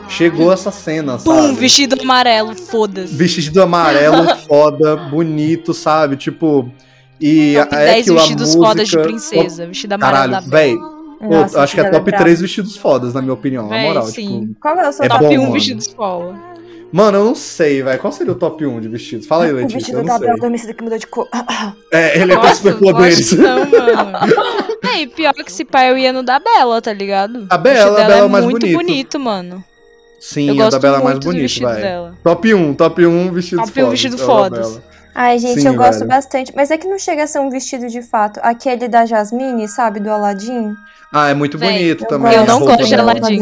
chegou 0.08 0.50
essa 0.50 0.70
cena, 0.70 1.18
sabe? 1.18 1.24
Pum, 1.48 1.54
vestido 1.54 1.94
amarelo, 2.00 2.54
foda-se. 2.54 3.14
vestido 3.14 3.60
amarelo, 3.62 4.34
foda, 4.48 4.96
bonito, 4.96 5.74
sabe? 5.74 6.16
Tipo. 6.16 6.70
E 7.20 7.54
Top 7.58 7.74
é 7.74 7.78
10 7.86 8.00
aquilo, 8.00 8.16
a 8.16 8.20
vestidos 8.20 8.46
música... 8.54 8.64
fodas 8.66 8.88
de 8.88 8.98
princesa. 8.98 9.66
Vestido 9.66 9.92
amarelo 9.92 10.32
Caralho, 10.32 10.50
véi. 10.50 10.76
pô, 10.76 11.26
Nossa, 11.26 11.60
acho 11.62 11.74
que 11.74 11.80
é 11.80 11.82
Cinderela 11.84 11.98
top 12.00 12.10
brava. 12.12 12.24
3 12.24 12.40
vestidos 12.40 12.76
fodas, 12.76 13.12
na 13.12 13.20
minha 13.20 13.34
opinião, 13.34 13.64
na 13.68 13.76
Véi, 13.76 13.88
moral. 13.88 14.06
sim. 14.06 14.40
Tipo, 14.40 14.60
Qual 14.60 14.78
é 14.78 14.88
o 14.88 14.92
seu 14.92 15.04
É 15.04 15.08
top 15.08 15.24
bom, 15.24 15.34
1 15.34 15.38
mano. 15.40 15.52
vestido 15.52 15.78
de 15.78 15.84
escola. 15.84 16.34
Mano, 16.92 17.18
eu 17.18 17.24
não 17.24 17.34
sei, 17.34 17.82
velho. 17.82 17.98
Qual 18.00 18.12
seria 18.12 18.32
o 18.32 18.36
top 18.36 18.64
1 18.66 18.80
de 18.80 18.88
vestidos? 18.88 19.26
Fala 19.26 19.44
aí, 19.44 19.52
O 19.52 19.56
Letícia. 19.56 19.78
vestido 19.78 19.98
Eu 19.98 20.04
da 20.04 20.18
Bela. 20.18 20.32
Adormecida 20.34 20.74
que 20.74 20.82
mudou 20.82 20.98
de 20.98 21.06
cor. 21.06 21.28
É, 21.92 22.18
ele 22.18 22.32
é 22.32 22.36
com 22.36 22.42
Nossa, 22.42 22.54
superpoderes. 22.56 23.32
Não, 23.32 23.58
mano. 23.66 24.18
É, 24.90 25.02
e 25.02 25.06
pior 25.06 25.34
que 25.34 25.52
se 25.52 25.64
pai 25.64 25.90
eu 25.90 25.98
ia 25.98 26.12
no 26.12 26.22
da 26.22 26.38
Bela, 26.38 26.80
tá 26.80 26.92
ligado? 26.92 27.46
A 27.50 27.56
O 27.56 27.58
Bela, 27.58 27.74
vestido 27.74 27.92
a 27.92 27.96
dela 27.96 28.08
Bela 28.08 28.20
é 28.22 28.24
é 28.24 28.28
mais 28.28 28.44
muito 28.44 28.60
bonito. 28.66 28.78
bonito, 28.78 29.20
mano. 29.20 29.64
Sim, 30.20 30.48
eu 30.48 30.54
o 30.54 30.56
gosto 30.56 30.72
da 30.72 30.78
Bela 30.78 30.94
é 30.96 31.00
muito 31.00 31.04
mais 31.04 31.18
do 31.18 31.24
bonito, 31.26 31.42
vestido 31.42 31.68
velho. 31.68 31.80
dela. 31.80 32.14
Top 32.24 32.54
1, 32.54 32.74
top 32.74 33.06
1 33.06 33.32
vestidos 33.32 33.64
Top 33.66 33.80
1 33.80 33.84
fodas. 33.84 33.90
vestido 33.90 34.12
é 34.14 34.16
o 34.16 34.18
da 34.20 34.24
fodas. 34.26 34.68
Bela. 34.70 34.82
Ai, 35.14 35.38
gente, 35.38 35.60
Sim, 35.60 35.68
eu 35.68 35.74
gosto 35.74 35.98
velho. 35.98 36.08
bastante. 36.10 36.52
Mas 36.56 36.70
é 36.70 36.78
que 36.78 36.86
não 36.88 36.98
chega 36.98 37.24
a 37.24 37.26
ser 37.26 37.40
um 37.40 37.50
vestido 37.50 37.88
de 37.88 38.00
fato. 38.02 38.40
Aquele 38.42 38.88
da 38.88 39.04
Jasmine, 39.04 39.68
sabe? 39.68 40.00
Do 40.00 40.10
Aladdin. 40.10 40.74
Ah, 41.12 41.28
é 41.28 41.34
muito 41.34 41.58
Véi, 41.58 41.72
bonito 41.72 42.04
Eu 42.04 42.08
também. 42.08 42.32
Eu 42.34 42.42
a 42.42 42.46
não 42.46 42.60
gosto 42.60 42.84
de. 42.86 42.94
Aladdin. 42.94 43.40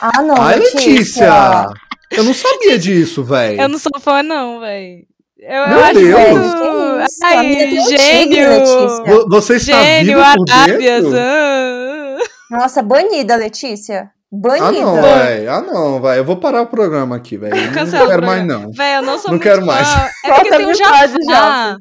Ah, 0.00 0.22
não, 0.22 0.34
Ai, 0.38 0.58
Letícia. 0.58 0.86
Letícia! 0.90 1.72
Eu 2.16 2.24
não 2.24 2.34
sabia 2.34 2.78
disso, 2.78 3.22
velho. 3.24 3.60
Eu 3.60 3.68
não 3.68 3.78
sou 3.78 3.92
fã, 4.00 4.22
não, 4.22 4.60
véi. 4.60 5.04
Eu, 5.38 5.68
Meu 5.68 5.78
eu 5.78 5.84
acho 5.84 5.94
Deus. 5.94 6.30
muito... 6.30 6.52
Que 6.52 7.04
isso? 7.04 7.24
Ai, 7.24 7.98
gênio! 7.98 9.28
Você 9.28 9.56
está 9.56 9.82
Gênio, 9.82 10.18
viva 10.18 10.34
por 10.36 10.50
Arábias. 10.52 10.78
dentro? 11.02 11.18
ah. 11.18 12.16
Nossa, 12.50 12.82
banida, 12.82 13.34
Letícia. 13.36 14.10
Banida. 14.30 14.66
Ah, 14.66 14.72
não, 14.72 15.00
vai. 15.02 15.46
Ah, 15.46 15.60
não, 15.60 16.00
vai. 16.00 16.18
Eu 16.18 16.24
vou 16.24 16.36
parar 16.36 16.62
o 16.62 16.66
programa 16.66 17.16
aqui, 17.16 17.36
velho. 17.36 17.54
Não 17.56 18.06
quero 18.06 18.24
mais, 18.24 18.46
não. 18.46 18.70
Véi, 18.72 18.96
eu 18.96 19.02
não 19.02 19.18
sou 19.18 19.30
Não 19.30 19.32
muito 19.32 19.42
quero 19.42 19.60
fã. 19.60 19.66
mais. 19.66 19.88
É 19.88 20.10
porque 20.32 20.50
Falta 20.50 20.56
tem 20.56 20.66
o 20.70 20.74
Jafar. 20.74 21.76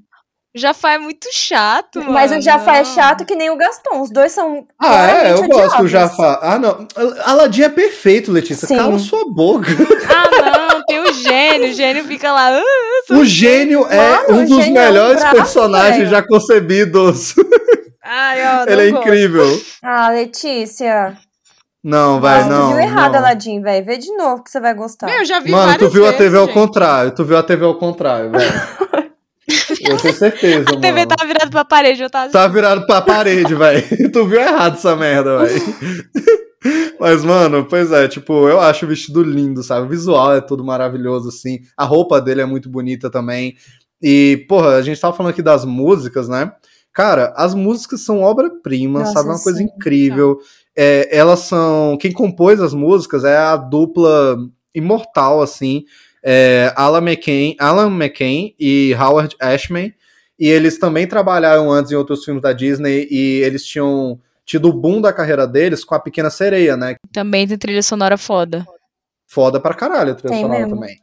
Jafar 0.53 0.95
é 0.95 0.97
muito 0.97 1.27
chato, 1.31 2.03
Mas 2.03 2.29
mano. 2.31 2.41
o 2.41 2.43
Jafar 2.43 2.75
é 2.75 2.83
chato 2.83 3.25
que 3.25 3.35
nem 3.35 3.49
o 3.49 3.55
Gaston. 3.55 4.01
Os 4.01 4.11
dois 4.11 4.33
são. 4.33 4.65
Ah, 4.77 5.07
é? 5.09 5.31
Eu 5.33 5.47
gosto 5.47 5.77
do. 5.77 5.87
Jafar. 5.87 6.39
Ah, 6.41 6.59
não. 6.59 6.85
Aladdin 7.25 7.63
é 7.63 7.69
perfeito, 7.69 8.31
Letícia. 8.33 8.67
Sim. 8.67 8.75
Cala 8.75 8.99
sua 8.99 9.23
boca. 9.33 9.67
Ah, 10.09 10.67
não, 10.73 10.83
tem 10.85 10.99
o 10.99 11.13
gênio. 11.13 11.69
O 11.69 11.73
gênio 11.73 12.03
fica 12.03 12.31
lá. 12.33 12.49
"Ah, 12.57 12.63
sou 13.07 13.17
O 13.17 13.25
gênio 13.25 13.87
é 13.89 13.97
Mano, 13.97 14.39
um 14.41 14.45
dos 14.45 14.65
gênio 14.65 14.77
é 14.77 14.81
um 14.81 14.85
melhores 14.91 15.23
personagens 15.23 15.97
velho. 15.99 16.09
já 16.09 16.21
concebidos. 16.21 17.33
Ai, 18.03 18.41
ó, 18.45 18.65
não 18.65 18.73
Ele 18.73 18.87
é 18.89 18.91
gosto. 18.91 19.07
incrível. 19.07 19.61
Ah, 19.81 20.09
Letícia. 20.09 21.17
Não, 21.83 22.19
vai, 22.19 22.43
Você 22.43 22.49
não. 22.49 22.67
viu 22.73 22.79
errado, 22.79 23.13
não. 23.13 23.19
Aladdin, 23.19 23.61
velho. 23.61 23.85
Vê 23.85 23.97
de 23.97 24.15
novo 24.17 24.43
que 24.43 24.51
você 24.51 24.59
vai 24.59 24.73
gostar. 24.73 25.07
Meu, 25.07 25.19
eu 25.19 25.25
já 25.25 25.39
vi 25.39 25.49
Mano, 25.49 25.77
tu 25.79 25.89
viu 25.89 26.03
a 26.03 26.11
vezes, 26.11 26.17
TV 26.25 26.37
ao 26.37 26.45
gente. 26.45 26.53
contrário. 26.53 27.11
Tu 27.15 27.23
viu 27.25 27.37
a 27.37 27.41
TV 27.43 27.65
ao 27.65 27.75
contrário, 27.75 28.31
velho. 28.31 28.51
Eu 29.81 29.97
tenho 29.97 30.13
certeza, 30.13 30.69
A 30.69 30.79
TV 30.79 30.91
mano. 30.91 31.07
tava 31.07 31.27
virada 31.27 31.51
pra 31.51 31.65
parede, 31.65 32.01
eu 32.03 32.09
tava 32.09 32.31
Tá 32.31 32.47
virado 32.47 32.85
pra 32.85 33.01
parede, 33.01 33.53
velho. 33.55 33.83
tu 34.11 34.25
viu 34.27 34.39
errado 34.39 34.75
essa 34.75 34.95
merda, 34.95 35.39
velho. 35.39 35.61
Mas, 36.99 37.23
mano, 37.23 37.65
pois 37.65 37.91
é, 37.91 38.07
tipo, 38.07 38.47
eu 38.47 38.59
acho 38.59 38.85
o 38.85 38.87
vestido 38.89 39.23
lindo, 39.23 39.63
sabe? 39.63 39.87
O 39.87 39.89
visual 39.89 40.35
é 40.35 40.41
tudo 40.41 40.63
maravilhoso, 40.63 41.29
assim. 41.29 41.59
A 41.75 41.83
roupa 41.83 42.21
dele 42.21 42.41
é 42.41 42.45
muito 42.45 42.69
bonita 42.69 43.09
também. 43.09 43.55
E, 44.01 44.45
porra, 44.47 44.75
a 44.75 44.81
gente 44.81 45.01
tava 45.01 45.15
falando 45.15 45.31
aqui 45.31 45.41
das 45.41 45.65
músicas, 45.65 46.29
né? 46.29 46.51
Cara, 46.93 47.33
as 47.35 47.55
músicas 47.55 48.01
são 48.01 48.21
obra-prima, 48.21 49.05
sabe? 49.05 49.29
Uma 49.29 49.41
coisa 49.41 49.57
sim. 49.59 49.65
incrível. 49.65 50.37
É, 50.77 51.09
elas 51.15 51.39
são. 51.39 51.97
Quem 51.99 52.11
compôs 52.11 52.59
as 52.61 52.73
músicas 52.73 53.23
é 53.23 53.37
a 53.37 53.55
dupla 53.55 54.37
imortal, 54.75 55.41
assim. 55.41 55.83
É, 56.23 56.71
Alan 56.75 57.01
McCain, 57.01 57.55
Alan 57.59 57.87
McCain 57.87 58.55
e 58.59 58.95
Howard 58.95 59.35
Ashman. 59.39 59.93
E 60.39 60.47
eles 60.47 60.79
também 60.79 61.07
trabalharam 61.07 61.71
antes 61.71 61.91
em 61.91 61.95
outros 61.95 62.25
filmes 62.25 62.41
da 62.41 62.51
Disney 62.51 63.07
e 63.11 63.41
eles 63.43 63.63
tinham 63.63 64.19
tido 64.45 64.69
o 64.69 64.73
boom 64.73 64.99
da 64.99 65.13
carreira 65.13 65.47
deles 65.47 65.83
com 65.83 65.93
a 65.93 65.99
Pequena 65.99 66.29
Sereia, 66.29 66.75
né? 66.75 66.95
Também 67.13 67.47
tem 67.47 67.57
trilha 67.57 67.83
sonora 67.83 68.17
foda. 68.17 68.65
Foda 69.27 69.59
pra 69.59 69.73
caralho 69.73 70.11
a 70.11 70.15
trilha 70.15 70.33
Tem 70.33 70.41
sonora 70.41 70.59
mesmo. 70.61 70.75
também. 70.75 70.97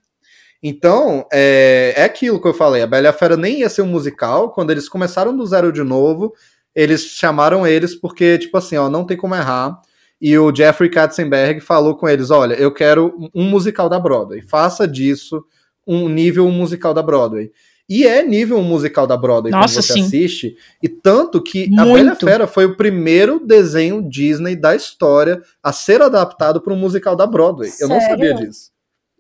Então, 0.63 1.25
é, 1.33 1.95
é 1.97 2.05
aquilo 2.05 2.43
que 2.43 2.49
eu 2.49 2.55
falei. 2.55 2.83
A 2.83 2.87
Bela 2.87 3.07
e 3.07 3.09
a 3.09 3.13
Fera 3.13 3.37
nem 3.37 3.61
ia 3.61 3.69
ser 3.69 3.83
um 3.83 3.87
musical. 3.87 4.51
Quando 4.51 4.71
eles 4.71 4.89
começaram 4.89 5.37
do 5.37 5.47
zero 5.47 5.73
de 5.73 5.83
novo, 5.83 6.35
eles 6.75 7.03
chamaram 7.03 7.67
eles 7.67 7.95
porque, 7.95 8.39
tipo 8.39 8.57
assim, 8.57 8.77
ó, 8.77 8.89
não 8.89 9.07
tem 9.07 9.17
como 9.17 9.35
errar. 9.35 9.81
E 10.21 10.37
o 10.37 10.55
Jeffrey 10.55 10.91
Katzenberg 10.91 11.61
falou 11.61 11.97
com 11.97 12.09
eles: 12.09 12.31
olha, 12.31 12.55
eu 12.55 12.73
quero 12.73 13.31
um 13.35 13.45
musical 13.45 13.89
da 13.89 14.01
Broadway. 14.01 14.43
Faça 14.43 14.87
disso 14.87 15.45
um 15.87 16.09
nível 16.09 16.51
musical 16.51 16.93
da 16.93 17.03
Broadway. 17.03 17.51
E 17.89 18.07
é 18.07 18.23
nível 18.23 18.61
musical 18.63 19.07
da 19.07 19.17
Broadway 19.17 19.51
Nossa, 19.51 19.77
quando 19.77 19.85
você 19.87 19.93
sim. 19.95 20.03
assiste. 20.03 20.57
E 20.83 20.89
tanto 20.89 21.43
que 21.43 21.71
A 21.79 21.85
Bela 21.85 21.99
e 21.99 22.03
a 22.03 22.05
Muito. 22.05 22.27
Fera 22.27 22.47
foi 22.47 22.67
o 22.67 22.77
primeiro 22.77 23.41
desenho 23.41 24.07
Disney 24.07 24.55
da 24.55 24.77
história 24.77 25.41
a 25.63 25.73
ser 25.73 26.03
adaptado 26.03 26.61
para 26.61 26.75
um 26.75 26.77
musical 26.77 27.17
da 27.17 27.27
Broadway. 27.27 27.71
Eu 27.81 27.89
não 27.89 27.99
Sério? 27.99 28.11
sabia 28.11 28.35
disso. 28.35 28.71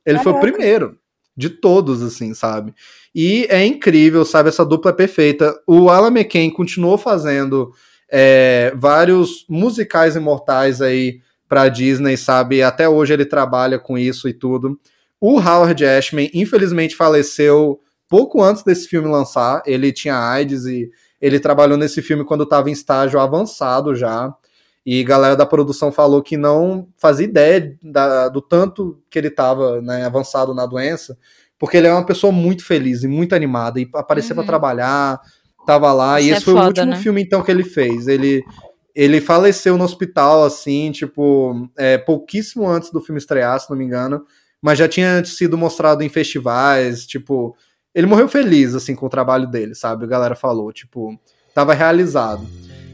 Ele 0.04 0.18
foi 0.18 0.32
o 0.32 0.34
Caraca. 0.34 0.52
primeiro 0.52 0.98
de 1.34 1.48
todos, 1.48 2.02
assim, 2.02 2.34
sabe? 2.34 2.74
E 3.14 3.46
é 3.48 3.64
incrível, 3.64 4.24
sabe? 4.24 4.50
Essa 4.50 4.66
dupla 4.66 4.90
é 4.90 4.94
perfeita. 4.94 5.58
O 5.66 5.88
Alan 5.88 6.08
McCain 6.08 6.50
continuou 6.50 6.98
fazendo 6.98 7.72
é, 8.10 8.72
vários 8.76 9.44
musicais 9.48 10.16
imortais 10.16 10.80
aí 10.80 11.20
pra 11.48 11.68
Disney, 11.68 12.16
sabe? 12.16 12.62
Até 12.62 12.88
hoje 12.88 13.12
ele 13.12 13.24
trabalha 13.24 13.78
com 13.78 13.96
isso 13.98 14.28
e 14.28 14.32
tudo. 14.34 14.78
O 15.20 15.38
Howard 15.40 15.84
Ashman, 15.84 16.30
infelizmente, 16.34 16.94
faleceu 16.94 17.80
pouco 18.08 18.42
antes 18.42 18.62
desse 18.62 18.86
filme 18.88 19.08
lançar. 19.08 19.62
Ele 19.66 19.92
tinha 19.92 20.16
AIDS 20.16 20.64
e 20.66 20.90
ele 21.20 21.40
trabalhou 21.40 21.76
nesse 21.76 22.00
filme 22.02 22.24
quando 22.24 22.44
estava 22.44 22.68
em 22.68 22.72
estágio 22.72 23.18
avançado 23.18 23.94
já. 23.94 24.32
E 24.86 25.00
a 25.00 25.04
galera 25.04 25.36
da 25.36 25.44
produção 25.44 25.90
falou 25.92 26.22
que 26.22 26.36
não 26.36 26.88
fazia 26.96 27.26
ideia 27.26 27.76
da- 27.82 28.28
do 28.28 28.40
tanto 28.40 29.02
que 29.10 29.18
ele 29.18 29.28
estava 29.28 29.82
né, 29.82 30.04
avançado 30.06 30.54
na 30.54 30.64
doença, 30.64 31.18
porque 31.58 31.76
ele 31.76 31.88
é 31.88 31.92
uma 31.92 32.06
pessoa 32.06 32.32
muito 32.32 32.64
feliz 32.64 33.02
e 33.02 33.08
muito 33.08 33.34
animada, 33.34 33.80
e 33.80 33.88
aparecia 33.94 34.34
pra 34.34 34.42
Uhum. 34.42 34.46
trabalhar, 34.46 35.20
tava 35.68 35.92
lá, 35.92 36.18
e 36.18 36.24
Isso 36.24 36.32
é 36.32 36.36
esse 36.36 36.44
foi 36.46 36.54
o 36.54 36.56
foda, 36.56 36.68
último 36.68 36.86
né? 36.86 36.96
filme 36.96 37.22
então 37.22 37.42
que 37.42 37.50
ele 37.50 37.62
fez. 37.62 38.08
Ele, 38.08 38.42
ele 38.94 39.20
faleceu 39.20 39.76
no 39.76 39.84
hospital, 39.84 40.42
assim, 40.44 40.90
tipo, 40.90 41.68
é, 41.76 41.98
pouquíssimo 41.98 42.66
antes 42.66 42.90
do 42.90 43.02
filme 43.02 43.18
estrear, 43.18 43.60
se 43.60 43.68
não 43.68 43.76
me 43.76 43.84
engano, 43.84 44.24
mas 44.62 44.78
já 44.78 44.88
tinha 44.88 45.22
sido 45.26 45.58
mostrado 45.58 46.02
em 46.02 46.08
festivais, 46.08 47.06
tipo, 47.06 47.54
ele 47.94 48.06
morreu 48.06 48.30
feliz, 48.30 48.74
assim, 48.74 48.94
com 48.94 49.04
o 49.04 49.10
trabalho 49.10 49.46
dele, 49.46 49.74
sabe? 49.74 50.04
A 50.04 50.08
galera 50.08 50.34
falou, 50.34 50.72
tipo, 50.72 51.20
tava 51.54 51.74
realizado. 51.74 52.46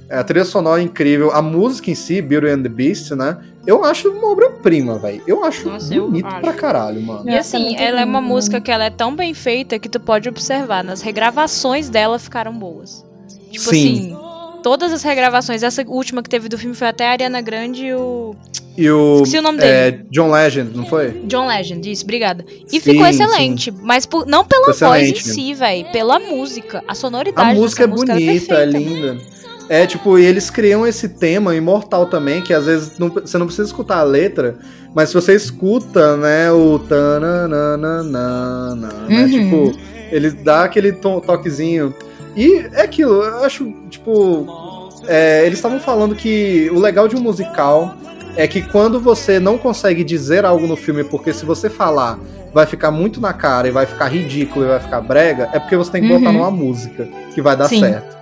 É, 0.08 0.18
A 0.18 0.24
trilha 0.24 0.44
sonora 0.44 0.80
é 0.80 0.84
incrível, 0.84 1.30
a 1.32 1.40
música 1.40 1.90
em 1.90 1.94
si, 1.94 2.20
Beauty 2.20 2.48
and 2.48 2.62
the 2.62 2.68
Beast, 2.68 3.10
né? 3.12 3.38
Eu 3.66 3.82
acho 3.84 4.10
uma 4.10 4.30
obra-prima, 4.30 4.98
velho. 4.98 5.22
Eu 5.26 5.42
acho 5.44 5.68
Nossa, 5.68 5.94
eu 5.94 6.06
bonito 6.06 6.26
acho. 6.26 6.40
pra 6.40 6.52
caralho, 6.52 7.00
mano. 7.00 7.28
E 7.28 7.34
assim, 7.36 7.74
ela 7.76 8.00
é 8.02 8.04
uma 8.04 8.20
música 8.20 8.60
que 8.60 8.70
ela 8.70 8.84
é 8.84 8.90
tão 8.90 9.16
bem 9.16 9.32
feita 9.32 9.78
que 9.78 9.88
tu 9.88 9.98
pode 9.98 10.28
observar, 10.28 10.84
nas 10.84 11.00
regravações 11.00 11.88
dela 11.88 12.18
ficaram 12.18 12.52
boas. 12.52 13.04
Tipo 13.50 13.64
Sim. 13.70 14.12
assim, 14.12 14.62
todas 14.62 14.92
as 14.92 15.02
regravações, 15.02 15.62
essa 15.62 15.82
última 15.86 16.22
que 16.22 16.28
teve 16.28 16.48
do 16.48 16.58
filme 16.58 16.74
foi 16.76 16.88
até 16.88 17.06
a 17.06 17.12
Ariana 17.12 17.40
Grande 17.40 17.86
e 17.86 17.94
o 17.94 18.34
E 18.76 18.90
o, 18.90 19.14
Esqueci 19.22 19.38
o 19.38 19.42
nome 19.42 19.60
é, 19.62 20.00
John 20.10 20.30
Legend, 20.30 20.76
não 20.76 20.84
foi? 20.84 21.22
John 21.26 21.46
Legend, 21.46 21.90
isso, 21.90 22.02
obrigada. 22.04 22.44
E 22.70 22.72
Sim, 22.72 22.80
ficou 22.80 23.06
excelente, 23.06 23.70
mas 23.70 24.04
por- 24.04 24.26
não 24.26 24.44
pela 24.44 24.74
Ficou 24.74 24.88
voz 24.88 25.08
em 25.08 25.14
si, 25.14 25.54
velho, 25.54 25.86
pela 25.92 26.18
música, 26.18 26.82
a 26.86 26.94
sonoridade 26.94 27.50
A 27.50 27.54
música 27.54 27.84
é 27.84 27.86
música 27.86 28.12
ela 28.12 28.20
bonita, 28.20 28.54
é 28.54 28.66
perfeita. 28.66 28.78
linda. 28.78 29.34
É, 29.68 29.86
tipo, 29.86 30.18
e 30.18 30.24
eles 30.24 30.50
criam 30.50 30.86
esse 30.86 31.08
tema 31.08 31.54
imortal 31.54 32.06
também, 32.06 32.42
que 32.42 32.52
às 32.52 32.66
vezes 32.66 32.98
não- 32.98 33.08
você 33.08 33.38
não 33.38 33.46
precisa 33.46 33.66
escutar 33.66 33.98
a 33.98 34.02
letra, 34.02 34.56
mas 34.94 35.08
se 35.08 35.14
você 35.14 35.34
escuta, 35.34 36.16
né, 36.18 36.50
o 36.52 36.78
tananana, 36.78 38.74
né, 38.74 38.88
Uhum. 39.08 39.30
tipo, 39.30 39.72
ele 40.12 40.30
dá 40.30 40.64
aquele 40.64 40.92
to- 40.92 41.20
toquezinho. 41.20 41.94
E 42.36 42.66
é 42.72 42.82
aquilo, 42.82 43.22
eu 43.22 43.44
acho, 43.44 43.72
tipo, 43.88 44.90
é, 45.06 45.44
eles 45.46 45.58
estavam 45.58 45.78
falando 45.80 46.14
que 46.14 46.70
o 46.72 46.78
legal 46.78 47.06
de 47.08 47.16
um 47.16 47.20
musical 47.20 47.94
é 48.36 48.46
que 48.48 48.60
quando 48.62 48.98
você 49.00 49.38
não 49.38 49.56
consegue 49.56 50.02
dizer 50.02 50.44
algo 50.44 50.66
no 50.66 50.76
filme, 50.76 51.04
porque 51.04 51.32
se 51.32 51.44
você 51.44 51.70
falar 51.70 52.18
vai 52.52 52.66
ficar 52.66 52.90
muito 52.90 53.20
na 53.20 53.32
cara 53.32 53.66
e 53.68 53.70
vai 53.70 53.86
ficar 53.86 54.06
ridículo 54.08 54.64
e 54.64 54.68
vai 54.68 54.80
ficar 54.80 55.00
brega, 55.00 55.48
é 55.52 55.58
porque 55.58 55.76
você 55.76 55.90
tem 55.92 56.02
que 56.02 56.08
botar 56.08 56.26
Uhum. 56.30 56.38
numa 56.38 56.50
música 56.50 57.08
que 57.34 57.40
vai 57.42 57.56
dar 57.56 57.68
Sim. 57.68 57.80
certo. 57.80 58.14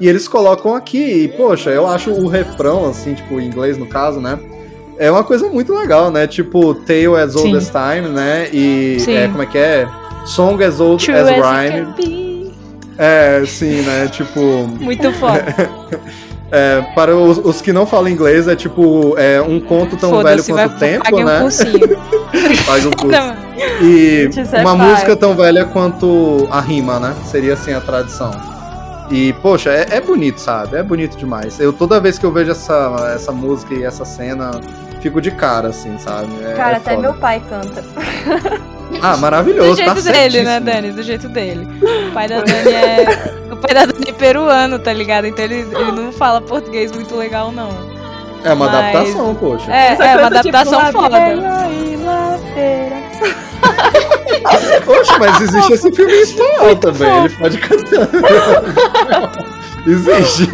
E 0.00 0.08
eles 0.08 0.26
colocam 0.26 0.74
aqui, 0.74 1.24
e 1.24 1.28
poxa, 1.28 1.70
eu 1.70 1.86
acho 1.86 2.10
o 2.10 2.26
refrão, 2.26 2.88
assim, 2.88 3.12
tipo, 3.12 3.38
em 3.38 3.46
inglês 3.46 3.76
no 3.76 3.86
caso, 3.86 4.18
né? 4.18 4.38
É 4.98 5.10
uma 5.10 5.22
coisa 5.22 5.48
muito 5.48 5.74
legal, 5.74 6.10
né? 6.10 6.26
Tipo, 6.26 6.74
Tale 6.74 7.16
as 7.22 7.36
Old 7.36 7.50
Sim. 7.50 7.56
as 7.56 7.70
Time, 7.70 8.08
né? 8.08 8.48
E 8.52 8.96
é, 9.08 9.28
como 9.28 9.42
é 9.42 9.46
que 9.46 9.58
é? 9.58 9.86
Song 10.24 10.62
as 10.62 10.80
Old 10.80 11.04
True 11.04 11.16
as 11.16 11.28
as 11.28 11.36
Rhyme. 11.36 12.52
É, 12.98 13.42
sim, 13.46 13.80
né? 13.82 14.08
Tipo, 14.08 14.68
Muito 14.78 15.10
foda. 15.12 15.42
é, 16.52 16.82
para 16.94 17.16
os, 17.16 17.38
os 17.38 17.62
que 17.62 17.72
não 17.72 17.86
falam 17.86 18.08
inglês, 18.08 18.46
é 18.46 18.54
tipo 18.54 19.14
é, 19.16 19.40
um 19.40 19.58
conto 19.60 19.96
tão 19.96 20.22
velho 20.22 20.44
quanto 20.44 20.74
o 20.74 20.78
tempo, 20.78 21.16
um 21.16 21.24
né? 21.24 21.40
cursinho. 21.40 21.98
Faz 22.66 22.84
um 22.84 22.90
curso. 22.90 23.06
Não, 23.06 23.36
E 23.82 24.30
uma 24.60 24.74
música 24.74 25.16
tão 25.16 25.34
velha 25.34 25.64
quanto 25.64 26.46
a 26.50 26.60
rima, 26.60 26.98
né? 27.00 27.14
Seria 27.24 27.54
assim 27.54 27.72
a 27.72 27.80
tradição. 27.80 28.49
E, 29.10 29.32
poxa, 29.42 29.70
é, 29.70 29.86
é 29.96 30.00
bonito, 30.00 30.38
sabe? 30.40 30.76
É 30.76 30.82
bonito 30.82 31.16
demais. 31.16 31.58
Eu 31.58 31.72
toda 31.72 31.98
vez 32.00 32.16
que 32.18 32.24
eu 32.24 32.30
vejo 32.32 32.52
essa, 32.52 33.12
essa 33.14 33.32
música 33.32 33.74
e 33.74 33.82
essa 33.82 34.04
cena, 34.04 34.52
fico 35.00 35.20
de 35.20 35.30
cara, 35.32 35.68
assim, 35.68 35.98
sabe? 35.98 36.28
É, 36.44 36.52
Cara, 36.54 36.74
é 36.74 36.76
até 36.76 36.90
foda. 36.94 37.02
meu 37.02 37.14
pai 37.14 37.42
canta. 37.48 37.84
Ah, 39.02 39.14
Do 39.14 39.20
maravilhoso, 39.20 39.76
jeito 39.76 39.94
tá 40.02 40.12
dele, 40.12 40.42
né. 40.42 40.58
Dani? 40.60 40.90
Do 40.92 41.02
jeito 41.02 41.28
dele. 41.28 41.66
O 42.08 42.12
pai 42.12 42.28
da 42.28 42.40
Dani 42.40 42.72
é. 42.72 43.34
O 43.52 43.56
pai 43.56 43.74
da 43.74 43.84
Dani 43.86 44.04
é 44.08 44.12
peruano, 44.12 44.78
tá 44.78 44.92
ligado? 44.92 45.26
Então 45.26 45.44
ele, 45.44 45.60
ele 45.76 45.92
não 45.92 46.12
fala 46.12 46.40
português 46.40 46.90
muito 46.92 47.14
legal, 47.16 47.50
não. 47.52 47.68
É 48.44 48.52
uma 48.52 48.66
Mas- 48.66 48.74
adaptação, 48.74 49.34
poxa. 49.34 49.70
É, 49.72 49.92
é 49.92 49.94
uma 49.94 50.30
tipo, 50.30 50.56
adaptação 50.56 50.78
"La 50.78 50.92
foda. 50.92 51.08
bella 51.20 51.68
e 51.68 51.96
la 51.96 52.38
fera". 52.54 53.00
Poxa, 54.84 55.18
mas 55.18 55.40
existe 55.40 55.72
esse 55.74 55.92
filme 55.92 56.12
em 56.12 56.22
espanhol 56.22 56.76
também, 56.76 57.24
ele 57.24 57.28
pode 57.36 57.58
cantar. 57.58 58.08
Existe. 59.86 60.46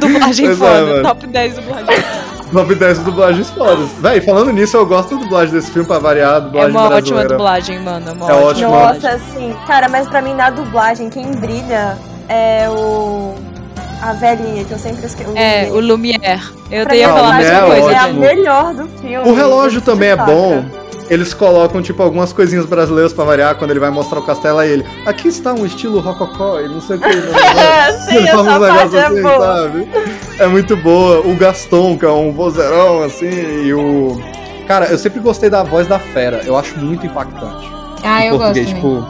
Dublagem 0.00 0.48
é, 0.48 0.54
foda. 0.54 0.84
mano. 0.86 1.02
top 1.02 1.26
10 1.26 1.54
dublagem. 1.56 2.04
Top 2.52 2.74
10 2.74 2.98
dublagens 3.00 3.50
fodas. 3.50 3.88
Véi, 4.00 4.20
falando 4.20 4.52
nisso, 4.52 4.76
eu 4.76 4.86
gosto 4.86 5.16
da 5.16 5.22
dublagem 5.22 5.54
desse 5.54 5.70
filme 5.72 5.88
pra 5.88 5.98
variar, 5.98 6.34
a 6.34 6.36
É 6.36 6.40
dublagem 6.40 6.70
uma 6.70 6.82
ótima 6.82 6.96
brasileira. 7.00 7.28
dublagem, 7.28 7.80
mano. 7.80 8.08
É 8.08 8.12
uma 8.12 8.30
É 8.30 8.34
ótima. 8.34 8.46
ótima. 8.46 8.68
dublagem. 8.68 8.94
Nossa, 8.94 9.08
assim. 9.16 9.56
Cara, 9.66 9.88
mas 9.88 10.08
pra 10.08 10.22
mim 10.22 10.34
na 10.34 10.50
dublagem, 10.50 11.10
quem 11.10 11.32
brilha 11.32 11.98
é 12.28 12.68
o. 12.70 13.34
a 14.02 14.12
velhinha, 14.12 14.64
que 14.64 14.72
eu 14.72 14.78
sempre 14.78 15.04
esqueço. 15.06 15.32
É, 15.34 15.68
o 15.70 15.80
Lumière. 15.80 16.40
Eu 16.70 16.84
Pra 16.84 16.94
ia 16.94 17.08
falar 17.08 17.22
o 17.28 17.32
a 17.32 17.34
mesma 17.38 17.60
Lumière 17.60 17.64
é 17.76 17.80
coisa. 17.80 17.96
É 17.96 17.98
a 17.98 18.08
melhor 18.12 18.74
do 18.74 18.88
filme. 19.00 19.28
O 19.28 19.34
relógio 19.34 19.80
também 19.80 20.10
é 20.10 20.16
bom. 20.16 20.64
Eles 21.10 21.34
colocam, 21.34 21.82
tipo, 21.82 22.02
algumas 22.02 22.32
coisinhas 22.32 22.64
brasileiras 22.64 23.12
pra 23.12 23.24
variar 23.24 23.56
quando 23.56 23.70
ele 23.70 23.80
vai 23.80 23.90
mostrar 23.90 24.20
o 24.20 24.22
castelo 24.22 24.58
a 24.58 24.66
ele. 24.66 24.84
Aqui 25.04 25.28
está 25.28 25.52
um 25.52 25.66
estilo 25.66 26.00
rococó 26.00 26.60
e 26.60 26.68
não 26.68 26.80
sei 26.80 26.96
o 26.96 27.00
que. 27.00 27.08
É, 27.64 27.92
sim, 27.92 28.16
Ele 28.16 28.28
fala 28.28 28.42
uns 28.56 28.60
negócios 28.60 28.94
é 28.94 29.06
assim, 29.06 29.22
boa. 29.22 29.38
sabe? 29.38 29.88
É 30.38 30.46
muito 30.46 30.76
boa. 30.76 31.20
O 31.20 31.36
Gaston, 31.36 31.98
que 31.98 32.04
é 32.04 32.10
um 32.10 32.32
vozeirão, 32.32 33.02
assim, 33.02 33.28
e 33.64 33.74
o. 33.74 34.18
Cara, 34.66 34.86
eu 34.86 34.96
sempre 34.96 35.20
gostei 35.20 35.50
da 35.50 35.62
voz 35.62 35.86
da 35.86 35.98
fera. 35.98 36.40
Eu 36.44 36.56
acho 36.56 36.78
muito 36.78 37.06
impactante. 37.06 37.68
Ah, 38.02 38.24
em 38.24 38.28
eu 38.28 38.38
gosto 38.38 38.64
tipo. 38.64 39.04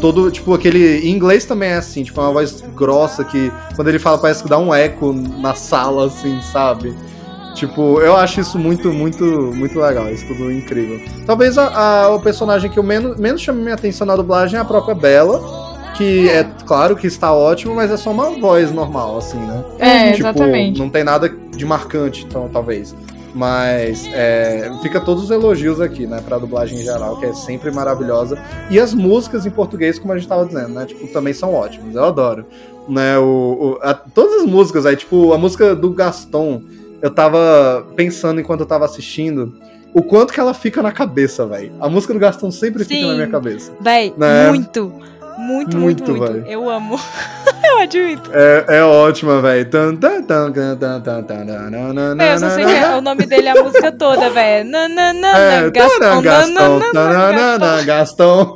Todo, 0.00 0.30
tipo, 0.30 0.54
aquele. 0.54 1.00
Em 1.08 1.10
inglês 1.10 1.44
também 1.44 1.70
é 1.70 1.76
assim, 1.76 2.04
tipo, 2.04 2.20
é 2.20 2.24
uma 2.24 2.32
voz 2.32 2.62
grossa 2.74 3.24
que 3.24 3.52
quando 3.74 3.88
ele 3.88 3.98
fala 3.98 4.18
parece 4.18 4.42
que 4.42 4.48
dá 4.48 4.56
um 4.56 4.72
eco 4.72 5.12
na 5.12 5.54
sala, 5.54 6.06
assim, 6.06 6.40
sabe? 6.52 6.94
Tipo, 7.54 8.00
eu 8.00 8.16
acho 8.16 8.40
isso 8.40 8.58
muito, 8.58 8.92
muito, 8.92 9.24
muito 9.24 9.78
legal, 9.78 10.10
isso 10.10 10.26
tudo 10.26 10.50
incrível. 10.50 11.00
Talvez 11.24 11.56
a, 11.56 11.68
a- 12.04 12.14
o 12.14 12.20
personagem 12.20 12.70
que 12.70 12.78
eu 12.78 12.82
menos, 12.82 13.16
menos 13.16 13.40
chame 13.40 13.62
minha 13.62 13.74
atenção 13.74 14.06
na 14.06 14.16
dublagem 14.16 14.58
é 14.58 14.60
a 14.60 14.64
própria 14.64 14.94
Bella, 14.94 15.40
que 15.96 16.28
é 16.28 16.44
claro 16.66 16.96
que 16.96 17.06
está 17.06 17.32
ótimo, 17.32 17.74
mas 17.74 17.90
é 17.92 17.96
só 17.96 18.10
uma 18.10 18.30
voz 18.40 18.72
normal, 18.72 19.16
assim, 19.18 19.38
né? 19.38 19.64
É, 19.78 20.12
tipo, 20.12 20.28
exatamente. 20.28 20.78
não 20.80 20.90
tem 20.90 21.04
nada 21.04 21.28
de 21.28 21.64
marcante, 21.64 22.24
então, 22.28 22.48
talvez. 22.52 22.94
Mas 23.32 24.08
é, 24.12 24.70
fica 24.82 25.00
todos 25.00 25.24
os 25.24 25.30
elogios 25.30 25.80
aqui, 25.80 26.06
né, 26.06 26.20
pra 26.24 26.38
dublagem 26.38 26.78
em 26.80 26.84
geral, 26.84 27.18
que 27.18 27.26
é 27.26 27.32
sempre 27.32 27.70
maravilhosa. 27.70 28.38
E 28.70 28.78
as 28.78 28.92
músicas 28.94 29.44
em 29.46 29.50
português, 29.50 29.98
como 29.98 30.12
a 30.12 30.18
gente 30.18 30.28
tava 30.28 30.44
dizendo, 30.46 30.68
né, 30.70 30.86
tipo, 30.86 31.06
também 31.08 31.32
são 31.32 31.52
ótimas, 31.54 31.94
eu 31.94 32.04
adoro. 32.04 32.44
Né, 32.88 33.16
o, 33.18 33.22
o- 33.24 33.78
a- 33.82 33.94
todas 33.94 34.42
as 34.42 34.46
músicas 34.46 34.84
aí, 34.86 34.94
tipo, 34.96 35.32
a 35.32 35.38
música 35.38 35.74
do 35.74 35.90
Gaston, 35.90 36.62
eu 37.04 37.10
tava 37.10 37.86
pensando 37.94 38.40
enquanto 38.40 38.60
eu 38.60 38.66
tava 38.66 38.86
assistindo, 38.86 39.52
o 39.92 40.02
quanto 40.02 40.32
que 40.32 40.40
ela 40.40 40.54
fica 40.54 40.82
na 40.82 40.90
cabeça, 40.90 41.44
velho. 41.46 41.70
A 41.78 41.86
música 41.86 42.14
do 42.14 42.18
Gaston 42.18 42.50
sempre 42.50 42.82
fica 42.82 43.00
Sim. 43.02 43.08
na 43.08 43.14
minha 43.14 43.26
cabeça. 43.26 43.72
Véi, 43.78 44.14
Né? 44.16 44.48
muito. 44.48 44.90
Muito, 45.44 45.76
muito, 45.76 46.10
Muito, 46.10 46.32
muito. 46.32 46.48
Eu 46.48 46.70
amo. 46.70 46.98
eu 47.64 47.78
admito. 47.80 48.30
É, 48.32 48.64
é 48.78 48.82
ótima, 48.82 49.40
velho. 49.42 49.68
Eu 52.32 52.38
só 52.38 52.50
sei 52.50 52.64
que 52.64 52.72
o 52.96 53.00
nome 53.02 53.26
dele 53.26 53.48
é 53.48 53.50
a 53.58 53.62
música 53.62 53.92
toda, 53.92 54.30
velho. 54.30 54.70
É, 54.76 55.70
Gastão, 56.22 56.22
taranana, 56.92 57.82
Gastão. 57.82 58.54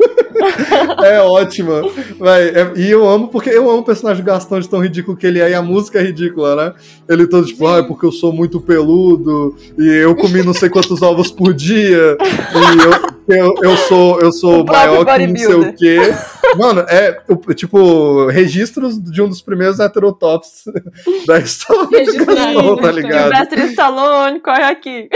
é 1.04 1.20
ótima. 1.20 1.82
Véi, 2.20 2.48
é- 2.54 2.72
e 2.76 2.90
eu 2.90 3.08
amo, 3.08 3.28
porque 3.28 3.50
eu 3.50 3.68
amo 3.68 3.80
o 3.80 3.84
personagem 3.84 4.22
do 4.22 4.26
Gastão 4.26 4.58
de 4.60 4.68
tão 4.68 4.80
ridículo 4.82 5.16
que 5.16 5.26
ele 5.26 5.40
é, 5.40 5.50
e 5.50 5.54
a 5.54 5.62
música 5.62 5.98
é 5.98 6.02
ridícula, 6.02 6.54
né? 6.56 6.72
Ele 7.08 7.26
todo 7.26 7.46
tipo, 7.46 7.66
ah, 7.66 7.78
é 7.78 7.82
porque 7.82 8.06
eu 8.06 8.12
sou 8.12 8.32
muito 8.32 8.60
peludo, 8.60 9.54
e 9.78 9.86
eu 9.88 10.14
comi 10.16 10.42
não 10.42 10.54
sei 10.54 10.68
quantos 10.70 11.02
ovos 11.02 11.30
por 11.30 11.52
dia, 11.52 12.16
e 12.20 13.32
eu, 13.32 13.46
eu, 13.46 13.54
eu 13.62 13.76
sou, 13.76 14.20
eu 14.20 14.32
sou 14.32 14.62
O 14.62 14.66
maior 14.66 15.04
que 15.04 15.26
não 15.26 15.36
sei 15.36 15.54
o 15.54 15.72
quê. 15.74 16.14
Mano, 16.56 16.77
é 16.88 17.20
o- 17.28 17.54
tipo 17.54 18.26
registros 18.26 19.00
de 19.02 19.20
um 19.22 19.28
dos 19.28 19.40
primeiros 19.42 19.80
heterotops 19.80 20.64
da 21.26 21.38
história 21.38 22.04
do 22.04 22.24
Gastão, 22.26 22.76
tá 22.80 22.90
ligado? 22.92 23.22
Silvestre 23.34 23.62
Stallone, 23.70 24.40
corre 24.40 24.62
aqui. 24.64 25.08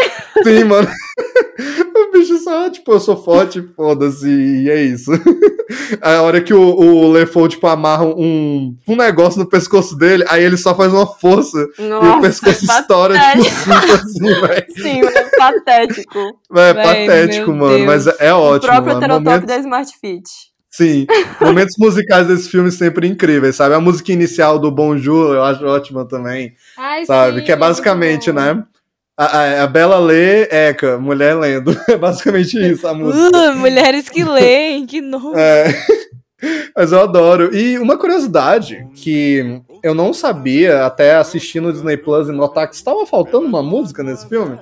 Sim, 0.43 0.65
mano. 0.65 0.89
O 1.95 2.11
bicho 2.13 2.37
só, 2.39 2.69
tipo, 2.69 2.93
eu 2.93 3.01
sou 3.01 3.17
forte, 3.17 3.63
foda-se, 3.77 4.29
e 4.29 4.69
é 4.71 4.83
isso. 4.83 5.11
A 6.01 6.23
hora 6.23 6.41
que 6.41 6.53
o, 6.53 6.61
o 6.61 7.11
Lefou, 7.13 7.47
tipo, 7.49 7.67
amarra 7.67 8.05
um, 8.05 8.77
um 8.89 8.97
negócio 8.97 9.39
no 9.39 9.49
pescoço 9.49 9.97
dele, 9.97 10.25
aí 10.29 10.43
ele 10.43 10.57
só 10.57 10.75
faz 10.75 10.93
uma 10.93 11.07
força 11.07 11.59
e 11.79 11.83
o 11.83 11.89
Nossa, 11.89 12.21
pescoço 12.21 12.65
estoura, 12.65 13.19
tipo, 13.19 13.45
cinto 13.45 13.93
assim, 13.93 14.41
velho. 14.41 14.67
Sim, 14.77 15.01
é 15.07 15.37
patético. 15.39 16.19
É 16.55 16.73
Véi, 16.75 16.85
patético, 16.85 17.53
mano, 17.53 17.75
Deus. 17.77 17.87
mas 17.87 18.07
é 18.21 18.35
o 18.35 18.39
ótimo, 18.39 18.73
próprio 18.73 18.95
mano. 18.95 18.99
heterotop 18.99 19.25
Momentos, 19.25 19.47
da 19.49 19.57
Smart 19.59 19.93
Fit. 20.01 20.23
Sim, 20.73 21.07
momentos 21.41 21.77
musicais 21.79 22.27
desse 22.27 22.49
filme 22.49 22.73
sempre 22.73 23.07
incríveis, 23.07 23.57
sabe? 23.57 23.75
A 23.75 23.81
música 23.81 24.13
inicial 24.13 24.59
do 24.59 24.71
Bonjour 24.71 25.35
eu 25.35 25.45
acho 25.45 25.65
ótima 25.65 26.05
também. 26.05 26.55
Ai, 26.77 27.05
sabe? 27.07 27.39
sim, 27.39 27.45
que 27.45 27.53
é 27.53 27.57
basicamente, 27.57 28.33
né? 28.33 28.65
A, 29.17 29.25
a, 29.25 29.63
a 29.65 29.67
Bela 29.67 29.99
lê 29.99 30.49
Eca, 30.51 30.99
mulher 30.99 31.35
lendo. 31.37 31.77
É 31.89 31.97
basicamente 31.97 32.59
isso 32.59 32.87
a 32.89 32.95
música. 32.95 33.53
Uh, 33.53 33.57
mulheres 33.57 34.09
que 34.09 34.25
leem, 34.25 34.87
que 34.87 35.01
nojo. 35.01 35.35
É. 35.37 35.73
Mas 36.75 36.91
eu 36.91 37.01
adoro. 37.01 37.55
E 37.55 37.79
uma 37.79 37.97
curiosidade 37.97 38.85
que 38.95 39.63
eu 39.83 39.95
não 39.95 40.13
sabia 40.13 40.85
até 40.85 41.15
assistir 41.17 41.61
no 41.61 41.73
Disney 41.73 41.97
Plus 41.97 42.29
e 42.29 42.33
notar 42.33 42.69
que 42.69 42.75
estava 42.75 43.07
faltando 43.07 43.47
uma 43.47 43.63
música 43.63 44.03
nesse 44.03 44.29
filme. 44.29 44.59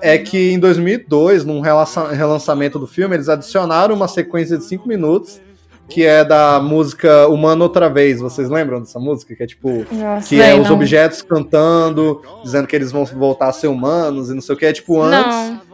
É 0.00 0.16
que 0.16 0.52
em 0.52 0.58
2002, 0.58 1.44
num 1.44 1.60
relança- 1.60 2.12
relançamento 2.12 2.78
do 2.78 2.86
filme, 2.86 3.16
eles 3.16 3.28
adicionaram 3.28 3.94
uma 3.94 4.06
sequência 4.06 4.56
de 4.56 4.64
5 4.64 4.86
minutos 4.88 5.40
que 5.88 6.04
é 6.04 6.24
da 6.24 6.60
música 6.60 7.26
Humano 7.28 7.64
Outra 7.64 7.88
Vez. 7.88 8.20
Vocês 8.20 8.48
lembram 8.48 8.80
dessa 8.80 8.98
música? 8.98 9.34
Que 9.34 9.42
é 9.42 9.46
tipo. 9.46 9.86
Nossa. 9.90 10.28
Que 10.28 10.40
é 10.40 10.54
os 10.54 10.68
não. 10.68 10.74
objetos 10.76 11.22
cantando, 11.22 12.22
dizendo 12.42 12.66
que 12.66 12.76
eles 12.76 12.92
vão 12.92 13.04
voltar 13.04 13.48
a 13.48 13.52
ser 13.52 13.68
humanos 13.68 14.30
e 14.30 14.34
não 14.34 14.40
sei 14.40 14.54
o 14.54 14.58
que. 14.58 14.66
É 14.66 14.72
tipo 14.72 15.00
antes 15.00 15.50
Não. 15.50 15.67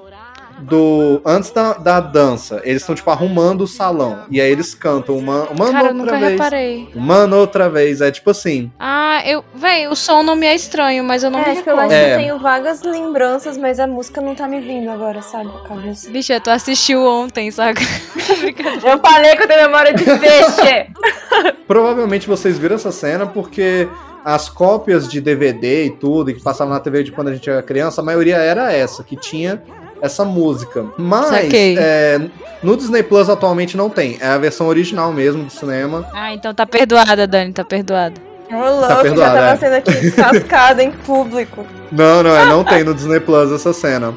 Do. 0.60 1.20
Antes 1.24 1.50
da, 1.50 1.74
da 1.74 2.00
dança. 2.00 2.60
Eles 2.64 2.82
estão, 2.82 2.94
tipo, 2.94 3.10
arrumando 3.10 3.62
o 3.62 3.66
salão. 3.66 4.24
E 4.30 4.40
aí 4.40 4.50
eles 4.50 4.74
cantam 4.74 5.16
uma, 5.16 5.44
humano 5.50 5.72
Cara, 5.72 5.88
outra 5.88 5.92
nunca 5.94 6.18
vez. 6.18 6.32
reparei. 6.32 6.88
Humano 6.94 7.36
outra 7.36 7.68
vez. 7.68 8.00
É 8.00 8.10
tipo 8.10 8.30
assim. 8.30 8.70
Ah, 8.78 9.22
eu. 9.26 9.44
Véi, 9.54 9.88
o 9.88 9.94
som 9.96 10.22
não 10.22 10.36
me 10.36 10.46
é 10.46 10.54
estranho, 10.54 11.02
mas 11.04 11.22
eu 11.22 11.30
não 11.30 11.40
É, 11.40 11.50
me 11.50 11.56
tipo, 11.56 11.70
eu 11.70 11.78
acho 11.78 11.88
que 11.88 11.94
É. 11.94 12.14
eu 12.14 12.18
tenho 12.18 12.38
vagas 12.38 12.82
lembranças, 12.82 13.56
mas 13.58 13.78
a 13.80 13.86
música 13.86 14.20
não 14.20 14.34
tá 14.34 14.46
me 14.48 14.60
vindo 14.60 14.90
agora, 14.90 15.22
sabe? 15.22 15.50
Cabeça. 15.66 16.10
Bicha, 16.10 16.40
tu 16.40 16.50
assistiu 16.50 17.04
ontem, 17.04 17.50
saca? 17.50 17.80
Eu 18.84 18.98
falei 19.00 19.34
que 19.36 19.42
eu 19.42 19.48
tenho 19.48 19.62
memória 19.62 19.92
de 19.94 20.04
peixe! 20.04 20.90
Provavelmente 21.66 22.26
vocês 22.26 22.58
viram 22.58 22.76
essa 22.76 22.92
cena 22.92 23.26
porque 23.26 23.88
as 24.24 24.48
cópias 24.48 25.08
de 25.08 25.20
DVD 25.20 25.86
e 25.86 25.90
tudo, 25.90 26.30
e 26.30 26.34
que 26.34 26.42
passavam 26.42 26.72
na 26.72 26.80
TV 26.80 27.02
de 27.02 27.12
quando 27.12 27.28
a 27.28 27.34
gente 27.34 27.48
era 27.48 27.62
criança, 27.62 28.00
a 28.00 28.04
maioria 28.04 28.36
era 28.36 28.72
essa, 28.72 29.02
que 29.04 29.16
tinha 29.16 29.62
essa 30.00 30.24
música. 30.24 30.84
Mas 30.96 31.52
é, 31.52 32.20
no 32.62 32.76
Disney 32.76 33.02
Plus 33.02 33.28
atualmente 33.28 33.76
não 33.76 33.88
tem. 33.90 34.18
É 34.20 34.28
a 34.28 34.38
versão 34.38 34.66
original 34.66 35.12
mesmo 35.12 35.44
do 35.44 35.50
cinema. 35.52 36.06
Ah, 36.12 36.32
então 36.32 36.54
tá 36.54 36.66
perdoada, 36.66 37.26
Dani, 37.26 37.52
tá 37.52 37.64
perdoada. 37.64 38.14
Ô, 38.50 38.56
louco, 38.56 38.86
Tá 38.88 38.96
perdoada, 38.96 39.32
já 39.32 39.40
tava 39.40 39.52
é. 39.52 39.56
sendo 39.56 39.74
aqui 39.74 39.92
descascada 40.00 40.82
em 40.82 40.90
público. 40.90 41.66
Não, 41.90 42.22
não, 42.22 42.36
é, 42.36 42.46
não 42.46 42.62
tem 42.64 42.84
no 42.84 42.94
Disney 42.94 43.20
Plus 43.20 43.50
essa 43.52 43.72
cena. 43.72 44.14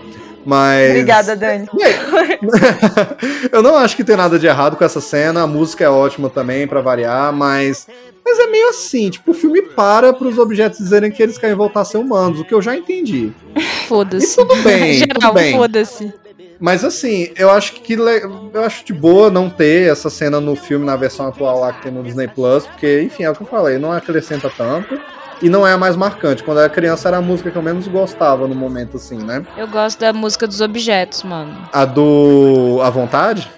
Mas. 0.48 0.91
Obrigada, 0.91 1.36
Dani. 1.36 1.68
eu 3.52 3.62
não 3.62 3.76
acho 3.76 3.98
que 3.98 4.04
tem 4.06 4.16
nada 4.16 4.39
de 4.39 4.48
errado 4.48 4.78
com 4.78 4.84
essa 4.86 5.02
cena, 5.02 5.41
a 5.41 5.48
música 5.48 5.84
é 5.84 5.89
ótima 5.89 6.30
também, 6.30 6.66
pra 6.66 6.80
variar, 6.80 7.34
mas. 7.34 7.86
Mas 8.24 8.39
é 8.39 8.48
meio 8.48 8.70
assim, 8.70 9.10
tipo, 9.10 9.32
o 9.32 9.34
filme 9.34 9.62
para 9.62 10.14
pros 10.14 10.38
objetos 10.38 10.80
dizerem 10.80 11.12
que 11.12 11.22
eles 11.22 11.38
querem 11.38 11.54
voltar 11.54 11.82
a 11.82 11.86
ser 11.86 11.98
humanos, 11.98 12.39
o 12.39 12.45
que 12.45 12.54
eu 12.54 12.62
já 12.62 12.78
entendi. 12.78 13.34
Foda-se. 13.89 14.32
E 14.32 14.36
tudo 14.36 14.56
bem, 14.64 14.93
Geral, 15.04 15.36
foda-se. 15.52 16.14
Mas 16.62 16.86
assim, 16.86 17.30
eu 17.36 17.52
acho 17.52 17.74
que 17.74 17.95
eu 17.95 18.64
acho 18.64 18.86
de 18.86 18.93
boa 18.93 19.30
não 19.30 19.50
ter 19.50 19.91
essa 19.91 20.10
cena 20.10 20.39
no 20.39 20.56
filme 20.56 20.86
na 20.86 20.95
versão 20.95 21.28
atual 21.28 21.60
lá 21.60 21.74
que 21.74 21.84
tem 21.84 21.91
no 21.91 22.04
Disney 22.04 22.30
Plus, 22.30 22.66
porque, 22.66 23.02
enfim, 23.02 23.24
é 23.24 23.30
o 23.30 23.36
que 23.36 23.41
eu 23.43 23.48
falei, 23.48 23.78
não 23.78 23.91
acrescenta 23.91 24.50
tanto. 24.50 24.98
E 25.42 25.50
não 25.50 25.66
é 25.66 25.74
a 25.74 25.78
mais 25.78 25.96
marcante. 25.96 26.44
Quando 26.44 26.58
eu 26.58 26.64
era 26.64 26.74
criança 26.74 27.08
era 27.08 27.18
a 27.18 27.22
música 27.22 27.52
que 27.52 27.58
eu 27.58 27.62
menos 27.62 27.88
gostava 27.88 28.48
no 28.48 28.56
momento, 28.56 28.98
assim, 28.98 29.18
né? 29.18 29.46
Eu 29.56 29.68
gosto 29.68 30.00
da 30.00 30.12
música 30.14 30.48
dos 30.48 30.62
objetos, 30.62 31.24
mano. 31.24 31.56
A 31.72 31.86
do. 31.86 32.80
A 32.84 32.90
Vontade? 32.90 33.50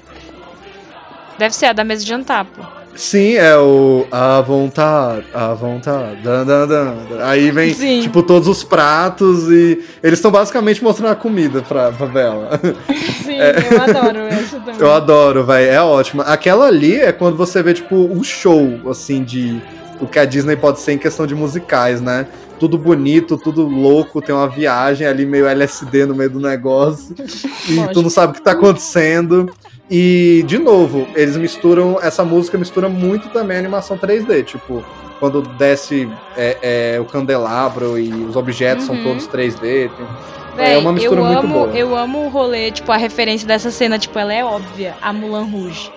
Deve 1.38 1.56
ser 1.56 1.68
a 1.68 1.74
da 1.74 1.86
mesa 1.86 2.04
de 2.04 2.10
jantar, 2.10 2.44
pô. 2.46 2.80
Sim, 3.00 3.36
é 3.36 3.56
o 3.56 4.06
A 4.12 4.42
vontade, 4.42 5.24
a 5.34 5.54
vontade. 5.54 6.18
Dan, 6.22 6.46
dan, 6.46 6.68
dan. 6.68 6.96
Aí 7.22 7.50
vem, 7.50 7.74
Sim. 7.74 8.02
tipo, 8.02 8.22
todos 8.22 8.46
os 8.50 8.62
pratos 8.62 9.50
e 9.50 9.82
eles 10.04 10.20
estão 10.20 10.30
basicamente 10.30 10.84
mostrando 10.84 11.12
a 11.14 11.16
comida 11.16 11.62
pra, 11.62 11.94
pra 11.94 12.08
Bela. 12.08 12.60
Sim, 13.24 13.38
eu 13.38 13.82
adoro 13.82 14.20
essa 14.20 14.60
também. 14.60 14.76
Eu 14.82 14.92
adoro, 14.92 15.46
velho, 15.46 15.72
é 15.72 15.82
ótima. 15.82 16.24
Aquela 16.24 16.66
ali 16.68 17.00
é 17.00 17.14
quando 17.14 17.38
você 17.38 17.64
vê, 17.64 17.74
tipo, 17.74 17.96
o 17.96 18.22
show, 18.22 18.82
assim, 18.90 19.24
de 19.24 19.62
o 20.02 20.08
que 20.08 20.20
a 20.20 20.26
Disney 20.26 20.56
pode 20.56 20.80
ser 20.80 20.94
em 20.94 20.98
questão 20.98 21.26
de 21.28 21.36
musicais, 21.36 22.02
né? 22.02 22.26
Tudo 22.60 22.78
bonito, 22.78 23.38
tudo 23.38 23.66
louco, 23.66 24.22
tem 24.22 24.34
uma 24.36 24.48
viagem 24.48 25.08
ali 25.08 25.26
meio 25.26 25.48
LSD 25.48 26.06
no 26.06 26.14
meio 26.16 26.30
do 26.30 26.40
negócio. 26.40 27.16
e 27.68 27.74
Lógico. 27.76 27.94
tu 27.94 28.02
não 28.02 28.10
sabe 28.10 28.32
o 28.34 28.36
que 28.36 28.42
tá 28.42 28.52
acontecendo. 28.52 29.50
E, 29.90 30.44
de 30.46 30.58
novo, 30.60 31.08
eles 31.16 31.36
misturam. 31.38 31.98
Essa 32.02 32.24
música 32.24 32.58
mistura 32.58 32.88
muito 32.90 33.30
também 33.30 33.58
a 33.58 33.60
animação 33.60 33.98
3D. 33.98 34.44
Tipo, 34.44 34.84
quando 35.20 35.42
desce 35.42 36.08
é, 36.38 36.94
é, 36.96 37.00
o 37.00 37.06
candelabro 37.06 37.98
e 37.98 38.12
os 38.12 38.36
objetos 38.36 38.86
são 38.86 38.96
Uhum. 38.96 39.04
todos 39.04 39.28
3D. 39.28 39.90
tem- 39.90 40.08
Véi, 40.56 40.74
é 40.74 40.78
uma 40.78 40.92
mistura 40.92 41.22
eu 41.22 41.26
muito 41.26 41.40
amo, 41.40 41.54
boa. 41.54 41.68
Eu 41.70 41.96
amo 41.96 42.26
o 42.26 42.30
rolê, 42.30 42.70
tipo, 42.72 42.92
a 42.92 42.98
referência 42.98 43.48
dessa 43.48 43.72
cena, 43.72 43.98
tipo, 43.98 44.20
ela 44.20 44.34
é 44.34 44.44
óbvia, 44.44 44.94
a 45.02 45.14
Mulan 45.14 45.46
Rouge. 45.46 45.90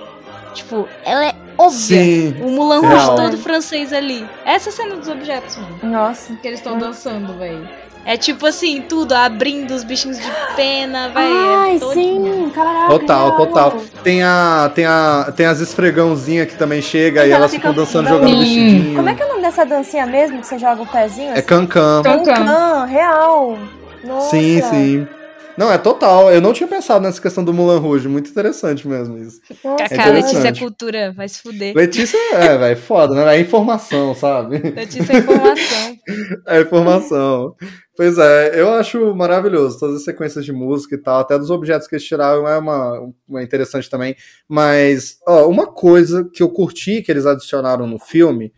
Tipo, 0.54 0.88
ela 1.04 1.26
é 1.26 1.34
óbvia. 1.58 1.78
Sim, 1.78 2.36
o 2.42 2.50
Mulan 2.50 2.80
Rouge 2.80 3.06
todo 3.06 3.38
francês 3.38 3.92
ali. 3.92 4.26
Essa 4.44 4.70
cena 4.70 4.96
dos 4.96 5.08
objetos, 5.08 5.56
mano. 5.56 5.78
Nossa. 5.82 6.34
Que 6.36 6.48
eles 6.48 6.60
estão 6.60 6.78
dançando, 6.78 7.34
velho. 7.38 7.68
É 8.04 8.16
tipo 8.16 8.44
assim, 8.46 8.82
tudo, 8.82 9.12
abrindo 9.12 9.70
os 9.72 9.84
bichinhos 9.84 10.18
de 10.18 10.28
pena, 10.56 11.08
velho. 11.10 11.34
É 11.34 11.54
Ai, 11.56 11.76
é 11.76 11.94
sim, 11.94 12.50
caraca. 12.52 12.88
Total, 12.88 13.36
total. 13.36 13.76
Tem, 14.02 14.22
a, 14.24 14.72
tem, 14.74 14.84
a, 14.84 15.32
tem 15.36 15.46
as 15.46 15.60
esfregãozinhas 15.60 16.48
que 16.48 16.56
também 16.56 16.82
chega 16.82 17.24
e, 17.24 17.28
e 17.28 17.32
elas 17.32 17.52
ficam 17.52 17.72
dançando 17.72 18.08
jogando 18.08 18.36
bichinho. 18.36 18.96
Como 18.96 19.08
é 19.08 19.14
que 19.14 19.22
é 19.22 19.26
o 19.26 19.28
nome 19.28 19.42
dessa 19.42 19.64
dancinha 19.64 20.04
mesmo 20.04 20.40
que 20.40 20.46
você 20.48 20.58
joga 20.58 20.82
o 20.82 20.86
pezinho? 20.86 21.28
É 21.28 21.32
assim? 21.32 21.38
É 21.38 21.42
cancan. 21.42 22.02
Cancan, 22.02 22.84
real. 22.86 23.56
Nossa. 24.02 24.30
Sim, 24.30 24.60
sim. 24.62 25.08
Não, 25.56 25.70
é 25.72 25.78
total. 25.78 26.30
Eu 26.30 26.40
não 26.40 26.52
tinha 26.52 26.68
pensado 26.68 27.04
nessa 27.04 27.20
questão 27.20 27.44
do 27.44 27.52
Mulan 27.52 27.78
Rouge. 27.78 28.08
Muito 28.08 28.30
interessante 28.30 28.86
mesmo 28.86 29.18
isso. 29.18 29.40
Cacá, 29.62 30.08
é 30.08 30.12
Letícia 30.12 30.48
é 30.48 30.58
cultura, 30.58 31.12
vai 31.12 31.28
se 31.28 31.42
fuder. 31.42 31.74
Letícia 31.74 32.18
é, 32.34 32.56
vai, 32.58 32.74
foda, 32.74 33.14
né? 33.14 33.36
É 33.36 33.40
informação, 33.40 34.14
sabe? 34.14 34.58
Letícia 34.58 35.12
é 35.12 35.18
informação. 35.18 35.96
é 36.48 36.60
informação. 36.60 37.54
Pois 37.94 38.16
é, 38.16 38.58
eu 38.58 38.70
acho 38.70 39.14
maravilhoso 39.14 39.78
todas 39.78 39.96
as 39.96 40.04
sequências 40.04 40.44
de 40.44 40.52
música 40.52 40.94
e 40.94 40.98
tal, 40.98 41.20
até 41.20 41.38
dos 41.38 41.50
objetos 41.50 41.86
que 41.86 41.94
eles 41.94 42.04
tiraram 42.04 42.48
é 42.48 42.56
uma, 42.56 43.12
uma 43.28 43.42
interessante 43.42 43.90
também. 43.90 44.16
Mas, 44.48 45.18
ó, 45.28 45.46
uma 45.46 45.66
coisa 45.66 46.28
que 46.32 46.42
eu 46.42 46.48
curti 46.48 47.02
que 47.02 47.12
eles 47.12 47.26
adicionaram 47.26 47.86
no 47.86 47.98
filme, 47.98 48.52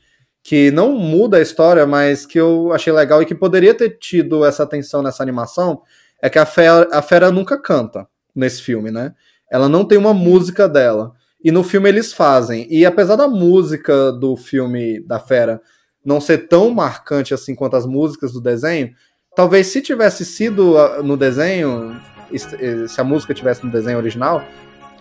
que 0.44 0.70
não 0.70 0.92
muda 0.92 1.38
a 1.38 1.40
história, 1.40 1.84
mas 1.86 2.24
que 2.24 2.38
eu 2.38 2.72
achei 2.72 2.92
legal 2.92 3.20
e 3.22 3.26
que 3.26 3.34
poderia 3.34 3.74
ter 3.74 3.98
tido 3.98 4.44
essa 4.44 4.62
atenção 4.62 5.02
nessa 5.02 5.22
animação, 5.22 5.80
é 6.24 6.30
que 6.30 6.38
a 6.38 6.46
fera, 6.46 6.88
a 6.90 7.02
fera 7.02 7.30
nunca 7.30 7.60
canta 7.60 8.08
nesse 8.34 8.62
filme, 8.62 8.90
né? 8.90 9.12
Ela 9.52 9.68
não 9.68 9.84
tem 9.84 9.98
uma 9.98 10.14
música 10.14 10.66
dela. 10.66 11.12
E 11.44 11.50
no 11.50 11.62
filme 11.62 11.86
eles 11.86 12.14
fazem. 12.14 12.66
E 12.70 12.86
apesar 12.86 13.14
da 13.16 13.28
música 13.28 14.10
do 14.10 14.34
filme 14.34 15.06
da 15.06 15.20
fera 15.20 15.60
não 16.02 16.22
ser 16.22 16.48
tão 16.48 16.70
marcante 16.70 17.34
assim 17.34 17.54
quanto 17.54 17.76
as 17.76 17.84
músicas 17.84 18.32
do 18.32 18.40
desenho, 18.40 18.94
talvez 19.36 19.66
se 19.66 19.82
tivesse 19.82 20.24
sido 20.24 20.78
ah, 20.78 21.02
no 21.02 21.14
desenho, 21.14 22.00
eh, 22.32 22.88
se 22.88 22.98
a 22.98 23.04
música 23.04 23.34
tivesse 23.34 23.62
no 23.62 23.70
desenho 23.70 23.98
original, 23.98 24.42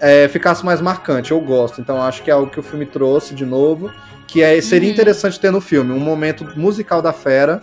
é, 0.02 0.28
ficasse 0.28 0.66
mais 0.66 0.82
marcante. 0.82 1.32
Eu 1.32 1.40
gosto. 1.40 1.80
Então 1.80 2.02
acho 2.02 2.22
que 2.22 2.30
é 2.30 2.34
algo 2.34 2.52
que 2.52 2.60
o 2.60 2.64
filme 2.64 2.86
trouxe 2.86 3.34
de 3.34 3.46
novo, 3.46 3.90
que 4.28 4.42
é, 4.42 4.60
seria 4.60 4.90
uhum. 4.90 4.94
interessante 4.94 5.40
ter 5.40 5.52
no 5.52 5.62
filme, 5.62 5.94
um 5.94 6.02
momento 6.02 6.46
musical 6.60 7.02
da 7.02 7.14
fera 7.14 7.62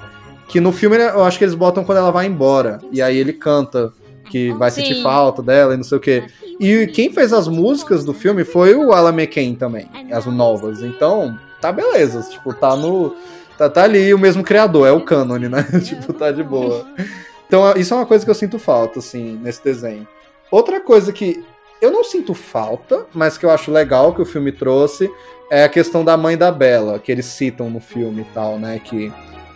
que 0.50 0.58
no 0.58 0.72
filme 0.72 0.96
eu 0.96 1.22
acho 1.22 1.38
que 1.38 1.44
eles 1.44 1.54
botam 1.54 1.84
quando 1.84 1.98
ela 1.98 2.10
vai 2.10 2.26
embora. 2.26 2.80
E 2.90 3.00
aí 3.00 3.16
ele 3.16 3.32
canta 3.32 3.92
que 4.28 4.52
vai 4.52 4.70
Sim. 4.70 4.82
sentir 4.82 5.02
falta 5.02 5.40
dela 5.42 5.74
e 5.74 5.76
não 5.76 5.84
sei 5.84 5.96
o 5.96 6.00
quê. 6.00 6.24
E 6.58 6.88
quem 6.88 7.12
fez 7.12 7.32
as 7.32 7.46
músicas 7.46 8.04
do 8.04 8.12
filme 8.12 8.44
foi 8.44 8.74
o 8.74 8.92
Alan 8.92 9.14
também, 9.56 9.88
as 10.12 10.26
novas. 10.26 10.82
Então, 10.82 11.38
tá 11.60 11.70
beleza. 11.70 12.20
Tipo, 12.28 12.52
tá 12.52 12.76
no. 12.76 13.14
Tá, 13.56 13.70
tá 13.70 13.84
ali 13.84 14.12
o 14.12 14.18
mesmo 14.18 14.42
criador, 14.42 14.88
é 14.88 14.92
o 14.92 15.02
cânone, 15.04 15.48
né? 15.48 15.62
tipo, 15.84 16.12
tá 16.12 16.32
de 16.32 16.42
boa. 16.42 16.84
Então, 17.46 17.72
isso 17.76 17.94
é 17.94 17.96
uma 17.96 18.06
coisa 18.06 18.24
que 18.24 18.30
eu 18.30 18.34
sinto 18.34 18.58
falta, 18.58 18.98
assim, 18.98 19.38
nesse 19.42 19.62
desenho. 19.62 20.06
Outra 20.50 20.80
coisa 20.80 21.12
que 21.12 21.44
eu 21.80 21.92
não 21.92 22.02
sinto 22.02 22.34
falta, 22.34 23.06
mas 23.14 23.38
que 23.38 23.46
eu 23.46 23.50
acho 23.50 23.70
legal 23.70 24.14
que 24.14 24.22
o 24.22 24.26
filme 24.26 24.50
trouxe 24.50 25.10
é 25.50 25.62
a 25.62 25.68
questão 25.68 26.04
da 26.04 26.16
mãe 26.16 26.36
da 26.36 26.50
Bela, 26.50 26.98
que 26.98 27.12
eles 27.12 27.26
citam 27.26 27.70
no 27.70 27.80
filme 27.80 28.22
e 28.22 28.34
tal, 28.34 28.58
né? 28.58 28.80
Que 28.82 29.12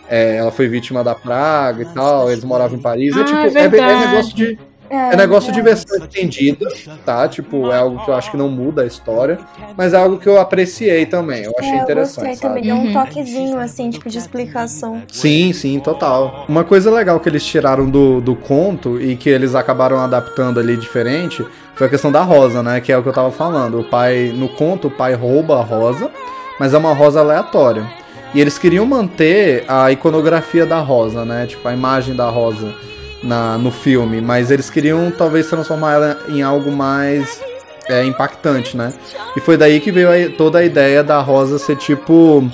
é, 0.09 0.37
ela 0.37 0.51
foi 0.51 0.67
vítima 0.67 1.03
da 1.03 1.15
praga 1.15 1.83
e 1.83 1.85
tal, 1.85 2.31
eles 2.31 2.43
moravam 2.43 2.77
em 2.77 2.81
Paris. 2.81 3.15
É, 3.15 3.19
ah, 3.19 3.21
é 3.21 3.23
tipo, 3.25 3.57
é, 3.57 3.63
é, 3.63 4.07
negócio 4.07 4.35
de. 4.35 4.59
É, 4.87 5.13
é 5.13 5.15
negócio 5.15 5.51
de 5.51 5.61
versão 5.61 5.97
estendida, 5.97 6.67
tá? 7.03 7.27
Tipo, 7.27 7.71
é 7.71 7.77
algo 7.77 8.03
que 8.05 8.11
eu 8.11 8.13
acho 8.13 8.29
que 8.29 8.37
não 8.37 8.47
muda 8.47 8.83
a 8.83 8.85
história, 8.85 9.39
mas 9.75 9.93
é 9.93 9.97
algo 9.97 10.19
que 10.19 10.27
eu 10.27 10.39
apreciei 10.39 11.07
também. 11.07 11.43
Eu 11.43 11.53
achei 11.57 11.71
é, 11.71 11.79
eu 11.79 11.81
interessante. 11.81 12.27
Gostei 12.27 12.49
também, 12.49 12.63
deu 12.63 12.75
um 12.75 12.85
uhum. 12.85 12.93
toquezinho, 12.93 13.59
assim, 13.59 13.89
tipo, 13.89 14.07
de 14.07 14.17
explicação. 14.17 15.01
Sim, 15.11 15.51
sim, 15.53 15.79
total. 15.79 16.45
Uma 16.47 16.63
coisa 16.63 16.91
legal 16.91 17.19
que 17.19 17.27
eles 17.27 17.43
tiraram 17.43 17.89
do, 17.89 18.21
do 18.21 18.35
conto 18.35 19.01
e 19.01 19.15
que 19.15 19.27
eles 19.27 19.55
acabaram 19.55 19.99
adaptando 19.99 20.59
ali 20.59 20.77
diferente 20.77 21.43
foi 21.73 21.87
a 21.87 21.89
questão 21.89 22.11
da 22.11 22.21
rosa, 22.21 22.61
né? 22.61 22.79
Que 22.79 22.91
é 22.91 22.97
o 22.97 23.01
que 23.01 23.09
eu 23.09 23.13
tava 23.13 23.31
falando. 23.31 23.79
O 23.79 23.83
pai, 23.83 24.31
no 24.35 24.49
conto, 24.49 24.87
o 24.87 24.91
pai 24.91 25.15
rouba 25.15 25.59
a 25.59 25.63
rosa, 25.63 26.11
mas 26.59 26.75
é 26.75 26.77
uma 26.77 26.93
rosa 26.93 27.19
aleatória. 27.19 28.04
E 28.35 28.41
eles 28.41 28.57
queriam 28.57 28.85
manter 28.85 29.63
a 29.65 29.89
iconografia 29.93 30.65
da 30.65 30.79
rosa, 30.79 31.23
né? 31.23 31.45
Tipo, 31.47 31.65
a 31.69 31.73
imagem 31.73 32.13
da 32.13 32.29
rosa 32.29 32.75
na, 33.23 33.57
no 33.57 33.71
filme. 33.71 34.19
Mas 34.19 34.51
eles 34.51 34.69
queriam 34.69 35.09
talvez 35.09 35.47
transformar 35.47 35.93
ela 35.93 36.19
em 36.27 36.41
algo 36.41 36.69
mais 36.69 37.41
é, 37.87 38.03
impactante, 38.03 38.75
né? 38.75 38.93
E 39.37 39.39
foi 39.39 39.55
daí 39.55 39.79
que 39.79 39.89
veio 39.89 40.09
a, 40.09 40.29
toda 40.37 40.59
a 40.59 40.65
ideia 40.65 41.01
da 41.01 41.17
rosa 41.21 41.57
ser 41.57 41.77
tipo 41.77 42.45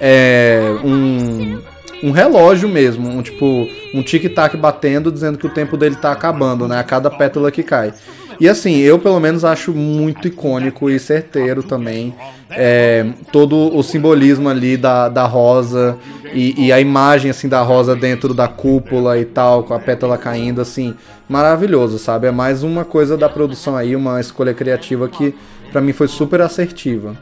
é, 0.00 0.60
um, 0.84 1.60
um 2.02 2.10
relógio 2.10 2.68
mesmo, 2.68 3.08
um 3.08 3.22
tipo 3.22 3.68
um 3.94 4.02
tic-tac 4.02 4.56
batendo, 4.56 5.12
dizendo 5.12 5.38
que 5.38 5.46
o 5.46 5.50
tempo 5.50 5.76
dele 5.76 5.94
tá 5.94 6.10
acabando, 6.10 6.66
né? 6.66 6.80
A 6.80 6.82
cada 6.82 7.10
pétala 7.10 7.52
que 7.52 7.62
cai. 7.62 7.94
E 8.40 8.48
assim, 8.48 8.76
eu 8.76 8.98
pelo 8.98 9.18
menos 9.18 9.44
acho 9.44 9.72
muito 9.72 10.28
icônico 10.28 10.88
e 10.88 10.98
certeiro 10.98 11.62
também 11.62 12.14
é, 12.50 13.06
todo 13.32 13.76
o 13.76 13.82
simbolismo 13.82 14.48
ali 14.48 14.76
da, 14.76 15.08
da 15.08 15.24
rosa 15.24 15.98
e, 16.32 16.66
e, 16.66 16.72
a 16.72 16.80
imagem 16.80 17.30
assim 17.30 17.48
da 17.48 17.62
rosa 17.62 17.96
dentro 17.96 18.32
da 18.32 18.46
cúpula 18.46 19.18
e 19.18 19.24
tal, 19.24 19.64
com 19.64 19.74
a 19.74 19.78
pétala 19.78 20.16
caindo, 20.16 20.60
assim, 20.60 20.94
maravilhoso, 21.28 21.98
sabe? 21.98 22.26
É 22.26 22.30
mais 22.30 22.62
uma 22.62 22.84
coisa 22.84 23.16
da 23.16 23.28
produção 23.28 23.76
aí, 23.76 23.96
uma 23.96 24.20
escolha 24.20 24.54
criativa 24.54 25.08
que 25.08 25.34
para 25.72 25.80
mim 25.80 25.92
foi 25.92 26.08
super 26.08 26.40
assertiva. 26.40 27.16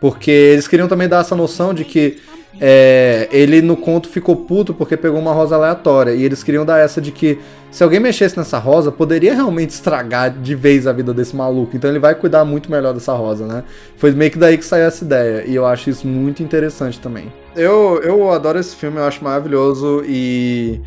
Porque 0.00 0.30
eles 0.30 0.68
queriam 0.68 0.86
também 0.86 1.08
dar 1.08 1.20
essa 1.20 1.34
noção 1.34 1.74
de 1.74 1.84
que 1.84 2.18
é, 2.60 3.28
ele 3.30 3.62
no 3.62 3.76
conto 3.76 4.08
ficou 4.08 4.34
puto 4.34 4.74
porque 4.74 4.96
pegou 4.96 5.18
uma 5.18 5.32
rosa 5.32 5.54
aleatória. 5.54 6.12
E 6.12 6.22
eles 6.22 6.42
queriam 6.42 6.64
dar 6.64 6.78
essa 6.78 7.00
de 7.00 7.12
que 7.12 7.38
se 7.70 7.84
alguém 7.84 8.00
mexesse 8.00 8.36
nessa 8.36 8.58
rosa, 8.58 8.90
poderia 8.90 9.34
realmente 9.34 9.70
estragar 9.70 10.30
de 10.30 10.54
vez 10.54 10.86
a 10.86 10.92
vida 10.92 11.12
desse 11.12 11.36
maluco. 11.36 11.76
Então 11.76 11.90
ele 11.90 11.98
vai 11.98 12.14
cuidar 12.14 12.44
muito 12.44 12.70
melhor 12.70 12.94
dessa 12.94 13.12
rosa, 13.12 13.46
né? 13.46 13.64
Foi 13.96 14.10
meio 14.12 14.30
que 14.30 14.38
daí 14.38 14.56
que 14.56 14.64
saiu 14.64 14.86
essa 14.86 15.04
ideia. 15.04 15.44
E 15.46 15.54
eu 15.54 15.66
acho 15.66 15.90
isso 15.90 16.06
muito 16.06 16.42
interessante 16.42 16.98
também. 16.98 17.32
Eu, 17.54 18.00
eu 18.02 18.30
adoro 18.30 18.58
esse 18.58 18.74
filme, 18.74 18.98
eu 18.98 19.04
acho 19.04 19.22
maravilhoso. 19.22 20.02
E. 20.06 20.80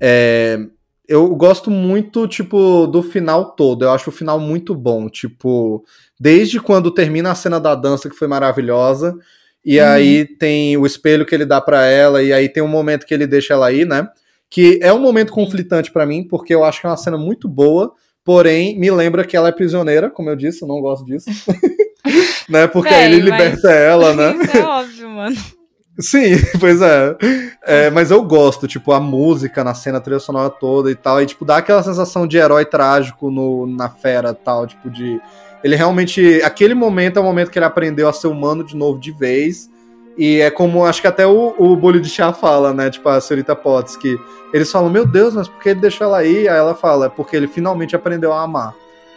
É, 0.00 0.58
eu 1.06 1.34
gosto 1.34 1.70
muito, 1.70 2.28
tipo, 2.28 2.86
do 2.86 3.02
final 3.02 3.52
todo. 3.52 3.82
Eu 3.82 3.90
acho 3.90 4.10
o 4.10 4.12
final 4.12 4.38
muito 4.38 4.74
bom. 4.74 5.08
Tipo, 5.08 5.82
desde 6.20 6.60
quando 6.60 6.90
termina 6.90 7.30
a 7.30 7.34
cena 7.34 7.58
da 7.58 7.74
dança, 7.74 8.10
que 8.10 8.16
foi 8.16 8.28
maravilhosa 8.28 9.16
e 9.70 9.78
uhum. 9.78 9.86
aí 9.86 10.24
tem 10.24 10.78
o 10.78 10.86
espelho 10.86 11.26
que 11.26 11.34
ele 11.34 11.44
dá 11.44 11.60
para 11.60 11.84
ela, 11.84 12.22
e 12.22 12.32
aí 12.32 12.48
tem 12.48 12.62
um 12.62 12.68
momento 12.68 13.04
que 13.04 13.12
ele 13.12 13.26
deixa 13.26 13.52
ela 13.52 13.66
aí, 13.66 13.84
né? 13.84 14.08
Que 14.48 14.80
é 14.82 14.90
um 14.94 14.98
momento 14.98 15.30
conflitante 15.30 15.92
para 15.92 16.06
mim, 16.06 16.26
porque 16.26 16.54
eu 16.54 16.64
acho 16.64 16.80
que 16.80 16.86
é 16.86 16.88
uma 16.88 16.96
cena 16.96 17.18
muito 17.18 17.46
boa, 17.46 17.92
porém 18.24 18.80
me 18.80 18.90
lembra 18.90 19.26
que 19.26 19.36
ela 19.36 19.50
é 19.50 19.52
prisioneira, 19.52 20.08
como 20.08 20.30
eu 20.30 20.36
disse, 20.36 20.62
eu 20.62 20.68
não 20.68 20.80
gosto 20.80 21.04
disso. 21.04 21.28
né? 22.48 22.66
Porque 22.66 22.88
aí 22.88 23.12
ele 23.12 23.20
liberta 23.20 23.70
ela, 23.70 24.14
né? 24.14 24.42
Isso 24.42 24.56
é 24.56 24.62
óbvio, 24.62 25.10
mano. 25.10 25.36
Sim, 26.00 26.36
pois 26.58 26.80
é. 26.80 27.16
é. 27.62 27.90
Mas 27.90 28.10
eu 28.10 28.22
gosto, 28.22 28.66
tipo, 28.66 28.92
a 28.92 29.00
música 29.00 29.62
na 29.62 29.74
cena, 29.74 29.98
a 29.98 30.00
trilha 30.00 30.18
sonora 30.18 30.48
toda 30.48 30.90
e 30.90 30.94
tal. 30.94 31.20
E, 31.20 31.26
tipo, 31.26 31.44
dá 31.44 31.58
aquela 31.58 31.82
sensação 31.82 32.26
de 32.26 32.38
herói 32.38 32.64
trágico 32.64 33.30
no, 33.30 33.66
na 33.66 33.90
fera 33.90 34.32
tal, 34.32 34.66
tipo, 34.66 34.88
de 34.88 35.20
ele 35.62 35.76
realmente. 35.76 36.40
Aquele 36.42 36.74
momento 36.74 37.18
é 37.18 37.20
o 37.20 37.24
momento 37.24 37.50
que 37.50 37.58
ele 37.58 37.66
aprendeu 37.66 38.08
a 38.08 38.12
ser 38.12 38.28
humano 38.28 38.64
de 38.64 38.76
novo 38.76 38.98
de 38.98 39.10
vez. 39.12 39.70
E 40.16 40.40
é 40.40 40.50
como, 40.50 40.84
acho 40.84 41.00
que 41.00 41.06
até 41.06 41.24
o, 41.24 41.54
o 41.56 41.76
bolho 41.76 42.00
de 42.00 42.08
chá 42.08 42.32
fala, 42.32 42.74
né? 42.74 42.90
Tipo, 42.90 43.08
a 43.08 43.20
senhorita 43.20 43.54
Potts, 43.54 43.96
que 43.96 44.18
eles 44.52 44.70
falam, 44.70 44.90
meu 44.90 45.06
Deus, 45.06 45.34
mas 45.34 45.46
por 45.46 45.62
que 45.62 45.68
ele 45.68 45.80
deixou 45.80 46.08
ela 46.08 46.18
aí? 46.18 46.48
Aí 46.48 46.58
ela 46.58 46.74
fala, 46.74 47.06
é 47.06 47.08
porque 47.08 47.36
ele 47.36 47.46
finalmente 47.46 47.94
aprendeu 47.94 48.32
a 48.32 48.42
amar. 48.42 48.74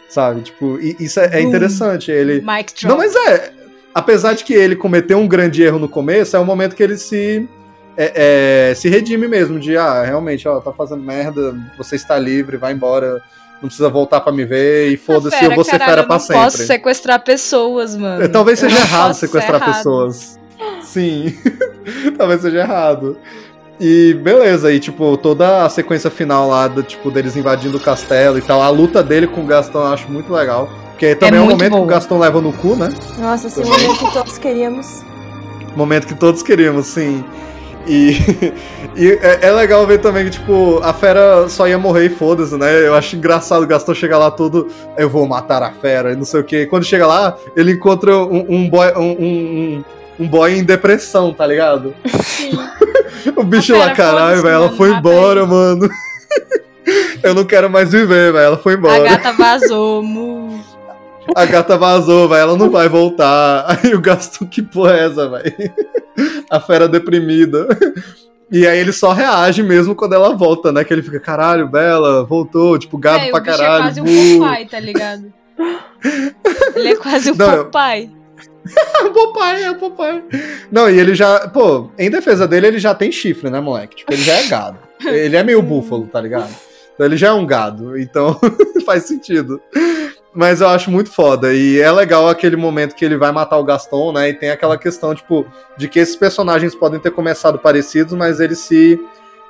Sabe? 0.08 0.42
Tipo, 0.42 0.78
e, 0.78 0.96
isso 1.00 1.18
é, 1.18 1.38
é 1.38 1.40
interessante. 1.40 2.10
Ele. 2.12 2.40
Mike 2.40 2.86
Não, 2.86 2.96
mas 2.96 3.14
é. 3.16 3.52
Apesar 3.94 4.34
de 4.34 4.44
que 4.44 4.54
ele 4.54 4.76
cometeu 4.76 5.18
um 5.18 5.26
grande 5.26 5.62
erro 5.62 5.78
no 5.78 5.88
começo, 5.88 6.36
é 6.36 6.38
o 6.38 6.44
momento 6.44 6.76
que 6.76 6.82
ele 6.82 6.96
se. 6.96 7.48
É, 7.94 8.70
é, 8.70 8.74
se 8.74 8.88
redime 8.88 9.28
mesmo, 9.28 9.60
de 9.60 9.76
ah, 9.76 10.02
realmente, 10.02 10.48
ó, 10.48 10.58
tá 10.60 10.72
fazendo 10.72 11.02
merda, 11.02 11.54
você 11.76 11.94
está 11.96 12.18
livre, 12.18 12.56
vai 12.56 12.72
embora 12.72 13.20
não 13.62 13.68
precisa 13.68 13.88
voltar 13.88 14.20
para 14.20 14.32
me 14.32 14.44
ver 14.44 14.88
e 14.88 14.96
foda-se, 14.96 15.42
eu 15.44 15.54
vou 15.54 15.62
ser 15.62 15.78
fera 15.78 16.02
pra 16.02 16.18
sempre. 16.18 16.36
Eu 16.36 16.42
posso 16.42 16.58
sequestrar 16.58 17.22
pessoas, 17.22 17.96
mano. 17.96 18.28
Talvez 18.28 18.58
seja 18.58 18.76
errado 18.76 19.14
sequestrar 19.14 19.64
pessoas. 19.64 20.38
Sim. 20.82 21.32
Talvez 22.18 22.42
seja 22.42 22.58
errado. 22.58 23.16
E 23.80 24.14
beleza, 24.14 24.72
e 24.72 24.80
tipo, 24.80 25.16
toda 25.16 25.64
a 25.64 25.68
sequência 25.68 26.10
final 26.10 26.48
lá, 26.48 26.68
do, 26.68 26.82
tipo, 26.82 27.10
deles 27.10 27.36
invadindo 27.36 27.78
o 27.78 27.80
castelo 27.80 28.38
e 28.38 28.42
tal, 28.42 28.60
a 28.60 28.68
luta 28.68 29.02
dele 29.02 29.26
com 29.26 29.42
o 29.42 29.46
Gastão 29.46 29.82
eu 29.82 29.92
acho 29.92 30.10
muito 30.10 30.32
legal. 30.32 30.68
Porque 30.90 31.14
também 31.14 31.40
é, 31.40 31.42
é 31.42 31.46
um 31.46 31.50
momento 31.50 31.72
que 31.72 31.80
o 31.80 31.86
Gastão 31.86 32.18
leva 32.18 32.40
no 32.40 32.52
cu, 32.52 32.76
né? 32.76 32.92
Nossa, 33.18 33.46
esse 33.46 33.60
momento 33.60 33.98
que 33.98 34.12
todos 34.12 34.38
queríamos. 34.38 35.02
Momento 35.74 36.06
que 36.06 36.14
todos 36.14 36.42
queríamos, 36.42 36.86
sim. 36.86 37.24
E, 37.86 38.16
e 38.96 39.10
é, 39.20 39.40
é, 39.42 39.50
legal 39.50 39.86
ver 39.86 39.98
também 39.98 40.24
que, 40.24 40.30
tipo, 40.30 40.80
a 40.82 40.92
fera 40.92 41.48
só 41.48 41.66
ia 41.66 41.78
morrer 41.78 42.06
e 42.06 42.10
foda-se, 42.10 42.56
né? 42.56 42.86
Eu 42.86 42.94
acho 42.94 43.16
engraçado 43.16 43.62
o 43.62 43.66
Gastão 43.66 43.94
chegar 43.94 44.18
lá 44.18 44.30
todo, 44.30 44.68
eu 44.96 45.08
vou 45.08 45.26
matar 45.26 45.62
a 45.62 45.72
fera 45.72 46.12
e 46.12 46.16
não 46.16 46.24
sei 46.24 46.40
o 46.40 46.44
quê. 46.44 46.66
Quando 46.66 46.84
chega 46.84 47.06
lá, 47.06 47.36
ele 47.56 47.72
encontra 47.72 48.16
um, 48.16 48.46
um 48.48 48.70
boy. 48.70 48.92
Um, 48.96 49.10
um, 49.10 49.84
um, 50.20 50.28
boy 50.28 50.52
em 50.52 50.64
depressão, 50.64 51.32
tá 51.32 51.46
ligado? 51.46 51.94
Sim. 52.22 52.52
o 53.34 53.42
bicho 53.42 53.76
lá, 53.76 53.90
caralho, 53.90 54.42
velho, 54.42 54.54
ela 54.54 54.70
foi 54.70 54.90
embora, 54.92 55.44
mano. 55.46 55.88
eu 57.22 57.34
não 57.34 57.44
quero 57.44 57.70
mais 57.70 57.90
viver, 57.90 58.32
velho. 58.32 58.44
Ela 58.44 58.58
foi 58.58 58.74
embora. 58.74 58.94
A 58.94 59.16
gata 59.16 59.32
vazou, 59.32 60.02
mu. 60.02 60.60
A 61.34 61.44
gata 61.44 61.78
vazou, 61.78 62.28
velho. 62.28 62.40
Ela 62.40 62.56
não 62.56 62.70
vai 62.70 62.88
voltar. 62.88 63.64
Aí 63.68 63.94
o 63.94 64.00
Gastão, 64.00 64.46
que 64.46 64.60
porra 64.60 64.96
é 64.98 65.06
essa, 65.06 65.28
velho? 65.28 65.72
A 66.50 66.60
fera 66.60 66.88
deprimida. 66.88 67.68
E 68.50 68.66
aí 68.66 68.78
ele 68.78 68.92
só 68.92 69.12
reage 69.12 69.62
mesmo 69.62 69.94
quando 69.94 70.14
ela 70.14 70.36
volta, 70.36 70.70
né? 70.70 70.84
Que 70.84 70.92
ele 70.92 71.02
fica, 71.02 71.18
caralho, 71.18 71.66
Bela, 71.66 72.22
voltou, 72.24 72.78
tipo, 72.78 72.98
gado 72.98 73.24
é, 73.24 73.30
pra 73.30 73.40
caralho. 73.40 73.66
Ele 73.66 73.78
é 73.78 73.82
quase 73.82 74.00
um 74.00 74.38
Popeye, 74.38 74.68
tá 74.68 74.80
ligado? 74.80 75.32
ele 76.74 76.88
é 76.88 76.96
quase 76.96 77.30
um 77.30 77.34
não, 77.34 77.64
Popeye. 77.64 78.10
o 79.06 79.10
Popeye, 79.12 79.64
é 79.64 79.70
o 79.70 79.74
Popeye. 79.76 80.22
Não, 80.70 80.90
e 80.90 80.98
ele 80.98 81.14
já, 81.14 81.48
pô, 81.48 81.90
em 81.98 82.10
defesa 82.10 82.46
dele, 82.46 82.66
ele 82.66 82.78
já 82.78 82.94
tem 82.94 83.10
chifre, 83.10 83.48
né, 83.48 83.58
moleque? 83.58 83.96
Tipo, 83.96 84.12
ele 84.12 84.22
já 84.22 84.34
é 84.34 84.46
gado. 84.46 84.78
Ele 85.02 85.36
é 85.36 85.42
meio 85.42 85.62
búfalo, 85.62 86.06
tá 86.06 86.20
ligado? 86.20 86.54
Então 86.94 87.06
ele 87.06 87.16
já 87.16 87.28
é 87.28 87.32
um 87.32 87.46
gado, 87.46 87.98
então 87.98 88.38
faz 88.84 89.04
sentido. 89.04 89.60
Mas 90.34 90.60
eu 90.60 90.68
acho 90.68 90.90
muito 90.90 91.10
foda. 91.10 91.52
E 91.52 91.78
é 91.78 91.90
legal 91.92 92.28
aquele 92.28 92.56
momento 92.56 92.94
que 92.94 93.04
ele 93.04 93.16
vai 93.16 93.30
matar 93.32 93.58
o 93.58 93.64
Gaston, 93.64 94.12
né? 94.12 94.30
E 94.30 94.34
tem 94.34 94.50
aquela 94.50 94.78
questão, 94.78 95.14
tipo, 95.14 95.46
de 95.76 95.88
que 95.88 95.98
esses 95.98 96.16
personagens 96.16 96.74
podem 96.74 96.98
ter 96.98 97.10
começado 97.10 97.58
parecidos, 97.58 98.14
mas 98.14 98.40
eles 98.40 98.58
se. 98.58 98.98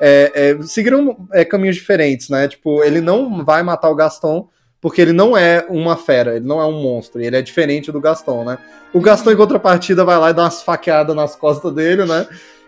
É, 0.00 0.32
é, 0.34 0.62
seguiram 0.62 1.16
é, 1.32 1.44
caminhos 1.44 1.76
diferentes, 1.76 2.28
né? 2.28 2.48
Tipo, 2.48 2.82
ele 2.82 3.00
não 3.00 3.44
vai 3.44 3.62
matar 3.62 3.88
o 3.88 3.94
Gaston 3.94 4.48
porque 4.82 5.00
ele 5.00 5.12
não 5.12 5.36
é 5.36 5.64
uma 5.68 5.96
fera, 5.96 6.34
ele 6.34 6.44
não 6.44 6.60
é 6.60 6.66
um 6.66 6.82
monstro, 6.82 7.22
ele 7.22 7.36
é 7.36 7.40
diferente 7.40 7.92
do 7.92 8.00
Gaston, 8.00 8.44
né? 8.44 8.58
O 8.92 9.00
Gaston, 9.00 9.30
em 9.30 9.36
contrapartida, 9.36 10.04
vai 10.04 10.18
lá 10.18 10.30
e 10.30 10.34
dá 10.34 10.42
umas 10.42 10.60
faqueadas 10.60 11.14
nas 11.14 11.36
costas 11.36 11.72
dele, 11.72 12.04
né? 12.04 12.26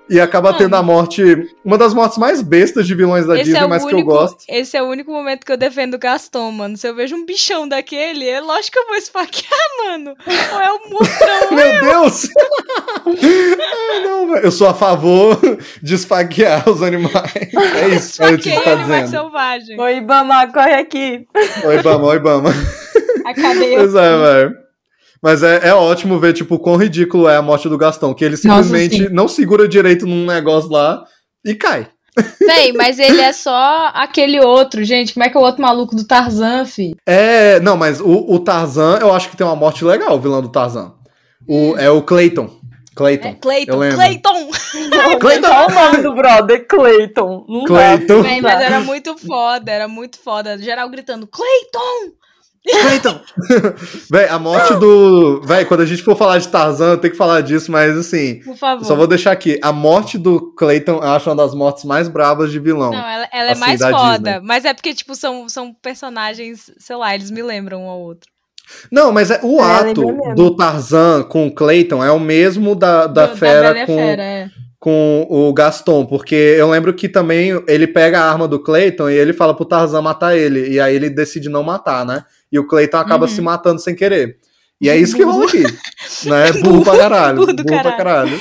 E 0.08 0.20
acaba 0.20 0.48
Mano. 0.48 0.58
tendo 0.58 0.74
a 0.76 0.82
morte. 0.82 1.48
Uma 1.64 1.78
das 1.78 1.94
mortes 1.94 2.18
mais 2.18 2.42
bestas 2.42 2.86
de 2.86 2.94
vilões 2.94 3.26
da 3.26 3.36
esse 3.36 3.44
Disney, 3.44 3.64
é 3.64 3.66
mas 3.66 3.82
único, 3.82 3.96
que 3.96 4.02
eu 4.02 4.06
gosto. 4.06 4.44
Esse 4.46 4.76
é 4.76 4.82
o 4.82 4.86
único 4.86 5.10
momento 5.10 5.46
que 5.46 5.52
eu 5.52 5.56
defendo 5.56 5.94
o 5.94 5.98
Gaston, 5.98 6.50
mano. 6.50 6.76
Se 6.76 6.86
eu 6.86 6.94
vejo 6.94 7.16
um 7.16 7.24
bichão 7.24 7.66
daquele, 7.66 8.28
é 8.28 8.38
lógico 8.40 8.72
que 8.72 8.78
eu 8.80 8.86
vou 8.86 8.96
esfaquear, 8.96 9.60
mano. 9.86 10.14
Ou 10.26 10.60
é 10.60 10.72
um 10.72 10.90
monstrão. 10.90 11.52
Meu 11.52 11.66
eu. 11.66 11.80
Deus! 11.80 12.28
não, 14.04 14.36
eu 14.36 14.50
sou 14.50 14.68
a 14.68 14.74
favor 14.74 15.40
de 15.82 15.94
esfaquear 15.94 16.68
os 16.68 16.82
animais. 16.82 17.32
É 17.74 17.88
isso 17.96 18.22
que 18.36 18.50
você 18.50 18.60
tá 18.60 18.74
dizendo. 18.74 19.08
selvagem. 19.08 19.80
Oi, 19.80 19.96
Ibama, 19.96 20.46
corre 20.52 20.74
aqui. 20.74 21.26
Oi, 21.64 21.78
Ibama, 21.78 22.06
oi, 22.08 22.16
Ibama. 22.16 22.50
Acabei. 23.24 23.74
Pois 23.84 23.94
é, 23.94 24.16
velho. 24.18 24.63
Mas 25.24 25.42
é, 25.42 25.68
é 25.68 25.74
ótimo 25.74 26.18
ver, 26.18 26.34
tipo, 26.34 26.58
quão 26.58 26.76
ridículo 26.76 27.26
é 27.26 27.36
a 27.36 27.40
morte 27.40 27.66
do 27.66 27.78
Gastão. 27.78 28.12
Que 28.12 28.26
ele 28.26 28.36
simplesmente 28.36 29.04
Nossa, 29.04 29.14
não 29.14 29.26
segura 29.26 29.66
direito 29.66 30.06
num 30.06 30.26
negócio 30.26 30.70
lá 30.70 31.02
e 31.42 31.54
cai. 31.54 31.88
Véi, 32.46 32.74
mas 32.74 32.98
ele 32.98 33.22
é 33.22 33.32
só 33.32 33.90
aquele 33.94 34.38
outro, 34.38 34.84
gente. 34.84 35.14
Como 35.14 35.24
é 35.24 35.30
que 35.30 35.36
é 35.38 35.40
o 35.40 35.42
outro 35.42 35.62
maluco 35.62 35.96
do 35.96 36.06
Tarzan, 36.06 36.66
fi? 36.66 36.94
É, 37.06 37.58
não, 37.60 37.74
mas 37.74 38.02
o, 38.02 38.34
o 38.34 38.38
Tarzan, 38.38 38.98
eu 39.00 39.14
acho 39.14 39.30
que 39.30 39.36
tem 39.36 39.46
uma 39.46 39.56
morte 39.56 39.82
legal, 39.82 40.14
o 40.14 40.20
vilão 40.20 40.42
do 40.42 40.50
Tarzan. 40.50 40.92
O, 41.48 41.74
é 41.78 41.88
o 41.88 42.02
Clayton. 42.02 42.60
Clayton. 42.94 43.28
É, 43.28 43.34
Clayton. 43.36 43.78
Clayton. 43.96 44.48
Clayton. 45.20 45.48
Qual 45.48 45.68
o 45.68 45.72
nome 45.72 46.02
do 46.02 46.14
brother? 46.14 46.66
Clayton. 46.68 47.46
Clayton. 47.66 48.22
Véi, 48.22 48.42
mas 48.42 48.60
era 48.60 48.80
muito 48.80 49.16
foda, 49.16 49.72
era 49.72 49.88
muito 49.88 50.18
foda. 50.18 50.58
Geral 50.58 50.90
gritando, 50.90 51.26
Clayton! 51.26 52.12
Clayton! 52.66 53.20
véi, 54.10 54.28
a 54.28 54.38
morte 54.38 54.74
do. 54.76 55.42
Véi, 55.42 55.66
quando 55.66 55.80
a 55.80 55.86
gente 55.86 56.02
for 56.02 56.16
falar 56.16 56.38
de 56.38 56.48
Tarzan, 56.48 56.96
tem 56.96 57.10
que 57.10 57.16
falar 57.16 57.42
disso, 57.42 57.70
mas 57.70 57.96
assim. 57.96 58.40
Por 58.40 58.56
favor. 58.56 58.84
Só 58.84 58.96
vou 58.96 59.06
deixar 59.06 59.32
aqui. 59.32 59.58
A 59.62 59.70
morte 59.70 60.16
do 60.16 60.52
Clayton, 60.54 60.96
eu 60.96 61.10
acho 61.10 61.28
uma 61.28 61.36
das 61.36 61.54
mortes 61.54 61.84
mais 61.84 62.08
bravas 62.08 62.50
de 62.50 62.58
vilão. 62.58 62.90
Não, 62.90 62.98
ela, 62.98 63.28
ela 63.30 63.48
é 63.48 63.52
assim, 63.52 63.62
é 63.62 63.66
mais 63.66 63.80
foda. 63.80 64.32
Disney. 64.32 64.46
Mas 64.46 64.64
é 64.64 64.72
porque, 64.72 64.94
tipo, 64.94 65.14
são, 65.14 65.46
são 65.48 65.74
personagens, 65.74 66.70
sei 66.78 66.96
lá, 66.96 67.14
eles 67.14 67.30
me 67.30 67.42
lembram 67.42 67.82
um 67.82 67.88
ao 67.88 68.00
outro. 68.00 68.30
Não, 68.90 69.12
mas 69.12 69.30
é, 69.30 69.40
o 69.42 69.60
é, 69.60 69.62
ato 69.62 70.34
do 70.34 70.56
Tarzan 70.56 71.22
com 71.24 71.46
o 71.46 71.54
Clayton 71.54 72.02
é 72.02 72.10
o 72.10 72.18
mesmo 72.18 72.74
da, 72.74 73.06
da 73.06 73.26
do, 73.26 73.36
fera 73.36 73.74
da 73.74 73.84
com. 73.84 73.94
Fera, 73.94 74.22
é 74.22 74.50
com 74.84 75.26
o 75.30 75.50
Gaston, 75.54 76.04
porque 76.04 76.34
eu 76.34 76.68
lembro 76.68 76.92
que 76.92 77.08
também 77.08 77.58
ele 77.66 77.86
pega 77.86 78.20
a 78.20 78.30
arma 78.30 78.46
do 78.46 78.58
Clayton 78.58 79.08
e 79.08 79.14
ele 79.14 79.32
fala 79.32 79.56
pro 79.56 79.64
Tarzan 79.64 80.02
matar 80.02 80.36
ele, 80.36 80.68
e 80.68 80.78
aí 80.78 80.94
ele 80.94 81.08
decide 81.08 81.48
não 81.48 81.62
matar, 81.62 82.04
né? 82.04 82.22
E 82.54 82.58
o 82.60 82.64
Clayton 82.64 82.98
acaba 82.98 83.26
uhum. 83.26 83.32
se 83.32 83.42
matando 83.42 83.80
sem 83.80 83.96
querer. 83.96 84.38
E 84.80 84.88
é 84.88 84.96
isso 84.96 85.16
que 85.16 85.24
rola 85.24 85.44
aqui. 85.44 85.64
Né? 86.24 86.52
Burro 86.62 86.84
pra 86.84 86.96
caralho. 86.96 87.36
Burro, 87.38 87.54
burro 87.54 87.66
caralho. 87.66 87.82
pra 87.82 87.96
caralho. 87.96 88.40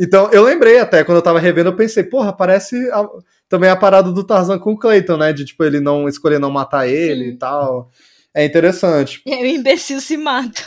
Então, 0.00 0.30
eu 0.32 0.42
lembrei 0.42 0.78
até, 0.80 1.04
quando 1.04 1.18
eu 1.18 1.22
tava 1.22 1.38
revendo, 1.38 1.68
eu 1.68 1.76
pensei, 1.76 2.02
porra, 2.02 2.32
parece 2.32 2.74
a, 2.90 3.06
também 3.48 3.70
a 3.70 3.76
parada 3.76 4.10
do 4.10 4.24
Tarzan 4.24 4.58
com 4.58 4.72
o 4.72 4.78
Clayton, 4.78 5.18
né? 5.18 5.32
De, 5.32 5.44
tipo, 5.44 5.62
ele 5.62 5.78
não 5.78 6.08
escolher 6.08 6.40
não 6.40 6.50
matar 6.50 6.88
ele 6.88 7.26
Sim. 7.26 7.30
e 7.30 7.36
tal. 7.36 7.90
É 8.34 8.44
interessante. 8.44 9.22
E 9.24 9.32
aí 9.32 9.42
o 9.42 9.46
imbecil 9.46 10.00
se 10.00 10.16
mata. 10.16 10.62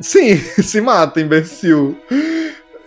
Sim, 0.00 0.36
se 0.62 0.80
mata, 0.80 1.20
imbecil. 1.20 1.96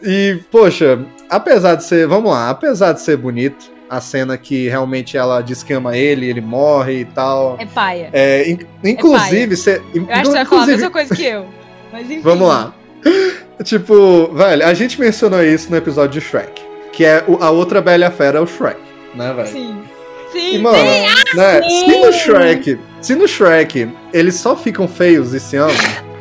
E, 0.04 0.40
poxa, 0.52 1.04
apesar 1.30 1.76
de 1.76 1.86
ser, 1.86 2.08
vamos 2.08 2.30
lá, 2.30 2.52
apesar 2.52 2.94
de 2.94 3.02
ser 3.02 3.18
bonito, 3.18 3.72
a 3.90 4.00
cena 4.00 4.38
que 4.38 4.70
realmente 4.70 5.18
ela 5.18 5.42
descama 5.42 5.98
ele, 5.98 6.28
ele 6.28 6.42
morre 6.42 7.02
e 7.02 7.06
tal. 7.06 7.58
É 7.60 7.66
paia. 7.66 8.10
É, 8.14 8.50
in, 8.50 8.60
inclusive, 8.84 9.54
é 9.54 9.56
você. 9.56 9.82
Eu 9.94 10.08
acho 10.10 10.22
que 10.22 10.28
você 10.28 10.32
vai 10.32 10.46
falar 10.46 10.64
a 10.64 10.68
mesma 10.68 10.90
coisa 10.92 11.16
que 11.16 11.26
eu. 11.26 11.46
Mas 11.92 12.06
enfim. 12.12 12.22
Vamos 12.22 12.48
lá. 12.48 12.74
tipo, 13.64 14.34
velho, 14.34 14.66
a 14.66 14.74
gente 14.74 15.00
mencionou 15.00 15.44
isso 15.44 15.72
no 15.72 15.78
episódio 15.78 16.22
de 16.22 16.28
Shrek. 16.28 16.62
Que 16.92 17.06
é 17.06 17.24
a 17.40 17.50
outra 17.50 17.82
Bela 17.82 18.12
Fera 18.12 18.38
é 18.38 18.42
o 18.42 18.48
Shrek, 18.48 18.80
né, 19.16 19.34
velho? 19.34 19.48
Sim. 19.48 19.84
Sim, 20.32 20.56
e, 20.56 20.60
mano, 20.60 20.78
sim. 20.78 21.38
Né, 21.38 21.62
sim. 21.64 21.86
se 21.86 21.98
no 21.98 22.14
Shrek, 22.14 22.80
se 23.02 23.16
no 23.16 23.28
Shrek 23.28 23.90
eles 24.14 24.36
só 24.36 24.56
ficam 24.56 24.88
feios 24.88 25.34
esse 25.34 25.56
ano, 25.56 25.74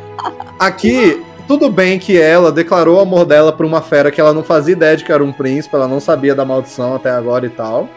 aqui 0.59 1.23
tudo 1.49 1.71
bem 1.71 1.99
que 1.99 2.21
ela 2.21 2.53
declarou 2.53 2.99
o 2.99 3.01
amor 3.01 3.25
dela 3.25 3.51
pra 3.51 3.67
uma 3.67 3.81
fera 3.81 4.11
que 4.11 4.21
ela 4.21 4.35
não 4.35 4.45
fazia 4.45 4.75
ideia 4.75 4.95
de 4.95 5.03
que 5.03 5.11
era 5.11 5.25
um 5.25 5.33
príncipe, 5.33 5.75
ela 5.75 5.89
não 5.89 5.99
sabia 5.99 6.35
da 6.35 6.45
maldição 6.45 6.95
até 6.95 7.11
agora 7.11 7.47
e 7.47 7.49
tal. 7.49 7.89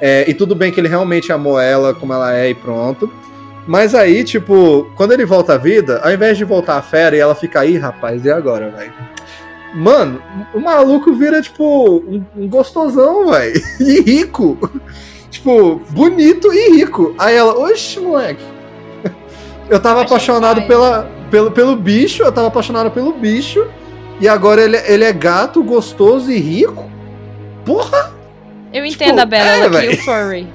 É, 0.00 0.24
e 0.30 0.32
tudo 0.32 0.54
bem 0.54 0.70
que 0.70 0.78
ele 0.78 0.88
realmente 0.88 1.32
amou 1.32 1.58
ela 1.58 1.92
como 1.92 2.12
ela 2.12 2.32
é 2.32 2.50
e 2.50 2.54
pronto. 2.54 3.12
Mas 3.66 3.92
aí, 3.92 4.22
tipo, 4.22 4.88
quando 4.96 5.12
ele 5.12 5.24
volta 5.24 5.54
à 5.54 5.58
vida, 5.58 6.00
ao 6.02 6.12
invés 6.12 6.38
de 6.38 6.44
voltar 6.44 6.76
a 6.76 6.82
fera 6.82 7.16
e 7.16 7.18
ela 7.18 7.34
fica 7.34 7.60
aí, 7.60 7.76
rapaz, 7.76 8.24
e 8.24 8.30
agora, 8.30 8.70
velho? 8.70 8.92
Mano, 9.74 10.22
o 10.54 10.60
maluco 10.60 11.12
vira, 11.12 11.42
tipo, 11.42 11.96
um, 11.96 12.24
um 12.36 12.48
gostosão, 12.48 13.30
velho. 13.30 13.60
E 13.80 14.00
rico. 14.00 14.58
tipo, 15.28 15.80
bonito 15.90 16.52
e 16.52 16.76
rico. 16.76 17.14
Aí 17.18 17.34
ela, 17.34 17.58
oxe, 17.58 17.98
moleque. 17.98 18.44
Eu 19.68 19.80
tava 19.80 20.02
apaixonado 20.02 20.62
pela 20.62 21.21
pelo, 21.32 21.50
pelo 21.50 21.74
bicho, 21.74 22.22
eu 22.22 22.30
tava 22.30 22.48
apaixonado 22.48 22.90
pelo 22.90 23.14
bicho. 23.14 23.66
E 24.20 24.28
agora 24.28 24.62
ele, 24.62 24.76
ele 24.76 25.02
é 25.02 25.12
gato, 25.12 25.62
gostoso 25.64 26.30
e 26.30 26.38
rico? 26.38 26.88
Porra! 27.64 28.12
Eu 28.72 28.84
tipo, 28.84 29.02
entendo 29.02 29.18
a 29.18 29.24
Bela, 29.24 29.48
é, 29.48 29.60
ela 29.60 29.80
queria 29.80 29.98
o 29.98 30.02
furry. 30.02 30.46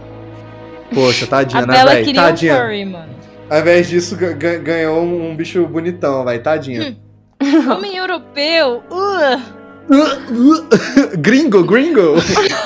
Poxa, 0.93 1.25
tadinha, 1.25 1.63
a 1.63 1.65
né, 1.65 1.73
Bela 1.73 1.95
queria 1.95 2.21
tadinha. 2.21 2.53
um 2.53 2.57
furry, 2.57 2.85
mano. 2.85 3.15
Ao 3.49 3.59
invés 3.59 3.89
disso, 3.89 4.15
ganhou 4.15 5.01
um, 5.01 5.31
um, 5.31 5.35
bicho 5.35 5.65
bonitão, 5.65 6.23
vai, 6.23 6.37
tadinha. 6.37 6.95
Hum. 7.41 7.71
Homem 7.71 7.97
europeu, 7.97 8.83
uh. 8.91 9.57
gringo, 11.17 11.63
gringo. 11.63 12.15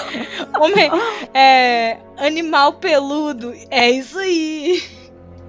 Homem, 0.59 0.91
é, 1.33 1.97
animal 2.17 2.73
peludo, 2.73 3.53
é 3.69 3.89
isso 3.89 4.19
aí. 4.19 5.00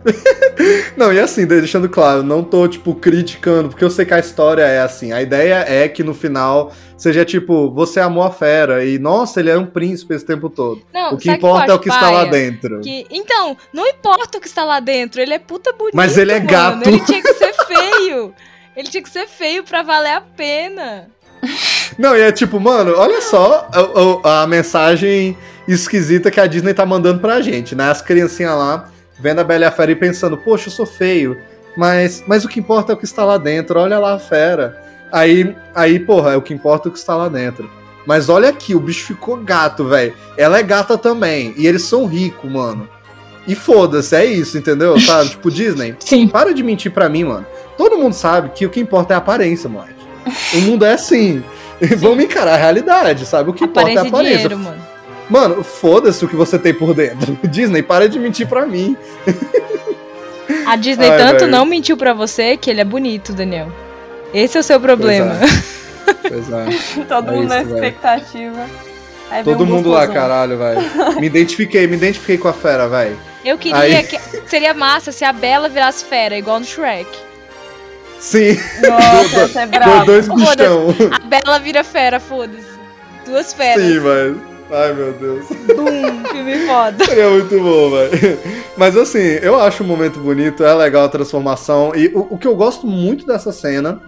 não, 0.97 1.12
e 1.12 1.20
assim, 1.20 1.47
deixando 1.47 1.89
claro, 1.89 2.23
não 2.23 2.43
tô, 2.43 2.66
tipo, 2.66 2.95
criticando, 2.95 3.69
porque 3.69 3.85
eu 3.85 3.91
sei 3.91 4.05
que 4.05 4.15
a 4.15 4.19
história 4.19 4.62
é 4.62 4.81
assim. 4.81 5.12
A 5.12 5.23
ideia 5.23 5.65
é 5.66 5.89
que 5.89 6.03
no 6.03 6.15
final 6.15 6.73
seja 6.97 7.24
tipo, 7.24 7.70
você 7.70 8.01
amou 8.01 8.23
a 8.23 8.31
fera 8.31 8.85
e, 8.85 8.99
nossa, 8.99 9.41
ele 9.41 9.51
é 9.51 9.59
um 9.59 9.66
príncipe 9.66 10.15
esse 10.15 10.24
tempo 10.24 10.49
todo. 10.49 10.83
Não, 10.93 11.15
o 11.15 11.16
que 11.16 11.31
importa 11.31 11.65
que 11.65 11.70
é 11.70 11.74
o 11.74 11.79
que 11.79 11.89
está 11.89 12.11
lá 12.11 12.24
dentro. 12.24 12.81
Que... 12.81 13.07
Então, 13.11 13.57
não 13.73 13.87
importa 13.87 14.39
o 14.39 14.41
que 14.41 14.47
está 14.47 14.65
lá 14.65 14.81
dentro, 14.81 15.20
ele 15.20 15.35
é 15.35 15.39
puta 15.39 15.73
bonito. 15.73 15.97
Mas 15.97 16.16
ele 16.16 16.33
é 16.33 16.39
mano. 16.39 16.51
gato. 16.51 16.89
Ele 16.89 17.01
tinha 17.01 17.23
que 17.23 17.35
ser 17.35 17.55
feio. 17.66 18.35
ele 18.77 18.89
tinha 18.89 19.03
que 19.03 19.11
ser 19.11 19.27
feio 19.27 19.65
pra 19.65 19.83
valer 19.83 20.12
a 20.12 20.20
pena. 20.20 21.09
Não, 21.99 22.16
e 22.16 22.20
é 22.20 22.31
tipo, 22.33 22.61
mano, 22.61 22.95
olha 22.97 23.20
só 23.20 23.69
a, 23.73 24.29
a, 24.29 24.43
a 24.43 24.47
mensagem 24.47 25.37
esquisita 25.66 26.31
que 26.31 26.41
a 26.41 26.47
Disney 26.47 26.73
tá 26.73 26.87
mandando 26.87 27.20
pra 27.20 27.41
gente, 27.41 27.74
né? 27.74 27.91
As 27.91 28.01
criancinhas 28.01 28.57
lá 28.57 28.91
vendo 29.23 29.39
a 29.39 29.44
Bela 29.44 29.65
e 29.65 29.69
a 29.69 29.70
Fera 29.70 29.93
e 29.93 29.97
pensando, 29.97 30.36
poxa, 30.36 30.69
eu 30.69 30.73
sou 30.73 30.85
feio, 30.85 31.39
mas, 31.77 32.24
mas 32.27 32.44
o 32.44 32.49
que 32.49 32.59
importa 32.59 32.93
é 32.93 32.94
o 32.94 32.99
que 32.99 33.05
está 33.05 33.24
lá 33.24 33.39
dentro, 33.39 33.78
olha 33.78 33.99
lá 33.99 34.15
a 34.15 34.19
fera. 34.19 34.82
Aí, 35.12 35.55
aí, 35.74 36.01
porra, 36.01 36.32
é 36.32 36.36
o 36.36 36.43
que 36.43 36.53
importa 36.53 36.89
é 36.89 36.90
o 36.90 36.93
que 36.93 36.99
está 36.99 37.15
lá 37.15 37.28
dentro. 37.28 37.70
Mas 38.05 38.28
olha 38.28 38.49
aqui, 38.49 38.74
o 38.74 38.81
bicho 38.81 39.07
ficou 39.07 39.36
gato, 39.36 39.85
velho. 39.85 40.12
Ela 40.36 40.59
é 40.59 40.62
gata 40.62 40.99
também. 40.99 41.55
E 41.57 41.66
eles 41.66 41.82
são 41.82 42.05
ricos, 42.05 42.51
mano. 42.51 42.89
E 43.47 43.55
foda-se, 43.55 44.16
é 44.16 44.24
isso, 44.24 44.59
entendeu? 44.59 44.99
Sabe? 44.99 45.31
tipo, 45.31 45.51
Disney. 45.51 45.94
Sim. 46.01 46.27
Para 46.27 46.53
de 46.53 46.62
mentir 46.62 46.90
pra 46.90 47.09
mim, 47.09 47.24
mano. 47.24 47.47
Todo 47.77 47.99
mundo 47.99 48.15
sabe 48.15 48.51
que 48.51 48.66
o 48.66 48.70
que 48.70 48.81
importa 48.81 49.15
é 49.15 49.16
a 49.16 49.19
aparência, 49.19 49.69
moleque. 49.69 49.94
O 50.55 50.61
mundo 50.62 50.85
é 50.85 50.94
assim. 50.94 51.44
Vamos 51.99 52.24
encarar 52.24 52.55
a 52.55 52.57
realidade, 52.57 53.24
sabe? 53.24 53.51
O 53.51 53.53
que 53.53 53.65
importa 53.65 53.90
é 53.90 53.97
a 53.99 54.03
aparência. 54.03 54.49
dinheiro, 54.49 54.59
mano. 54.59 54.81
Mano, 55.32 55.62
foda-se 55.64 56.22
o 56.24 56.28
que 56.28 56.36
você 56.36 56.59
tem 56.59 56.74
por 56.74 56.92
dentro. 56.94 57.38
Disney, 57.48 57.82
para 57.82 58.09
de 58.09 58.18
mentir 58.18 58.46
pra 58.46 58.66
mim. 58.66 58.96
A 60.66 60.76
Disney 60.76 61.09
Ai, 61.10 61.16
tanto 61.18 61.40
velho. 61.40 61.50
não 61.50 61.64
mentiu 61.64 61.96
pra 61.96 62.12
você 62.12 62.56
que 62.56 62.70
ele 62.70 62.80
é 62.80 62.84
bonito, 62.84 63.32
Daniel. 63.32 63.72
Esse 64.34 64.56
é 64.59 64.60
o 64.60 64.62
seu 64.62 64.78
problema. 64.78 65.34
Pois 66.28 66.50
é. 66.52 67.02
Todo 67.09 67.30
É 67.30 67.32
mundo 67.34 67.48
na 67.48 67.60
isso, 67.62 67.70
velho. 67.70 67.84
expectativa. 67.84 68.66
Todo 69.44 69.64
um 69.64 69.66
mundo 69.66 69.88
lá, 69.88 70.06
caralho, 70.06 70.59
velho. 70.59 70.80
Me 71.18 71.26
identifiquei, 71.26 71.86
me 71.86 71.96
identifiquei 71.96 72.36
com 72.36 72.48
a 72.48 72.52
fera, 72.52 72.86
velho. 72.86 73.16
Eu 73.44 73.56
queria 73.56 73.78
Aí- 73.78 74.02
que. 74.04 74.18
Seria 74.46 74.74
massa 74.74 75.10
se 75.10 75.24
a 75.24 75.32
Bela 75.32 75.68
virasse 75.70 76.04
fera, 76.04 76.36
igual 76.36 76.60
no 76.60 76.66
Shrek. 76.66 77.09
Sim, 78.20 78.56
Nossa, 78.86 79.40
essa 79.40 79.60
é 79.62 79.66
brava. 79.66 80.04
dois 80.04 80.28
bichão. 80.28 80.94
A 81.10 81.18
Bela 81.20 81.59
vira 81.59 81.82
fera, 81.82 82.20
foda-se. 82.20 82.72
Duas 83.24 83.52
feras. 83.54 83.82
Sim, 83.82 83.98
velho. 84.00 84.40
Ai, 84.73 84.93
meu 84.94 85.12
Deus. 85.12 85.44
Bum, 85.77 86.24
filme 86.31 86.66
foda. 86.66 87.05
Seria 87.05 87.28
muito 87.28 87.59
bom, 87.61 87.90
velho. 87.90 88.39
Mas 88.77 88.97
assim, 88.97 89.19
eu 89.43 89.61
acho 89.61 89.82
um 89.85 89.86
momento 89.86 90.19
bonito, 90.19 90.65
é 90.65 90.73
legal 90.74 91.05
a 91.05 91.09
transformação. 91.09 91.93
E 91.94 92.09
o, 92.09 92.28
o 92.31 92.39
que 92.39 92.47
eu 92.47 92.57
gosto 92.57 92.86
muito 92.86 93.27
dessa 93.27 93.53
cena 93.53 94.01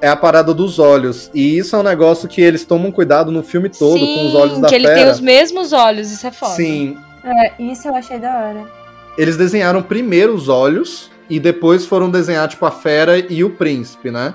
é 0.00 0.08
a 0.08 0.16
parada 0.16 0.52
dos 0.52 0.78
olhos. 0.78 1.30
E 1.34 1.56
isso 1.56 1.74
é 1.74 1.78
um 1.78 1.82
negócio 1.82 2.28
que 2.28 2.40
eles 2.42 2.64
tomam 2.64 2.92
cuidado 2.92 3.32
no 3.32 3.42
filme 3.42 3.70
todo, 3.70 3.98
Sim, 3.98 4.14
com 4.14 4.26
os 4.26 4.34
olhos 4.34 4.58
da 4.58 4.68
que 4.68 4.74
ele 4.74 4.86
fera. 4.86 5.00
tem 5.00 5.10
os 5.10 5.20
mesmos 5.20 5.72
olhos, 5.72 6.10
isso 6.10 6.26
é 6.26 6.30
foda. 6.30 6.52
Sim, 6.54 6.96
É, 7.24 7.52
isso 7.62 7.88
eu 7.88 7.94
achei 7.94 8.18
da 8.18 8.28
hora. 8.34 8.64
eles 9.16 9.36
desenharam 9.38 9.82
primeiro 9.82 10.34
os 10.34 10.48
olhos 10.50 11.10
e 11.30 11.38
depois 11.40 11.86
foram 11.86 12.10
desenhar, 12.10 12.46
tipo, 12.48 12.64
a 12.66 12.70
fera 12.70 13.18
e 13.18 13.42
o 13.44 13.50
príncipe, 13.50 14.10
né? 14.10 14.34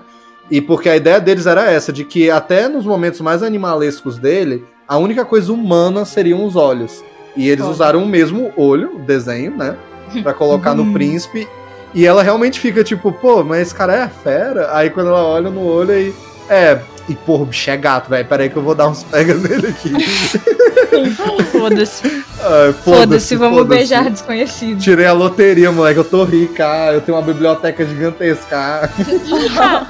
E 0.49 0.62
porque 0.62 0.88
a 0.90 0.95
ideia 0.95 1.20
deles 1.20 1.45
era 1.48 1.70
essa, 1.72 1.91
de 1.91 2.06
que 2.06 2.30
até 2.32 2.68
nos 2.68 2.86
momentos 2.86 3.20
mais 3.22 3.41
animalescos 3.44 4.18
dele, 4.20 4.64
a 4.88 4.98
única 4.98 5.26
coisa 5.26 5.52
humana 5.52 6.06
seriam 6.06 6.45
os 6.45 6.56
olhos. 6.56 7.03
E 7.36 7.49
eles 7.49 7.62
Foda. 7.64 7.74
usaram 7.74 8.03
o 8.03 8.07
mesmo 8.07 8.52
olho, 8.56 8.95
o 8.95 8.99
desenho, 8.99 9.52
né? 9.56 9.76
Pra 10.24 10.34
colocar 10.34 10.74
no 10.74 10.94
príncipe. 10.94 11.48
E 11.94 12.06
ela 12.06 12.22
realmente 12.24 12.60
fica 12.60 12.84
tipo, 12.84 13.12
pô, 13.12 13.44
mas 13.44 13.62
esse 13.62 13.76
cara 13.76 13.95
é 13.95 14.07
fera? 14.07 14.70
Aí 14.76 14.90
quando 14.90 15.07
ela 15.10 15.24
olha 15.24 15.49
no 15.49 15.62
olho 15.66 15.91
aí. 15.91 16.14
É. 16.49 16.80
E 17.07 17.14
porra, 17.16 17.44
o 17.44 17.45
bicho 17.45 17.70
é 17.70 17.78
gato, 17.78 18.10
velho. 18.10 18.28
Peraí 18.28 18.49
que 18.49 18.56
eu 18.57 18.62
vou 18.64 18.74
dar 18.76 18.88
uns 18.88 19.03
pega 19.03 19.34
nele 19.36 19.68
aqui. 19.68 19.91
Foda-se. 21.52 22.03
Ai, 22.41 22.74
Foda-se, 22.74 23.36
vamos 23.36 23.60
foda-se. 23.60 23.78
beijar 23.78 24.10
desconhecido. 24.10 24.80
Tirei 24.80 25.06
a 25.06 25.14
loteria, 25.14 25.72
moleque. 25.72 25.99
Eu 25.99 26.03
tô 26.03 26.24
rica. 26.24 26.66
ah, 26.68 26.94
Eu 26.94 27.02
tenho 27.02 27.18
uma 27.18 27.24
biblioteca 27.24 27.86
gigantesca. 27.86 28.57
ah. 28.57 29.88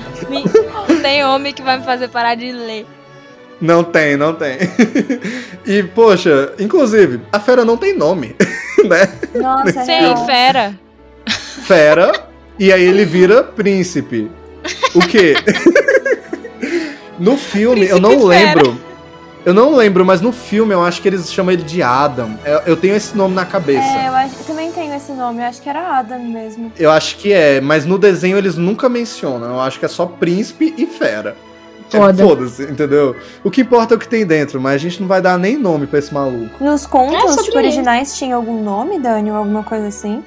Tem 1.01 1.23
homem 1.25 1.53
que 1.53 1.61
vai 1.61 1.77
me 1.79 1.85
fazer 1.85 2.07
parar 2.09 2.35
de 2.35 2.51
ler. 2.51 2.85
Não 3.61 3.83
tem, 3.83 4.17
não 4.17 4.33
tem. 4.33 4.57
e, 5.65 5.83
poxa, 5.83 6.53
inclusive, 6.59 7.21
a 7.31 7.39
fera 7.39 7.63
não 7.63 7.77
tem 7.77 7.97
nome, 7.97 8.35
né? 8.87 9.09
Nossa, 9.33 9.79
é 9.81 9.85
Sei, 9.85 9.99
real. 9.99 10.25
fera. 10.25 10.79
Fera, 11.65 12.27
e 12.59 12.71
aí 12.71 12.83
ele 12.83 13.05
vira 13.05 13.43
príncipe. 13.43 14.29
O 14.93 14.99
quê? 14.99 15.35
no 17.17 17.37
filme, 17.37 17.87
eu 17.87 17.99
não 17.99 18.09
Príncipe 18.11 18.33
fera. 18.35 18.61
lembro. 18.61 18.85
Eu 19.45 19.53
não 19.53 19.75
lembro, 19.75 20.03
mas 20.03 20.21
no 20.21 20.31
filme 20.31 20.73
eu 20.73 20.83
acho 20.83 20.99
que 21.01 21.07
eles 21.07 21.31
chamam 21.31 21.53
ele 21.53 21.61
de 21.61 21.81
Adam. 21.83 22.37
Eu, 22.43 22.59
eu 22.65 22.75
tenho 22.75 22.95
esse 22.95 23.15
nome 23.15 23.35
na 23.35 23.45
cabeça. 23.45 23.79
É, 23.79 24.07
eu, 24.07 24.13
acho, 24.15 24.35
eu 24.39 24.43
também 24.45 24.71
tenho 24.71 24.91
esse 24.95 25.11
nome, 25.11 25.39
eu 25.39 25.45
acho 25.45 25.61
que 25.61 25.69
era 25.69 25.99
Adam 25.99 26.19
mesmo. 26.23 26.71
Eu 26.79 26.89
acho 26.89 27.15
que 27.17 27.31
é, 27.31 27.61
mas 27.61 27.85
no 27.85 27.99
desenho 27.99 28.39
eles 28.39 28.57
nunca 28.57 28.89
mencionam. 28.89 29.49
Eu 29.49 29.61
acho 29.61 29.77
que 29.77 29.85
é 29.85 29.87
só 29.87 30.07
príncipe 30.07 30.73
e 30.75 30.87
fera. 30.87 31.37
É, 31.93 31.97
Foda. 31.97 32.23
Foda-se, 32.23 32.63
entendeu? 32.63 33.15
O 33.43 33.51
que 33.51 33.61
importa 33.61 33.93
é 33.93 33.97
o 33.97 33.99
que 33.99 34.07
tem 34.07 34.25
dentro, 34.25 34.59
mas 34.59 34.73
a 34.75 34.77
gente 34.77 34.99
não 35.01 35.07
vai 35.07 35.21
dar 35.21 35.37
nem 35.37 35.57
nome 35.57 35.85
pra 35.87 35.99
esse 35.99 36.13
maluco. 36.13 36.63
Nos 36.63 36.85
É 36.85 36.87
contos 36.89 37.29
sobre 37.31 37.43
tipo, 37.45 37.57
originais 37.57 38.17
tinha 38.17 38.35
algum 38.35 38.61
nome, 38.63 38.99
Dani, 38.99 39.29
ou 39.31 39.37
alguma 39.37 39.63
coisa 39.63 39.87
assim? 39.87 40.23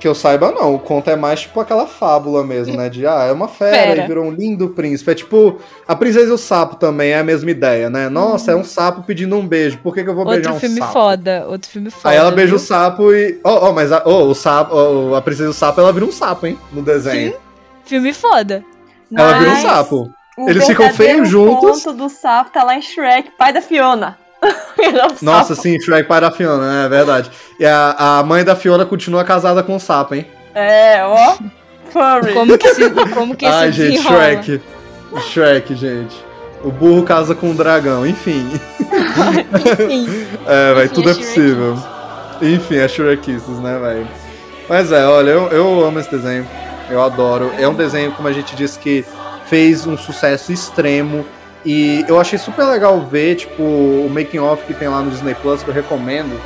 Que 0.00 0.08
eu 0.08 0.16
saiba, 0.16 0.50
não. 0.50 0.74
O 0.74 0.78
conto 0.80 1.08
é 1.10 1.14
mais 1.14 1.42
tipo 1.42 1.60
aquela 1.60 1.86
fábula 1.86 2.42
mesmo, 2.42 2.76
né? 2.76 2.88
De, 2.88 3.06
ah, 3.06 3.22
é 3.28 3.30
uma 3.32 3.46
fera, 3.46 3.76
Fera. 3.76 4.04
e 4.04 4.06
virou 4.08 4.24
um 4.24 4.32
lindo 4.32 4.70
príncipe. 4.70 5.12
É 5.12 5.14
tipo, 5.14 5.58
a 5.86 5.94
princesa 5.94 6.28
e 6.30 6.32
o 6.32 6.38
sapo 6.38 6.74
também 6.74 7.10
é 7.12 7.18
a 7.20 7.22
mesma 7.22 7.48
ideia, 7.52 7.88
né? 7.88 8.08
Nossa, 8.08 8.50
é 8.50 8.56
um 8.56 8.64
sapo 8.64 9.02
pedindo 9.04 9.36
um 9.36 9.46
beijo. 9.46 9.78
Por 9.78 9.94
que, 9.94 10.02
que 10.02 10.10
eu 10.10 10.14
vou 10.16 10.24
beijar 10.24 10.50
Outro 10.50 10.56
um 10.56 10.60
filme 10.60 10.80
sapo? 10.80 10.92
foda. 10.92 11.44
Outro 11.48 11.70
filme 11.70 11.88
foda. 11.90 12.08
Aí 12.08 12.16
ela 12.16 12.32
beija 12.32 12.52
o 12.52 12.58
viu? 12.58 12.66
sapo 12.66 13.12
e. 13.14 13.38
Ó, 13.44 13.68
ó, 13.68 13.72
mas 13.72 13.92
a, 13.92 14.02
ó, 14.04 14.24
o 14.24 14.34
sapo, 14.34 14.74
ó, 14.74 15.14
a 15.14 15.22
princesa 15.22 15.46
e 15.46 15.50
o 15.50 15.54
sapo, 15.54 15.80
ela 15.80 15.92
vira 15.92 16.04
um 16.04 16.10
sapo, 16.10 16.48
hein? 16.48 16.58
No 16.72 16.82
desenho. 16.82 17.34
Filme 17.84 18.12
foda. 18.12 18.64
Ela 19.14 19.38
vira 19.38 19.50
um 19.50 19.54
Mas 19.54 19.62
sapo. 19.62 20.10
O 20.36 20.48
Eles 20.48 20.66
ficam 20.66 20.90
feios 20.92 21.28
juntos. 21.28 21.82
ponto 21.84 21.92
do 21.96 22.08
sapo 22.08 22.50
tá 22.50 22.62
lá 22.64 22.74
em 22.76 22.82
Shrek, 22.82 23.30
pai 23.36 23.52
da 23.52 23.60
Fiona. 23.60 24.18
É 24.82 25.06
o 25.06 25.14
Nossa, 25.24 25.54
sapo. 25.54 25.62
sim, 25.62 25.78
Shrek 25.80 26.08
pai 26.08 26.20
da 26.20 26.30
Fiona, 26.30 26.84
é 26.84 26.88
verdade. 26.88 27.30
E 27.60 27.64
a, 27.64 27.94
a 28.18 28.22
mãe 28.24 28.42
da 28.44 28.56
Fiona 28.56 28.84
continua 28.84 29.22
casada 29.24 29.62
com 29.62 29.76
o 29.76 29.80
sapo, 29.80 30.14
hein? 30.16 30.26
É, 30.54 31.02
ó. 31.04 31.36
Furry. 31.90 32.32
Como 32.34 32.58
que 32.58 32.68
se, 32.74 32.90
como 32.90 33.36
que 33.36 33.46
Ai, 33.46 33.70
gente, 33.70 33.96
desenrola? 33.96 34.18
Shrek. 34.42 34.60
Shrek, 35.30 35.74
gente. 35.76 36.16
O 36.64 36.70
burro 36.70 37.02
casa 37.04 37.34
com 37.34 37.50
o 37.50 37.54
dragão, 37.54 38.06
enfim. 38.06 38.48
Enfim, 39.90 40.26
É, 40.46 40.74
vai 40.74 40.84
Enfim, 40.86 40.94
tudo 40.94 41.08
é 41.08 41.12
é 41.12 41.14
possível. 41.16 41.76
Enfim, 42.40 42.76
é 42.76 42.88
Shrekices, 42.88 43.58
né, 43.60 43.78
velho? 43.78 44.08
Mas 44.68 44.90
é, 44.92 45.04
olha, 45.06 45.30
eu, 45.30 45.48
eu 45.48 45.84
amo 45.84 45.98
esse 46.00 46.10
desenho. 46.10 46.46
Eu 46.90 47.02
adoro. 47.02 47.52
É 47.58 47.66
um 47.68 47.74
desenho, 47.74 48.12
como 48.12 48.28
a 48.28 48.32
gente 48.32 48.54
disse, 48.56 48.78
que 48.78 49.04
fez 49.52 49.86
um 49.86 49.98
sucesso 49.98 50.50
extremo. 50.50 51.26
E 51.62 52.06
eu 52.08 52.18
achei 52.18 52.38
super 52.38 52.64
legal 52.64 52.98
ver, 53.02 53.34
tipo, 53.36 53.62
o 53.62 54.08
making 54.10 54.38
off 54.38 54.64
que 54.64 54.72
tem 54.72 54.88
lá 54.88 55.02
no 55.02 55.10
Disney 55.10 55.34
Plus, 55.34 55.62
que 55.62 55.68
eu 55.68 55.74
recomendo. 55.74 56.40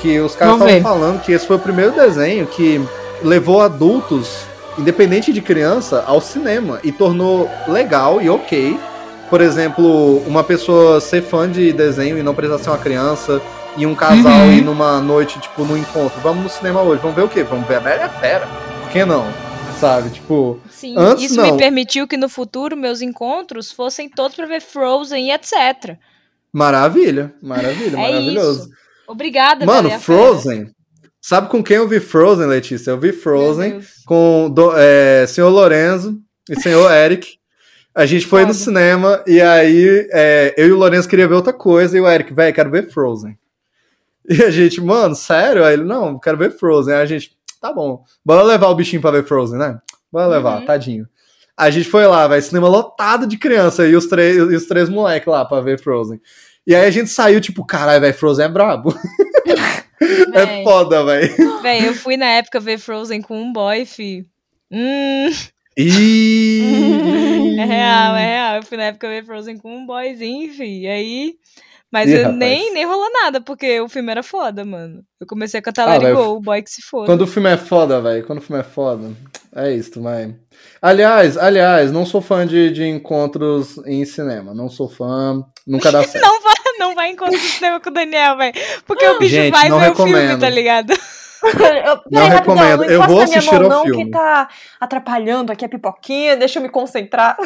Que 0.00 0.20
os 0.20 0.36
caras 0.36 0.54
estavam 0.54 0.80
falando 0.80 1.20
que 1.20 1.32
esse 1.32 1.44
foi 1.44 1.56
o 1.56 1.58
primeiro 1.58 1.90
desenho 1.90 2.46
que 2.46 2.80
levou 3.20 3.60
adultos, 3.60 4.44
independente 4.78 5.32
de 5.32 5.40
criança, 5.42 6.04
ao 6.06 6.20
cinema. 6.20 6.78
E 6.84 6.92
tornou 6.92 7.50
legal 7.66 8.22
e 8.22 8.30
ok. 8.30 8.78
Por 9.28 9.40
exemplo, 9.40 10.18
uma 10.24 10.44
pessoa 10.44 11.00
ser 11.00 11.22
fã 11.22 11.50
de 11.50 11.72
desenho 11.72 12.16
e 12.16 12.22
não 12.22 12.32
precisar 12.34 12.58
ser 12.58 12.70
uma 12.70 12.78
criança. 12.78 13.42
E 13.76 13.86
um 13.86 13.94
casal 13.94 14.32
Uhum. 14.42 14.52
ir 14.52 14.60
numa 14.62 15.00
noite, 15.00 15.40
tipo, 15.40 15.64
no 15.64 15.76
encontro. 15.76 16.20
Vamos 16.22 16.44
no 16.44 16.48
cinema 16.48 16.80
hoje, 16.82 17.00
vamos 17.02 17.16
ver 17.16 17.22
o 17.22 17.28
quê? 17.28 17.42
Vamos 17.42 17.66
ver 17.66 17.76
a 17.76 17.80
Bela 17.80 18.02
e 18.02 18.04
a 18.04 18.08
Fera. 18.08 18.46
Por 18.82 18.90
que 18.90 19.04
não? 19.04 19.24
Sabe? 19.82 20.10
Tipo, 20.10 20.60
sim. 20.70 20.94
Antes, 20.96 21.24
Isso 21.24 21.36
não. 21.36 21.50
me 21.50 21.58
permitiu 21.58 22.06
que 22.06 22.16
no 22.16 22.28
futuro 22.28 22.76
meus 22.76 23.02
encontros 23.02 23.72
fossem 23.72 24.08
todos 24.08 24.36
pra 24.36 24.46
ver 24.46 24.60
Frozen 24.60 25.26
e 25.28 25.32
etc. 25.32 25.96
maravilha. 26.52 27.34
Maravilha, 27.42 27.96
É 27.96 28.00
maravilhoso. 28.00 28.60
isso. 28.68 28.70
Obrigada, 29.08 29.66
Mano, 29.66 29.88
Bela 29.88 29.94
e 29.94 29.96
a 29.96 29.98
Fera. 29.98 30.18
Frozen. 30.18 30.70
Sabe 31.20 31.48
com 31.48 31.64
quem 31.64 31.78
eu 31.78 31.88
vi 31.88 31.98
Frozen, 31.98 32.46
Letícia? 32.46 32.92
Eu 32.92 32.98
vi 33.00 33.12
Frozen 33.12 33.80
com 34.06 34.48
do, 34.48 34.72
é, 34.76 35.26
senhor 35.26 35.50
Lorenzo 35.50 36.16
e 36.48 36.54
senhor 36.60 36.88
Eric. 36.94 37.36
A 37.92 38.06
gente 38.06 38.24
foi 38.24 38.46
no 38.46 38.54
cinema 38.54 39.20
e 39.26 39.40
aí 39.40 40.08
é, 40.12 40.54
eu 40.56 40.68
e 40.68 40.72
o 40.72 40.78
Lorenzo 40.78 41.08
queria 41.08 41.26
ver 41.26 41.34
outra 41.34 41.52
coisa 41.52 41.98
e 41.98 42.00
o 42.00 42.08
Eric, 42.08 42.32
velho, 42.32 42.54
quero 42.54 42.70
ver 42.70 42.88
Frozen. 42.88 43.36
E 44.28 44.44
a 44.44 44.50
gente, 44.52 44.80
mano, 44.80 45.16
sério? 45.16 45.64
Aí 45.64 45.74
ele, 45.74 45.82
não, 45.82 46.20
quero 46.20 46.38
ver 46.38 46.52
Frozen. 46.56 46.94
Aí 46.94 47.02
a 47.02 47.06
gente, 47.06 47.32
tá 47.62 47.72
bom, 47.72 48.02
bora 48.24 48.42
levar 48.42 48.68
o 48.68 48.74
bichinho 48.74 49.00
pra 49.00 49.12
ver 49.12 49.24
Frozen, 49.24 49.58
né? 49.58 49.78
Bora 50.10 50.26
levar, 50.26 50.58
Uhum. 50.58 50.64
tadinho. 50.66 51.08
A 51.56 51.70
gente 51.70 51.88
foi 51.88 52.06
lá, 52.06 52.26
velho, 52.26 52.42
cinema 52.42 52.68
lotado 52.68 53.26
de 53.26 53.38
criança 53.38 53.86
e 53.86 53.94
os 53.94 54.06
três, 54.06 54.36
e 54.36 54.40
os 54.40 54.66
três 54.66 54.88
moleques 54.88 55.28
lá 55.28 55.44
pra 55.44 55.60
ver 55.60 55.78
Frozen. 55.78 56.20
E 56.66 56.74
aí 56.74 56.84
a 56.86 56.90
gente 56.90 57.08
saiu, 57.08 57.40
tipo, 57.40 57.64
caralho, 57.64 58.00
velho, 58.00 58.14
Frozen 58.14 58.46
é 58.46 58.48
brabo. 58.48 58.94
é 60.34 60.64
foda, 60.64 61.04
velho. 61.04 61.60
Véi, 61.62 61.86
eu 61.86 61.94
fui 61.94 62.16
na 62.16 62.26
época 62.26 62.58
ver 62.58 62.78
Frozen 62.78 63.22
com 63.22 63.40
um 63.40 63.52
boy, 63.52 63.84
fi. 63.84 64.26
Hum, 64.70 65.30
Ih! 65.76 67.56
é 67.60 67.64
real, 67.64 68.16
é 68.16 68.26
real. 68.26 68.56
Eu 68.56 68.62
fui 68.62 68.76
na 68.76 68.84
época 68.84 69.08
ver 69.08 69.24
Frozen 69.24 69.58
com 69.58 69.74
um 69.76 69.86
boyzinho, 69.86 70.52
fi. 70.52 70.82
E 70.82 70.86
aí. 70.88 71.34
Mas 71.92 72.08
Ih, 72.08 72.14
eu 72.14 72.22
rapaz. 72.22 72.38
nem, 72.38 72.72
nem 72.72 72.86
rolou 72.86 73.12
nada, 73.12 73.38
porque 73.40 73.78
o 73.80 73.88
filme 73.88 74.10
era 74.10 74.22
foda, 74.22 74.64
mano. 74.64 75.02
Eu 75.20 75.26
comecei 75.26 75.60
a 75.60 75.62
cantar 75.62 75.86
Ah, 75.86 75.98
Let 75.98 76.14
Go, 76.14 76.36
o 76.36 76.40
boy 76.40 76.62
que 76.62 76.70
se 76.70 76.80
foda. 76.80 77.04
Quando 77.06 77.20
o 77.22 77.26
filme 77.26 77.50
é 77.50 77.56
foda, 77.58 78.00
velho. 78.00 78.24
Quando 78.26 78.38
o 78.38 78.42
filme 78.42 78.60
é 78.60 78.64
foda. 78.64 79.10
É 79.54 79.70
isso, 79.72 80.00
vai. 80.00 80.34
Aliás, 80.80 81.36
aliás, 81.36 81.92
não 81.92 82.06
sou 82.06 82.22
fã 82.22 82.46
de, 82.46 82.70
de 82.70 82.84
encontros 82.88 83.76
em 83.86 84.04
cinema. 84.06 84.54
Não 84.54 84.70
sou 84.70 84.88
fã. 84.88 85.44
Nunca 85.66 85.92
dá 85.92 86.02
certo. 86.08 86.24
Não 86.24 86.42
vai, 86.42 86.54
não 86.78 86.94
vai 86.94 87.10
encontrar 87.10 87.36
o 87.36 87.40
cinema 87.40 87.78
com 87.80 87.90
o 87.90 87.92
Daniel, 87.92 88.38
velho. 88.38 88.54
Porque 88.86 89.06
o 89.06 89.18
bicho 89.18 89.34
Gente, 89.34 89.52
vai 89.52 89.68
ver 89.68 89.74
o 89.74 89.94
filme, 89.94 90.12
recomendo. 90.12 90.40
tá 90.40 90.48
ligado? 90.48 90.94
Eu, 91.44 92.00
Não 92.10 92.28
recomendo. 92.28 92.78
não 92.78 92.84
Eu 92.84 93.02
vou 93.02 93.16
encosta 93.16 93.20
na 93.20 93.26
minha 93.26 93.38
assistir 93.38 93.54
mão, 93.54 93.62
ao 93.64 93.68
não, 93.70 93.82
filme. 93.84 94.04
que 94.04 94.10
tá 94.10 94.48
atrapalhando 94.80 95.50
aqui 95.52 95.64
a 95.64 95.68
pipoquinha, 95.68 96.36
deixa 96.36 96.58
eu 96.58 96.62
me 96.62 96.68
concentrar. 96.68 97.36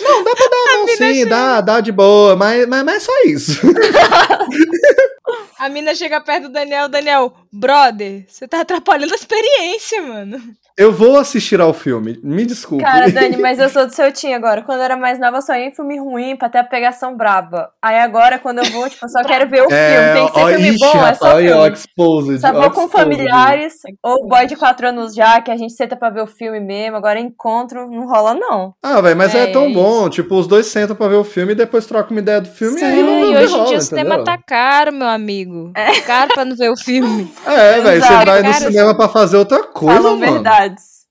Não, 0.00 0.24
dá 0.24 0.34
pra 0.34 0.46
dar 0.48 0.56
a 0.74 0.76
mão 0.78 0.88
sim, 0.96 1.26
dá, 1.26 1.60
dá 1.60 1.80
de 1.80 1.92
boa, 1.92 2.36
mas, 2.36 2.66
mas, 2.66 2.84
mas 2.84 2.96
é 2.96 3.00
só 3.00 3.12
isso. 3.26 3.60
A 5.58 5.68
mina 5.68 5.94
chega 5.94 6.20
perto 6.20 6.44
do 6.44 6.52
Daniel, 6.52 6.88
Daniel, 6.88 7.34
brother, 7.52 8.24
você 8.28 8.46
tá 8.48 8.60
atrapalhando 8.60 9.12
a 9.12 9.16
experiência, 9.16 10.00
mano. 10.00 10.40
Eu 10.78 10.92
vou 10.92 11.18
assistir 11.18 11.60
ao 11.60 11.74
filme, 11.74 12.20
me 12.22 12.46
desculpe. 12.46 12.84
Cara, 12.84 13.10
Dani, 13.12 13.36
mas 13.38 13.58
eu 13.58 13.68
sou 13.68 13.84
do 13.84 13.92
seu 13.92 14.12
time 14.12 14.32
agora. 14.32 14.62
Quando 14.62 14.78
eu 14.78 14.84
era 14.84 14.96
mais 14.96 15.18
nova, 15.18 15.38
eu 15.38 15.42
só 15.42 15.52
ia 15.56 15.66
em 15.66 15.74
filme 15.74 15.98
ruim 15.98 16.36
pra 16.36 16.48
ter 16.48 16.58
a 16.58 16.64
pegação 16.64 17.16
braba. 17.16 17.70
Aí 17.82 17.98
agora, 17.98 18.38
quando 18.38 18.58
eu 18.58 18.64
vou, 18.66 18.88
tipo, 18.88 19.04
eu 19.04 19.08
só 19.08 19.24
quero 19.24 19.50
ver 19.50 19.62
o 19.62 19.72
é, 19.72 20.14
filme. 20.14 20.14
Tem 20.14 20.26
que 20.28 20.34
ser 20.34 20.40
ó, 20.40 20.48
filme 20.48 20.68
ixi, 20.68 20.78
bom, 20.78 21.06
é 21.06 21.14
só 21.14 21.34
o 21.34 21.38
filme. 21.40 21.68
exposed, 21.72 22.40
Só 22.40 22.48
ó, 22.50 22.52
vou 22.52 22.70
com 22.70 22.84
exposed. 22.84 22.92
familiares, 22.92 23.74
ou 24.04 24.28
boy 24.28 24.46
de 24.46 24.54
quatro 24.54 24.86
anos 24.86 25.16
já, 25.16 25.40
que 25.40 25.50
a 25.50 25.56
gente 25.56 25.72
senta 25.72 25.96
pra 25.96 26.10
ver 26.10 26.22
o 26.22 26.28
filme 26.28 26.60
mesmo. 26.60 26.96
Agora 26.96 27.18
encontro, 27.18 27.90
não 27.90 28.06
rola 28.06 28.34
não. 28.34 28.72
Ah, 28.80 29.00
velho, 29.00 29.16
mas 29.16 29.34
é, 29.34 29.50
É, 29.50 29.52
tão 29.52 29.64
é 29.64 29.72
bom. 29.72 30.08
Tipo, 30.08 30.36
os 30.36 30.46
dois 30.46 30.66
sentam 30.66 30.94
pra 30.94 31.08
ver 31.08 31.16
o 31.16 31.24
filme 31.24 31.54
e 31.54 31.56
depois 31.56 31.86
trocam 31.86 32.12
uma 32.12 32.20
ideia 32.20 32.40
do 32.40 32.48
filme 32.48 32.80
e 32.80 32.84
aí 32.84 32.94
Sim, 32.94 33.02
não, 33.02 33.18
E 33.18 33.34
não 33.34 33.42
hoje 33.42 33.56
em 33.56 33.64
dia 33.64 33.78
o 33.78 33.80
cinema 33.80 34.22
tá 34.22 34.38
caro, 34.38 34.92
meu 34.92 35.08
amigo. 35.08 35.72
Caro 36.06 36.32
pra 36.32 36.44
não 36.44 36.54
ver 36.54 36.70
o 36.70 36.76
filme. 36.76 37.28
É, 37.44 37.80
velho, 37.80 38.00
você 38.00 38.24
vai 38.24 38.42
no 38.42 38.54
cinema 38.54 38.94
pra 38.96 39.08
fazer 39.08 39.38
outra 39.38 39.64
coisa, 39.64 40.14
mano. 40.14 40.67
Verdades. 40.68 41.06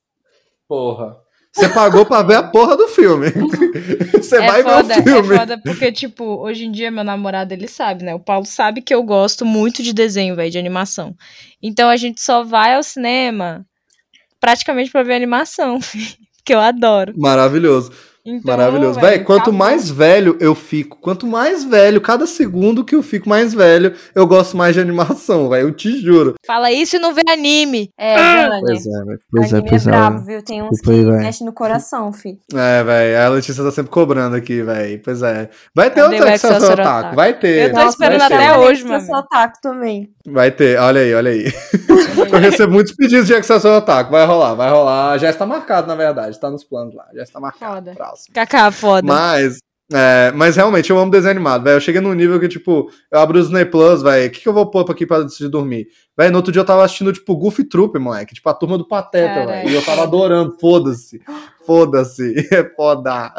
Porra. 0.68 1.18
Você 1.54 1.70
pagou 1.70 2.06
pra 2.06 2.22
ver 2.22 2.36
a 2.36 2.44
porra 2.44 2.78
do 2.78 2.88
filme. 2.88 3.28
Você 4.14 4.36
é 4.36 4.48
vai 4.48 4.62
foda, 4.62 4.84
ver 4.84 5.00
o 5.00 5.04
filme. 5.04 5.36
é 5.36 5.40
foda 5.40 5.62
porque, 5.64 5.92
tipo, 5.92 6.24
hoje 6.24 6.66
em 6.66 6.72
dia 6.72 6.92
meu 6.92 7.04
namorado, 7.04 7.52
ele 7.52 7.68
sabe, 7.68 8.04
né? 8.04 8.14
O 8.14 8.20
Paulo 8.20 8.46
sabe 8.46 8.82
que 8.82 8.94
eu 8.94 9.02
gosto 9.02 9.44
muito 9.44 9.82
de 9.82 9.92
desenho, 9.92 10.36
velho, 10.36 10.52
de 10.52 10.60
animação. 10.60 11.16
Então 11.62 11.90
a 11.90 11.98
gente 11.98 12.22
só 12.22 12.44
vai 12.44 12.76
ao 12.76 12.84
cinema 12.84 13.66
praticamente 14.40 14.92
pra 14.92 15.02
ver 15.02 15.16
animação, 15.16 15.80
que 16.46 16.54
eu 16.54 16.60
adoro. 16.60 17.14
Maravilhoso. 17.18 17.92
Então, 18.28 18.58
Maravilhoso. 18.58 19.00
Véi, 19.00 19.20
quanto 19.20 19.44
acabou. 19.44 19.58
mais 19.60 19.90
velho 19.90 20.38
eu 20.42 20.54
fico, 20.54 20.98
quanto 21.00 21.26
mais 21.26 21.64
velho, 21.64 22.02
cada 22.02 22.28
segundo 22.28 22.84
que 22.84 22.94
eu 22.94 23.02
fico 23.02 23.30
mais 23.30 23.54
velho, 23.54 23.94
eu 24.14 24.28
gosto 24.28 24.58
mais 24.58 24.76
de 24.76 24.82
animação, 24.82 25.48
velho. 25.48 25.70
Eu 25.70 25.72
te 25.72 26.02
juro. 26.02 26.36
Fala 26.46 26.70
isso 26.72 26.98
e 26.98 27.00
não 27.00 27.14
vê 27.14 27.22
anime. 27.30 27.90
É, 27.98 28.16
Dani. 28.16 28.62
velho. 28.62 29.20
anime 29.34 29.70
é 29.70 29.80
brabo, 29.80 30.26
viu? 30.26 30.44
Tem 30.44 30.62
uns 30.62 30.72
Desculpa 30.72 31.00
que 31.00 31.18
mexe 31.24 31.44
no 31.46 31.54
coração, 31.54 32.12
fi. 32.12 32.38
É, 32.54 32.84
velho. 32.84 33.22
A 33.22 33.30
Letícia 33.30 33.64
tá 33.64 33.72
sempre 33.72 33.92
cobrando 33.92 34.36
aqui, 34.36 34.62
velho. 34.62 35.02
Pois 35.04 35.22
é. 35.22 35.50
Vai 35.74 35.90
ter 35.90 36.02
outra 36.04 36.18
o 36.18 36.20
que 36.20 36.38
você 36.38 36.48
Excelsior 36.48 36.80
otaku. 36.80 37.16
Vai 37.16 37.34
ter. 37.34 37.68
Eu 37.68 37.72
tô 37.72 37.76
Nossa, 37.78 37.90
esperando 37.90 38.22
até 38.22 38.58
hoje, 38.58 38.82
Eu 38.84 38.90
mano. 38.90 39.06
sou 39.06 39.16
otaku 39.16 39.62
também. 39.62 40.10
Vai 40.28 40.52
ter. 40.52 40.78
Olha 40.80 41.02
aí, 41.02 41.14
olha 41.14 41.32
aí. 41.32 41.46
eu 42.32 42.40
recebo 42.40 42.74
muitos 42.74 42.94
pedidos 42.94 43.28
de 43.28 43.34
Accessor 43.34 43.78
Otaku. 43.78 44.12
Vai 44.12 44.26
rolar, 44.26 44.56
vai 44.56 44.70
rolar. 44.70 45.18
Já 45.18 45.30
está 45.30 45.46
marcado, 45.46 45.88
na 45.88 45.96
verdade. 45.96 46.38
Tá 46.40 46.50
nos 46.50 46.64
planos 46.66 46.94
lá. 46.94 47.06
Já 47.14 47.24
está 47.24 47.40
marcado. 47.40 47.94
Foda. 47.94 47.96
Kaká, 48.34 48.72
foda. 48.72 49.06
Mas, 49.08 49.60
é, 49.94 50.32
mas 50.36 50.56
realmente, 50.56 50.90
eu 50.90 50.98
amo 50.98 51.12
desenho 51.12 51.32
animado, 51.32 51.64
velho. 51.64 51.78
Eu 51.78 51.82
cheguei 51.82 52.02
num 52.02 52.14
nível 52.14 52.40
que, 52.40 52.48
tipo, 52.48 52.90
eu 53.12 53.20
abro 53.20 53.38
o 53.38 53.42
Disney 53.42 53.66
Plus, 53.66 54.02
velho. 54.02 54.28
O 54.28 54.32
que, 54.32 54.42
que 54.42 54.50
eu 54.50 54.54
vou 54.54 54.70
pôr 54.70 54.90
aqui 54.92 55.06
pra 55.06 55.22
decidir 55.24 55.50
dormir? 55.50 55.88
Velho, 56.18 56.32
no 56.32 56.38
outro 56.38 56.52
dia 56.52 56.62
eu 56.62 56.66
tava 56.66 56.84
assistindo, 56.84 57.14
tipo, 57.14 57.36
Goofy 57.36 57.64
Troop, 57.64 57.98
moleque. 58.00 58.34
Tipo, 58.34 58.50
a 58.50 58.54
turma 58.54 58.78
do 58.78 58.88
Pateta, 58.88 59.46
velho. 59.46 59.70
E 59.70 59.74
eu 59.76 59.84
tava 59.86 60.04
adorando. 60.04 60.58
Foda-se. 60.60 61.22
Foda-se. 61.66 62.34
É 62.52 62.64
foda. 62.76 63.34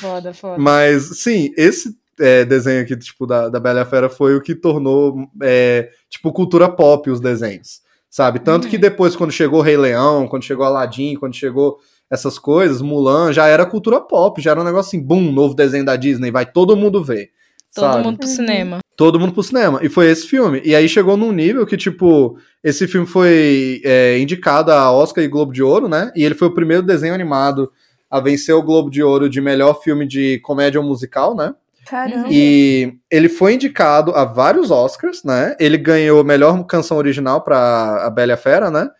Foda, 0.00 0.34
foda. 0.34 0.58
Mas, 0.58 1.02
sim, 1.20 1.50
esse 1.56 1.96
é, 2.20 2.44
desenho 2.44 2.82
aqui, 2.82 2.96
tipo, 2.96 3.26
da, 3.26 3.48
da 3.48 3.58
Bela 3.58 3.84
Fera 3.84 4.08
foi 4.08 4.36
o 4.36 4.40
que 4.42 4.54
tornou, 4.54 5.26
é, 5.42 5.88
tipo, 6.08 6.32
cultura 6.32 6.68
pop 6.68 7.08
os 7.10 7.20
desenhos, 7.20 7.80
sabe? 8.10 8.38
Tanto 8.38 8.64
Uhum. 8.64 8.70
que 8.70 8.78
depois, 8.78 9.16
quando 9.16 9.32
chegou 9.32 9.60
o 9.60 9.62
Rei 9.62 9.76
Leão, 9.76 10.28
quando 10.28 10.44
chegou 10.44 10.64
Aladdin, 10.64 11.16
quando 11.16 11.34
chegou 11.34 11.78
essas 12.12 12.38
coisas, 12.38 12.82
Mulan, 12.82 13.32
já 13.32 13.46
era 13.46 13.64
cultura 13.64 13.98
pop, 13.98 14.38
já 14.38 14.50
era 14.50 14.60
um 14.60 14.64
negócio 14.64 14.90
assim, 14.90 15.02
bum, 15.02 15.32
novo 15.32 15.54
desenho 15.54 15.86
da 15.86 15.96
Disney, 15.96 16.30
vai 16.30 16.44
todo 16.44 16.76
mundo 16.76 17.02
ver. 17.02 17.30
Todo 17.74 17.90
sabe? 17.90 18.04
mundo 18.04 18.18
pro 18.18 18.28
cinema. 18.28 18.78
todo 18.94 19.18
mundo 19.18 19.32
pro 19.32 19.42
cinema. 19.42 19.80
E 19.82 19.88
foi 19.88 20.10
esse 20.10 20.26
filme. 20.26 20.60
E 20.62 20.74
aí 20.74 20.86
chegou 20.90 21.16
num 21.16 21.32
nível 21.32 21.64
que, 21.64 21.74
tipo, 21.74 22.36
esse 22.62 22.86
filme 22.86 23.06
foi 23.06 23.80
é, 23.82 24.18
indicado 24.18 24.70
a 24.70 24.92
Oscar 24.92 25.24
e 25.24 25.28
Globo 25.28 25.54
de 25.54 25.62
Ouro, 25.62 25.88
né? 25.88 26.12
E 26.14 26.22
ele 26.22 26.34
foi 26.34 26.48
o 26.48 26.54
primeiro 26.54 26.82
desenho 26.82 27.14
animado 27.14 27.72
a 28.10 28.20
vencer 28.20 28.54
o 28.54 28.62
Globo 28.62 28.90
de 28.90 29.02
Ouro 29.02 29.30
de 29.30 29.40
melhor 29.40 29.80
filme 29.80 30.06
de 30.06 30.38
comédia 30.40 30.78
ou 30.78 30.86
musical, 30.86 31.34
né? 31.34 31.54
Caramba. 31.86 32.28
E 32.30 32.92
ele 33.10 33.30
foi 33.30 33.54
indicado 33.54 34.12
a 34.12 34.26
vários 34.26 34.70
Oscars, 34.70 35.24
né? 35.24 35.56
Ele 35.58 35.78
ganhou 35.78 36.22
melhor 36.22 36.62
canção 36.64 36.98
original 36.98 37.40
para 37.40 38.04
A 38.04 38.10
Bela 38.10 38.32
e 38.32 38.34
a 38.34 38.36
Fera, 38.36 38.70
né? 38.70 38.90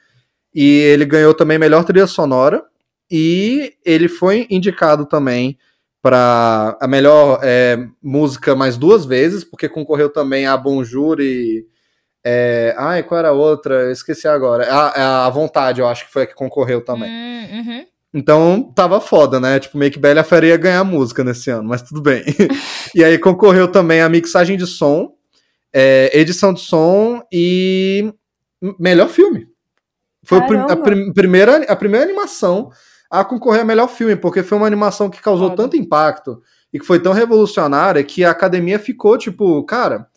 E 0.55 0.66
ele 0.66 1.05
ganhou 1.05 1.34
também 1.34 1.59
melhor 1.59 1.84
trilha 1.84 2.06
sonora. 2.06 2.72
E 3.14 3.74
ele 3.84 4.09
foi 4.09 4.47
indicado 4.48 5.05
também 5.05 5.59
para 6.01 6.78
a 6.80 6.89
melhor 6.89 7.40
é, 7.43 7.76
música 8.02 8.56
mais 8.56 8.78
duas 8.78 9.05
vezes, 9.05 9.44
porque 9.44 9.68
concorreu 9.68 10.09
também 10.09 10.47
a 10.47 10.56
Bonjour 10.56 11.20
e. 11.20 11.66
É, 12.24 12.74
ai, 12.78 13.02
qual 13.02 13.18
era 13.18 13.28
a 13.28 13.32
outra? 13.32 13.74
Eu 13.82 13.93
esqueci 13.93 14.26
agora. 14.26 14.64
A, 14.66 15.26
a 15.26 15.30
Vontade, 15.30 15.82
eu 15.82 15.86
acho 15.86 16.06
que 16.06 16.12
foi 16.12 16.22
a 16.22 16.26
que 16.26 16.34
concorreu 16.34 16.82
também. 16.82 17.10
Hum, 17.10 17.59
uhum. 17.59 17.86
Então 18.14 18.72
tava 18.74 18.98
foda, 18.98 19.39
né? 19.39 19.60
Tipo, 19.60 19.76
meio 19.76 19.93
que 19.93 19.98
Bela 19.98 20.22
a 20.22 20.24
Fera 20.24 20.47
ia 20.47 20.56
ganhar 20.56 20.82
música 20.82 21.22
nesse 21.22 21.51
ano, 21.51 21.68
mas 21.68 21.82
tudo 21.82 22.01
bem. 22.01 22.24
e 22.94 23.05
aí 23.05 23.18
concorreu 23.18 23.68
também 23.68 24.01
a 24.01 24.09
mixagem 24.09 24.56
de 24.56 24.66
som, 24.66 25.12
é, 25.70 26.10
edição 26.18 26.55
de 26.55 26.60
som 26.60 27.22
e 27.30 28.10
melhor 28.78 29.09
filme. 29.10 29.48
Foi 30.24 30.39
o 30.39 30.47
prim- 30.47 30.59
a, 30.59 30.76
prim- 30.76 31.12
primeira, 31.12 31.56
a 31.64 31.76
primeira 31.76 32.06
animação 32.06 32.70
a 33.12 33.22
concorrer 33.22 33.60
a 33.60 33.64
melhor 33.64 33.89
filme, 33.89 34.16
porque 34.16 34.43
foi 34.43 34.56
uma 34.56 34.66
animação 34.66 35.10
que 35.10 35.20
causou 35.20 35.51
tanto 35.51 35.76
impacto 35.76 36.43
e 36.72 36.80
que 36.80 36.86
foi 36.86 36.98
tão 36.98 37.12
revolucionária 37.12 38.02
que 38.02 38.24
a 38.24 38.30
academia 38.30 38.78
ficou 38.78 39.18
tipo, 39.18 39.62
cara, 39.64 40.09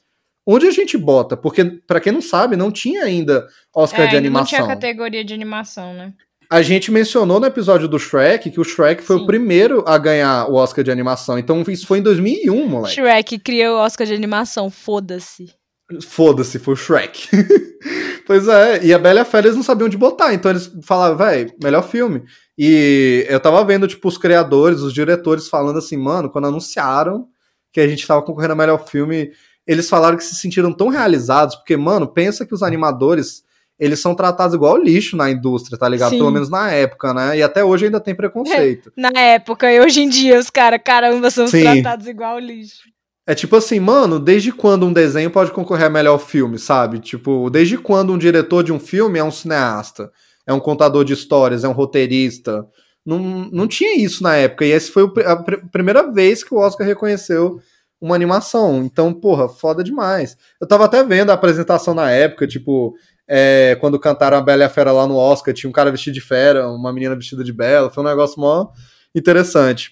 onde 0.48 0.66
a 0.66 0.72
gente 0.72 0.98
bota? 0.98 1.36
Porque, 1.36 1.66
pra 1.86 2.00
quem 2.00 2.14
não 2.14 2.22
sabe, 2.22 2.56
não 2.56 2.72
tinha 2.72 3.04
ainda 3.04 3.46
Oscar 3.76 4.06
É, 4.06 4.08
de 4.08 4.16
ainda 4.16 4.30
não 4.30 4.46
tinha 4.46 4.62
animação. 4.62 4.82
categoria 4.82 5.26
de 5.26 5.34
animação, 5.34 5.94
né? 5.94 6.14
A 6.50 6.62
gente 6.62 6.90
mencionou 6.90 7.38
no 7.38 7.46
episódio 7.46 7.86
do 7.88 8.00
Shrek 8.00 8.50
que 8.50 8.62
o 8.62 8.64
Shrek 8.64 9.04
foi 9.04 9.18
Sim. 9.18 9.24
o 9.24 9.26
primeiro 9.26 9.84
a 9.86 9.98
ganhar 9.98 10.50
o 10.50 10.54
Oscar 10.54 10.82
de 10.82 10.92
animação. 10.92 11.38
Então 11.38 11.62
isso 11.68 11.86
foi 11.86 11.98
em 11.98 12.04
2001, 12.04 12.66
moleque. 12.66 12.96
Shrek 12.96 13.40
criou 13.40 13.76
o 13.76 13.80
Oscar 13.82 14.08
de 14.08 14.14
animação, 14.14 14.70
foda-se. 14.70 15.54
Foda-se, 16.02 16.60
foi 16.60 16.76
o 16.76 16.78
Shrek. 16.78 17.28
pois 18.26 18.48
é, 18.48 18.86
e 18.86 18.94
a 18.94 19.00
Bela 19.00 19.20
e 19.20 19.22
a 19.22 19.26
Fera 19.26 19.48
eles 19.48 19.58
não 19.58 19.64
sabiam 19.64 19.88
onde 19.88 19.98
botar. 19.98 20.34
Então 20.34 20.50
eles 20.50 20.72
falavam, 20.84 21.18
véi, 21.18 21.52
melhor 21.62 21.82
filme. 21.84 22.24
E 22.58 23.26
eu 23.30 23.40
tava 23.40 23.64
vendo, 23.66 23.88
tipo, 23.88 24.08
os 24.08 24.18
criadores, 24.18 24.80
os 24.82 24.94
diretores 24.94 25.50
falando 25.50 25.80
assim, 25.80 25.98
mano, 25.98 26.30
quando 26.30 26.48
anunciaram 26.48 27.28
que 27.72 27.82
a 27.82 27.88
gente 27.88 28.08
tava 28.08 28.22
concorrendo 28.22 28.54
a 28.54 28.56
melhor 28.56 28.88
filme, 28.88 29.32
eles 29.68 29.90
falaram 29.90 30.16
que 30.16 30.24
se 30.24 30.36
sentiram 30.36 30.72
tão 30.72 30.88
realizados, 30.88 31.56
porque, 31.56 31.76
mano, 31.76 32.08
pensa 32.08 32.46
que 32.46 32.54
os 32.54 32.64
animadores, 32.64 33.44
eles 33.78 34.00
são 34.00 34.16
tratados 34.16 34.56
igual 34.56 34.78
lixo 34.78 35.18
na 35.18 35.30
indústria, 35.30 35.78
tá 35.78 35.90
ligado? 35.90 36.12
Sim. 36.12 36.20
Pelo 36.20 36.32
menos 36.32 36.50
na 36.50 36.72
época, 36.72 37.14
né? 37.14 37.38
E 37.38 37.44
até 37.44 37.64
hoje 37.64 37.86
ainda 37.86 38.00
tem 38.00 38.16
preconceito. 38.16 38.92
Na 38.96 39.12
época 39.20 39.70
e 39.70 39.82
hoje 39.82 40.02
em 40.02 40.08
dia, 40.08 40.40
os 40.40 40.50
caras, 40.50 40.80
caramba, 40.84 41.30
são 41.30 41.48
Sim. 41.48 41.64
tratados 41.64 42.08
igual 42.08 42.40
lixo. 42.40 42.84
É 43.28 43.34
tipo 43.34 43.56
assim, 43.56 43.80
mano, 43.80 44.20
desde 44.20 44.52
quando 44.52 44.86
um 44.86 44.94
desenho 44.94 45.32
pode 45.32 45.52
concorrer 45.52 45.88
a 45.88 45.90
melhor 45.90 46.20
filme, 46.20 46.60
sabe? 46.60 47.00
Tipo, 47.00 47.50
desde 47.50 47.76
quando 47.76 48.14
um 48.14 48.18
diretor 48.20 48.64
de 48.64 48.72
um 48.72 48.80
filme 48.80 49.18
é 49.18 49.24
um 49.24 49.32
cineasta, 49.32 50.12
é 50.48 50.54
um 50.54 50.60
contador 50.60 51.04
de 51.04 51.14
histórias, 51.14 51.64
é 51.64 51.68
um 51.68 51.72
roteirista. 51.74 52.66
Não, 53.06 53.20
não 53.20 53.68
tinha 53.68 53.98
isso 53.98 54.24
na 54.24 54.36
época. 54.36 54.66
E 54.66 54.72
essa 54.72 54.92
foi 54.92 55.04
a 55.26 55.36
pr- 55.36 55.68
primeira 55.72 56.12
vez 56.12 56.44
que 56.44 56.54
o 56.54 56.58
Oscar 56.58 56.86
reconheceu 56.88 57.60
uma 58.02 58.16
animação. 58.16 58.84
Então, 58.84 59.14
porra, 59.14 59.48
foda 59.48 59.84
demais. 59.84 60.36
Eu 60.62 60.68
tava 60.68 60.86
até 60.86 61.04
vendo 61.04 61.30
a 61.30 61.34
apresentação 61.34 61.94
na 61.94 62.12
época, 62.12 62.48
tipo, 62.48 62.94
é, 63.28 63.78
quando 63.80 64.00
cantaram 64.00 64.38
a 64.38 64.42
Bela 64.42 64.64
e 64.64 64.66
a 64.66 64.70
Fera 64.70 64.92
lá 64.92 65.08
no 65.08 65.16
Oscar, 65.16 65.54
tinha 65.54 65.70
um 65.70 65.74
cara 65.74 65.92
vestido 65.92 66.14
de 66.14 66.22
fera, 66.22 66.68
uma 66.70 66.92
menina 66.92 67.16
vestida 67.16 67.44
de 67.44 67.54
bela. 67.54 67.90
Foi 67.92 68.04
um 68.04 68.08
negócio 68.08 68.40
mó 68.40 68.68
interessante. 69.16 69.92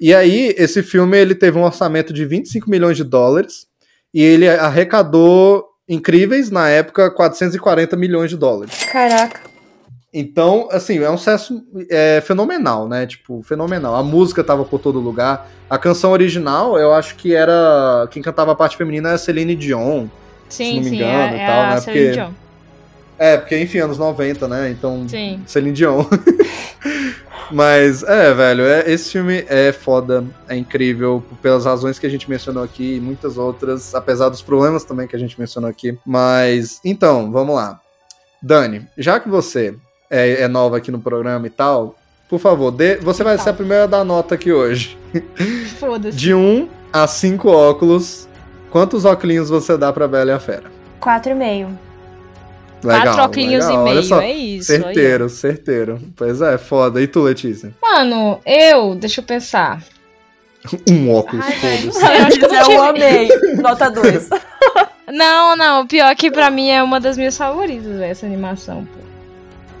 E 0.00 0.14
aí, 0.14 0.54
esse 0.58 0.82
filme 0.82 1.16
ele 1.16 1.34
teve 1.34 1.58
um 1.58 1.64
orçamento 1.64 2.12
de 2.12 2.24
25 2.24 2.68
milhões 2.68 2.96
de 2.96 3.04
dólares 3.04 3.66
e 4.12 4.22
ele 4.22 4.48
arrecadou 4.48 5.64
incríveis, 5.88 6.50
na 6.50 6.68
época, 6.68 7.10
440 7.10 7.96
milhões 7.96 8.30
de 8.30 8.36
dólares. 8.36 8.84
Caraca. 8.90 9.40
Então, 10.18 10.66
assim, 10.72 10.98
é 10.98 11.10
um 11.10 11.18
sucesso 11.18 11.62
é, 11.90 12.22
fenomenal, 12.24 12.88
né? 12.88 13.06
Tipo, 13.06 13.42
fenomenal. 13.42 13.94
A 13.94 14.02
música 14.02 14.42
tava 14.42 14.64
por 14.64 14.80
todo 14.80 14.98
lugar. 14.98 15.46
A 15.68 15.76
canção 15.76 16.10
original, 16.10 16.78
eu 16.78 16.94
acho 16.94 17.16
que 17.16 17.34
era. 17.34 18.08
Quem 18.10 18.22
cantava 18.22 18.52
a 18.52 18.54
parte 18.54 18.78
feminina 18.78 19.10
era 19.10 19.18
Celine 19.18 19.54
Dion. 19.54 20.06
Sim, 20.48 20.76
não 20.76 20.84
me 20.84 20.88
sim, 20.88 20.96
engano 20.96 21.34
é, 21.34 21.36
e 21.36 21.40
é 21.40 21.46
tal, 21.46 21.60
a 21.60 21.70
né? 21.74 21.80
Celine 21.80 22.06
Porque- 22.06 22.12
Dion. 22.12 22.30
É, 23.18 23.36
porque, 23.36 23.58
enfim, 23.58 23.78
anos 23.78 23.98
90, 23.98 24.48
né? 24.48 24.70
Então, 24.70 25.06
Sim. 25.06 25.42
Celine 25.46 25.74
Dion. 25.74 26.04
Mas, 27.52 28.02
é, 28.02 28.32
velho, 28.32 28.64
é, 28.64 28.90
esse 28.90 29.12
filme 29.12 29.44
é 29.48 29.70
foda, 29.70 30.24
é 30.48 30.56
incrível, 30.56 31.22
pelas 31.42 31.64
razões 31.66 31.98
que 31.98 32.06
a 32.06 32.10
gente 32.10 32.28
mencionou 32.28 32.62
aqui 32.62 32.96
e 32.96 33.00
muitas 33.00 33.36
outras, 33.38 33.94
apesar 33.94 34.30
dos 34.30 34.42
problemas 34.42 34.82
também 34.84 35.06
que 35.06 35.14
a 35.14 35.18
gente 35.18 35.38
mencionou 35.38 35.68
aqui. 35.70 35.96
Mas, 36.06 36.80
então, 36.84 37.30
vamos 37.30 37.54
lá. 37.54 37.80
Dani, 38.42 38.86
já 38.98 39.20
que 39.20 39.28
você 39.28 39.74
é, 40.10 40.42
é 40.42 40.48
nova 40.48 40.76
aqui 40.76 40.90
no 40.90 40.98
programa 41.00 41.46
e 41.46 41.50
tal, 41.50 41.96
por 42.28 42.38
favor, 42.40 42.70
dê, 42.70 42.96
você 42.96 43.22
vai 43.22 43.38
ser 43.38 43.50
a 43.50 43.52
primeira 43.52 43.84
a 43.84 43.86
dar 43.86 44.04
nota 44.04 44.34
aqui 44.34 44.52
hoje. 44.52 44.98
Foda-se. 45.78 46.16
De 46.16 46.34
1 46.34 46.68
a 46.92 47.06
5 47.06 47.48
óculos, 47.48 48.28
quantos 48.70 49.04
óculos 49.04 49.48
você 49.48 49.76
dá 49.76 49.92
pra 49.92 50.08
Bela 50.08 50.30
e 50.30 50.34
a 50.34 50.40
Fera? 50.40 50.64
4,5. 51.00 51.68
Legal, 52.84 53.02
Quatro 53.02 53.22
óculos 53.22 53.44
e 53.46 53.48
legal, 53.48 53.84
olha 53.84 53.94
meio, 53.94 54.02
só. 54.02 54.20
é 54.20 54.32
isso. 54.32 54.66
Certeiro, 54.66 55.28
certeiro. 55.28 56.00
Pois 56.14 56.40
é, 56.40 56.58
foda. 56.58 57.00
E 57.00 57.06
tu, 57.06 57.22
Letícia? 57.22 57.72
Mano, 57.82 58.38
eu, 58.44 58.94
deixa 58.94 59.20
eu 59.20 59.24
pensar. 59.24 59.82
Um 60.88 61.14
óculos, 61.14 61.44
foda-se. 61.46 62.04
Eu 62.04 62.26
acho 62.26 62.38
que 62.40 62.44
eu 62.74 62.82
amei. 62.82 63.28
Nota 63.62 63.88
2. 63.90 64.30
Não, 65.08 65.54
não, 65.54 65.86
pior 65.86 66.14
que 66.16 66.32
pra 66.32 66.50
mim 66.50 66.68
é 66.68 66.82
uma 66.82 66.98
das 66.98 67.16
minhas 67.16 67.36
favoritas, 67.36 67.86
velho, 67.96 68.02
essa 68.10 68.26
animação, 68.26 68.84
pô. 68.84 69.05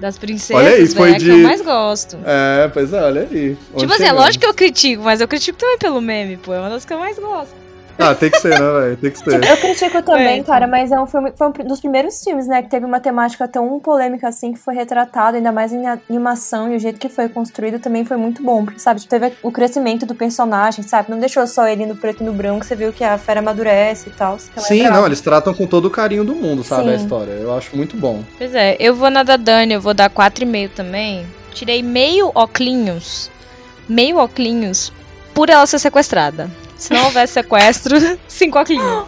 Das 0.00 0.18
princesas, 0.18 0.62
Olha 0.62 0.72
aí, 0.74 0.84
velho, 0.84 0.94
foi 0.96 1.08
é 1.08 1.12
a 1.12 1.14
que 1.16 1.24
de- 1.24 1.30
eu 1.30 1.38
mais 1.38 1.60
gosto. 1.62 2.18
É, 2.24 2.68
pois 2.68 2.92
é, 2.92 3.02
olha 3.02 3.22
aí. 3.30 3.56
Onde 3.72 3.80
tipo 3.80 3.92
assim, 3.94 4.04
é 4.04 4.12
lógico 4.12 4.42
que 4.44 4.46
eu 4.50 4.54
critico, 4.54 5.02
mas 5.02 5.20
eu 5.22 5.26
critico 5.28 5.56
também 5.58 5.78
pelo 5.78 6.00
meme, 6.02 6.36
pô. 6.36 6.52
É 6.52 6.60
uma 6.60 6.68
das 6.68 6.84
que 6.84 6.92
eu 6.92 6.98
mais 6.98 7.18
gosto. 7.18 7.54
Ah, 7.98 8.14
tem 8.14 8.30
que 8.30 8.38
ser, 8.38 8.50
né, 8.50 8.80
velho? 8.80 8.96
Tem 8.96 9.10
que 9.10 9.18
ser. 9.18 9.44
Eu 9.48 9.56
critico 9.56 10.02
também, 10.02 10.40
É, 10.40 10.42
cara, 10.42 10.66
mas 10.66 10.92
é 10.92 11.00
um 11.00 11.06
filme, 11.06 11.32
foi 11.36 11.48
um 11.48 11.50
dos 11.50 11.80
primeiros 11.80 12.22
filmes, 12.22 12.46
né, 12.46 12.62
que 12.62 12.68
teve 12.68 12.84
uma 12.84 13.00
temática 13.00 13.48
tão 13.48 13.78
polêmica 13.80 14.28
assim, 14.28 14.52
que 14.52 14.58
foi 14.58 14.74
retratado, 14.74 15.36
ainda 15.36 15.50
mais 15.50 15.72
em 15.72 15.86
animação, 15.86 16.72
e 16.72 16.76
o 16.76 16.78
jeito 16.78 16.98
que 16.98 17.08
foi 17.08 17.28
construído 17.28 17.78
também 17.78 18.04
foi 18.04 18.16
muito 18.16 18.42
bom, 18.42 18.64
porque, 18.64 18.78
sabe, 18.78 19.06
teve 19.06 19.32
o 19.42 19.50
crescimento 19.50 20.04
do 20.04 20.14
personagem, 20.14 20.82
sabe, 20.84 21.10
não 21.10 21.18
deixou 21.18 21.46
só 21.46 21.66
ele 21.66 21.86
no 21.86 21.96
preto 21.96 22.22
e 22.22 22.26
no 22.26 22.32
branco, 22.32 22.64
você 22.64 22.74
viu 22.76 22.92
que 22.92 23.02
a 23.04 23.16
fera 23.18 23.40
amadurece 23.40 24.08
e 24.08 24.12
tal. 24.12 24.36
é 24.56 24.60
Sim, 24.60 24.80
brava. 24.82 24.96
não, 24.98 25.06
eles 25.06 25.20
tratam 25.20 25.54
com 25.54 25.66
todo 25.66 25.86
o 25.86 25.90
carinho 25.90 26.24
do 26.24 26.34
mundo, 26.34 26.62
sabe, 26.62 26.90
a 26.90 26.98
Sim. 26.98 27.04
história. 27.04 27.32
Eu 27.32 27.56
acho 27.56 27.74
muito 27.76 27.96
bom. 27.96 28.22
Pois 28.36 28.54
é, 28.54 28.76
eu 28.78 28.94
vou 28.94 29.10
na 29.10 29.22
da 29.22 29.36
Dani, 29.36 29.74
eu 29.74 29.80
vou 29.80 29.94
dar 29.94 30.10
4,5 30.10 30.70
também. 30.74 31.26
Tirei 31.52 31.82
meio 31.82 32.30
oclinhos, 32.34 33.30
meio 33.88 34.18
oclinhos, 34.18 34.92
por 35.34 35.48
ela 35.48 35.66
ser 35.66 35.78
sequestrada. 35.78 36.50
Se 36.76 36.92
não 36.92 37.04
houvesse 37.06 37.34
sequestro, 37.34 37.96
5 38.28 38.58
oclinhos. 38.58 39.04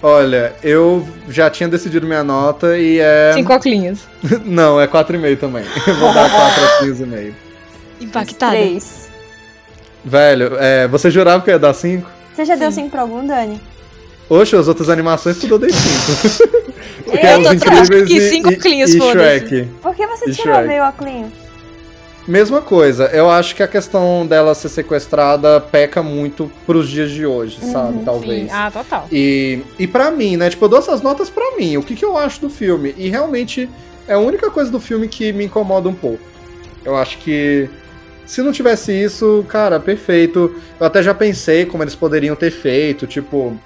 Olha, 0.00 0.54
eu 0.62 1.06
já 1.28 1.50
tinha 1.50 1.68
decidido 1.68 2.06
minha 2.06 2.22
nota 2.22 2.78
e 2.78 2.98
é. 3.00 3.32
5 3.34 3.52
oclinhos. 3.52 4.00
Não, 4.44 4.80
é 4.80 4.86
4,5 4.86 5.38
também. 5.38 5.64
Eu 5.86 5.94
vou 5.96 6.14
dar 6.14 6.30
4 6.30 6.64
a 6.64 6.68
15,5. 6.84 7.32
Impactada. 8.00 8.52
Três. 8.52 9.08
Velho, 10.04 10.56
é, 10.60 10.86
você 10.86 11.10
jurava 11.10 11.42
que 11.42 11.50
eu 11.50 11.54
ia 11.54 11.58
dar 11.58 11.74
5? 11.74 12.08
Você 12.32 12.44
já 12.44 12.54
deu 12.54 12.70
Sim. 12.70 12.82
cinco 12.82 12.90
pra 12.90 13.00
algum, 13.02 13.26
Dani? 13.26 13.60
Oxe, 14.30 14.54
as 14.54 14.68
outras 14.68 14.88
animações 14.88 15.36
tudo 15.38 15.56
eu 15.56 15.58
dei 15.58 15.70
5. 15.70 16.44
Porque 17.04 17.26
Eu 17.26 17.42
tô 17.42 17.52
Incríveis 17.52 18.08
que 18.08 18.16
e, 18.18 18.30
cinco 18.30 18.52
e, 18.52 18.56
cleans, 18.56 18.94
e 18.94 18.98
foda-se. 18.98 19.18
Shrek. 19.18 19.68
Por 19.82 19.94
que 19.96 20.06
você 20.06 20.30
E 20.30 20.32
tirou 20.34 20.54
Shrek? 20.54 20.68
meio 20.68 20.84
óculos? 20.84 21.32
Mesma 22.28 22.60
coisa, 22.60 23.06
eu 23.06 23.30
acho 23.30 23.56
que 23.56 23.62
a 23.62 23.66
questão 23.66 24.26
dela 24.26 24.54
ser 24.54 24.68
sequestrada 24.68 25.62
peca 25.62 26.02
muito 26.02 26.52
pros 26.66 26.86
dias 26.86 27.10
de 27.10 27.24
hoje, 27.24 27.58
sabe? 27.72 27.96
Uhum, 28.00 28.04
Talvez. 28.04 28.50
Sim. 28.50 28.54
Ah, 28.56 28.70
total. 28.70 29.08
E, 29.10 29.62
e 29.78 29.86
para 29.86 30.10
mim, 30.10 30.36
né? 30.36 30.50
Tipo, 30.50 30.66
eu 30.66 30.68
dou 30.68 30.78
essas 30.78 31.00
notas 31.00 31.30
pra 31.30 31.56
mim. 31.56 31.78
O 31.78 31.82
que, 31.82 31.96
que 31.96 32.04
eu 32.04 32.18
acho 32.18 32.42
do 32.42 32.50
filme? 32.50 32.94
E 32.98 33.08
realmente 33.08 33.66
é 34.06 34.12
a 34.12 34.18
única 34.18 34.50
coisa 34.50 34.70
do 34.70 34.78
filme 34.78 35.08
que 35.08 35.32
me 35.32 35.46
incomoda 35.46 35.88
um 35.88 35.94
pouco. 35.94 36.22
Eu 36.84 36.96
acho 36.98 37.16
que 37.16 37.70
se 38.26 38.42
não 38.42 38.52
tivesse 38.52 38.92
isso, 38.92 39.42
cara, 39.48 39.80
perfeito. 39.80 40.54
Eu 40.78 40.86
até 40.86 41.02
já 41.02 41.14
pensei 41.14 41.64
como 41.64 41.82
eles 41.82 41.94
poderiam 41.94 42.36
ter 42.36 42.50
feito. 42.50 43.06
Tipo, 43.06 43.58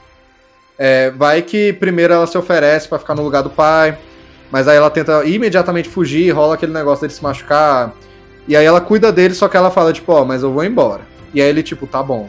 é, 0.79 1.11
vai 1.11 1.43
que 1.43 1.73
primeiro 1.73 2.15
ela 2.15 2.29
se 2.29 2.39
oferece 2.39 2.87
pra 2.87 3.01
ficar 3.01 3.17
no 3.17 3.25
lugar 3.25 3.43
do 3.43 3.51
pai, 3.51 3.99
mas 4.53 4.69
aí 4.69 4.77
ela 4.77 4.89
tenta 4.89 5.25
imediatamente 5.25 5.89
fugir, 5.89 6.31
rola 6.31 6.55
aquele 6.55 6.73
negócio 6.73 7.01
dele 7.01 7.13
se 7.13 7.23
machucar. 7.25 7.93
E 8.47 8.57
aí 8.57 8.65
ela 8.65 8.81
cuida 8.81 9.13
dele, 9.13 9.35
só 9.35 9.49
que 9.49 9.57
ela 9.57 9.71
fala, 9.71 9.93
tipo, 9.93 10.13
ó, 10.13 10.25
mas 10.25 10.43
eu 10.43 10.53
vou 10.53 10.65
embora. 10.65 11.03
E 11.33 11.41
aí 11.41 11.49
ele, 11.49 11.63
tipo, 11.63 11.87
tá 11.87 12.03
bom. 12.03 12.29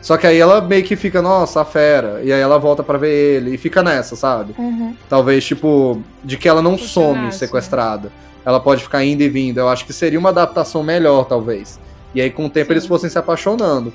Só 0.00 0.16
que 0.16 0.26
aí 0.26 0.38
ela 0.38 0.60
meio 0.60 0.84
que 0.84 0.94
fica, 0.96 1.20
nossa, 1.20 1.60
a 1.60 1.64
fera. 1.64 2.20
E 2.22 2.32
aí 2.32 2.40
ela 2.40 2.58
volta 2.58 2.82
pra 2.82 2.96
ver 2.98 3.36
ele. 3.36 3.54
E 3.54 3.58
fica 3.58 3.82
nessa, 3.82 4.14
sabe? 4.14 4.54
Uhum. 4.56 4.94
Talvez, 5.08 5.44
tipo, 5.44 6.00
de 6.22 6.36
que 6.36 6.48
ela 6.48 6.62
não 6.62 6.78
some 6.78 7.14
Funcionasse, 7.14 7.38
sequestrada. 7.38 8.12
Ela 8.44 8.60
pode 8.60 8.82
ficar 8.82 9.04
indo 9.04 9.22
e 9.22 9.28
vindo. 9.28 9.58
Eu 9.58 9.68
acho 9.68 9.84
que 9.84 9.92
seria 9.92 10.18
uma 10.18 10.28
adaptação 10.28 10.82
melhor, 10.82 11.24
talvez. 11.24 11.80
E 12.14 12.20
aí, 12.20 12.30
com 12.30 12.46
o 12.46 12.50
tempo, 12.50 12.68
Sim. 12.68 12.72
eles 12.74 12.86
fossem 12.86 13.10
se 13.10 13.18
apaixonando. 13.18 13.92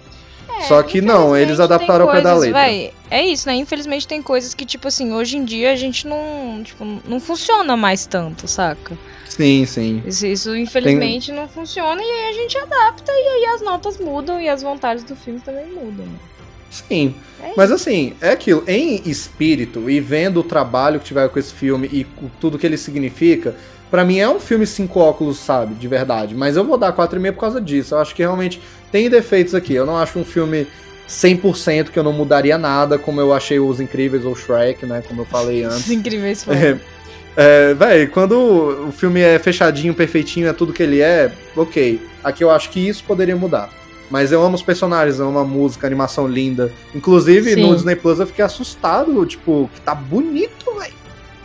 É, 0.59 0.63
Só 0.63 0.81
que 0.83 1.01
não, 1.01 1.35
eles 1.35 1.59
adaptaram 1.59 2.05
ao 2.05 2.11
tem 2.11 2.21
pé 2.21 2.23
da 2.23 2.35
coisas, 2.35 2.53
letra. 2.53 2.93
é 3.09 3.25
isso, 3.25 3.47
né? 3.47 3.55
Infelizmente 3.55 4.07
tem 4.07 4.21
coisas 4.21 4.53
que, 4.53 4.65
tipo 4.65 4.87
assim, 4.87 5.13
hoje 5.13 5.37
em 5.37 5.43
dia 5.43 5.71
a 5.71 5.75
gente 5.75 6.07
não, 6.07 6.61
tipo, 6.63 6.85
não 7.07 7.19
funciona 7.19 7.75
mais 7.75 8.05
tanto, 8.05 8.47
saca? 8.47 8.97
Sim, 9.27 9.65
sim. 9.65 10.03
Isso, 10.05 10.27
isso, 10.27 10.55
infelizmente 10.55 11.31
não 11.31 11.47
funciona 11.47 12.01
e 12.01 12.05
aí 12.05 12.29
a 12.29 12.33
gente 12.33 12.57
adapta 12.57 13.11
e 13.11 13.27
aí 13.27 13.45
as 13.55 13.61
notas 13.61 13.97
mudam 13.97 14.39
e 14.39 14.47
as 14.47 14.61
vontades 14.61 15.03
do 15.03 15.15
filme 15.15 15.39
também 15.39 15.65
mudam. 15.67 16.05
né? 16.05 16.19
Sim. 16.69 17.15
É 17.41 17.51
Mas 17.55 17.71
assim, 17.71 18.13
é 18.21 18.31
aquilo. 18.31 18.63
Em 18.67 19.01
espírito 19.05 19.89
e 19.89 19.99
vendo 19.99 20.39
o 20.39 20.43
trabalho 20.43 20.99
que 20.99 21.05
tiver 21.05 21.27
com 21.29 21.37
esse 21.39 21.53
filme 21.53 21.87
e 21.91 22.05
tudo 22.39 22.57
que 22.57 22.65
ele 22.65 22.77
significa, 22.77 23.55
pra 23.91 24.03
mim 24.03 24.17
é 24.19 24.27
um 24.29 24.39
filme 24.39 24.65
cinco 24.65 24.99
óculos, 24.99 25.37
sabe? 25.37 25.75
De 25.75 25.87
verdade. 25.87 26.33
Mas 26.35 26.55
eu 26.55 26.63
vou 26.63 26.77
dar 26.77 26.91
4,5 26.93 27.33
por 27.33 27.39
causa 27.41 27.61
disso. 27.61 27.93
Eu 27.93 27.99
acho 27.99 28.15
que 28.15 28.23
realmente 28.23 28.59
tem 28.93 29.09
defeitos 29.09 29.55
aqui. 29.55 29.73
Eu 29.73 29.87
não 29.87 29.97
acho 29.97 30.19
um 30.19 30.23
filme 30.23 30.67
100% 31.09 31.89
que 31.89 31.97
eu 31.97 32.03
não 32.03 32.13
mudaria 32.13 32.59
nada, 32.59 32.99
como 32.99 33.19
eu 33.19 33.33
achei 33.33 33.59
Os 33.59 33.81
Incríveis 33.81 34.23
ou 34.23 34.35
Shrek, 34.35 34.85
né? 34.85 35.03
Como 35.05 35.21
eu 35.21 35.25
falei 35.25 35.63
antes. 35.63 35.79
Os 35.79 35.89
incríveis 35.89 36.43
foram. 36.43 36.59
É, 36.59 36.77
é, 37.35 37.73
véi, 37.73 38.05
quando 38.05 38.33
o 38.87 38.91
filme 38.91 39.19
é 39.19 39.39
fechadinho, 39.39 39.95
perfeitinho, 39.95 40.47
é 40.47 40.53
tudo 40.53 40.71
que 40.71 40.83
ele 40.83 41.01
é, 41.01 41.31
ok. 41.57 41.99
Aqui 42.23 42.43
eu 42.43 42.51
acho 42.51 42.69
que 42.69 42.87
isso 42.87 43.03
poderia 43.03 43.35
mudar. 43.35 43.71
Mas 44.11 44.31
eu 44.31 44.43
amo 44.43 44.53
os 44.53 44.61
personagens, 44.61 45.17
eu 45.17 45.27
amo 45.27 45.39
a 45.39 45.43
música, 45.43 45.87
a 45.87 45.89
animação 45.89 46.27
linda. 46.27 46.71
Inclusive, 46.93 47.55
Sim. 47.55 47.61
no 47.61 47.75
Disney 47.75 47.95
Plus 47.95 48.19
eu 48.19 48.27
fiquei 48.27 48.45
assustado, 48.45 49.25
tipo, 49.25 49.71
que 49.73 49.81
tá 49.81 49.95
bonito, 49.95 50.71
véi. 50.77 50.91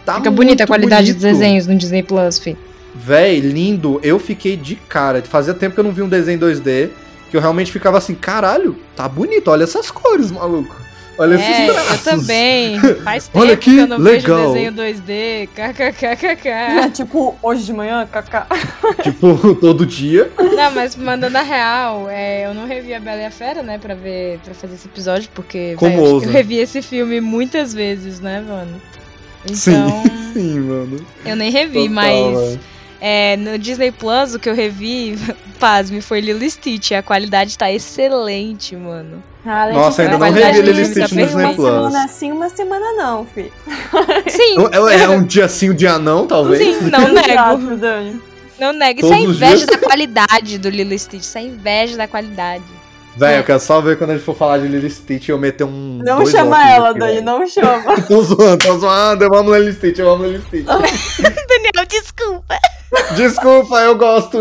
Tá 0.04 0.16
Fica 0.16 0.30
bonita 0.30 0.64
a 0.64 0.66
qualidade 0.66 1.14
dos 1.14 1.22
bonito. 1.22 1.38
desenhos 1.38 1.66
no 1.66 1.74
Disney 1.74 2.02
Plus, 2.02 2.38
fi. 2.38 2.58
Véi, 2.94 3.40
lindo. 3.40 3.98
Eu 4.02 4.18
fiquei 4.18 4.54
de 4.54 4.74
cara. 4.76 5.22
Fazia 5.22 5.54
tempo 5.54 5.74
que 5.74 5.80
eu 5.80 5.84
não 5.84 5.92
vi 5.92 6.02
um 6.02 6.08
desenho 6.08 6.36
em 6.36 6.38
2D, 6.38 6.90
que 7.30 7.36
eu 7.36 7.40
realmente 7.40 7.70
ficava 7.72 7.98
assim, 7.98 8.14
caralho, 8.14 8.76
tá 8.96 9.08
bonito, 9.08 9.50
olha 9.50 9.64
essas 9.64 9.90
cores, 9.90 10.30
maluco. 10.30 10.74
Olha 11.20 11.34
É, 11.34 11.50
esses 11.50 11.68
eu 11.68 11.74
traços. 11.74 12.04
também. 12.04 12.78
Faz 13.02 13.24
tempo 13.26 13.40
Olha 13.40 13.56
que 13.56 13.72
que 13.74 13.78
eu 13.78 13.86
não 13.88 13.98
legal. 13.98 14.52
vejo 14.52 14.70
desenho 14.72 14.72
2D. 14.72 15.48
KKKKK. 15.52 16.90
tipo, 16.94 17.34
hoje 17.42 17.64
de 17.64 17.72
manhã, 17.72 18.06
kaká. 18.10 18.46
Tipo, 19.02 19.54
todo 19.56 19.84
dia. 19.84 20.30
Não, 20.38 20.70
mas 20.70 20.94
mandando 20.94 21.36
a 21.36 21.42
real, 21.42 22.06
é, 22.08 22.46
eu 22.46 22.54
não 22.54 22.66
revi 22.68 22.94
a 22.94 23.00
Bela 23.00 23.20
e 23.22 23.24
a 23.26 23.30
Fera, 23.32 23.64
né, 23.64 23.78
pra 23.78 23.94
ver, 23.96 24.38
para 24.44 24.54
fazer 24.54 24.74
esse 24.74 24.86
episódio, 24.86 25.28
porque 25.34 25.74
Como 25.76 25.96
véi, 25.96 26.06
eu, 26.06 26.22
eu 26.22 26.30
revi 26.30 26.56
esse 26.58 26.80
filme 26.80 27.20
muitas 27.20 27.74
vezes, 27.74 28.20
né, 28.20 28.40
mano? 28.46 28.80
Então, 29.44 29.56
Sim, 29.56 29.92
sim, 30.34 30.60
mano. 30.60 31.04
eu 31.26 31.34
nem 31.34 31.50
revi, 31.50 31.88
Total, 31.88 31.94
mas 31.94 32.36
véi. 32.38 32.60
É, 33.00 33.36
no 33.36 33.58
Disney 33.58 33.92
Plus, 33.92 34.34
o 34.34 34.38
que 34.38 34.48
eu 34.48 34.54
revi, 34.54 35.18
pasme, 35.58 36.00
foi 36.00 36.20
Lilo 36.20 36.48
Stitch. 36.48 36.92
A 36.92 37.02
qualidade 37.02 37.56
tá 37.56 37.70
excelente, 37.70 38.74
mano. 38.76 39.22
Ah, 39.46 39.70
Nossa, 39.72 40.02
ainda 40.02 40.18
não 40.18 40.26
revi 40.30 40.42
a 40.42 40.52
Lilo 40.52 40.84
Stitch 40.84 41.12
no 41.12 41.24
Disney 41.24 41.44
uma 41.44 41.54
Plus. 41.54 41.68
semana 41.74 42.08
sim, 42.08 42.32
uma 42.32 42.48
semana 42.48 42.92
não, 42.92 43.24
fi. 43.24 43.50
Sim, 44.28 44.56
É, 44.72 45.02
é 45.04 45.08
um 45.08 45.22
dia 45.24 45.48
sim, 45.48 45.70
um 45.70 45.74
dia 45.74 45.98
não, 45.98 46.26
talvez. 46.26 46.60
sim, 46.76 46.90
não 46.90 47.08
nego. 47.12 47.30
Exato. 47.74 48.22
Não 48.60 48.72
nego. 48.72 49.00
Isso 49.00 49.12
é 49.14 49.20
inveja 49.20 49.66
da 49.66 49.78
qualidade 49.78 50.58
do 50.58 50.68
Lilo 50.68 50.98
Stitch. 50.98 51.22
Isso 51.22 51.38
é 51.38 51.42
inveja 51.42 51.96
da 51.96 52.06
qualidade. 52.08 52.64
Véi, 53.16 53.38
eu 53.40 53.42
quero 53.44 53.58
só 53.58 53.80
ver 53.80 53.98
quando 53.98 54.10
a 54.10 54.14
gente 54.14 54.24
for 54.24 54.36
falar 54.36 54.58
de 54.58 54.68
Lily 54.68 54.88
Stitch 54.88 55.26
e 55.26 55.32
eu 55.32 55.38
meter 55.38 55.64
um. 55.64 55.98
Não 56.04 56.24
chama 56.24 56.70
ela, 56.70 56.90
aqui, 56.90 57.00
Dani, 57.00 57.20
não 57.20 57.44
chama. 57.48 58.00
Tô 58.06 58.22
zoando, 58.22 58.64
tô 58.64 58.78
zoando, 58.78 59.24
eu 59.24 59.34
amo 59.34 59.52
Lily 59.56 59.72
Stitch, 59.72 59.98
eu 59.98 60.08
amo 60.08 60.24
Lily 60.24 60.40
Stitch. 60.46 60.66
Daniel, 60.66 61.86
desculpa. 61.88 62.56
Desculpa, 63.16 63.80
eu 63.80 63.96
gosto. 63.96 64.38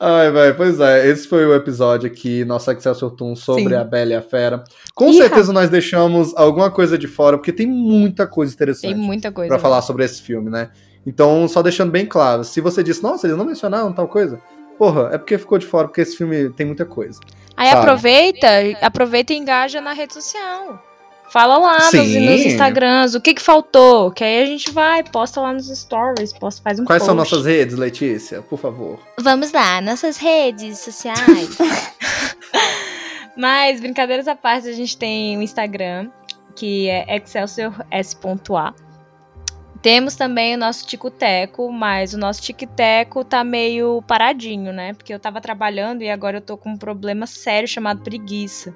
Ai, 0.00 0.30
velho, 0.30 0.56
pois 0.56 0.78
é, 0.78 1.08
esse 1.08 1.26
foi 1.26 1.44
o 1.44 1.52
episódio 1.54 2.08
aqui, 2.08 2.44
nosso 2.44 2.70
Excelsior 2.70 3.10
Toon 3.10 3.34
sobre 3.34 3.64
Sim. 3.64 3.74
a 3.74 3.82
Bela 3.82 4.12
e 4.12 4.14
a 4.14 4.22
Fera. 4.22 4.62
Com 4.94 5.10
Ih, 5.10 5.14
certeza 5.14 5.52
nós 5.52 5.68
deixamos 5.68 6.32
alguma 6.36 6.70
coisa 6.70 6.96
de 6.96 7.08
fora, 7.08 7.36
porque 7.36 7.52
tem 7.52 7.66
muita 7.66 8.24
coisa 8.24 8.54
interessante. 8.54 8.94
Tem 8.94 9.02
muita 9.02 9.32
coisa. 9.32 9.48
Pra 9.48 9.58
falar 9.58 9.82
sobre 9.82 10.04
esse 10.04 10.22
filme, 10.22 10.50
né? 10.50 10.70
Então, 11.04 11.48
só 11.48 11.62
deixando 11.62 11.90
bem 11.90 12.06
claro, 12.06 12.44
se 12.44 12.60
você 12.60 12.82
disse, 12.82 13.02
nossa, 13.02 13.26
eles 13.26 13.36
não 13.36 13.44
mencionaram 13.44 13.92
tal 13.92 14.06
coisa, 14.06 14.40
porra, 14.78 15.10
é 15.12 15.18
porque 15.18 15.36
ficou 15.36 15.58
de 15.58 15.66
fora, 15.66 15.88
porque 15.88 16.02
esse 16.02 16.16
filme 16.16 16.50
tem 16.50 16.64
muita 16.64 16.84
coisa. 16.84 17.18
Aí 17.56 17.68
sabe? 17.68 17.80
aproveita, 17.80 18.48
aproveita 18.80 19.32
e 19.32 19.36
engaja 19.36 19.80
na 19.80 19.92
rede 19.92 20.14
social. 20.14 20.80
Fala 21.30 21.58
lá 21.58 21.78
nos, 21.78 21.90
Sim. 21.90 22.20
nos 22.20 22.40
Instagrams 22.40 23.14
o 23.14 23.20
que 23.20 23.34
que 23.34 23.42
faltou, 23.42 24.10
que 24.10 24.24
aí 24.24 24.42
a 24.42 24.46
gente 24.46 24.70
vai, 24.70 25.02
posta 25.02 25.40
lá 25.40 25.52
nos 25.52 25.68
stories, 25.68 26.32
posta, 26.32 26.62
faz 26.62 26.80
um 26.80 26.84
Quais 26.84 27.02
são 27.02 27.14
post. 27.14 27.32
nossas 27.32 27.46
redes, 27.46 27.76
Letícia? 27.76 28.40
Por 28.40 28.58
favor. 28.58 28.98
Vamos 29.20 29.52
lá, 29.52 29.80
nossas 29.80 30.16
redes 30.16 30.78
sociais. 30.78 31.58
Mas, 33.36 33.80
brincadeiras 33.80 34.26
à 34.26 34.34
parte, 34.34 34.68
a 34.68 34.72
gente 34.72 34.96
tem 34.96 35.36
o 35.38 35.42
Instagram, 35.42 36.08
que 36.56 36.88
é 36.88 37.16
excelsiors.a. 37.16 38.74
Temos 39.80 40.16
também 40.16 40.56
o 40.56 40.58
nosso 40.58 40.84
Tico-Teco, 40.88 41.70
mas 41.70 42.12
o 42.12 42.18
nosso 42.18 42.42
Tic-Teco 42.42 43.24
tá 43.24 43.44
meio 43.44 44.02
paradinho, 44.08 44.72
né? 44.72 44.92
Porque 44.92 45.14
eu 45.14 45.20
tava 45.20 45.40
trabalhando 45.40 46.02
e 46.02 46.10
agora 46.10 46.38
eu 46.38 46.40
tô 46.40 46.56
com 46.56 46.70
um 46.70 46.76
problema 46.76 47.28
sério 47.28 47.68
chamado 47.68 48.00
preguiça. 48.02 48.74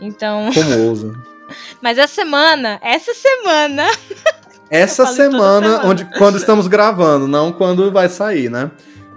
Então, 0.00 0.50
Como 0.54 0.88
ousa. 0.88 1.12
mas 1.80 1.98
essa 1.98 2.14
semana, 2.14 2.78
essa 2.82 3.12
semana, 3.14 3.86
Essa 4.70 5.04
semana, 5.06 5.68
semana. 5.68 5.86
onde, 5.86 6.04
quando 6.16 6.38
estamos 6.38 6.66
gravando, 6.66 7.28
não 7.28 7.52
quando 7.52 7.92
vai 7.92 8.08
sair, 8.08 8.50
né? 8.50 8.70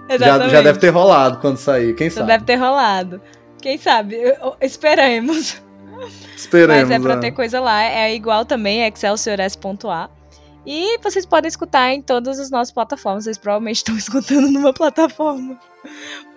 Já, 0.08 0.14
exatamente, 0.16 0.50
já 0.52 0.60
deve 0.62 0.78
ter 0.78 0.90
rolado 0.90 1.38
quando 1.38 1.56
sair, 1.56 1.94
quem 1.94 2.10
Já 2.10 2.16
sabe? 2.16 2.26
deve 2.28 2.44
ter 2.44 2.56
rolado. 2.56 3.20
Quem 3.62 3.78
sabe? 3.78 4.16
Esperemos. 4.60 5.60
Esperemos. 6.36 6.82
Mas 6.82 6.90
é 6.90 7.00
pra 7.00 7.14
né? 7.16 7.20
ter 7.22 7.32
coisa 7.32 7.58
lá. 7.58 7.82
É 7.82 8.14
igual 8.14 8.44
também, 8.44 8.84
excelsiors.a. 8.86 10.10
E 10.66 10.98
vocês 11.02 11.24
podem 11.24 11.48
escutar 11.48 11.90
em 11.92 12.02
todas 12.02 12.38
as 12.38 12.50
nossas 12.50 12.72
plataformas. 12.72 13.24
Vocês 13.24 13.38
provavelmente 13.38 13.76
estão 13.78 13.96
escutando 13.96 14.50
numa 14.50 14.74
plataforma. 14.74 15.58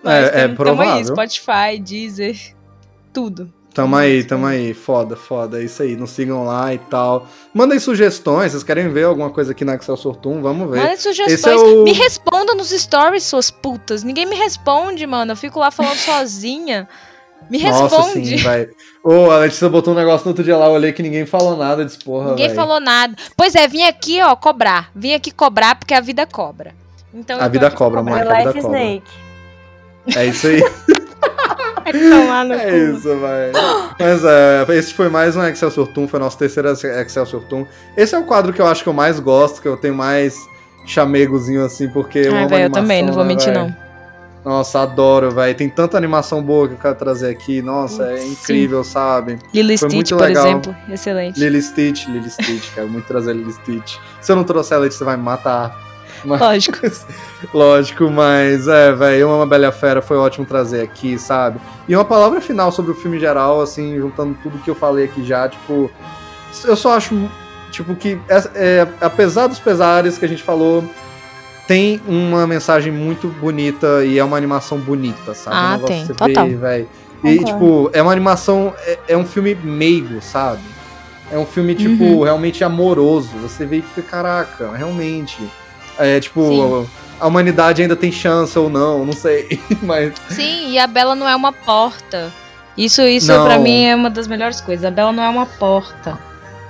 É- 0.04 0.18
é 0.18 0.30
tam- 0.30 0.40
Tamo 0.42 0.56
provável. 0.56 0.92
aí, 0.94 1.04
Spotify, 1.04 1.78
Deezer, 1.78 2.38
tudo. 3.12 3.52
Tamo 3.72 3.94
aí, 3.96 4.24
tamo 4.24 4.46
aí. 4.46 4.74
Foda, 4.74 5.14
foda. 5.16 5.60
É 5.60 5.64
isso 5.64 5.82
aí. 5.82 5.94
Nos 5.96 6.10
sigam 6.10 6.44
lá 6.44 6.74
e 6.74 6.78
tal. 6.78 7.26
Mandem 7.54 7.78
sugestões. 7.78 8.50
Vocês 8.52 8.64
querem 8.64 8.88
ver 8.88 9.04
alguma 9.04 9.30
coisa 9.30 9.52
aqui 9.52 9.64
na 9.64 9.74
Excel 9.76 9.96
Sortum? 9.96 10.42
Vamos 10.42 10.68
ver. 10.70 10.80
Mandem 10.80 10.96
sugestões. 10.96 11.32
Esse 11.38 11.48
é 11.48 11.54
o- 11.56 11.84
Me 11.84 11.92
respondam 11.92 12.56
nos 12.56 12.70
stories, 12.70 13.22
suas 13.24 13.50
putas. 13.50 14.02
Ninguém 14.02 14.26
me 14.26 14.34
responde, 14.36 15.06
mano. 15.06 15.32
Eu 15.32 15.36
fico 15.36 15.58
lá 15.60 15.70
falando 15.70 15.96
sozinha. 15.96 16.88
Me 17.48 17.58
Nossa, 17.62 17.96
responde. 17.96 18.38
sim, 18.38 18.42
vai. 18.44 18.68
Ô, 19.02 19.30
a 19.30 19.38
Letícia 19.38 19.68
botou 19.68 19.94
um 19.94 19.96
negócio 19.96 20.24
no 20.26 20.30
outro 20.32 20.44
dia 20.44 20.56
lá, 20.56 20.66
eu 20.66 20.72
olhei 20.72 20.92
que 20.92 21.02
ninguém 21.02 21.24
falou 21.24 21.56
nada. 21.56 21.84
Disse, 21.84 21.98
porra, 22.04 22.30
Ninguém 22.30 22.48
véi. 22.48 22.56
falou 22.56 22.78
nada. 22.80 23.14
Pois 23.36 23.54
é, 23.54 23.66
vim 23.66 23.82
aqui, 23.82 24.20
ó, 24.20 24.36
cobrar. 24.36 24.90
Vim 24.94 25.14
aqui 25.14 25.30
cobrar 25.30 25.74
porque 25.76 25.94
a 25.94 26.00
vida 26.00 26.26
cobra. 26.26 26.74
Então, 27.14 27.40
A 27.40 27.48
vida 27.48 27.70
cobra, 27.70 28.02
moleque, 28.02 28.28
a 28.28 28.36
vida 28.36 28.50
Life 28.50 28.60
cobra. 28.62 28.78
Snake. 28.78 29.10
É 30.16 30.26
isso 30.26 30.46
aí. 30.46 30.60
É 31.92 32.78
isso, 32.78 33.16
vai. 33.18 33.52
Mas 33.98 34.24
é, 34.24 34.64
esse 34.78 34.94
foi 34.94 35.08
mais 35.08 35.36
um 35.36 35.44
Excel 35.44 35.70
Sortum, 35.70 36.06
foi 36.06 36.20
nosso 36.20 36.38
terceiro 36.38 36.68
Excel 36.70 37.26
Sortum. 37.26 37.66
Esse 37.96 38.14
é 38.14 38.18
o 38.18 38.24
quadro 38.24 38.52
que 38.52 38.60
eu 38.60 38.66
acho 38.66 38.82
que 38.82 38.88
eu 38.88 38.92
mais 38.92 39.18
gosto, 39.18 39.60
que 39.60 39.68
eu 39.68 39.76
tenho 39.76 39.94
mais 39.94 40.36
chamegozinho 40.86 41.64
assim, 41.64 41.88
porque 41.88 42.20
eu 42.20 42.34
Ah, 42.36 42.46
velho, 42.46 42.64
eu 42.64 42.70
também, 42.70 43.02
não 43.02 43.12
vou 43.12 43.24
né, 43.24 43.28
mentir, 43.28 43.52
véi? 43.52 43.62
não. 43.62 43.90
Nossa, 44.44 44.80
adoro, 44.80 45.30
velho. 45.30 45.54
Tem 45.54 45.68
tanta 45.68 45.98
animação 45.98 46.42
boa 46.42 46.66
que 46.66 46.74
eu 46.74 46.78
quero 46.78 46.94
trazer 46.94 47.28
aqui. 47.28 47.60
Nossa, 47.60 48.04
é 48.12 48.26
incrível, 48.26 48.82
sabe? 48.82 49.38
Lily 49.52 49.76
Foi 49.76 49.90
Stitch, 49.90 49.94
muito 49.94 50.16
por 50.16 50.26
legal. 50.26 50.46
exemplo. 50.46 50.76
Excelente. 50.88 51.38
Lily 51.38 51.60
Stitch, 51.62 52.06
Lily 52.06 52.30
Stitch, 52.30 52.74
quero 52.74 52.88
muito 52.88 53.06
trazer 53.06 53.34
Lily 53.34 53.52
Stitch. 53.52 53.96
Se 54.20 54.32
eu 54.32 54.36
não 54.36 54.44
trouxer 54.44 54.78
ela, 54.78 54.90
você 54.90 55.04
vai 55.04 55.16
me 55.16 55.22
matar. 55.22 55.76
Mas- 56.24 56.40
Lógico. 56.40 56.78
Lógico, 57.54 58.10
mas 58.10 58.68
é, 58.68 58.92
velho, 58.92 59.16
Eu 59.20 59.32
Amo 59.32 59.42
a 59.42 59.46
Bela 59.46 59.72
Fera 59.72 60.02
foi 60.02 60.16
ótimo 60.16 60.44
trazer 60.46 60.82
aqui, 60.82 61.18
sabe? 61.18 61.58
E 61.88 61.94
uma 61.94 62.04
palavra 62.04 62.40
final 62.40 62.70
sobre 62.70 62.92
o 62.92 62.94
filme 62.94 63.18
geral, 63.18 63.60
assim, 63.60 63.96
juntando 63.98 64.36
tudo 64.42 64.58
que 64.58 64.70
eu 64.70 64.74
falei 64.74 65.06
aqui 65.06 65.24
já, 65.24 65.48
tipo, 65.48 65.90
eu 66.64 66.76
só 66.76 66.96
acho, 66.96 67.28
tipo, 67.70 67.94
que 67.94 68.18
é, 68.28 68.44
é, 68.54 68.88
apesar 69.00 69.46
dos 69.46 69.58
pesares 69.58 70.18
que 70.18 70.24
a 70.24 70.28
gente 70.28 70.42
falou, 70.42 70.84
tem 71.66 72.00
uma 72.06 72.46
mensagem 72.46 72.92
muito 72.92 73.28
bonita 73.28 74.04
e 74.04 74.18
é 74.18 74.24
uma 74.24 74.36
animação 74.36 74.76
bonita, 74.78 75.34
sabe? 75.34 75.56
Ah, 75.56 75.78
Um 75.80 75.84
tem, 75.86 76.06
total. 76.06 76.48
vê. 76.48 76.86
E, 77.22 77.36
Concordo. 77.38 77.44
tipo, 77.44 77.90
é 77.92 78.02
uma 78.02 78.12
animação, 78.12 78.74
é, 78.86 78.98
é 79.08 79.16
um 79.16 79.24
filme 79.26 79.54
meigo, 79.54 80.20
sabe? 80.20 80.60
É 81.30 81.38
um 81.38 81.46
filme, 81.46 81.74
tipo, 81.76 82.02
Uhum. 82.02 82.22
realmente 82.24 82.64
amoroso. 82.64 83.28
Você 83.42 83.64
vê 83.64 83.82
que, 83.82 84.02
caraca, 84.02 84.72
realmente. 84.76 85.38
É, 85.98 86.18
tipo, 86.20 86.42
Sim. 86.48 86.86
a 87.20 87.26
humanidade 87.26 87.82
ainda 87.82 87.96
tem 87.96 88.10
chance 88.10 88.58
ou 88.58 88.68
não, 88.70 89.04
não 89.04 89.12
sei. 89.12 89.60
Mas. 89.82 90.12
Sim, 90.30 90.70
e 90.70 90.78
a 90.78 90.86
Bela 90.86 91.14
não 91.14 91.28
é 91.28 91.36
uma 91.36 91.52
porta. 91.52 92.32
Isso, 92.76 93.02
isso 93.02 93.26
pra 93.44 93.58
mim 93.58 93.84
é 93.84 93.94
uma 93.94 94.08
das 94.08 94.26
melhores 94.26 94.60
coisas. 94.60 94.84
A 94.84 94.90
Bela 94.90 95.12
não 95.12 95.22
é 95.22 95.28
uma 95.28 95.46
porta. 95.46 96.18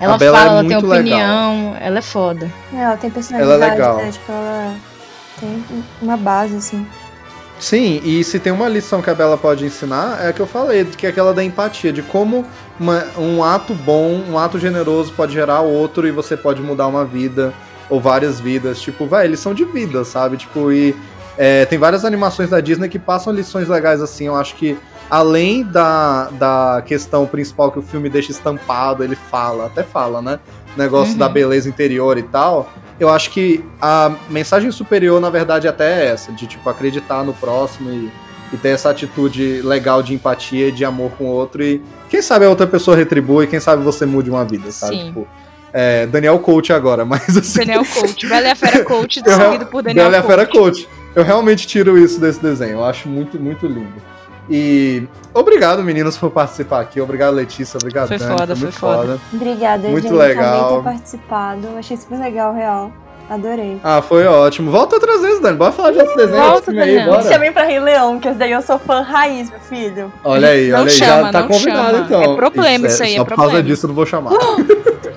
Ela 0.00 0.16
é 0.16 0.18
fala, 0.18 0.38
ela 0.60 0.64
tem 0.64 0.76
opinião, 0.78 1.76
ela 1.78 1.98
é 1.98 2.02
foda. 2.02 2.50
É, 2.72 2.78
ela 2.78 2.96
tem 2.96 3.10
personalidade, 3.10 3.60
legal. 3.72 3.96
né? 3.98 4.10
Tipo, 4.10 4.32
ela 4.32 4.74
tem 5.38 5.64
uma 6.00 6.16
base, 6.16 6.56
assim. 6.56 6.86
Sim, 7.60 8.00
e 8.02 8.24
se 8.24 8.38
tem 8.40 8.50
uma 8.50 8.66
lição 8.66 9.02
que 9.02 9.10
a 9.10 9.14
Bela 9.14 9.36
pode 9.36 9.66
ensinar, 9.66 10.18
é 10.24 10.28
a 10.28 10.32
que 10.32 10.40
eu 10.40 10.46
falei, 10.46 10.86
que 10.86 11.06
é 11.06 11.10
aquela 11.10 11.34
da 11.34 11.44
empatia, 11.44 11.92
de 11.92 12.00
como 12.00 12.46
uma- 12.78 13.04
um 13.18 13.44
ato 13.44 13.74
bom, 13.74 14.22
um 14.30 14.38
ato 14.38 14.58
generoso 14.58 15.12
pode 15.12 15.34
gerar 15.34 15.60
outro 15.60 16.08
e 16.08 16.10
você 16.10 16.34
pode 16.34 16.62
mudar 16.62 16.86
uma 16.86 17.04
vida 17.04 17.52
ou 17.90 18.00
várias 18.00 18.40
vidas. 18.40 18.80
Tipo, 18.80 19.06
vai, 19.06 19.26
lição 19.26 19.52
de 19.52 19.64
vida, 19.64 20.04
sabe? 20.04 20.36
Tipo, 20.38 20.72
e 20.72 20.96
é, 21.36 21.64
tem 21.66 21.78
várias 21.78 22.04
animações 22.04 22.48
da 22.50 22.60
Disney 22.60 22.88
que 22.88 22.98
passam 22.98 23.32
lições 23.32 23.68
legais 23.68 24.00
assim. 24.00 24.26
Eu 24.26 24.36
acho 24.36 24.54
que 24.54 24.78
além 25.10 25.64
da, 25.64 26.30
da 26.30 26.82
questão 26.86 27.26
principal 27.26 27.72
que 27.72 27.78
o 27.78 27.82
filme 27.82 28.08
deixa 28.08 28.30
estampado, 28.30 29.02
ele 29.02 29.16
fala, 29.16 29.66
até 29.66 29.82
fala, 29.82 30.22
né? 30.22 30.38
Negócio 30.76 31.12
Uhum. 31.14 31.18
da 31.18 31.28
beleza 31.28 31.68
interior 31.68 32.16
e 32.16 32.22
tal. 32.22 32.70
Eu 32.98 33.08
acho 33.08 33.30
que 33.30 33.64
a 33.82 34.12
mensagem 34.28 34.70
superior, 34.70 35.20
na 35.20 35.30
verdade, 35.30 35.66
até 35.66 36.02
é 36.02 36.06
essa, 36.12 36.30
de 36.30 36.46
tipo, 36.46 36.68
acreditar 36.70 37.24
no 37.24 37.32
próximo 37.32 37.90
e, 37.90 38.12
e 38.52 38.56
ter 38.56 38.68
essa 38.68 38.90
atitude 38.90 39.62
legal 39.62 40.00
de 40.02 40.14
empatia 40.14 40.68
e 40.68 40.72
de 40.72 40.84
amor 40.84 41.10
com 41.18 41.24
o 41.24 41.28
outro. 41.28 41.62
E 41.62 41.82
quem 42.08 42.22
sabe 42.22 42.44
a 42.44 42.48
outra 42.50 42.66
pessoa 42.66 42.96
retribui, 42.96 43.46
quem 43.48 43.58
sabe 43.58 43.82
você 43.82 44.06
mude 44.06 44.30
uma 44.30 44.44
vida, 44.44 44.70
sabe? 44.70 44.96
Sim. 44.96 45.06
Tipo, 45.06 45.26
é, 45.72 46.06
Daniel 46.06 46.38
Coach 46.38 46.72
agora, 46.72 47.04
mas 47.06 47.36
assim. 47.36 47.58
Daniel 47.60 47.84
Coach. 47.84 48.26
Bela 48.26 48.46
e 48.48 48.50
a 48.50 48.56
Fera 48.56 48.84
Coach, 48.84 49.22
seguido 49.24 49.66
por 49.66 49.82
Daniel 49.82 50.10
Bela 50.10 50.16
e 50.16 50.18
a 50.18 50.22
Coach. 50.22 50.30
Fera 50.36 50.46
Coach. 50.46 50.88
Eu 51.14 51.24
realmente 51.24 51.66
tiro 51.66 51.98
isso 51.98 52.20
desse 52.20 52.40
desenho. 52.40 52.72
Eu 52.72 52.84
acho 52.84 53.08
muito, 53.08 53.38
muito 53.38 53.66
lindo. 53.66 53.94
E 54.48 55.04
obrigado, 55.32 55.82
meninas, 55.82 56.16
por 56.16 56.30
participar 56.30 56.80
aqui. 56.80 57.00
Obrigado, 57.00 57.34
Letícia. 57.34 57.76
Obrigado, 57.78 58.08
Foi 58.08 58.18
Dani. 58.18 58.30
foda, 58.32 58.46
foi 58.46 58.56
foi 58.56 58.64
muito 58.64 58.78
foda. 58.78 58.96
foda. 59.02 59.20
Obrigada, 59.32 59.88
Muito 59.88 60.02
gente. 60.08 60.16
legal. 60.16 60.76
Ter 60.78 60.82
participado. 60.84 61.68
Achei 61.78 61.96
super 61.96 62.18
legal, 62.18 62.52
real. 62.54 62.92
Adorei. 63.28 63.78
Ah, 63.84 64.02
foi 64.02 64.26
ótimo. 64.26 64.72
Volta 64.72 64.96
outras 64.96 65.20
vezes, 65.20 65.40
Dani. 65.40 65.56
Bora 65.56 65.70
falar 65.70 65.92
de 65.92 65.98
outros 65.98 66.16
desenhos. 66.16 66.44
Volta, 66.44 66.62
filme 66.64 66.80
aí, 66.80 66.94
Daniel. 66.96 67.12
bora. 67.12 67.22
Chamei 67.28 67.50
pra 67.52 67.62
Rei 67.62 67.78
Leão, 67.78 68.18
que 68.18 68.26
esse 68.28 68.38
daí 68.38 68.50
eu 68.50 68.62
sou 68.62 68.76
fã 68.76 69.02
raiz, 69.02 69.48
meu 69.50 69.60
filho. 69.60 70.12
Olha 70.24 70.48
aí, 70.48 70.68
Não 70.70 70.80
olha 70.80 70.90
aí. 70.90 70.96
chama, 70.98 71.22
já 71.22 71.32
tá 71.32 71.42
convidado, 71.44 71.90
chama. 71.92 72.04
então. 72.06 72.22
É 72.22 72.36
problema 72.36 72.86
isso 72.88 73.02
aí, 73.04 73.14
é 73.14 73.16
Só 73.18 73.24
por 73.24 73.28
problema. 73.28 73.52
causa 73.52 73.62
disso 73.64 73.86
eu 73.86 73.88
não 73.88 73.94
vou 73.94 74.06
chamar. 74.06 74.32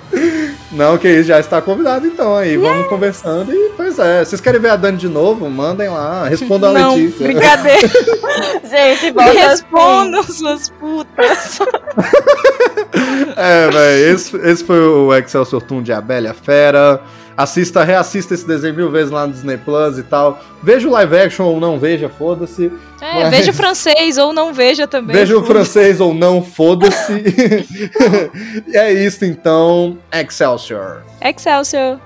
não, 0.74 0.98
que 0.98 1.08
isso, 1.08 1.28
já 1.28 1.40
está 1.40 1.62
convidado, 1.62 2.06
então. 2.08 2.36
Aí, 2.36 2.58
vamos 2.58 2.88
conversando. 2.88 3.54
E, 3.54 3.72
pois 3.78 3.98
é, 4.00 4.26
vocês 4.26 4.42
querem 4.42 4.60
ver 4.60 4.70
a 4.70 4.76
Dani 4.76 4.98
de 4.98 5.08
novo? 5.08 5.50
Mandem 5.50 5.90
lá. 5.90 6.28
Respondam 6.28 6.72
a 6.72 6.74
Não, 6.74 6.96
Letícia. 6.96 7.28
brincadeira. 7.28 7.88
Gente, 8.70 9.12
volta 9.12 9.30
assim. 9.32 9.40
respondam, 9.40 10.24
suas 10.24 10.70
putas. 10.70 11.60
É, 13.36 13.70
velho, 13.70 14.16
esse, 14.16 14.36
esse 14.38 14.64
foi 14.64 14.80
o 14.80 15.14
Excel 15.16 15.46
Sortum 15.46 15.82
de 15.82 15.92
Abelha 15.92 16.34
Fera. 16.34 17.02
Assista, 17.36 17.84
reassista 17.84 18.34
esse 18.34 18.46
desenho 18.46 18.76
mil 18.76 18.92
vezes 18.92 19.12
lá 19.12 19.26
no 19.26 19.34
Disney 19.34 19.58
Plus 19.58 19.98
e 19.98 20.04
tal. 20.04 20.40
Veja 20.62 20.88
o 20.88 20.92
live 20.92 21.18
action 21.18 21.46
ou 21.46 21.60
não 21.60 21.80
veja, 21.80 22.10
foda-se. 22.10 22.72
É, 23.02 23.24
Mas- 23.24 23.30
veja 23.30 23.52
o 23.52 23.54
francês 23.54 24.18
ou 24.18 24.32
não 24.32 24.54
veja 24.54 24.88
também. 24.88 25.16
Veja 25.16 25.38
o 25.38 25.44
francês 25.44 26.00
ou 26.00 26.14
não, 26.14 26.44
foda-se. 26.44 27.12
e 28.68 28.78
é 28.78 28.94
isso 28.94 29.26
então. 29.26 29.98
Excelsior. 30.12 31.04
Excelsior. 31.22 32.00